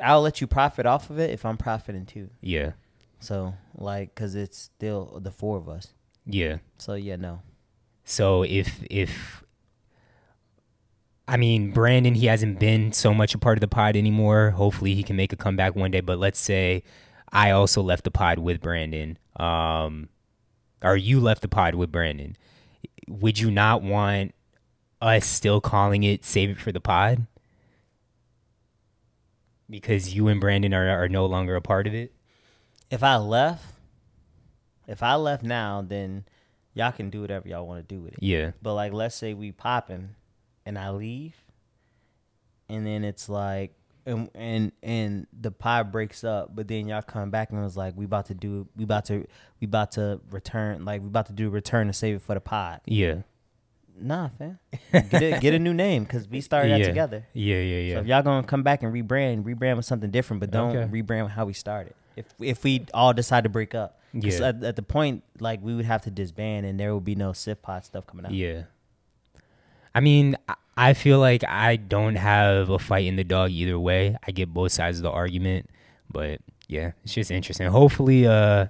I'll 0.02 0.20
let 0.22 0.40
you 0.40 0.46
profit 0.46 0.86
off 0.86 1.08
of 1.10 1.18
it 1.18 1.30
if 1.30 1.44
I'm 1.46 1.56
profiting 1.56 2.04
too. 2.06 2.30
yeah, 2.40 2.72
So 3.20 3.54
like, 3.74 4.14
cause 4.14 4.34
it's 4.34 4.58
still 4.58 5.18
the 5.22 5.30
four 5.30 5.56
of 5.56 5.68
us. 5.68 5.88
yeah. 6.26 6.58
So 6.78 6.94
yeah, 6.94 7.16
no. 7.16 7.40
So 8.04 8.42
if 8.44 8.80
if 8.90 9.42
I 11.26 11.36
mean 11.38 11.70
Brandon, 11.72 12.14
he 12.14 12.26
hasn't 12.26 12.58
been 12.60 12.92
so 12.92 13.14
much 13.14 13.34
a 13.34 13.38
part 13.38 13.56
of 13.56 13.60
the 13.62 13.68
pod 13.68 13.96
anymore. 13.96 14.50
Hopefully, 14.50 14.94
he 14.94 15.02
can 15.02 15.16
make 15.16 15.32
a 15.32 15.36
comeback 15.36 15.74
one 15.74 15.90
day. 15.90 16.00
But 16.02 16.18
let's 16.18 16.38
say 16.38 16.82
I 17.32 17.50
also 17.50 17.80
left 17.82 18.04
the 18.04 18.10
pod 18.10 18.38
with 18.38 18.60
Brandon, 18.60 19.18
um, 19.36 20.10
or 20.82 20.96
you 20.96 21.20
left 21.20 21.40
the 21.40 21.48
pod 21.48 21.74
with 21.76 21.90
Brandon. 21.90 22.36
Would 23.08 23.38
you 23.38 23.50
not 23.50 23.82
want 23.82 24.34
us 25.00 25.26
still 25.26 25.60
calling 25.60 26.02
it 26.02 26.24
"Save 26.24 26.50
It 26.50 26.58
for 26.58 26.72
the 26.72 26.80
Pod"? 26.80 27.26
Because 29.68 30.14
you 30.14 30.28
and 30.28 30.40
Brandon 30.40 30.74
are 30.74 30.88
are 30.88 31.08
no 31.08 31.26
longer 31.26 31.56
a 31.56 31.60
part 31.62 31.86
of 31.86 31.94
it. 31.94 32.12
If 32.90 33.02
I 33.02 33.16
left, 33.16 33.64
if 34.86 35.02
I 35.02 35.14
left 35.14 35.42
now, 35.42 35.82
then 35.82 36.24
y'all 36.74 36.92
can 36.92 37.10
do 37.10 37.22
whatever 37.22 37.48
y'all 37.48 37.66
want 37.66 37.86
to 37.88 37.94
do 37.94 38.00
with 38.00 38.12
it. 38.14 38.22
Yeah, 38.22 38.52
But 38.62 38.74
like, 38.74 38.92
let's 38.92 39.14
say 39.14 39.32
we 39.34 39.52
popping, 39.52 40.16
and 40.66 40.78
I 40.78 40.90
leave, 40.90 41.34
and 42.68 42.86
then 42.86 43.04
it's 43.04 43.28
like, 43.28 43.74
and 44.06 44.28
and 44.34 44.72
and 44.82 45.26
the 45.38 45.50
pie 45.50 45.82
breaks 45.82 46.24
up, 46.24 46.54
but 46.54 46.68
then 46.68 46.88
y'all 46.88 47.02
come 47.02 47.30
back 47.30 47.50
and 47.50 47.58
it 47.58 47.62
was 47.62 47.76
like, 47.76 47.94
we 47.96 48.04
about 48.04 48.26
to 48.26 48.34
do, 48.34 48.66
we 48.76 48.84
about 48.84 49.04
to, 49.06 49.26
we 49.60 49.64
about 49.66 49.92
to 49.92 50.20
return, 50.30 50.84
like 50.84 51.00
we 51.02 51.08
about 51.08 51.26
to 51.26 51.32
do 51.32 51.48
return 51.50 51.86
to 51.86 51.92
save 51.92 52.16
it 52.16 52.22
for 52.22 52.34
the 52.34 52.40
pod. 52.40 52.80
yeah, 52.86 53.22
Nah, 53.98 54.28
fam, 54.28 54.58
get 54.92 55.22
a, 55.22 55.38
get 55.40 55.54
a 55.54 55.58
new 55.58 55.72
name 55.72 56.02
because 56.04 56.28
we 56.28 56.40
started 56.40 56.72
that 56.72 56.84
together. 56.86 57.26
Yeah, 57.32 57.60
yeah, 57.60 57.78
yeah. 57.78 57.94
So 57.94 58.00
if 58.00 58.06
y'all 58.06 58.22
gonna 58.22 58.46
come 58.46 58.62
back 58.64 58.82
and 58.82 58.92
rebrand, 58.92 59.44
rebrand 59.44 59.76
with 59.76 59.86
something 59.86 60.10
different, 60.10 60.40
but 60.40 60.50
don't 60.50 60.76
Okay. 60.76 60.90
rebrand 61.02 61.22
with 61.24 61.32
how 61.32 61.44
we 61.46 61.52
started. 61.52 61.94
If 62.16 62.26
if 62.40 62.64
we 62.64 62.86
all 62.92 63.12
decide 63.12 63.44
to 63.44 63.48
break 63.50 63.74
up, 63.74 64.00
Yeah. 64.12 64.48
At, 64.48 64.62
at 64.64 64.76
the 64.76 64.82
point, 64.82 65.22
like 65.40 65.60
we 65.62 65.74
would 65.74 65.84
have 65.84 66.02
to 66.02 66.10
disband, 66.10 66.66
and 66.66 66.78
there 66.78 66.92
would 66.94 67.04
be 67.04 67.14
no 67.14 67.32
Sif 67.32 67.62
Pod 67.62 67.84
stuff 67.84 68.06
coming 68.06 68.26
out. 68.26 68.32
Yeah. 68.32 68.62
I 69.94 70.00
mean, 70.00 70.36
I- 70.48 70.54
I 70.76 70.94
feel 70.94 71.18
like 71.20 71.44
I 71.46 71.76
don't 71.76 72.16
have 72.16 72.70
a 72.70 72.78
fight 72.78 73.06
in 73.06 73.16
the 73.16 73.24
dog 73.24 73.50
either 73.50 73.78
way. 73.78 74.16
I 74.26 74.32
get 74.32 74.52
both 74.52 74.72
sides 74.72 74.98
of 74.98 75.02
the 75.04 75.10
argument, 75.10 75.70
but 76.10 76.40
yeah, 76.68 76.92
it's 77.04 77.14
just 77.14 77.30
interesting. 77.30 77.68
Hopefully, 77.68 78.26
uh, 78.26 78.66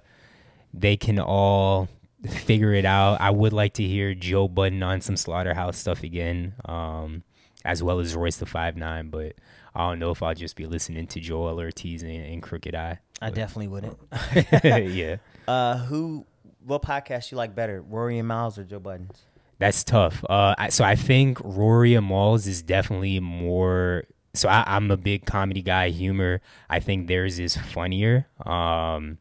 they 0.72 0.96
can 0.96 1.18
all 1.18 1.88
figure 2.28 2.74
it 2.74 2.84
out. 2.84 3.20
I 3.20 3.30
would 3.30 3.52
like 3.52 3.74
to 3.74 3.82
hear 3.82 4.14
Joe 4.14 4.48
Budden 4.48 4.82
on 4.82 5.00
some 5.00 5.16
Slaughterhouse 5.16 5.78
stuff 5.78 6.02
again, 6.02 6.54
um, 6.64 7.22
as 7.64 7.82
well 7.82 8.00
as 8.00 8.14
Royce 8.14 8.36
the 8.36 8.46
Five 8.46 8.76
Nine. 8.76 9.08
But 9.08 9.34
I 9.74 9.88
don't 9.88 9.98
know 9.98 10.10
if 10.10 10.22
I'll 10.22 10.34
just 10.34 10.56
be 10.56 10.66
listening 10.66 11.06
to 11.08 11.20
Joel 11.20 11.58
Ortiz 11.58 12.02
and, 12.02 12.12
and 12.12 12.42
Crooked 12.42 12.74
Eye. 12.74 12.98
I 13.22 13.30
definitely 13.30 13.68
wouldn't. 13.68 13.98
yeah. 14.64 15.16
uh, 15.48 15.78
who? 15.78 16.26
What 16.66 16.82
podcast 16.82 17.30
you 17.30 17.36
like 17.36 17.54
better, 17.54 17.82
Rory 17.82 18.18
and 18.18 18.26
Mal 18.26 18.52
or 18.56 18.64
Joe 18.64 18.80
Budden's? 18.80 19.22
That's 19.58 19.84
tough. 19.84 20.24
Uh, 20.28 20.54
I, 20.58 20.68
so 20.68 20.84
I 20.84 20.96
think 20.96 21.38
Rory 21.42 21.94
and 21.94 22.06
Mal's 22.06 22.46
is 22.46 22.62
definitely 22.62 23.20
more. 23.20 24.04
So 24.34 24.48
I, 24.48 24.64
I'm 24.66 24.90
a 24.90 24.96
big 24.96 25.26
comedy 25.26 25.62
guy, 25.62 25.90
humor. 25.90 26.40
I 26.68 26.80
think 26.80 27.06
theirs 27.06 27.38
is 27.38 27.56
funnier. 27.56 28.26
Um, 28.44 29.18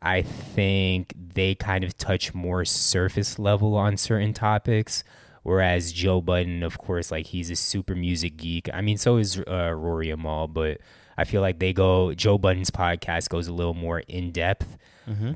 I 0.00 0.22
think 0.22 1.12
they 1.16 1.54
kind 1.54 1.84
of 1.84 1.98
touch 1.98 2.32
more 2.32 2.64
surface 2.64 3.38
level 3.38 3.74
on 3.74 3.96
certain 3.96 4.32
topics, 4.32 5.04
whereas 5.42 5.92
Joe 5.92 6.20
Budden, 6.20 6.62
of 6.62 6.78
course, 6.78 7.10
like 7.10 7.26
he's 7.26 7.50
a 7.50 7.56
super 7.56 7.94
music 7.94 8.36
geek. 8.36 8.68
I 8.72 8.80
mean, 8.80 8.96
so 8.96 9.16
is 9.16 9.38
uh, 9.46 9.72
Rory 9.72 10.10
and 10.10 10.22
Mal, 10.22 10.46
but 10.46 10.78
I 11.18 11.24
feel 11.24 11.42
like 11.42 11.58
they 11.58 11.72
go. 11.72 12.14
Joe 12.14 12.38
Budden's 12.38 12.70
podcast 12.70 13.28
goes 13.28 13.48
a 13.48 13.52
little 13.52 13.74
more 13.74 14.00
in 14.00 14.30
depth 14.30 14.78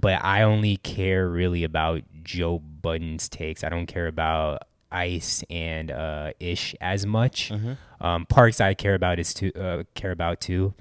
but 0.00 0.22
I 0.22 0.42
only 0.42 0.76
care 0.76 1.26
really 1.28 1.64
about 1.64 2.02
Joe 2.22 2.62
Budden's 2.82 3.28
takes. 3.28 3.64
I 3.64 3.68
don't 3.68 3.86
care 3.86 4.06
about 4.08 4.62
Ice 4.90 5.42
and 5.48 5.90
uh, 5.90 6.32
Ish 6.38 6.74
as 6.80 7.06
much. 7.06 7.50
Um, 8.00 8.26
Parks 8.26 8.60
I 8.60 8.74
care 8.74 8.94
about 8.94 9.18
is 9.18 9.32
too 9.32 9.52
uh, 9.54 9.84
care 9.94 10.10
about 10.10 10.40
too, 10.40 10.74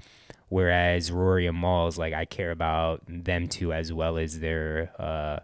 whereas 0.48 1.10
Rory 1.10 1.46
and 1.46 1.56
Mal's 1.56 1.96
like 1.96 2.12
I 2.12 2.24
care 2.26 2.50
about 2.50 3.02
them 3.06 3.46
too 3.48 3.72
as 3.72 3.92
well 3.92 4.18
as 4.18 4.40
their 4.40 4.92
uh, 4.98 5.38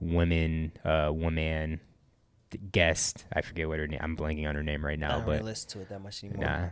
women 0.00 0.72
uh, 0.84 1.10
woman 1.12 1.80
guest. 2.72 3.24
I 3.32 3.42
forget 3.42 3.68
what 3.68 3.78
her 3.78 3.86
name. 3.86 4.00
I'm 4.02 4.16
blanking 4.16 4.48
on 4.48 4.54
her 4.54 4.62
name 4.62 4.84
right 4.84 4.98
I 4.98 5.00
now, 5.00 5.16
don't 5.18 5.26
but 5.26 5.32
really 5.32 5.44
listen 5.44 5.70
to 5.70 5.80
it 5.82 5.88
that 5.90 6.00
much 6.00 6.24
anymore. 6.24 6.44
Nah. 6.44 6.68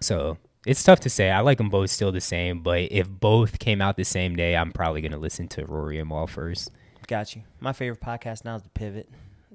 So 0.00 0.38
it's 0.66 0.82
tough 0.82 1.00
to 1.00 1.10
say. 1.10 1.30
I 1.30 1.40
like 1.40 1.58
them 1.58 1.70
both 1.70 1.90
still 1.90 2.12
the 2.12 2.20
same, 2.20 2.62
but 2.62 2.88
if 2.90 3.08
both 3.08 3.58
came 3.58 3.80
out 3.80 3.96
the 3.96 4.04
same 4.04 4.34
day, 4.36 4.56
I'm 4.56 4.72
probably 4.72 5.00
gonna 5.00 5.18
listen 5.18 5.48
to 5.48 5.64
Rory 5.64 5.98
and 6.00 6.08
Mal 6.08 6.26
first. 6.26 6.70
Got 7.06 7.36
you. 7.36 7.42
My 7.60 7.72
favorite 7.72 8.00
podcast 8.00 8.44
now 8.44 8.56
is 8.56 8.62
The 8.62 8.68
Pivot. 8.70 9.08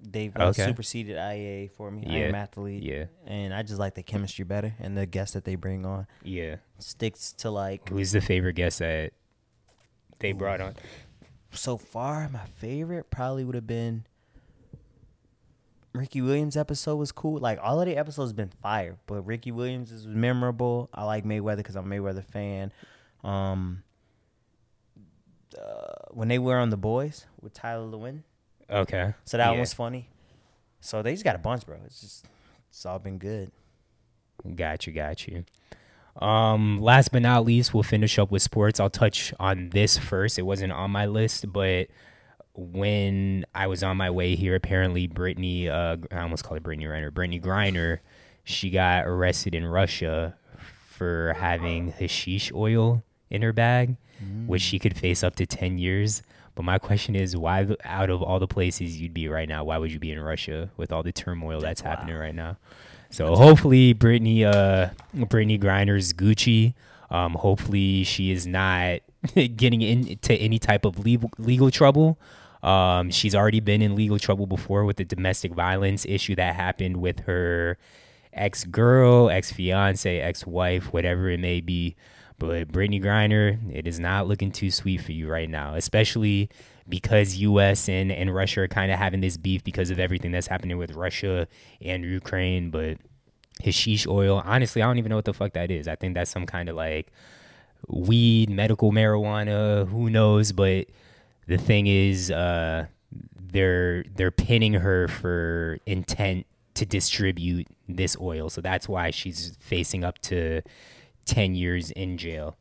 They've 0.03 0.35
uh, 0.35 0.45
Okay. 0.47 0.65
superseded 0.65 1.17
IAA 1.17 1.69
for 1.71 1.91
me. 1.91 2.05
I 2.07 2.11
Yeah. 2.19 2.25
am 2.27 2.35
athlete. 2.35 2.81
Yeah. 2.81 3.05
And 3.27 3.53
I 3.53 3.61
just 3.61 3.77
like 3.79 3.93
the 3.95 4.03
chemistry 4.03 4.45
better 4.45 4.73
and 4.79 4.97
the 4.97 5.05
guests 5.05 5.33
that 5.33 5.43
they 5.43 5.55
bring 5.55 5.85
on 5.85 6.07
Yeah. 6.23 6.55
sticks 6.79 7.33
to 7.33 7.51
like 7.51 7.89
Who's 7.89 8.11
the 8.11 8.21
favorite 8.21 8.53
guest 8.53 8.79
that 8.79 9.13
they 10.19 10.31
brought 10.31 10.61
on? 10.61 10.75
so 11.53 11.77
far 11.77 12.29
my 12.29 12.45
favorite 12.55 13.09
probably 13.11 13.43
would 13.43 13.55
have 13.55 13.67
been 13.67 14.05
Ricky 15.93 16.21
Williams 16.21 16.55
episode 16.55 16.95
was 16.95 17.11
cool. 17.11 17.39
Like 17.39 17.59
all 17.61 17.81
of 17.81 17.85
the 17.85 17.97
episodes 17.97 18.31
been 18.31 18.51
fire, 18.61 18.97
but 19.07 19.21
Ricky 19.23 19.51
Williams 19.51 19.91
is 19.91 20.07
memorable. 20.07 20.89
I 20.93 21.03
like 21.03 21.25
Mayweather 21.25 21.57
because 21.57 21.75
I'm 21.75 21.91
a 21.91 21.95
Mayweather 21.95 22.23
fan. 22.23 22.71
Um, 23.25 23.83
uh, 25.59 26.09
when 26.11 26.27
they 26.27 26.39
were 26.39 26.57
on 26.57 26.69
the 26.69 26.77
Boys 26.77 27.25
with 27.41 27.53
Tyler 27.53 27.85
Lewin, 27.85 28.23
Okay. 28.69 29.13
so 29.25 29.37
that 29.37 29.49
one 29.49 29.59
was 29.59 29.73
funny. 29.73 30.09
So 30.79 31.01
they 31.01 31.11
just 31.13 31.23
got 31.23 31.35
a 31.35 31.39
bunch, 31.39 31.65
bro. 31.65 31.77
It's 31.85 32.01
just 32.01 32.25
it's 32.69 32.85
all 32.85 32.99
been 32.99 33.17
good. 33.17 33.51
Got 34.55 34.87
you, 34.87 34.93
got 34.93 35.27
you. 35.27 35.45
Um, 36.15 36.81
last 36.81 37.11
but 37.11 37.21
not 37.21 37.45
least, 37.45 37.73
we'll 37.73 37.83
finish 37.83 38.17
up 38.19 38.31
with 38.31 38.41
sports. 38.41 38.79
I'll 38.79 38.89
touch 38.89 39.33
on 39.39 39.69
this 39.69 39.97
first. 39.97 40.39
It 40.39 40.41
wasn't 40.43 40.73
on 40.73 40.91
my 40.91 41.05
list, 41.05 41.51
but 41.53 41.87
when 42.53 43.45
I 43.55 43.67
was 43.67 43.83
on 43.83 43.97
my 43.97 44.09
way 44.09 44.35
here, 44.35 44.55
apparently 44.55 45.07
Brittany, 45.07 45.69
uh, 45.69 45.97
I 46.11 46.19
almost 46.21 46.43
called 46.43 46.57
it 46.57 46.63
Brittany 46.63 46.85
Reiner, 46.85 47.13
Brittany 47.13 47.39
Griner, 47.39 47.99
she 48.43 48.69
got 48.69 49.05
arrested 49.07 49.55
in 49.55 49.65
Russia 49.65 50.35
for 50.87 51.33
having 51.37 51.91
hashish 51.91 52.51
oil 52.53 53.03
in 53.29 53.41
her 53.41 53.53
bag, 53.53 53.95
which 54.47 54.61
she 54.61 54.79
could 54.79 54.97
face 54.97 55.23
up 55.23 55.35
to 55.35 55.45
10 55.45 55.77
years. 55.77 56.21
But 56.55 56.63
my 56.63 56.77
question 56.77 57.15
is, 57.15 57.35
why, 57.37 57.67
out 57.85 58.09
of 58.09 58.21
all 58.21 58.39
the 58.39 58.47
places 58.47 58.99
you'd 58.99 59.13
be 59.13 59.27
right 59.27 59.47
now, 59.47 59.63
why 59.63 59.77
would 59.77 59.91
you 59.91 59.99
be 59.99 60.11
in 60.11 60.19
Russia 60.19 60.69
with 60.77 60.91
all 60.91 61.03
the 61.03 61.11
turmoil 61.11 61.61
that's, 61.61 61.81
happening 61.81 62.15
right 62.15 62.35
now? 62.35 62.57
So 63.09 63.35
hopefully, 63.35 63.93
Brittany, 63.93 64.45
uh, 64.45 64.89
Brittany 65.13 65.57
Griner's 65.57 66.13
Gucci. 66.13 66.73
Um, 67.09 67.33
hopefully, 67.33 68.03
she 68.03 68.31
is 68.31 68.47
not 68.47 68.99
getting 69.35 69.81
into 69.81 70.33
any 70.33 70.59
type 70.59 70.85
of 70.85 70.99
legal 70.99 71.29
legal 71.37 71.71
trouble. 71.71 72.17
Um, 72.63 73.09
she's 73.09 73.35
already 73.35 73.59
been 73.59 73.81
in 73.81 73.95
legal 73.95 74.19
trouble 74.19 74.45
before 74.45 74.85
with 74.85 74.97
the 74.97 75.05
domestic 75.05 75.53
violence 75.53 76.05
issue 76.05 76.35
that 76.35 76.55
happened 76.55 76.97
with 76.97 77.21
her 77.21 77.77
ex 78.33 78.63
girl, 78.63 79.29
ex 79.29 79.51
fiance, 79.51 80.19
ex 80.19 80.45
wife, 80.45 80.93
whatever 80.93 81.29
it 81.29 81.39
may 81.39 81.59
be. 81.59 81.95
But 82.41 82.69
Brittany 82.69 82.99
Griner, 82.99 83.59
it 83.71 83.85
is 83.85 83.99
not 83.99 84.27
looking 84.27 84.51
too 84.51 84.71
sweet 84.71 85.01
for 85.01 85.11
you 85.11 85.29
right 85.29 85.47
now, 85.47 85.75
especially 85.75 86.49
because 86.89 87.35
U.S. 87.35 87.87
and, 87.87 88.11
and 88.11 88.33
Russia 88.33 88.61
are 88.61 88.67
kind 88.67 88.91
of 88.91 88.97
having 88.97 89.21
this 89.21 89.37
beef 89.37 89.63
because 89.63 89.91
of 89.91 89.99
everything 89.99 90.31
that's 90.31 90.47
happening 90.47 90.79
with 90.79 90.93
Russia 90.93 91.47
and 91.81 92.03
Ukraine. 92.03 92.71
But 92.71 92.97
hashish 93.63 94.07
oil, 94.07 94.41
honestly, 94.43 94.81
I 94.81 94.87
don't 94.87 94.97
even 94.97 95.11
know 95.11 95.17
what 95.17 95.25
the 95.25 95.35
fuck 95.35 95.53
that 95.53 95.69
is. 95.69 95.87
I 95.87 95.93
think 95.95 96.15
that's 96.15 96.31
some 96.31 96.47
kind 96.47 96.67
of 96.67 96.75
like 96.75 97.11
weed, 97.87 98.49
medical 98.49 98.91
marijuana, 98.91 99.87
who 99.87 100.09
knows? 100.09 100.51
But 100.51 100.87
the 101.45 101.59
thing 101.59 101.85
is, 101.85 102.31
uh, 102.31 102.87
they're 103.39 104.03
they're 104.15 104.31
pinning 104.31 104.73
her 104.73 105.07
for 105.07 105.77
intent 105.85 106.47
to 106.73 106.87
distribute 106.87 107.67
this 107.87 108.17
oil, 108.19 108.49
so 108.49 108.61
that's 108.61 108.89
why 108.89 109.11
she's 109.11 109.55
facing 109.59 110.03
up 110.03 110.17
to 110.23 110.63
ten 111.25 111.55
years 111.55 111.91
in 111.91 112.17
jail. 112.17 112.57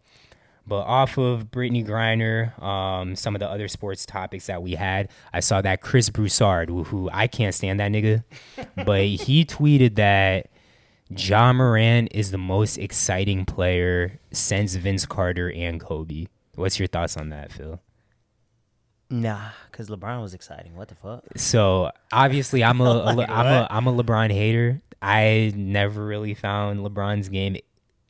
But 0.67 0.83
off 0.83 1.19
of 1.19 1.51
Brittany 1.51 1.83
Griner, 1.83 2.57
um, 2.63 3.17
some 3.17 3.35
of 3.35 3.41
the 3.41 3.49
other 3.49 3.67
sports 3.67 4.07
topics 4.07 4.47
that 4.47 4.63
we 4.63 4.73
had, 4.73 5.09
I 5.33 5.41
saw 5.41 5.61
that 5.63 5.81
Chris 5.81 6.11
Broussard, 6.11 6.69
who, 6.69 6.85
who 6.85 7.11
I 7.13 7.27
can't 7.27 7.55
stand 7.55 7.81
that 7.81 7.91
nigga, 7.91 8.23
but 8.85 9.05
he 9.05 9.45
tweeted 9.45 9.97
that 9.97 10.49
Ja 11.09 11.53
Morant 11.53 12.11
is 12.13 12.31
the 12.31 12.39
most 12.39 12.79
exciting 12.79 13.45
player 13.45 14.21
since 14.31 14.77
Vince 14.77 15.07
Carter 15.07 15.51
and 15.51 15.81
Kobe. 15.81 16.27
What's 16.55 16.79
your 16.79 16.87
thoughts 16.89 17.17
on 17.17 17.31
that, 17.31 17.51
Phil? 17.51 17.81
Nah, 19.11 19.49
because 19.71 19.89
LeBron 19.91 20.23
was 20.23 20.35
exciting. 20.35 20.77
What 20.77 20.87
the 20.87 20.95
fuck? 20.95 21.25
So 21.37 21.91
obviously, 22.13 22.63
I'm 22.63 22.81
a, 22.81 22.85
a 22.85 23.13
Le- 23.17 23.27
I'm 23.27 23.47
a 23.47 23.67
I'm 23.69 23.87
a 23.89 23.93
LeBron 23.93 24.31
hater. 24.31 24.81
I 25.03 25.53
never 25.57 26.05
really 26.05 26.35
found 26.35 26.81
LeBron's 26.81 27.29
game. 27.29 27.57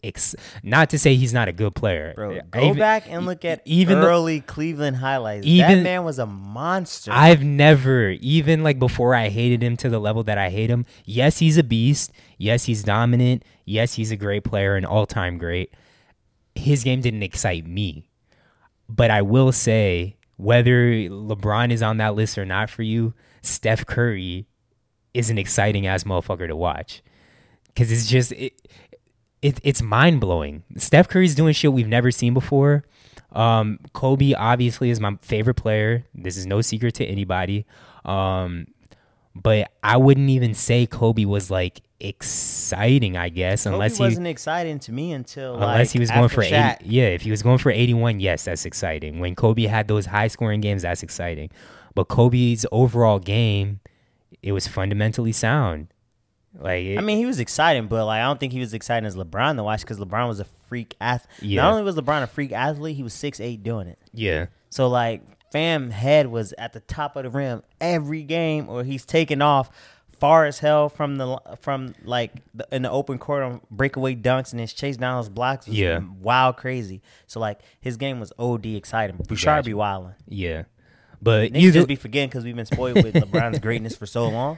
Ex- 0.03 0.35
not 0.63 0.89
to 0.91 0.99
say 0.99 1.15
he's 1.17 1.33
not 1.35 1.49
a 1.49 1.53
good 1.53 1.75
player, 1.75 2.15
Bro, 2.15 2.41
go 2.51 2.61
even- 2.65 2.79
back 2.79 3.05
and 3.11 3.27
look 3.27 3.45
at 3.45 3.61
even 3.67 3.81
even 3.93 4.01
the- 4.01 4.07
early 4.09 4.41
Cleveland 4.41 4.97
highlights. 4.97 5.45
that 5.45 5.51
Even- 5.51 5.83
man 5.83 6.05
was 6.05 6.19
a 6.19 6.27
monster. 6.27 7.11
I've 7.13 7.43
never, 7.43 8.11
even 8.21 8.63
like 8.63 8.79
before 8.79 9.15
I 9.15 9.29
hated 9.29 9.63
him 9.63 9.77
to 9.79 9.89
the 9.91 9.99
level 9.99 10.23
that 10.25 10.39
I 10.39 10.49
hate 10.51 10.71
him. 10.71 10.87
Yes, 11.05 11.39
he's 11.39 11.59
a 11.59 11.63
beast. 11.63 12.13
Yes, 12.39 12.65
he's 12.65 12.83
dominant. 12.83 13.45
Yes, 13.67 13.95
he's 13.95 14.11
a 14.11 14.17
great 14.17 14.43
player, 14.45 14.77
an 14.77 14.85
all 14.87 15.05
time 15.07 15.37
great. 15.37 15.73
His 16.55 16.83
game 16.83 17.01
didn't 17.01 17.23
excite 17.23 17.67
me. 17.67 18.07
But 18.89 19.11
I 19.11 19.23
will 19.23 19.53
say, 19.53 20.17
whether 20.37 20.91
LeBron 20.91 21.71
is 21.71 21.83
on 21.83 21.99
that 21.99 22.15
list 22.15 22.39
or 22.39 22.45
not 22.47 22.71
for 22.71 22.83
you, 22.83 23.13
Steph 23.43 23.85
Curry 23.87 24.47
is 25.13 25.29
an 25.31 25.37
exciting 25.39 25.87
ass 25.87 26.05
motherfucker 26.05 26.47
to 26.49 26.57
watch. 26.57 27.03
Cause 27.77 27.93
it's 27.93 28.09
just 28.09 28.33
it, 28.33 28.53
it 29.43 29.61
it's 29.63 29.83
mind 29.83 30.21
blowing. 30.21 30.63
Steph 30.77 31.09
Curry's 31.09 31.35
doing 31.35 31.55
shit 31.55 31.73
we've 31.73 31.89
never 31.89 32.11
seen 32.11 32.35
before. 32.35 32.85
Um, 33.33 33.79
Kobe 33.93 34.35
obviously 34.35 34.91
is 34.91 35.01
my 35.01 35.17
favorite 35.23 35.55
player. 35.55 36.05
This 36.15 36.37
is 36.37 36.47
no 36.47 36.61
secret 36.61 36.95
to 36.97 37.05
anybody. 37.05 37.65
Um, 38.05 38.67
but 39.35 39.71
I 39.83 39.97
wouldn't 39.97 40.29
even 40.31 40.55
say 40.55 40.87
Kobe 40.87 41.25
was 41.25 41.51
like 41.51 41.81
exciting. 42.01 43.17
I 43.17 43.29
guess 43.29 43.65
Kobe 43.65 43.75
unless 43.75 43.97
he 43.99 44.03
wasn't 44.03 44.27
exciting 44.27 44.79
to 44.81 44.93
me 44.93 45.13
until 45.13 45.55
unless 45.55 45.89
like, 45.89 45.91
he 45.91 45.99
was 46.01 46.11
going 46.11 46.29
for 46.29 46.43
Shaq. 46.43 46.83
80 46.83 46.89
yeah 46.89 47.05
if 47.05 47.23
he 47.23 47.31
was 47.31 47.43
going 47.43 47.59
for 47.59 47.71
81 47.71 48.21
yes 48.21 48.45
that's 48.45 48.65
exciting 48.65 49.21
when 49.21 49.35
kobe 49.35 49.65
had 49.65 49.87
those 49.87 50.07
high 50.07 50.29
scoring 50.29 50.63
games 50.63 50.81
that's 50.81 51.03
exciting 51.03 51.51
but 51.95 52.05
kobe's 52.05 52.65
overall 52.73 53.19
game 53.19 53.81
it 54.43 54.53
was 54.53 54.67
fundamentally 54.67 55.33
sound 55.33 55.89
like 56.59 56.85
it- 56.85 56.99
I 56.99 57.03
mean, 57.03 57.19
he 57.19 57.27
was 57.27 57.41
exciting, 57.41 57.87
but 57.87 58.07
like 58.07 58.21
I 58.21 58.25
don't 58.25 58.41
think 58.41 58.53
he 58.53 58.61
was 58.61 58.75
exciting 58.75 59.07
as 59.07 59.17
LeBron 59.17 59.57
to 59.57 59.63
watch 59.63 59.81
because 59.81 59.99
LeBron 59.99 60.29
was 60.29 60.41
a 60.41 60.45
freak 60.69 60.97
athlete. 61.01 61.31
Yeah. 61.51 61.63
Not 61.63 61.73
only 61.73 61.83
was 61.85 61.97
LeBron 61.97 62.23
a 62.23 62.27
freak 62.27 62.53
athlete, 62.53 62.97
he 62.97 63.03
was 63.03 63.15
six 63.15 63.41
eight 63.41 63.63
doing 63.63 63.87
it. 63.87 63.99
yeah 64.13 64.47
So 64.71 64.89
like, 64.89 65.23
fam 65.53 65.91
head 65.91 66.27
was 66.29 66.55
at 66.59 66.73
the 66.73 66.81
top 66.81 67.17
of 67.17 67.25
the 67.25 67.31
rim 67.31 67.63
every 67.81 68.23
game, 68.23 68.69
or 68.69 68.85
he's 68.85 69.05
taking 69.05 69.43
off 69.43 69.71
far 70.19 70.45
as 70.45 70.59
hell 70.59 70.89
from 70.91 71.17
the 71.17 71.39
from 71.63 71.95
like 72.05 72.33
the, 72.53 72.67
in 72.73 72.83
the 72.83 72.91
open 72.91 73.17
court 73.19 73.43
on 73.43 73.61
breakaway 73.71 74.15
dunks 74.15 74.53
and 74.53 74.61
his 74.61 74.73
chase 74.75 74.97
down 74.99 75.17
those 75.17 75.29
blocks. 75.31 75.67
Was 75.67 75.79
Yeah. 75.79 76.01
wild 76.21 76.57
crazy. 76.59 77.01
So 77.27 77.41
like 77.41 77.61
his 77.81 77.97
game 77.97 78.21
was 78.21 78.33
od 78.39 78.67
exciting. 78.67 79.17
Broussard 79.17 79.65
be 79.65 79.73
wilding. 79.75 80.15
yeah 80.29 80.65
but 81.23 81.55
you 81.55 81.71
just 81.71 81.87
be 81.89 81.97
forgetting 81.97 82.29
because 82.31 82.45
we've 82.45 82.57
been 82.57 82.65
spoiled 82.67 83.03
with 83.03 83.15
LeBron's 83.25 83.59
greatness 83.59 83.95
for 83.97 84.07
so 84.07 84.29
long. 84.29 84.57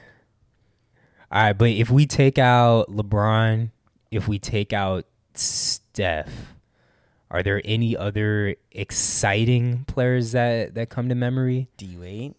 All 1.32 1.42
right 1.42 1.58
but 1.58 1.70
if 1.70 1.90
we 1.90 2.06
take 2.06 2.38
out 2.38 2.88
lebron 2.88 3.70
if 4.10 4.28
we 4.28 4.38
take 4.38 4.72
out 4.72 5.06
steph 5.34 6.52
are 7.32 7.42
there 7.42 7.62
any 7.64 7.96
other 7.96 8.56
exciting 8.70 9.84
players 9.86 10.32
that 10.32 10.74
that 10.74 10.90
come 10.90 11.08
to 11.08 11.14
memory 11.14 11.68
D 11.78 11.96
Wade. 11.98 12.34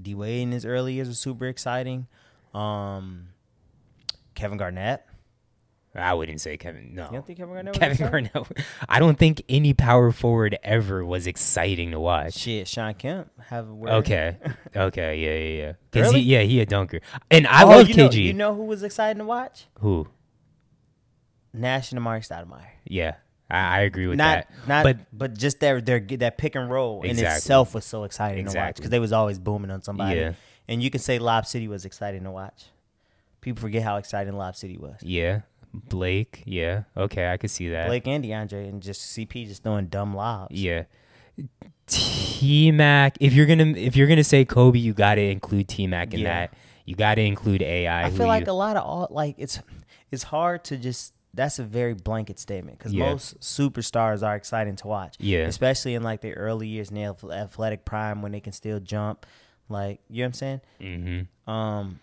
D 0.00 0.14
Wade 0.14 0.40
in 0.40 0.52
his 0.52 0.64
early 0.64 0.94
years 0.94 1.08
was 1.08 1.18
super 1.18 1.46
exciting. 1.46 2.06
Um, 2.54 3.28
Kevin 4.34 4.56
Garnett. 4.56 5.04
I 6.00 6.14
wouldn't 6.14 6.40
say 6.40 6.56
Kevin. 6.56 6.94
No, 6.94 7.04
You 7.06 7.12
don't 7.12 7.26
think 7.26 7.38
Kevin 7.38 7.54
Garnett 7.54 7.74
Kevin 7.74 7.92
exciting? 7.92 8.30
Garnett. 8.34 8.58
I 8.88 8.98
don't 8.98 9.18
think 9.18 9.42
any 9.48 9.74
power 9.74 10.10
forward 10.12 10.58
ever 10.62 11.04
was 11.04 11.26
exciting 11.26 11.90
to 11.92 12.00
watch. 12.00 12.34
Shit, 12.34 12.68
Shawn 12.68 12.94
Kemp 12.94 13.30
have 13.48 13.68
a 13.68 13.74
word. 13.74 13.90
Okay, 13.90 14.36
okay, 14.76 15.16
yeah, 15.18 15.34
yeah, 15.34 15.66
yeah. 15.66 15.72
'Cause 15.92 16.12
Really? 16.12 16.22
he, 16.22 16.32
yeah, 16.34 16.40
he 16.42 16.60
a 16.60 16.66
dunker, 16.66 17.00
and 17.30 17.46
I 17.46 17.64
Oh, 17.64 17.68
love 17.68 17.88
you 17.88 17.94
know, 17.96 18.08
KG. 18.08 18.24
you 18.24 18.32
know 18.34 18.54
who 18.54 18.64
was 18.64 18.82
exciting 18.82 19.18
to 19.18 19.24
watch? 19.24 19.66
Who? 19.80 20.08
Nash 21.52 21.92
and 21.92 22.00
Amar'e 22.00 22.20
Stoudemire. 22.26 22.66
Yeah, 22.84 23.14
I, 23.50 23.78
I 23.78 23.80
agree 23.80 24.06
with 24.06 24.18
Not, 24.18 24.46
that. 24.48 24.68
not, 24.68 24.82
but 24.84 24.98
but 25.12 25.36
just 25.36 25.60
their 25.60 25.80
their 25.80 26.00
that 26.00 26.38
pick 26.38 26.54
and 26.54 26.70
roll 26.70 27.02
in 27.02 27.18
itself 27.18 27.74
was 27.74 27.84
so 27.84 28.04
exciting 28.04 28.46
to 28.46 28.56
watch 28.56 28.76
because 28.76 28.90
they 28.90 28.98
was 28.98 29.12
always 29.12 29.38
booming 29.38 29.70
on 29.70 29.82
somebody. 29.82 30.16
Yeah. 30.20 30.32
And 30.70 30.82
you 30.82 30.90
can 30.90 31.00
say 31.00 31.18
Lob 31.18 31.46
City 31.46 31.66
was 31.66 31.86
exciting 31.86 32.24
to 32.24 32.30
watch. 32.30 32.66
People 33.40 33.60
forget 33.62 33.82
how 33.82 33.96
exciting 33.96 34.34
Lob 34.36 34.54
City 34.56 34.76
was. 34.76 34.96
yeah, 35.02 35.40
Blake. 35.72 36.42
Yeah, 36.46 36.84
okay, 36.96 37.30
I 37.32 37.36
could 37.36 37.50
see 37.50 37.68
that. 37.70 37.86
Blake 37.88 38.06
and 38.06 38.24
DeAndre 38.24 38.68
and 38.68 38.82
just 38.82 39.16
CP 39.16 39.46
just 39.46 39.62
throwing 39.62 39.86
dumb 39.86 40.14
lobs. 40.14 40.54
Yeah. 40.54 40.84
T 41.86 42.70
Mac. 42.72 43.16
If 43.20 43.32
you're 43.32 43.46
gonna 43.46 43.64
if 43.76 43.96
you're 43.96 44.06
gonna 44.08 44.24
say 44.24 44.44
Kobe, 44.44 44.78
you 44.78 44.92
got 44.92 45.14
to 45.16 45.22
include 45.22 45.68
T 45.68 45.86
Mac 45.86 46.12
in 46.12 46.20
Yeah. 46.20 46.40
that. 46.46 46.54
You 46.84 46.94
got 46.96 47.16
to 47.16 47.22
include 47.22 47.62
AI. 47.62 48.06
I 48.06 48.10
feel 48.10 48.26
like 48.26 48.46
you- 48.46 48.52
a 48.52 48.54
lot 48.54 48.76
of 48.76 48.84
all 48.84 49.08
like 49.10 49.34
it's 49.38 49.60
it's 50.10 50.24
hard 50.24 50.64
to 50.64 50.76
just 50.76 51.14
that's 51.34 51.58
a 51.58 51.64
very 51.64 51.94
blanket 51.94 52.38
statement 52.38 52.78
because 52.78 52.92
Yeah. 52.92 53.10
most 53.10 53.40
superstars 53.40 54.26
are 54.26 54.34
exciting 54.34 54.76
to 54.76 54.86
watch. 54.86 55.16
Yeah. 55.18 55.40
especially 55.40 55.94
in 55.94 56.02
like 56.02 56.20
the 56.20 56.32
early 56.34 56.66
years 56.68 56.90
in 56.90 56.96
their 56.96 57.14
athletic 57.32 57.84
prime 57.84 58.22
when 58.22 58.32
they 58.32 58.40
can 58.40 58.52
still 58.52 58.80
jump. 58.80 59.24
Like 59.68 60.00
you 60.10 60.18
know 60.18 60.24
what 60.24 60.26
I'm 60.28 60.32
saying? 60.34 60.60
Mhm. 61.46 61.50
Um, 61.52 62.00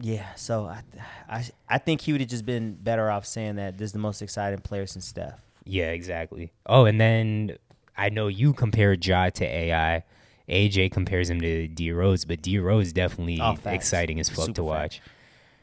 yeah. 0.00 0.34
So 0.34 0.64
I 0.64 0.82
I 1.28 1.44
I 1.68 1.78
think 1.78 2.00
he 2.02 2.12
would 2.12 2.20
have 2.20 2.30
just 2.30 2.46
been 2.46 2.74
better 2.74 3.10
off 3.10 3.26
saying 3.26 3.56
that 3.56 3.78
this 3.78 3.86
is 3.86 3.92
the 3.92 3.98
most 3.98 4.22
exciting 4.22 4.60
player 4.60 4.86
since 4.86 5.06
Steph. 5.06 5.40
Yeah, 5.64 5.90
exactly. 5.90 6.52
Oh, 6.66 6.84
and 6.84 7.00
then 7.00 7.58
I 7.96 8.08
know 8.08 8.28
you 8.28 8.52
compare 8.52 8.94
Ja 8.94 9.30
to 9.30 9.44
AI. 9.44 10.04
AJ 10.48 10.90
compares 10.90 11.30
him 11.30 11.40
to 11.40 11.68
D 11.68 11.92
Rose, 11.92 12.24
but 12.24 12.42
D 12.42 12.58
Rose 12.58 12.92
definitely 12.92 13.38
Oh, 13.40 13.56
exciting 13.66 14.18
as 14.18 14.28
fuck 14.28 14.46
Super 14.46 14.54
to 14.54 14.64
watch. 14.64 15.00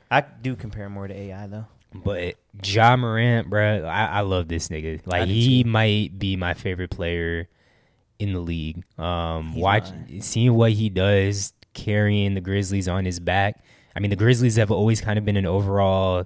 I 0.09 0.21
do 0.21 0.55
compare 0.55 0.89
more 0.89 1.07
to 1.07 1.13
AI 1.13 1.47
though. 1.47 1.65
But 1.93 2.35
Ja 2.63 2.95
Morant, 2.95 3.49
bro, 3.49 3.85
I, 3.85 4.05
I 4.05 4.21
love 4.21 4.47
this 4.47 4.69
nigga. 4.69 5.01
Like 5.05 5.27
he 5.27 5.63
might 5.63 6.17
be 6.17 6.35
my 6.35 6.53
favorite 6.53 6.89
player 6.89 7.47
in 8.19 8.33
the 8.33 8.39
league. 8.39 8.83
Um, 8.99 9.49
He's 9.49 9.63
watch 9.63 9.89
seeing 10.19 10.53
what 10.53 10.71
he 10.71 10.89
does 10.89 11.53
carrying 11.73 12.33
the 12.33 12.41
Grizzlies 12.41 12.87
on 12.87 13.05
his 13.05 13.19
back. 13.19 13.59
I 13.97 13.99
mean, 13.99 14.11
the 14.11 14.15
Grizzlies 14.15 14.57
have 14.57 14.69
always 14.69 15.01
kind 15.01 15.17
of 15.17 15.25
been 15.25 15.37
an 15.37 15.47
overall 15.47 16.25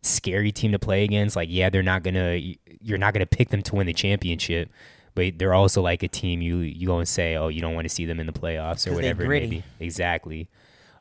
scary 0.00 0.50
team 0.50 0.72
to 0.72 0.78
play 0.78 1.04
against. 1.04 1.36
Like, 1.36 1.50
yeah, 1.52 1.68
they're 1.68 1.82
not 1.82 2.02
gonna 2.02 2.40
you're 2.80 2.96
not 2.96 3.12
gonna 3.12 3.26
pick 3.26 3.50
them 3.50 3.60
to 3.62 3.74
win 3.74 3.86
the 3.86 3.92
championship, 3.92 4.70
but 5.14 5.38
they're 5.38 5.52
also 5.52 5.82
like 5.82 6.02
a 6.02 6.08
team 6.08 6.40
you 6.40 6.56
you 6.58 6.86
go 6.86 6.98
and 6.98 7.06
say, 7.06 7.36
oh, 7.36 7.48
you 7.48 7.60
don't 7.60 7.74
want 7.74 7.84
to 7.84 7.94
see 7.94 8.06
them 8.06 8.20
in 8.20 8.26
the 8.26 8.32
playoffs 8.32 8.90
or 8.90 8.94
whatever 8.94 9.22
it 9.24 9.28
may 9.28 9.40
gritty. 9.40 9.46
be. 9.78 9.84
Exactly. 9.84 10.48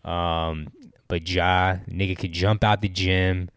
Um, 0.04 0.74
but 1.08 1.30
Ja, 1.30 1.78
nigga 1.90 2.18
could 2.18 2.34
jump 2.34 2.66
out 2.66 2.82
the 2.82 2.90
gym. 2.90 3.50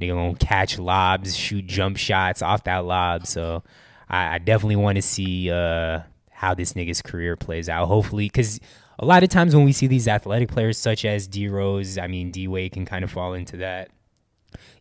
Nigga 0.00 0.14
gonna 0.14 0.34
catch 0.36 0.78
lobs, 0.78 1.36
shoot 1.36 1.66
jump 1.66 1.98
shots 1.98 2.40
off 2.40 2.64
that 2.64 2.86
lob. 2.86 3.26
So 3.26 3.62
I, 4.08 4.36
I 4.36 4.38
definitely 4.38 4.76
want 4.76 4.96
to 4.96 5.02
see 5.02 5.50
uh, 5.50 6.00
how 6.30 6.54
this 6.54 6.72
nigga's 6.72 7.02
career 7.02 7.36
plays 7.36 7.68
out. 7.68 7.88
Hopefully, 7.88 8.24
because 8.24 8.58
a 9.00 9.06
lot 9.06 9.22
of 9.22 9.30
times 9.30 9.56
when 9.56 9.64
we 9.64 9.72
see 9.72 9.86
these 9.86 10.06
athletic 10.06 10.50
players 10.50 10.76
such 10.76 11.04
as 11.04 11.26
D 11.26 11.48
Rose, 11.48 11.96
I 11.96 12.06
mean 12.06 12.30
D 12.30 12.46
Wade 12.46 12.72
can 12.72 12.84
kind 12.84 13.02
of 13.02 13.10
fall 13.10 13.32
into 13.32 13.56
that. 13.56 13.88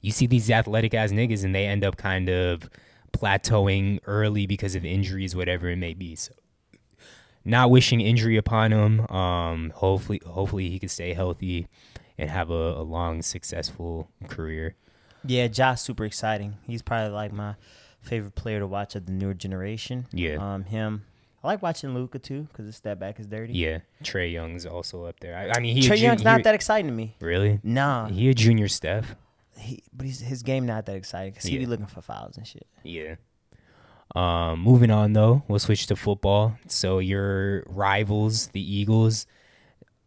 You 0.01 0.11
see 0.11 0.27
these 0.27 0.51
athletic 0.51 0.93
ass 0.93 1.11
niggas 1.11 1.43
and 1.43 1.55
they 1.55 1.65
end 1.65 1.85
up 1.85 1.95
kind 1.95 2.29
of 2.29 2.69
plateauing 3.13 3.99
early 4.05 4.45
because 4.45 4.75
of 4.75 4.83
injuries, 4.83 5.35
whatever 5.35 5.69
it 5.69 5.77
may 5.77 5.93
be. 5.93 6.15
So, 6.15 6.33
not 7.45 7.71
wishing 7.71 8.01
injury 8.01 8.35
upon 8.35 8.71
him. 8.71 9.07
Um, 9.07 9.71
hopefully, 9.75 10.21
hopefully 10.25 10.69
he 10.69 10.79
can 10.79 10.89
stay 10.89 11.13
healthy 11.13 11.67
and 12.17 12.29
have 12.29 12.49
a, 12.49 12.73
a 12.73 12.83
long, 12.83 13.21
successful 13.21 14.09
career. 14.27 14.75
Yeah, 15.23 15.47
Josh 15.47 15.81
super 15.81 16.03
exciting. 16.03 16.57
He's 16.67 16.81
probably 16.81 17.11
like 17.11 17.31
my 17.31 17.55
favorite 18.01 18.35
player 18.35 18.59
to 18.59 18.67
watch 18.67 18.95
of 18.95 19.05
the 19.05 19.13
newer 19.13 19.33
generation. 19.33 20.07
Yeah. 20.11 20.35
Um, 20.35 20.65
him. 20.65 21.05
I 21.43 21.47
like 21.47 21.61
watching 21.61 21.93
Luka 21.93 22.19
too 22.19 22.47
because 22.51 22.65
his 22.65 22.75
step 22.75 22.99
back 22.99 23.19
is 23.19 23.25
dirty. 23.27 23.53
Yeah, 23.53 23.79
Trae 24.03 24.31
Young's 24.31 24.65
also 24.65 25.05
up 25.05 25.19
there. 25.21 25.35
I, 25.37 25.57
I 25.57 25.59
mean, 25.61 25.75
he 25.75 25.81
Trae 25.87 25.95
ju- 25.97 26.03
Young's 26.03 26.23
not 26.23 26.37
he- 26.39 26.43
that 26.43 26.55
exciting 26.55 26.87
to 26.87 26.93
me. 26.95 27.15
really. 27.21 27.59
Nah, 27.63 28.07
He 28.09 28.29
a 28.29 28.33
junior 28.33 28.67
Steph. 28.67 29.15
he, 29.57 29.81
but 29.93 30.05
his 30.05 30.43
game 30.43 30.65
not 30.65 30.85
that 30.87 30.95
exciting 30.95 31.31
because 31.33 31.45
he 31.45 31.57
be 31.57 31.65
looking 31.65 31.85
for 31.85 32.01
fouls 32.01 32.35
and 32.37 32.45
shit. 32.45 32.67
Yeah. 32.83 33.15
Um, 34.15 34.59
moving 34.61 34.89
on 34.91 35.13
though, 35.13 35.43
we'll 35.47 35.59
switch 35.59 35.85
to 35.87 35.95
football. 35.95 36.57
So 36.67 36.99
your 36.99 37.63
rivals, 37.67 38.47
the 38.47 38.61
Eagles. 38.75 39.25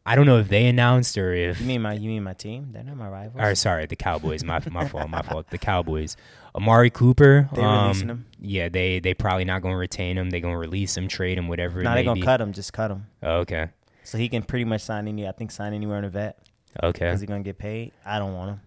I 0.04 0.16
don't 0.16 0.26
know 0.26 0.38
if 0.38 0.48
they 0.48 0.66
announced 0.66 1.16
or 1.16 1.32
if 1.32 1.60
You 1.60 1.66
mean 1.66 1.82
my 1.82 1.92
you 1.92 2.08
mean 2.08 2.24
my 2.24 2.32
team? 2.32 2.70
They're 2.72 2.82
not 2.82 2.96
my 2.96 3.08
rivals. 3.08 3.40
or 3.42 3.54
sorry, 3.54 3.86
the 3.86 3.96
Cowboys. 3.96 4.42
My 4.42 4.60
my 4.70 4.88
fault. 4.88 5.08
My 5.08 5.22
fault. 5.22 5.48
The 5.50 5.58
Cowboys. 5.58 6.16
Amari 6.54 6.90
Cooper. 6.90 7.48
They 7.54 7.62
um, 7.62 7.82
releasing 7.82 8.08
him. 8.08 8.26
Yeah, 8.40 8.68
they 8.68 8.98
they 9.00 9.14
probably 9.14 9.44
not 9.44 9.62
gonna 9.62 9.76
retain 9.76 10.18
him. 10.18 10.30
They're 10.30 10.40
gonna 10.40 10.58
release 10.58 10.96
him, 10.96 11.08
trade 11.08 11.38
him, 11.38 11.46
whatever. 11.48 11.80
it 11.80 11.84
No, 11.84 11.94
they're 11.94 12.04
gonna 12.04 12.22
cut 12.22 12.40
him. 12.40 12.52
Just 12.52 12.72
cut 12.72 12.90
him. 12.90 13.06
Oh, 13.22 13.38
okay. 13.38 13.68
So 14.04 14.18
he 14.18 14.28
can 14.28 14.42
pretty 14.42 14.64
much 14.64 14.80
sign 14.82 15.06
any. 15.06 15.26
I 15.28 15.32
think 15.32 15.50
sign 15.52 15.72
anywhere 15.72 15.98
in 15.98 16.04
a 16.04 16.10
vet 16.10 16.38
Okay. 16.82 17.10
Is 17.10 17.20
he 17.20 17.26
gonna 17.26 17.42
get 17.42 17.58
paid. 17.58 17.92
I 18.04 18.18
don't 18.18 18.34
want 18.34 18.50
him. 18.50 18.60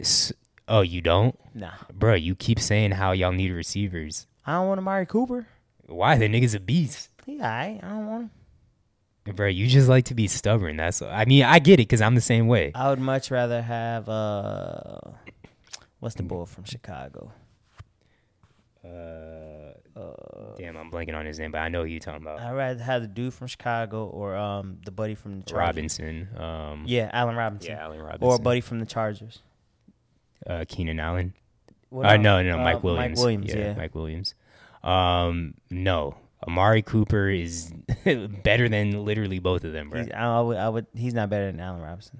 S- 0.00 0.32
oh, 0.68 0.80
you 0.80 1.00
don't, 1.00 1.38
Nah, 1.54 1.70
bro? 1.92 2.14
You 2.14 2.34
keep 2.34 2.58
saying 2.58 2.92
how 2.92 3.12
y'all 3.12 3.32
need 3.32 3.50
receivers. 3.50 4.26
I 4.46 4.54
don't 4.54 4.68
want 4.68 4.78
Amari 4.78 5.06
Cooper. 5.06 5.46
Why 5.86 6.16
the 6.16 6.28
nigga's 6.28 6.54
a 6.54 6.60
beast, 6.60 7.10
He 7.26 7.34
alright. 7.36 7.78
I 7.82 7.88
don't 7.88 8.06
want 8.06 8.22
him. 8.24 8.30
Bro? 9.24 9.46
You 9.46 9.66
just 9.66 9.88
like 9.88 10.06
to 10.06 10.14
be 10.14 10.26
stubborn. 10.28 10.76
That's. 10.76 11.00
I 11.02 11.24
mean, 11.24 11.44
I 11.44 11.58
get 11.58 11.74
it 11.74 11.88
because 11.88 12.00
I'm 12.00 12.14
the 12.14 12.20
same 12.20 12.48
way. 12.48 12.72
I 12.74 12.90
would 12.90 12.98
much 13.00 13.30
rather 13.30 13.62
have 13.62 14.08
uh, 14.08 14.98
what's 16.00 16.14
the 16.16 16.22
boy 16.24 16.44
from 16.46 16.64
Chicago? 16.64 17.32
Uh, 18.84 19.74
damn, 20.58 20.76
I'm 20.76 20.90
blanking 20.90 21.14
on 21.14 21.24
his 21.26 21.38
name, 21.38 21.52
but 21.52 21.58
I 21.58 21.68
know 21.68 21.82
who 21.82 21.88
you're 21.88 22.00
talking 22.00 22.22
about. 22.22 22.40
I'd 22.40 22.52
rather 22.52 22.82
have 22.82 23.02
the 23.02 23.08
dude 23.08 23.32
from 23.34 23.46
Chicago 23.46 24.06
or 24.06 24.34
um 24.36 24.78
the 24.84 24.90
buddy 24.90 25.14
from 25.14 25.38
the 25.40 25.44
Chargers. 25.44 25.66
Robinson. 25.68 26.28
Um, 26.36 26.84
Yeah, 26.86 27.10
Allen 27.12 27.36
Robinson. 27.36 27.70
yeah, 27.72 27.82
Allen 27.84 28.00
Robinson. 28.00 28.26
Or 28.28 28.34
a 28.36 28.38
buddy 28.38 28.60
from 28.60 28.80
the 28.80 28.86
Chargers. 28.86 29.40
uh, 30.46 30.64
Keenan 30.68 30.98
Allen. 30.98 31.34
Well, 31.90 32.08
uh, 32.10 32.16
no, 32.16 32.42
no, 32.42 32.58
uh, 32.58 32.62
Mike 32.64 32.82
Williams. 32.82 33.18
Mike 33.18 33.22
Williams. 33.22 33.46
yeah, 33.54 33.56
Yeah. 33.58 33.74
Mike 33.76 33.94
Williams. 33.94 34.34
Um, 34.82 35.54
no, 35.70 36.16
Amari 36.46 36.82
Cooper 36.82 37.28
is 37.28 37.72
better 38.44 38.68
than 38.68 39.04
literally 39.04 39.38
both 39.38 39.64
of 39.64 39.72
them, 39.72 39.90
bro. 39.90 40.02
He's, 40.02 40.12
I, 40.12 40.40
would, 40.40 40.56
I 40.56 40.68
would. 40.68 40.86
He's 40.94 41.14
not 41.14 41.30
better 41.30 41.46
than 41.50 41.60
Allen 41.60 41.80
Robinson. 41.82 42.18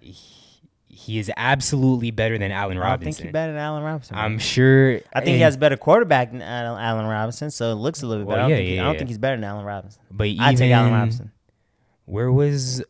He 0.94 1.18
is 1.18 1.30
absolutely 1.36 2.10
better 2.10 2.36
than 2.38 2.52
Allen 2.52 2.78
Robinson. 2.78 3.08
I 3.08 3.12
think 3.14 3.24
he's 3.24 3.32
better 3.32 3.52
than 3.52 3.60
Allen 3.62 3.82
Robinson. 3.82 4.14
I'm 4.16 4.38
sure. 4.38 5.00
I 5.14 5.20
think 5.20 5.36
he 5.36 5.40
has 5.40 5.56
a 5.56 5.58
better 5.58 5.76
quarterback 5.76 6.30
than 6.32 6.42
Allen 6.42 7.06
Robinson, 7.06 7.50
so 7.50 7.72
it 7.72 7.76
looks 7.76 8.02
a 8.02 8.06
little 8.06 8.24
bit 8.24 8.28
Well, 8.28 8.36
better. 8.36 8.44
I, 8.46 8.48
don't 8.48 8.50
yeah, 8.50 8.56
think 8.58 8.68
he, 8.68 8.74
yeah, 8.76 8.82
I 8.82 8.84
don't 8.84 8.98
think 8.98 9.08
he's 9.08 9.18
better 9.18 9.36
than 9.36 9.44
Allen 9.44 9.64
Robinson. 9.64 10.02
But 10.10 10.28
I'd 10.38 10.56
take 10.58 10.70
Allen 10.72 10.92
Robinson. 10.92 11.32
where 12.04 12.30
was 12.30 12.82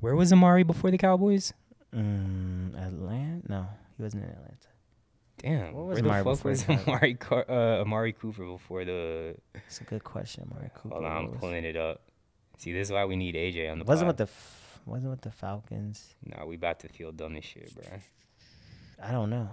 where 0.00 0.14
was 0.16 0.32
Amari 0.32 0.62
before 0.64 0.90
the 0.90 0.98
Cowboys? 0.98 1.52
Mm, 1.94 2.76
Atlanta? 2.76 3.42
No, 3.48 3.66
he 3.96 4.02
wasn't 4.02 4.24
in 4.24 4.30
Atlanta. 4.30 4.54
Damn, 5.38 5.72
What 5.72 5.86
was 5.86 6.02
where 6.02 6.04
Amari 6.04 6.22
the 6.24 6.36
fuck 6.36 6.42
before 6.42 6.50
was? 6.76 6.86
Amari 6.88 7.14
Car- 7.14 7.46
uh, 7.48 7.80
Amari 7.80 8.12
Cooper 8.12 8.44
before 8.44 8.84
the? 8.84 9.36
It's 9.66 9.80
a 9.80 9.84
good 9.84 10.02
question, 10.04 10.48
Amari 10.50 10.70
Cooper. 10.74 10.94
Hold 10.96 11.04
on, 11.06 11.16
I'm 11.16 11.30
was- 11.30 11.40
pulling 11.40 11.64
it 11.64 11.76
up. 11.76 12.02
See, 12.58 12.72
this 12.72 12.88
is 12.88 12.92
why 12.92 13.04
we 13.04 13.14
need 13.16 13.34
AJ 13.36 13.70
on 13.70 13.78
the. 13.78 13.84
Wasn't 13.84 14.06
pod. 14.06 14.08
with 14.08 14.16
the 14.18 14.24
f- 14.32 14.80
wasn't 14.84 15.10
with 15.10 15.20
the 15.20 15.30
Falcons. 15.30 16.14
Nah, 16.24 16.44
we 16.44 16.56
about 16.56 16.80
to 16.80 16.88
feel 16.88 17.12
dumb 17.12 17.36
as 17.36 17.44
shit, 17.44 17.72
bro. 17.74 17.84
I 19.02 19.12
don't 19.12 19.30
know. 19.30 19.48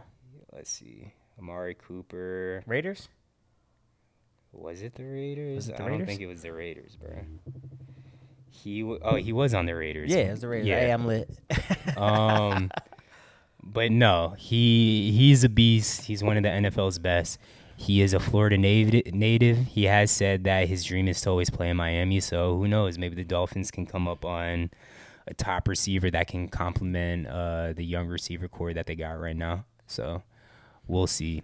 Let's 0.51 0.71
see. 0.71 1.13
Amari 1.37 1.75
Cooper. 1.75 2.63
Raiders. 2.65 3.09
Was 4.53 4.81
it 4.81 4.95
the 4.95 5.03
Raiders? 5.03 5.67
It 5.69 5.75
the 5.77 5.83
I 5.83 5.89
don't 5.89 6.05
think 6.05 6.21
it 6.21 6.27
was 6.27 6.41
the 6.41 6.53
Raiders, 6.53 6.95
bro. 6.95 7.09
He 8.49 8.81
w- 8.81 8.99
oh 9.03 9.15
he 9.15 9.33
was 9.33 9.53
on 9.53 9.65
the 9.65 9.75
Raiders. 9.75 10.09
Yeah, 10.09 10.19
it 10.19 10.31
was 10.31 10.39
the 10.41 10.47
Raiders. 10.47 10.67
Yeah. 10.67 10.79
Hey, 10.79 10.91
I'm 10.91 11.05
lit. 11.05 11.29
um, 11.97 12.71
but 13.65 13.91
no, 13.91 14.35
he 14.37 15.11
he's 15.11 15.43
a 15.43 15.49
beast. 15.49 16.03
He's 16.03 16.23
one 16.23 16.37
of 16.37 16.43
the 16.43 16.49
NFL's 16.49 16.99
best. 16.99 17.39
He 17.77 18.01
is 18.01 18.13
a 18.13 18.19
Florida 18.19 18.57
native. 18.57 19.13
Native. 19.13 19.57
He 19.57 19.85
has 19.85 20.11
said 20.11 20.45
that 20.45 20.67
his 20.67 20.83
dream 20.83 21.07
is 21.07 21.19
to 21.21 21.29
always 21.29 21.49
play 21.49 21.69
in 21.69 21.77
Miami. 21.77 22.19
So 22.19 22.57
who 22.57 22.67
knows? 22.67 22.97
Maybe 22.97 23.15
the 23.15 23.25
Dolphins 23.25 23.71
can 23.71 23.85
come 23.85 24.07
up 24.07 24.23
on 24.23 24.69
a 25.27 25.33
top 25.33 25.67
receiver 25.67 26.09
that 26.11 26.27
can 26.27 26.47
complement 26.47 27.27
uh, 27.27 27.73
the 27.73 27.83
young 27.83 28.07
receiver 28.07 28.47
core 28.47 28.73
that 28.73 28.85
they 28.85 28.95
got 28.95 29.19
right 29.19 29.35
now. 29.35 29.65
So 29.87 30.23
we'll 30.87 31.07
see. 31.07 31.43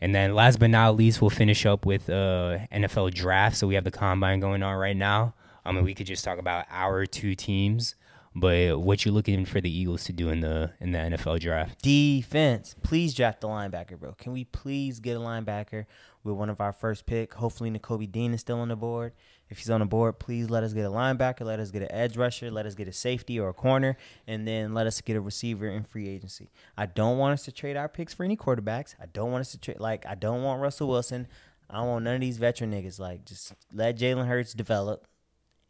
And 0.00 0.14
then 0.14 0.34
last 0.34 0.60
but 0.60 0.70
not 0.70 0.96
least, 0.96 1.20
we'll 1.20 1.30
finish 1.30 1.66
up 1.66 1.84
with 1.84 2.08
uh, 2.08 2.58
NFL 2.72 3.14
draft. 3.14 3.56
So 3.56 3.66
we 3.66 3.74
have 3.74 3.84
the 3.84 3.90
combine 3.90 4.38
going 4.40 4.62
on 4.62 4.76
right 4.76 4.96
now. 4.96 5.34
I 5.64 5.72
mean, 5.72 5.84
we 5.84 5.94
could 5.94 6.06
just 6.06 6.24
talk 6.24 6.38
about 6.38 6.66
our 6.70 7.04
two 7.04 7.34
teams, 7.34 7.94
but 8.40 8.80
what 8.80 9.04
you 9.04 9.12
looking 9.12 9.44
for 9.44 9.60
the 9.60 9.70
Eagles 9.70 10.04
to 10.04 10.12
do 10.12 10.28
in 10.28 10.40
the 10.40 10.72
in 10.80 10.92
the 10.92 10.98
NFL 10.98 11.40
draft? 11.40 11.82
Defense. 11.82 12.74
Please 12.82 13.14
draft 13.14 13.40
the 13.40 13.48
linebacker, 13.48 13.98
bro. 13.98 14.12
Can 14.12 14.32
we 14.32 14.44
please 14.44 15.00
get 15.00 15.16
a 15.16 15.20
linebacker 15.20 15.86
with 16.24 16.34
one 16.34 16.50
of 16.50 16.60
our 16.60 16.72
first 16.72 17.06
pick? 17.06 17.34
Hopefully, 17.34 17.70
Nakobe 17.70 18.10
Dean 18.10 18.34
is 18.34 18.40
still 18.40 18.60
on 18.60 18.68
the 18.68 18.76
board. 18.76 19.12
If 19.50 19.58
he's 19.58 19.70
on 19.70 19.80
the 19.80 19.86
board, 19.86 20.18
please 20.18 20.50
let 20.50 20.62
us 20.62 20.74
get 20.74 20.84
a 20.84 20.90
linebacker, 20.90 21.40
let 21.40 21.58
us 21.58 21.70
get 21.70 21.82
an 21.82 21.90
edge 21.90 22.16
rusher, 22.16 22.50
let 22.50 22.66
us 22.66 22.74
get 22.74 22.86
a 22.86 22.92
safety 22.92 23.40
or 23.40 23.48
a 23.48 23.54
corner, 23.54 23.96
and 24.26 24.46
then 24.46 24.74
let 24.74 24.86
us 24.86 25.00
get 25.00 25.16
a 25.16 25.20
receiver 25.20 25.66
in 25.68 25.84
free 25.84 26.08
agency. 26.08 26.50
I 26.76 26.86
don't 26.86 27.16
want 27.16 27.32
us 27.32 27.44
to 27.44 27.52
trade 27.52 27.76
our 27.76 27.88
picks 27.88 28.12
for 28.12 28.24
any 28.24 28.36
quarterbacks. 28.36 28.94
I 29.00 29.06
don't 29.06 29.32
want 29.32 29.40
us 29.40 29.52
to 29.52 29.58
trade 29.58 29.80
like 29.80 30.04
I 30.06 30.14
don't 30.14 30.42
want 30.42 30.60
Russell 30.60 30.88
Wilson. 30.88 31.28
I 31.70 31.78
don't 31.78 31.88
want 31.88 32.04
none 32.04 32.16
of 32.16 32.20
these 32.20 32.38
veteran 32.38 32.72
niggas. 32.72 32.98
Like 32.98 33.24
just 33.24 33.54
let 33.72 33.98
Jalen 33.98 34.26
Hurts 34.26 34.52
develop 34.52 35.06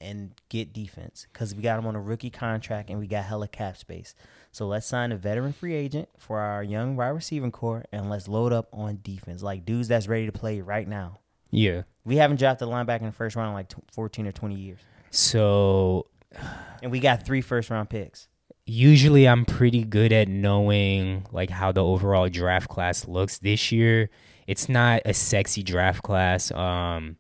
and 0.01 0.33
get 0.49 0.73
defense 0.73 1.27
because 1.33 1.55
we 1.55 1.63
got 1.63 1.79
him 1.79 1.87
on 1.87 1.97
a 1.97 2.01
rookie 2.01 2.31
contract 2.31 2.91
and 2.91 2.99
we 2.99 3.07
got 3.07 3.25
hella 3.25 3.49
cap 3.49 3.77
space. 3.77 4.15
So 4.53 4.67
let's 4.67 4.87
sign 4.87 5.13
a 5.13 5.17
veteran 5.17 5.53
free 5.53 5.75
agent 5.75 6.09
for 6.19 6.39
our 6.41 6.63
young 6.63 6.97
wide 6.97 7.09
receiving 7.09 7.53
core 7.53 7.85
and 7.93 8.09
let's 8.09 8.29
load 8.29 8.53
up 8.53 8.69
on 8.73 9.01
defense. 9.03 9.43
Like 9.43 9.65
dudes 9.65 9.89
that's 9.89 10.09
ready 10.09 10.27
to 10.27 10.33
play 10.33 10.61
right 10.61 10.89
now. 10.89 11.19
Yeah. 11.51 11.83
We 12.05 12.17
haven't 12.17 12.39
drafted 12.39 12.69
a 12.69 12.71
linebacker 12.71 13.01
in 13.01 13.07
the 13.07 13.13
first 13.13 13.37
round 13.37 13.49
in 13.49 13.55
like 13.55 13.69
tw 13.69 13.83
14 13.93 14.27
or 14.27 14.33
20 14.33 14.55
years. 14.55 14.79
So 15.11 16.07
And 16.83 16.91
we 16.93 17.01
got 17.01 17.27
three 17.27 17.41
first 17.41 17.71
round 17.71 17.91
picks. 17.91 18.29
usually 18.67 19.27
I'm 19.29 19.45
pretty 19.45 19.85
good 19.85 20.13
at 20.13 20.29
knowing 20.29 21.27
like 21.33 21.51
how 21.51 21.73
the 21.73 21.85
overall 21.85 22.29
draft 22.29 22.69
class 22.69 23.07
looks 23.09 23.39
this 23.39 23.73
year. 23.73 24.11
It's 24.47 24.69
not 24.69 25.03
a 25.05 25.13
sexy 25.13 25.63
draft 25.63 26.03
class 26.03 26.51
um 26.53 27.17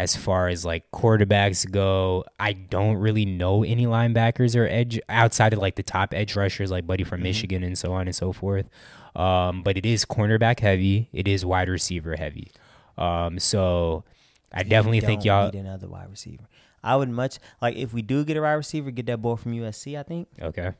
as 0.00 0.16
far 0.16 0.48
as 0.48 0.64
like 0.64 0.90
quarterbacks 0.92 1.70
go. 1.70 2.24
I 2.38 2.54
don't 2.54 2.96
really 2.96 3.26
know 3.26 3.62
any 3.62 3.84
linebackers 3.84 4.56
or 4.58 4.66
edge 4.66 4.98
outside 5.10 5.52
of 5.52 5.58
like 5.58 5.76
the 5.76 5.82
top 5.82 6.14
edge 6.14 6.36
rushers 6.36 6.70
like 6.70 6.86
Buddy 6.86 7.04
from 7.04 7.22
Michigan 7.22 7.62
and 7.62 7.76
so 7.76 7.92
on 7.92 8.06
and 8.06 8.16
so 8.16 8.32
forth. 8.32 8.66
Um 9.14 9.62
but 9.62 9.76
it 9.76 9.84
is 9.84 10.06
cornerback 10.06 10.60
heavy. 10.60 11.10
It 11.12 11.28
is 11.28 11.44
wide 11.44 11.68
receiver 11.68 12.16
heavy. 12.16 12.50
Um 12.96 13.38
so 13.38 14.04
I 14.50 14.62
definitely 14.62 15.00
think 15.00 15.22
y'all 15.22 15.50
need 15.52 15.58
another 15.58 15.86
wide 15.86 16.08
receiver. 16.08 16.44
I 16.82 16.96
would 16.96 17.10
much 17.10 17.38
like 17.60 17.76
if 17.76 17.92
we 17.92 18.00
do 18.00 18.24
get 18.24 18.38
a 18.38 18.40
wide 18.40 18.54
receiver, 18.54 18.90
get 18.90 19.04
that 19.04 19.20
boy 19.20 19.36
from 19.36 19.52
USC. 19.52 19.98
I 19.98 20.02
think. 20.02 20.28
Okay. 20.40 20.72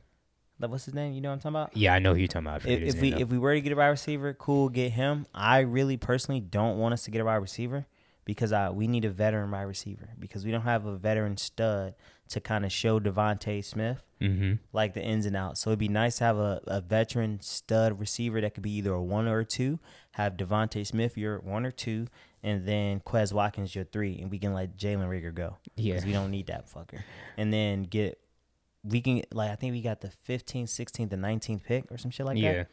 Like, 0.58 0.70
what's 0.70 0.84
his 0.84 0.94
name? 0.94 1.14
You 1.14 1.22
know 1.22 1.30
what 1.30 1.34
I'm 1.34 1.40
talking 1.40 1.56
about? 1.56 1.76
Yeah, 1.76 1.94
I 1.94 2.00
know 2.00 2.12
who 2.12 2.18
you're 2.18 2.28
talking 2.28 2.46
about. 2.46 2.66
If, 2.66 2.96
if 2.96 3.00
we 3.00 3.10
though. 3.12 3.18
if 3.18 3.28
we 3.30 3.38
were 3.38 3.54
to 3.54 3.60
get 3.62 3.72
a 3.72 3.76
wide 3.76 3.88
receiver, 3.88 4.34
cool, 4.34 4.68
get 4.68 4.92
him. 4.92 5.26
I 5.34 5.60
really 5.60 5.96
personally 5.96 6.40
don't 6.40 6.78
want 6.78 6.92
us 6.92 7.04
to 7.04 7.10
get 7.10 7.20
a 7.20 7.24
wide 7.24 7.36
receiver 7.36 7.86
because 8.30 8.52
I 8.52 8.70
we 8.70 8.86
need 8.86 9.04
a 9.04 9.10
veteran 9.10 9.50
wide 9.50 9.62
receiver 9.62 10.10
because 10.16 10.44
we 10.44 10.52
don't 10.52 10.62
have 10.62 10.86
a 10.86 10.96
veteran 10.96 11.36
stud 11.36 11.96
to 12.28 12.40
kind 12.40 12.64
of 12.64 12.70
show 12.70 13.00
DeVonta 13.00 13.64
Smith 13.64 14.04
mm-hmm. 14.22 14.52
like 14.72 14.94
the 14.94 15.02
ins 15.02 15.26
and 15.26 15.34
outs. 15.36 15.60
So 15.60 15.70
it'd 15.70 15.80
be 15.80 15.88
nice 15.88 16.18
to 16.18 16.24
have 16.24 16.38
a, 16.38 16.60
a 16.68 16.80
veteran 16.80 17.40
stud 17.42 17.98
receiver 17.98 18.40
that 18.40 18.54
could 18.54 18.62
be 18.62 18.70
either 18.70 18.92
a 18.92 19.02
one 19.02 19.26
or 19.26 19.40
a 19.40 19.44
two. 19.44 19.80
Have 20.12 20.36
DeVonta 20.36 20.86
Smith 20.86 21.18
your 21.18 21.40
one 21.40 21.66
or 21.66 21.72
two, 21.72 22.06
and 22.40 22.68
then 22.68 23.00
Quez 23.00 23.32
Watkins 23.32 23.74
your 23.74 23.82
three, 23.82 24.20
and 24.20 24.30
we 24.30 24.38
can 24.38 24.54
let 24.54 24.76
Jalen 24.76 25.08
Reagor 25.08 25.34
go. 25.34 25.56
Yeah. 25.74 25.94
because 25.94 26.06
we 26.06 26.12
don't 26.12 26.30
need 26.30 26.46
that 26.46 26.72
fucker. 26.72 27.02
And 27.36 27.52
then 27.52 27.82
get 27.82 28.20
we 28.84 29.00
can 29.00 29.22
like 29.32 29.50
I 29.50 29.56
think 29.56 29.72
we 29.72 29.82
got 29.82 30.02
the 30.02 30.12
15th, 30.28 30.66
16th, 30.66 31.12
and 31.12 31.24
19th 31.24 31.64
pick 31.64 31.90
or 31.90 31.98
some 31.98 32.12
shit 32.12 32.26
like 32.26 32.38
yeah. 32.38 32.52
that. 32.52 32.68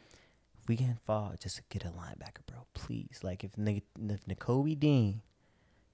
We 0.68 0.76
can 0.76 1.00
fall 1.04 1.34
just 1.40 1.68
get 1.68 1.84
a 1.84 1.88
linebacker, 1.88 2.46
bro. 2.46 2.58
Please, 2.74 3.20
like 3.24 3.42
if 3.42 3.58
if 3.58 4.24
Nakobe 4.26 4.78
Dean 4.78 5.22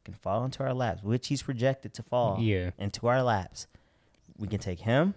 can 0.05 0.14
fall 0.14 0.44
into 0.44 0.62
our 0.62 0.74
laps, 0.74 1.02
which 1.02 1.28
he's 1.28 1.43
projected 1.43 1.94
to 1.94 2.02
fall 2.02 2.39
Yeah. 2.40 2.70
into 2.78 3.06
our 3.09 3.22
laps, 3.22 3.66
we 4.39 4.48
can 4.48 4.59
take 4.59 4.81
him, 4.81 5.14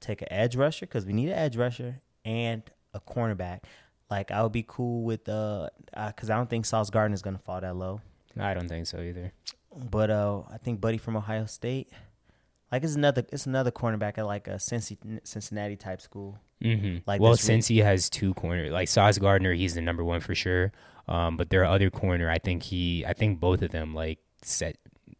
take 0.00 0.22
an 0.22 0.28
edge 0.30 0.56
rusher 0.56 0.86
because 0.86 1.06
we 1.06 1.12
need 1.12 1.28
an 1.28 1.38
edge 1.38 1.56
rusher 1.56 2.00
and 2.24 2.62
a 2.94 3.00
cornerback. 3.00 3.60
Like 4.10 4.30
I 4.30 4.42
would 4.42 4.52
be 4.52 4.64
cool 4.66 5.02
with 5.02 5.28
uh, 5.28 5.68
because 6.06 6.30
I 6.30 6.36
don't 6.36 6.48
think 6.50 6.66
Sauce 6.66 6.90
Gardner 6.90 7.14
is 7.14 7.22
gonna 7.22 7.38
fall 7.38 7.60
that 7.60 7.76
low. 7.76 8.00
I 8.38 8.54
don't 8.54 8.68
think 8.68 8.86
so 8.86 9.00
either. 9.00 9.32
But 9.74 10.10
uh, 10.10 10.42
I 10.50 10.58
think 10.58 10.80
Buddy 10.80 10.98
from 10.98 11.16
Ohio 11.16 11.46
State, 11.46 11.90
like 12.72 12.82
it's 12.82 12.94
another 12.94 13.24
it's 13.32 13.46
another 13.46 13.70
cornerback 13.70 14.18
at 14.18 14.26
like 14.26 14.48
a 14.48 14.54
Cincy, 14.54 14.96
Cincinnati 15.24 15.76
type 15.76 16.00
school. 16.00 16.38
Mm-hmm. 16.62 16.98
Like 17.06 17.20
well, 17.20 17.36
since 17.36 17.66
he 17.68 17.78
has 17.78 18.08
two 18.10 18.34
corners, 18.34 18.72
like 18.72 18.88
Sauce 18.88 19.18
Gardner, 19.18 19.52
he's 19.52 19.74
the 19.74 19.82
number 19.82 20.04
one 20.04 20.20
for 20.20 20.34
sure. 20.34 20.72
Um, 21.08 21.36
but 21.36 21.50
there 21.50 21.62
are 21.62 21.66
other 21.66 21.90
corner. 21.90 22.30
I 22.30 22.38
think 22.38 22.64
he, 22.64 23.04
I 23.06 23.12
think 23.12 23.38
both 23.38 23.62
of 23.62 23.70
them 23.70 23.94
like 23.94 24.18
set 24.42 24.76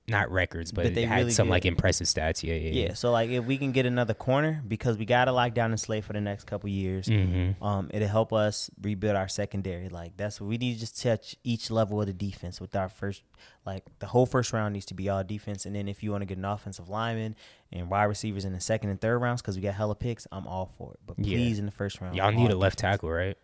not 0.09 0.31
records, 0.31 0.71
but, 0.71 0.85
But 0.85 0.95
they 0.95 1.05
had 1.05 1.17
really 1.19 1.33
some 1.33 1.49
good. 1.49 1.53
like 1.53 1.65
impressive 1.67 2.07
stats. 2.07 2.43
Yeah, 2.43 2.55
yeah, 2.55 2.85
Yeah. 2.89 2.95
So 2.95 3.11
like 3.11 3.31
if 3.31 3.45
we 3.45 3.59
can 3.59 3.73
get 3.73 3.87
another 3.87 4.15
corner 4.15 4.63
because 4.67 4.97
we 4.97 5.05
gotta 5.05 5.33
lock 5.33 5.53
down 5.55 5.73
the 5.73 5.79
slate 5.79 6.05
for 6.05 6.13
the 6.13 6.21
next 6.21 6.45
couple 6.45 6.69
years. 6.71 7.07
Mm-hmm. 7.07 7.63
Um, 7.63 7.91
it'll 7.93 8.07
help 8.09 8.33
us 8.33 8.71
rebuild 8.81 9.17
our 9.17 9.27
secondary. 9.29 9.89
Like 9.89 10.17
that's 10.17 10.41
what 10.41 10.47
we 10.49 10.59
need 10.59 10.75
to 10.75 10.81
just 10.81 11.03
touch 11.03 11.35
each 11.43 11.71
level 11.71 12.01
of 12.01 12.07
the 12.07 12.13
defense 12.13 12.61
with 12.61 12.77
our 12.77 12.89
first, 12.89 13.23
like 13.65 13.83
the 13.99 14.07
whole 14.07 14.27
first 14.27 14.53
round 14.53 14.75
needs 14.75 14.87
to 14.87 14.95
be 14.95 15.09
all 15.09 15.25
defense. 15.25 15.67
And 15.67 15.75
then 15.75 15.89
if 15.89 16.03
you 16.05 16.13
want 16.13 16.23
to 16.23 16.27
get 16.27 16.39
an 16.39 16.45
offensive 16.45 16.89
lineman 16.89 17.35
and 17.73 17.91
wide 17.91 18.05
receivers 18.05 18.45
in 18.45 18.53
the 18.53 18.61
second 18.61 18.91
and 18.91 19.01
third 19.01 19.19
rounds 19.19 19.43
because 19.43 19.57
we 19.57 19.63
got 19.63 19.75
hella 19.75 19.97
picks, 19.97 20.27
I'm 20.31 20.47
all 20.47 20.67
for 20.79 20.93
it. 20.93 21.01
But 21.05 21.19
Yeah. 21.19 21.37
please 21.37 21.59
in 21.59 21.67
the 21.67 21.73
first 21.73 22.01
round, 22.01 22.15
Y'all 22.17 22.31
need 22.31 22.51
a 22.53 22.57
left 22.57 22.79
defense. 22.79 22.93
tackle, 22.99 23.11
right? 23.11 23.37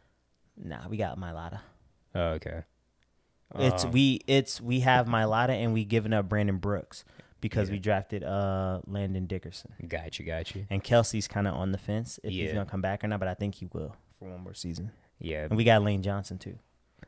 Nah, 0.56 0.86
we 0.88 0.96
got 0.96 1.18
Mailata. 1.18 1.60
Oh, 2.14 2.20
okay. 2.34 2.62
It's 3.56 3.84
Um, 3.84 3.90
we 3.92 4.20
it's 4.26 4.60
we 4.60 4.80
have 4.80 5.06
Mailata 5.06 5.50
and 5.50 5.72
we 5.72 5.84
giving 5.84 6.12
up 6.12 6.28
Brandon 6.28 6.58
Brooks 6.58 7.04
because 7.40 7.68
Yeah. 7.68 7.72
we 7.74 7.78
drafted 7.80 8.24
uh 8.24 8.80
Landon 8.86 9.26
Dickerson. 9.26 9.72
Got 9.88 10.18
you, 10.18 10.24
got 10.24 10.54
you. 10.54 10.66
And 10.70 10.82
Kelsey's 10.82 11.28
kind 11.28 11.46
of 11.48 11.54
on 11.54 11.72
the 11.72 11.78
fence 11.78 12.18
if 12.22 12.32
he's 12.32 12.52
gonna 12.52 12.66
come 12.66 12.80
back 12.82 13.02
or 13.04 13.08
not, 13.08 13.18
but 13.20 13.28
I 13.28 13.34
think 13.34 13.56
he 13.56 13.66
will 13.72 13.96
for 14.18 14.28
one 14.30 14.40
more 14.40 14.54
season. 14.54 14.90
Yeah, 15.20 15.44
And 15.44 15.56
we 15.56 15.64
got 15.64 15.82
Lane 15.82 16.02
Johnson 16.02 16.38
too. 16.38 16.58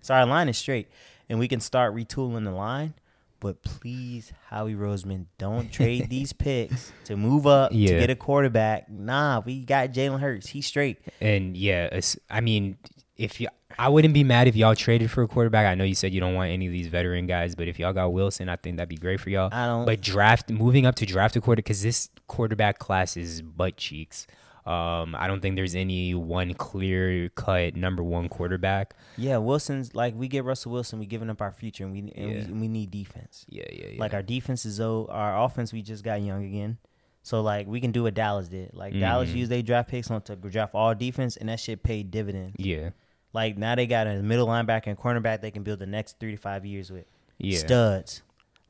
So 0.00 0.14
our 0.14 0.26
line 0.26 0.48
is 0.48 0.58
straight, 0.58 0.88
and 1.28 1.38
we 1.38 1.48
can 1.48 1.60
start 1.60 1.94
retooling 1.94 2.44
the 2.44 2.50
line. 2.52 2.94
But 3.40 3.62
please, 3.62 4.32
Howie 4.48 4.74
Roseman, 4.74 5.26
don't 5.38 5.70
trade 5.72 6.08
these 6.08 6.32
picks 6.46 6.92
to 7.04 7.16
move 7.16 7.46
up 7.46 7.72
Yeah. 7.74 7.88
to 7.94 7.98
get 8.00 8.10
a 8.10 8.14
quarterback. 8.16 8.88
Nah, 8.90 9.40
we 9.44 9.64
got 9.64 9.90
Jalen 9.90 10.20
Hurts. 10.20 10.48
He's 10.48 10.66
straight. 10.66 10.98
and 11.20 11.56
yeah, 11.56 11.98
I 12.30 12.40
mean, 12.40 12.78
if 13.16 13.40
you, 13.40 13.48
I 13.78 13.88
wouldn't 13.88 14.14
be 14.14 14.24
mad 14.24 14.48
if 14.48 14.56
y'all 14.56 14.74
traded 14.74 15.10
for 15.10 15.22
a 15.22 15.28
quarterback. 15.28 15.66
I 15.66 15.74
know 15.74 15.84
you 15.84 15.94
said 15.94 16.12
you 16.12 16.20
don't 16.20 16.34
want 16.34 16.50
any 16.50 16.66
of 16.66 16.72
these 16.72 16.88
veteran 16.88 17.26
guys, 17.26 17.54
but 17.54 17.68
if 17.68 17.78
y'all 17.78 17.92
got 17.92 18.12
Wilson, 18.12 18.48
I 18.48 18.56
think 18.56 18.76
that'd 18.76 18.88
be 18.88 18.96
great 18.96 19.20
for 19.20 19.30
y'all. 19.30 19.50
I 19.52 19.66
don't. 19.66 19.84
But 19.86 20.00
draft, 20.00 20.50
moving 20.50 20.86
up 20.86 20.94
to 20.96 21.06
draft 21.06 21.36
a 21.36 21.40
quarter, 21.40 21.60
because 21.60 21.82
this 21.82 22.08
quarterback 22.26 22.78
class 22.78 23.16
is 23.16 23.42
butt 23.42 23.76
cheeks. 23.76 24.26
Um, 24.66 25.14
I 25.14 25.26
don't 25.26 25.40
think 25.42 25.56
there's 25.56 25.74
any 25.74 26.14
one 26.14 26.54
clear 26.54 27.28
cut 27.30 27.76
number 27.76 28.02
one 28.02 28.30
quarterback. 28.30 28.94
yeah, 29.18 29.36
Wilson's 29.36 29.94
like 29.94 30.14
we 30.16 30.26
get 30.26 30.42
Russell 30.44 30.72
Wilson, 30.72 30.98
we 30.98 31.04
giving 31.06 31.28
up 31.28 31.42
our 31.42 31.52
future, 31.52 31.84
and 31.84 31.92
we 31.92 31.98
and, 31.98 32.10
Yeah. 32.16 32.26
we, 32.26 32.34
and 32.40 32.60
we 32.62 32.68
need 32.68 32.90
defense. 32.90 33.44
Yeah, 33.48 33.64
yeah, 33.70 33.86
yeah. 33.92 34.00
Like 34.00 34.14
our 34.14 34.22
defense 34.22 34.64
is 34.64 34.80
old. 34.80 35.10
Our 35.10 35.44
offense, 35.44 35.72
we 35.72 35.82
just 35.82 36.02
got 36.02 36.22
young 36.22 36.44
again. 36.46 36.78
So 37.22 37.42
like 37.42 37.66
we 37.66 37.78
can 37.78 37.92
do 37.92 38.04
what 38.04 38.14
Dallas 38.14 38.48
did. 38.48 38.70
Like 38.72 38.98
Dallas 38.98 39.28
Mhm. 39.30 39.36
used 39.36 39.50
their 39.50 39.60
draft 39.62 39.90
picks 39.90 40.10
on 40.10 40.22
to 40.22 40.36
draft 40.36 40.74
all 40.74 40.94
defense, 40.94 41.36
and 41.36 41.50
that 41.50 41.60
shit 41.60 41.82
paid 41.82 42.10
dividends. 42.10 42.56
yeah, 42.58 42.90
Like 43.34 43.58
now 43.58 43.74
they 43.74 43.86
got 43.86 44.06
a 44.06 44.22
middle 44.22 44.46
linebacker 44.46 44.86
and 44.86 44.96
cornerback 44.98 45.42
they 45.42 45.50
can 45.50 45.62
build 45.62 45.80
the 45.80 45.86
next 45.86 46.18
three 46.18 46.30
to 46.30 46.36
five 46.38 46.64
years 46.64 46.90
with. 46.90 47.04
yeah. 47.38 47.58
Studs. 47.58 48.22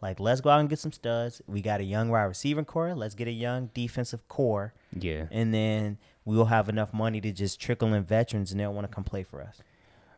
Like 0.03 0.19
let's 0.20 0.41
go 0.41 0.51
out 0.51 0.61
and 0.61 0.69
get 0.69 0.78
some 0.81 0.91
studs. 0.93 1.41
We 1.47 1.62
got 1.62 1.81
a 1.81 1.85
young 1.85 2.09
wide 2.09 2.24
receiver 2.24 2.65
core. 2.65 2.95
Let's 2.95 3.15
get 3.15 3.28
a 3.28 3.32
young 3.32 3.70
defensive 3.74 4.27
core, 4.28 4.74
Yeah. 4.99 5.27
and 5.31 5.55
then 5.55 5.99
we 6.27 6.36
will 6.36 6.47
have 6.47 6.69
enough 6.69 6.93
money 6.93 7.20
to 7.23 7.31
just 7.32 7.61
trickle 7.61 7.95
in 7.95 8.05
veterans, 8.05 8.51
and 8.51 8.59
they'll 8.61 8.73
want 8.74 8.86
to 8.91 8.93
come 8.95 9.05
play 9.05 9.23
for 9.23 9.41
us. 9.41 9.62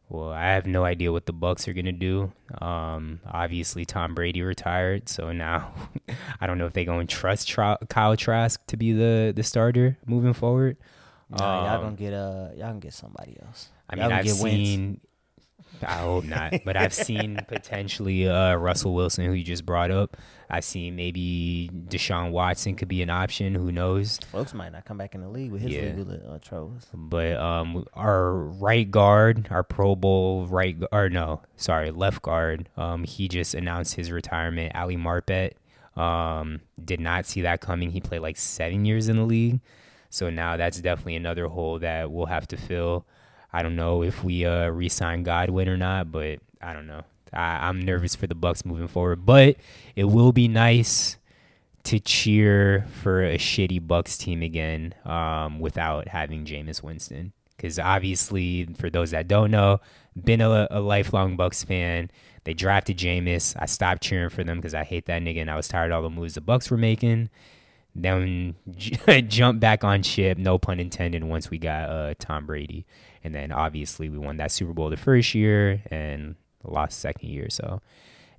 Well, 0.08 0.30
I 0.30 0.44
have 0.54 0.66
no 0.66 0.84
idea 0.84 1.10
what 1.12 1.26
the 1.26 1.32
Bucks 1.32 1.66
are 1.68 1.72
gonna 1.72 1.90
do. 1.92 2.32
Um, 2.60 3.20
obviously, 3.28 3.84
Tom 3.84 4.14
Brady 4.14 4.42
retired, 4.42 5.08
so 5.08 5.32
now 5.32 5.72
I 6.40 6.46
don't 6.46 6.58
know 6.58 6.66
if 6.66 6.72
they're 6.72 6.84
gonna 6.84 7.04
trust 7.06 7.48
Tra- 7.48 7.78
Kyle 7.88 8.16
Trask 8.16 8.64
to 8.68 8.76
be 8.76 8.92
the 8.92 9.32
the 9.34 9.42
starter 9.42 9.98
moving 10.06 10.32
forward. 10.32 10.76
Nah, 11.30 11.38
y'all 11.66 11.76
Um, 11.78 11.82
gonna 11.82 11.96
get 11.96 12.12
uh 12.12 12.48
y'all 12.56 12.70
can 12.70 12.78
get 12.80 12.92
somebody 12.94 13.36
else. 13.44 13.70
I 13.90 13.96
mean, 13.96 14.12
I've 14.12 14.28
seen. 14.30 15.00
I 15.86 15.92
hope 15.98 16.24
not, 16.24 16.54
but 16.64 16.74
I've 16.76 16.94
seen 17.08 17.38
potentially 17.48 18.26
uh, 18.26 18.54
Russell 18.54 18.94
Wilson, 18.94 19.26
who 19.26 19.32
you 19.32 19.44
just 19.44 19.66
brought 19.66 19.90
up. 19.90 20.16
I've 20.48 20.64
seen 20.64 20.96
maybe 20.96 21.68
Deshaun 21.88 22.30
Watson 22.30 22.76
could 22.76 22.88
be 22.88 23.02
an 23.02 23.10
option. 23.10 23.54
Who 23.54 23.70
knows? 23.70 24.18
Folks 24.32 24.54
might 24.54 24.72
not 24.72 24.86
come 24.86 24.96
back 24.96 25.14
in 25.14 25.20
the 25.20 25.28
league 25.28 25.52
with 25.52 25.60
his 25.60 25.72
Yeah. 25.72 25.92
legal 25.94 26.18
uh, 26.32 26.38
troubles. 26.38 26.86
But 26.94 27.36
um, 27.36 27.84
our 27.92 28.32
right 28.32 28.90
guard, 28.90 29.48
our 29.50 29.62
Pro 29.62 29.94
Bowl 29.94 30.46
right, 30.46 30.76
or 30.92 31.10
no, 31.10 31.42
sorry, 31.56 31.90
left 31.90 32.22
guard. 32.22 32.70
Um, 32.78 33.04
he 33.04 33.28
just 33.28 33.54
announced 33.54 33.96
his 33.96 34.10
retirement. 34.10 34.74
Ali 34.74 34.96
Marpet. 34.96 35.52
Um, 35.94 36.60
did 36.82 37.00
not 37.00 37.26
see 37.26 37.42
that 37.42 37.60
coming. 37.60 37.90
He 37.90 38.00
played 38.00 38.20
like 38.20 38.36
seven 38.38 38.84
years 38.84 39.08
in 39.08 39.16
the 39.16 39.24
league, 39.24 39.60
so 40.10 40.30
now 40.30 40.56
that's 40.56 40.80
definitely 40.80 41.16
another 41.16 41.48
hole 41.48 41.78
that 41.80 42.10
we'll 42.10 42.26
have 42.26 42.46
to 42.48 42.56
fill. 42.56 43.06
I 43.56 43.62
don't 43.62 43.76
know 43.76 44.02
if 44.02 44.22
we 44.22 44.44
uh 44.44 44.68
re-sign 44.68 45.22
Godwin 45.22 45.68
or 45.68 45.78
not, 45.78 46.12
but 46.12 46.40
I 46.60 46.74
don't 46.74 46.86
know. 46.86 47.04
I, 47.32 47.68
I'm 47.68 47.80
nervous 47.80 48.14
for 48.14 48.26
the 48.26 48.34
Bucks 48.34 48.64
moving 48.66 48.86
forward, 48.86 49.24
but 49.24 49.56
it 49.94 50.04
will 50.04 50.32
be 50.32 50.46
nice 50.46 51.16
to 51.84 51.98
cheer 52.00 52.86
for 53.02 53.24
a 53.24 53.38
shitty 53.38 53.86
Bucks 53.86 54.18
team 54.18 54.42
again 54.42 54.92
um, 55.04 55.58
without 55.60 56.08
having 56.08 56.44
Jameis 56.44 56.82
Winston. 56.82 57.32
Because 57.56 57.78
obviously, 57.78 58.66
for 58.78 58.90
those 58.90 59.12
that 59.12 59.28
don't 59.28 59.50
know, 59.50 59.80
been 60.22 60.42
a, 60.42 60.68
a 60.70 60.80
lifelong 60.80 61.36
Bucks 61.36 61.64
fan. 61.64 62.10
They 62.44 62.52
drafted 62.52 62.98
Jameis. 62.98 63.56
I 63.58 63.64
stopped 63.66 64.02
cheering 64.02 64.28
for 64.28 64.44
them 64.44 64.58
because 64.58 64.74
I 64.74 64.84
hate 64.84 65.06
that 65.06 65.22
nigga, 65.22 65.40
and 65.40 65.50
I 65.50 65.56
was 65.56 65.66
tired 65.66 65.92
of 65.92 65.96
all 65.96 66.02
the 66.02 66.10
moves 66.10 66.34
the 66.34 66.42
Bucks 66.42 66.70
were 66.70 66.76
making. 66.76 67.30
Then 67.94 68.56
j- 68.76 69.22
jump 69.28 69.58
back 69.58 69.82
on 69.82 70.02
ship, 70.02 70.36
no 70.36 70.58
pun 70.58 70.78
intended. 70.78 71.24
Once 71.24 71.50
we 71.50 71.58
got 71.58 71.88
uh, 71.88 72.14
Tom 72.18 72.44
Brady, 72.46 72.84
and 73.24 73.34
then 73.34 73.52
obviously 73.52 74.08
we 74.08 74.18
won 74.18 74.36
that 74.38 74.50
Super 74.50 74.72
Bowl 74.72 74.90
the 74.90 74.96
first 74.96 75.34
year 75.34 75.82
and 75.90 76.36
lost 76.64 77.00
second 77.00 77.28
year. 77.28 77.48
So 77.50 77.80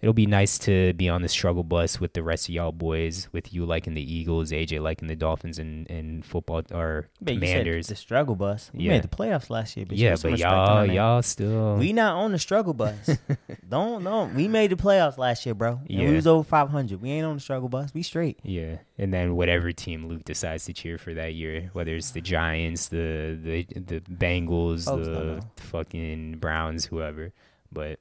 it'll 0.02 0.14
be 0.14 0.26
nice 0.26 0.58
to 0.60 0.94
be 0.94 1.10
on 1.10 1.22
the 1.22 1.28
struggle 1.30 1.64
bus 1.64 2.00
with 2.00 2.14
the 2.14 2.24
rest 2.24 2.48
of 2.50 2.56
y'all 2.56 2.72
boys, 2.72 3.28
with 3.32 3.54
you 3.54 3.66
liking 3.66 3.94
the 3.94 4.14
Eagles, 4.14 4.52
AJ 4.52 4.82
liking 4.82 5.08
the 5.08 5.16
Dolphins 5.16 5.58
and, 5.60 5.90
and 5.90 6.26
football 6.26 6.64
or 6.72 7.08
But 7.22 7.34
Commanders. 7.36 7.88
the 7.88 7.96
struggle 7.96 8.36
bus. 8.36 8.70
We 8.74 8.84
Yeah. 8.86 8.92
made 8.92 9.04
the 9.04 9.08
playoffs 9.08 9.50
last 9.50 9.76
year, 9.78 9.86
but 9.88 9.98
yeah, 9.98 10.16
but 10.22 10.38
y'all 10.38 10.86
y'all 10.86 11.22
still 11.22 11.76
We 11.78 11.94
not 11.94 12.16
on 12.16 12.32
the 12.32 12.40
struggle 12.40 12.74
bus. 12.74 13.18
don't 13.70 14.04
don't. 14.04 14.34
We 14.36 14.48
made 14.48 14.72
the 14.72 14.76
playoffs 14.76 15.18
last 15.18 15.46
year, 15.46 15.56
bro. 15.56 15.80
And 15.88 15.90
Yeah. 15.90 16.10
we 16.10 16.16
was 16.16 16.28
over 16.28 16.44
five 16.44 16.70
hundred. 16.70 17.02
We 17.02 17.12
ain't 17.12 17.26
on 17.26 17.36
the 17.36 17.42
struggle 17.42 17.70
bus. 17.70 17.94
We 17.94 18.04
straight. 18.04 18.40
Yeah, 18.44 18.78
and 18.98 19.14
then 19.14 19.36
whatever 19.36 19.72
team 19.72 20.08
Luke 20.08 20.24
decides 20.26 20.66
to 20.66 20.74
cheer 20.74 20.98
for 20.98 21.14
that 21.14 21.34
year, 21.34 21.70
whether 21.74 21.96
it's 21.96 22.12
the 22.12 22.22
Giants, 22.22 22.90
the 22.90 23.38
the 23.42 23.64
the 23.80 24.00
Bengals, 24.02 24.86
Folks 24.86 25.08
the 25.08 25.44
fucking 25.64 26.38
Browns, 26.40 26.86
whoever. 26.86 27.34
But 27.72 28.00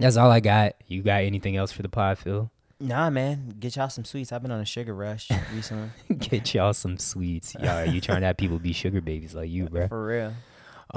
that's 0.00 0.16
all 0.16 0.30
I 0.30 0.40
got. 0.40 0.74
You 0.86 1.02
got 1.02 1.22
anything 1.22 1.56
else 1.56 1.70
for 1.72 1.82
the 1.82 1.88
pod, 1.88 2.18
Phil? 2.18 2.50
Nah, 2.80 3.10
man. 3.10 3.54
Get 3.60 3.76
y'all 3.76 3.90
some 3.90 4.04
sweets. 4.04 4.32
I've 4.32 4.42
been 4.42 4.50
on 4.50 4.60
a 4.60 4.64
sugar 4.64 4.94
rush 4.94 5.28
recently. 5.54 5.90
Get 6.18 6.54
y'all 6.54 6.72
some 6.72 6.96
sweets. 6.98 7.54
Yeah, 7.60 7.84
you 7.84 8.00
trying 8.00 8.22
to 8.22 8.26
have 8.28 8.36
people 8.38 8.58
be 8.58 8.72
sugar 8.72 9.00
babies 9.00 9.34
like 9.34 9.50
you, 9.50 9.68
bro? 9.68 9.88
For 9.88 10.06
real. 10.06 10.34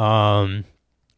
Um, 0.01 0.63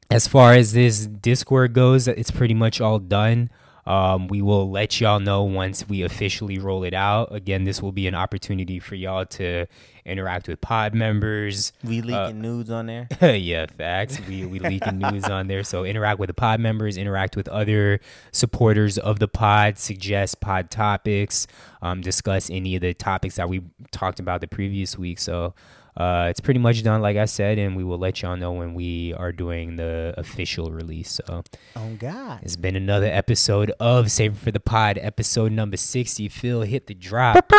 as 0.10 0.28
far 0.28 0.54
as 0.54 0.74
this 0.74 1.06
Discord 1.06 1.74
goes, 1.74 2.08
it's 2.08 2.32
pretty 2.32 2.54
much 2.56 2.82
all 2.82 3.00
done. 3.00 3.50
Um, 3.88 4.28
we 4.28 4.42
will 4.42 4.72
let 4.72 5.00
y'all 5.00 5.20
know 5.20 5.44
once 5.44 5.88
we 5.88 6.02
officially 6.02 6.58
roll 6.58 6.84
it 6.84 6.94
out. 6.96 7.34
Again, 7.34 7.66
this 7.66 7.82
will 7.84 7.92
be 7.92 8.08
an 8.08 8.16
opportunity 8.16 8.80
for 8.80 8.96
y'all 8.96 9.26
to 9.28 9.68
interact 10.06 10.48
with 10.48 10.60
pod 10.60 10.96
members. 10.96 11.72
We 11.84 12.02
leaking 12.02 12.16
Uh, 12.16 12.32
nudes 12.32 12.70
on 12.72 12.88
there. 12.88 13.08
yeah, 13.22 13.68
facts. 13.68 14.20
We 14.28 14.46
we 14.46 14.58
leaking 14.60 14.98
news 14.98 15.26
on 15.26 15.48
there. 15.48 15.64
So 15.64 15.84
interact 15.86 16.20
with 16.20 16.28
the 16.28 16.34
pod 16.34 16.60
members, 16.60 16.98
interact 16.98 17.36
with 17.36 17.48
other 17.48 18.00
supporters 18.32 18.98
of 18.98 19.20
the 19.20 19.28
pod, 19.28 19.78
suggest 19.78 20.42
pod 20.42 20.72
topics, 20.72 21.46
um, 21.82 22.02
discuss 22.02 22.50
any 22.50 22.76
of 22.76 22.82
the 22.82 22.94
topics 22.96 23.36
that 23.36 23.50
we 23.50 23.62
talked 23.92 24.20
about 24.20 24.42
the 24.42 24.48
previous 24.48 24.98
week. 24.98 25.20
So 25.20 25.54
uh, 25.98 26.28
it's 26.30 26.40
pretty 26.40 26.60
much 26.60 26.84
done, 26.84 27.02
like 27.02 27.18
I 27.18 27.26
said, 27.26 27.58
and 27.58 27.76
we 27.76 27.84
will 27.84 27.98
let 27.98 28.22
y'all 28.22 28.36
know 28.38 28.52
when 28.54 28.74
we 28.74 29.14
are 29.14 29.32
doing 29.32 29.76
the 29.78 30.14
official 30.18 30.72
release. 30.72 31.12
So 31.26 31.44
Oh 31.76 31.96
God. 31.98 32.40
it's 32.44 32.56
been 32.58 32.76
another 32.76 33.08
episode 33.08 33.72
of 33.80 34.12
Save 34.12 34.34
It 34.34 34.40
for 34.40 34.52
the 34.52 34.60
Pod, 34.60 34.98
episode 35.02 35.52
number 35.52 35.78
sixty. 35.78 36.28
Phil, 36.30 36.62
hit 36.62 36.88
the 36.88 36.94
drop. 36.94 37.52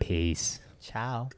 Peace. 0.00 0.60
Ciao. 0.80 1.28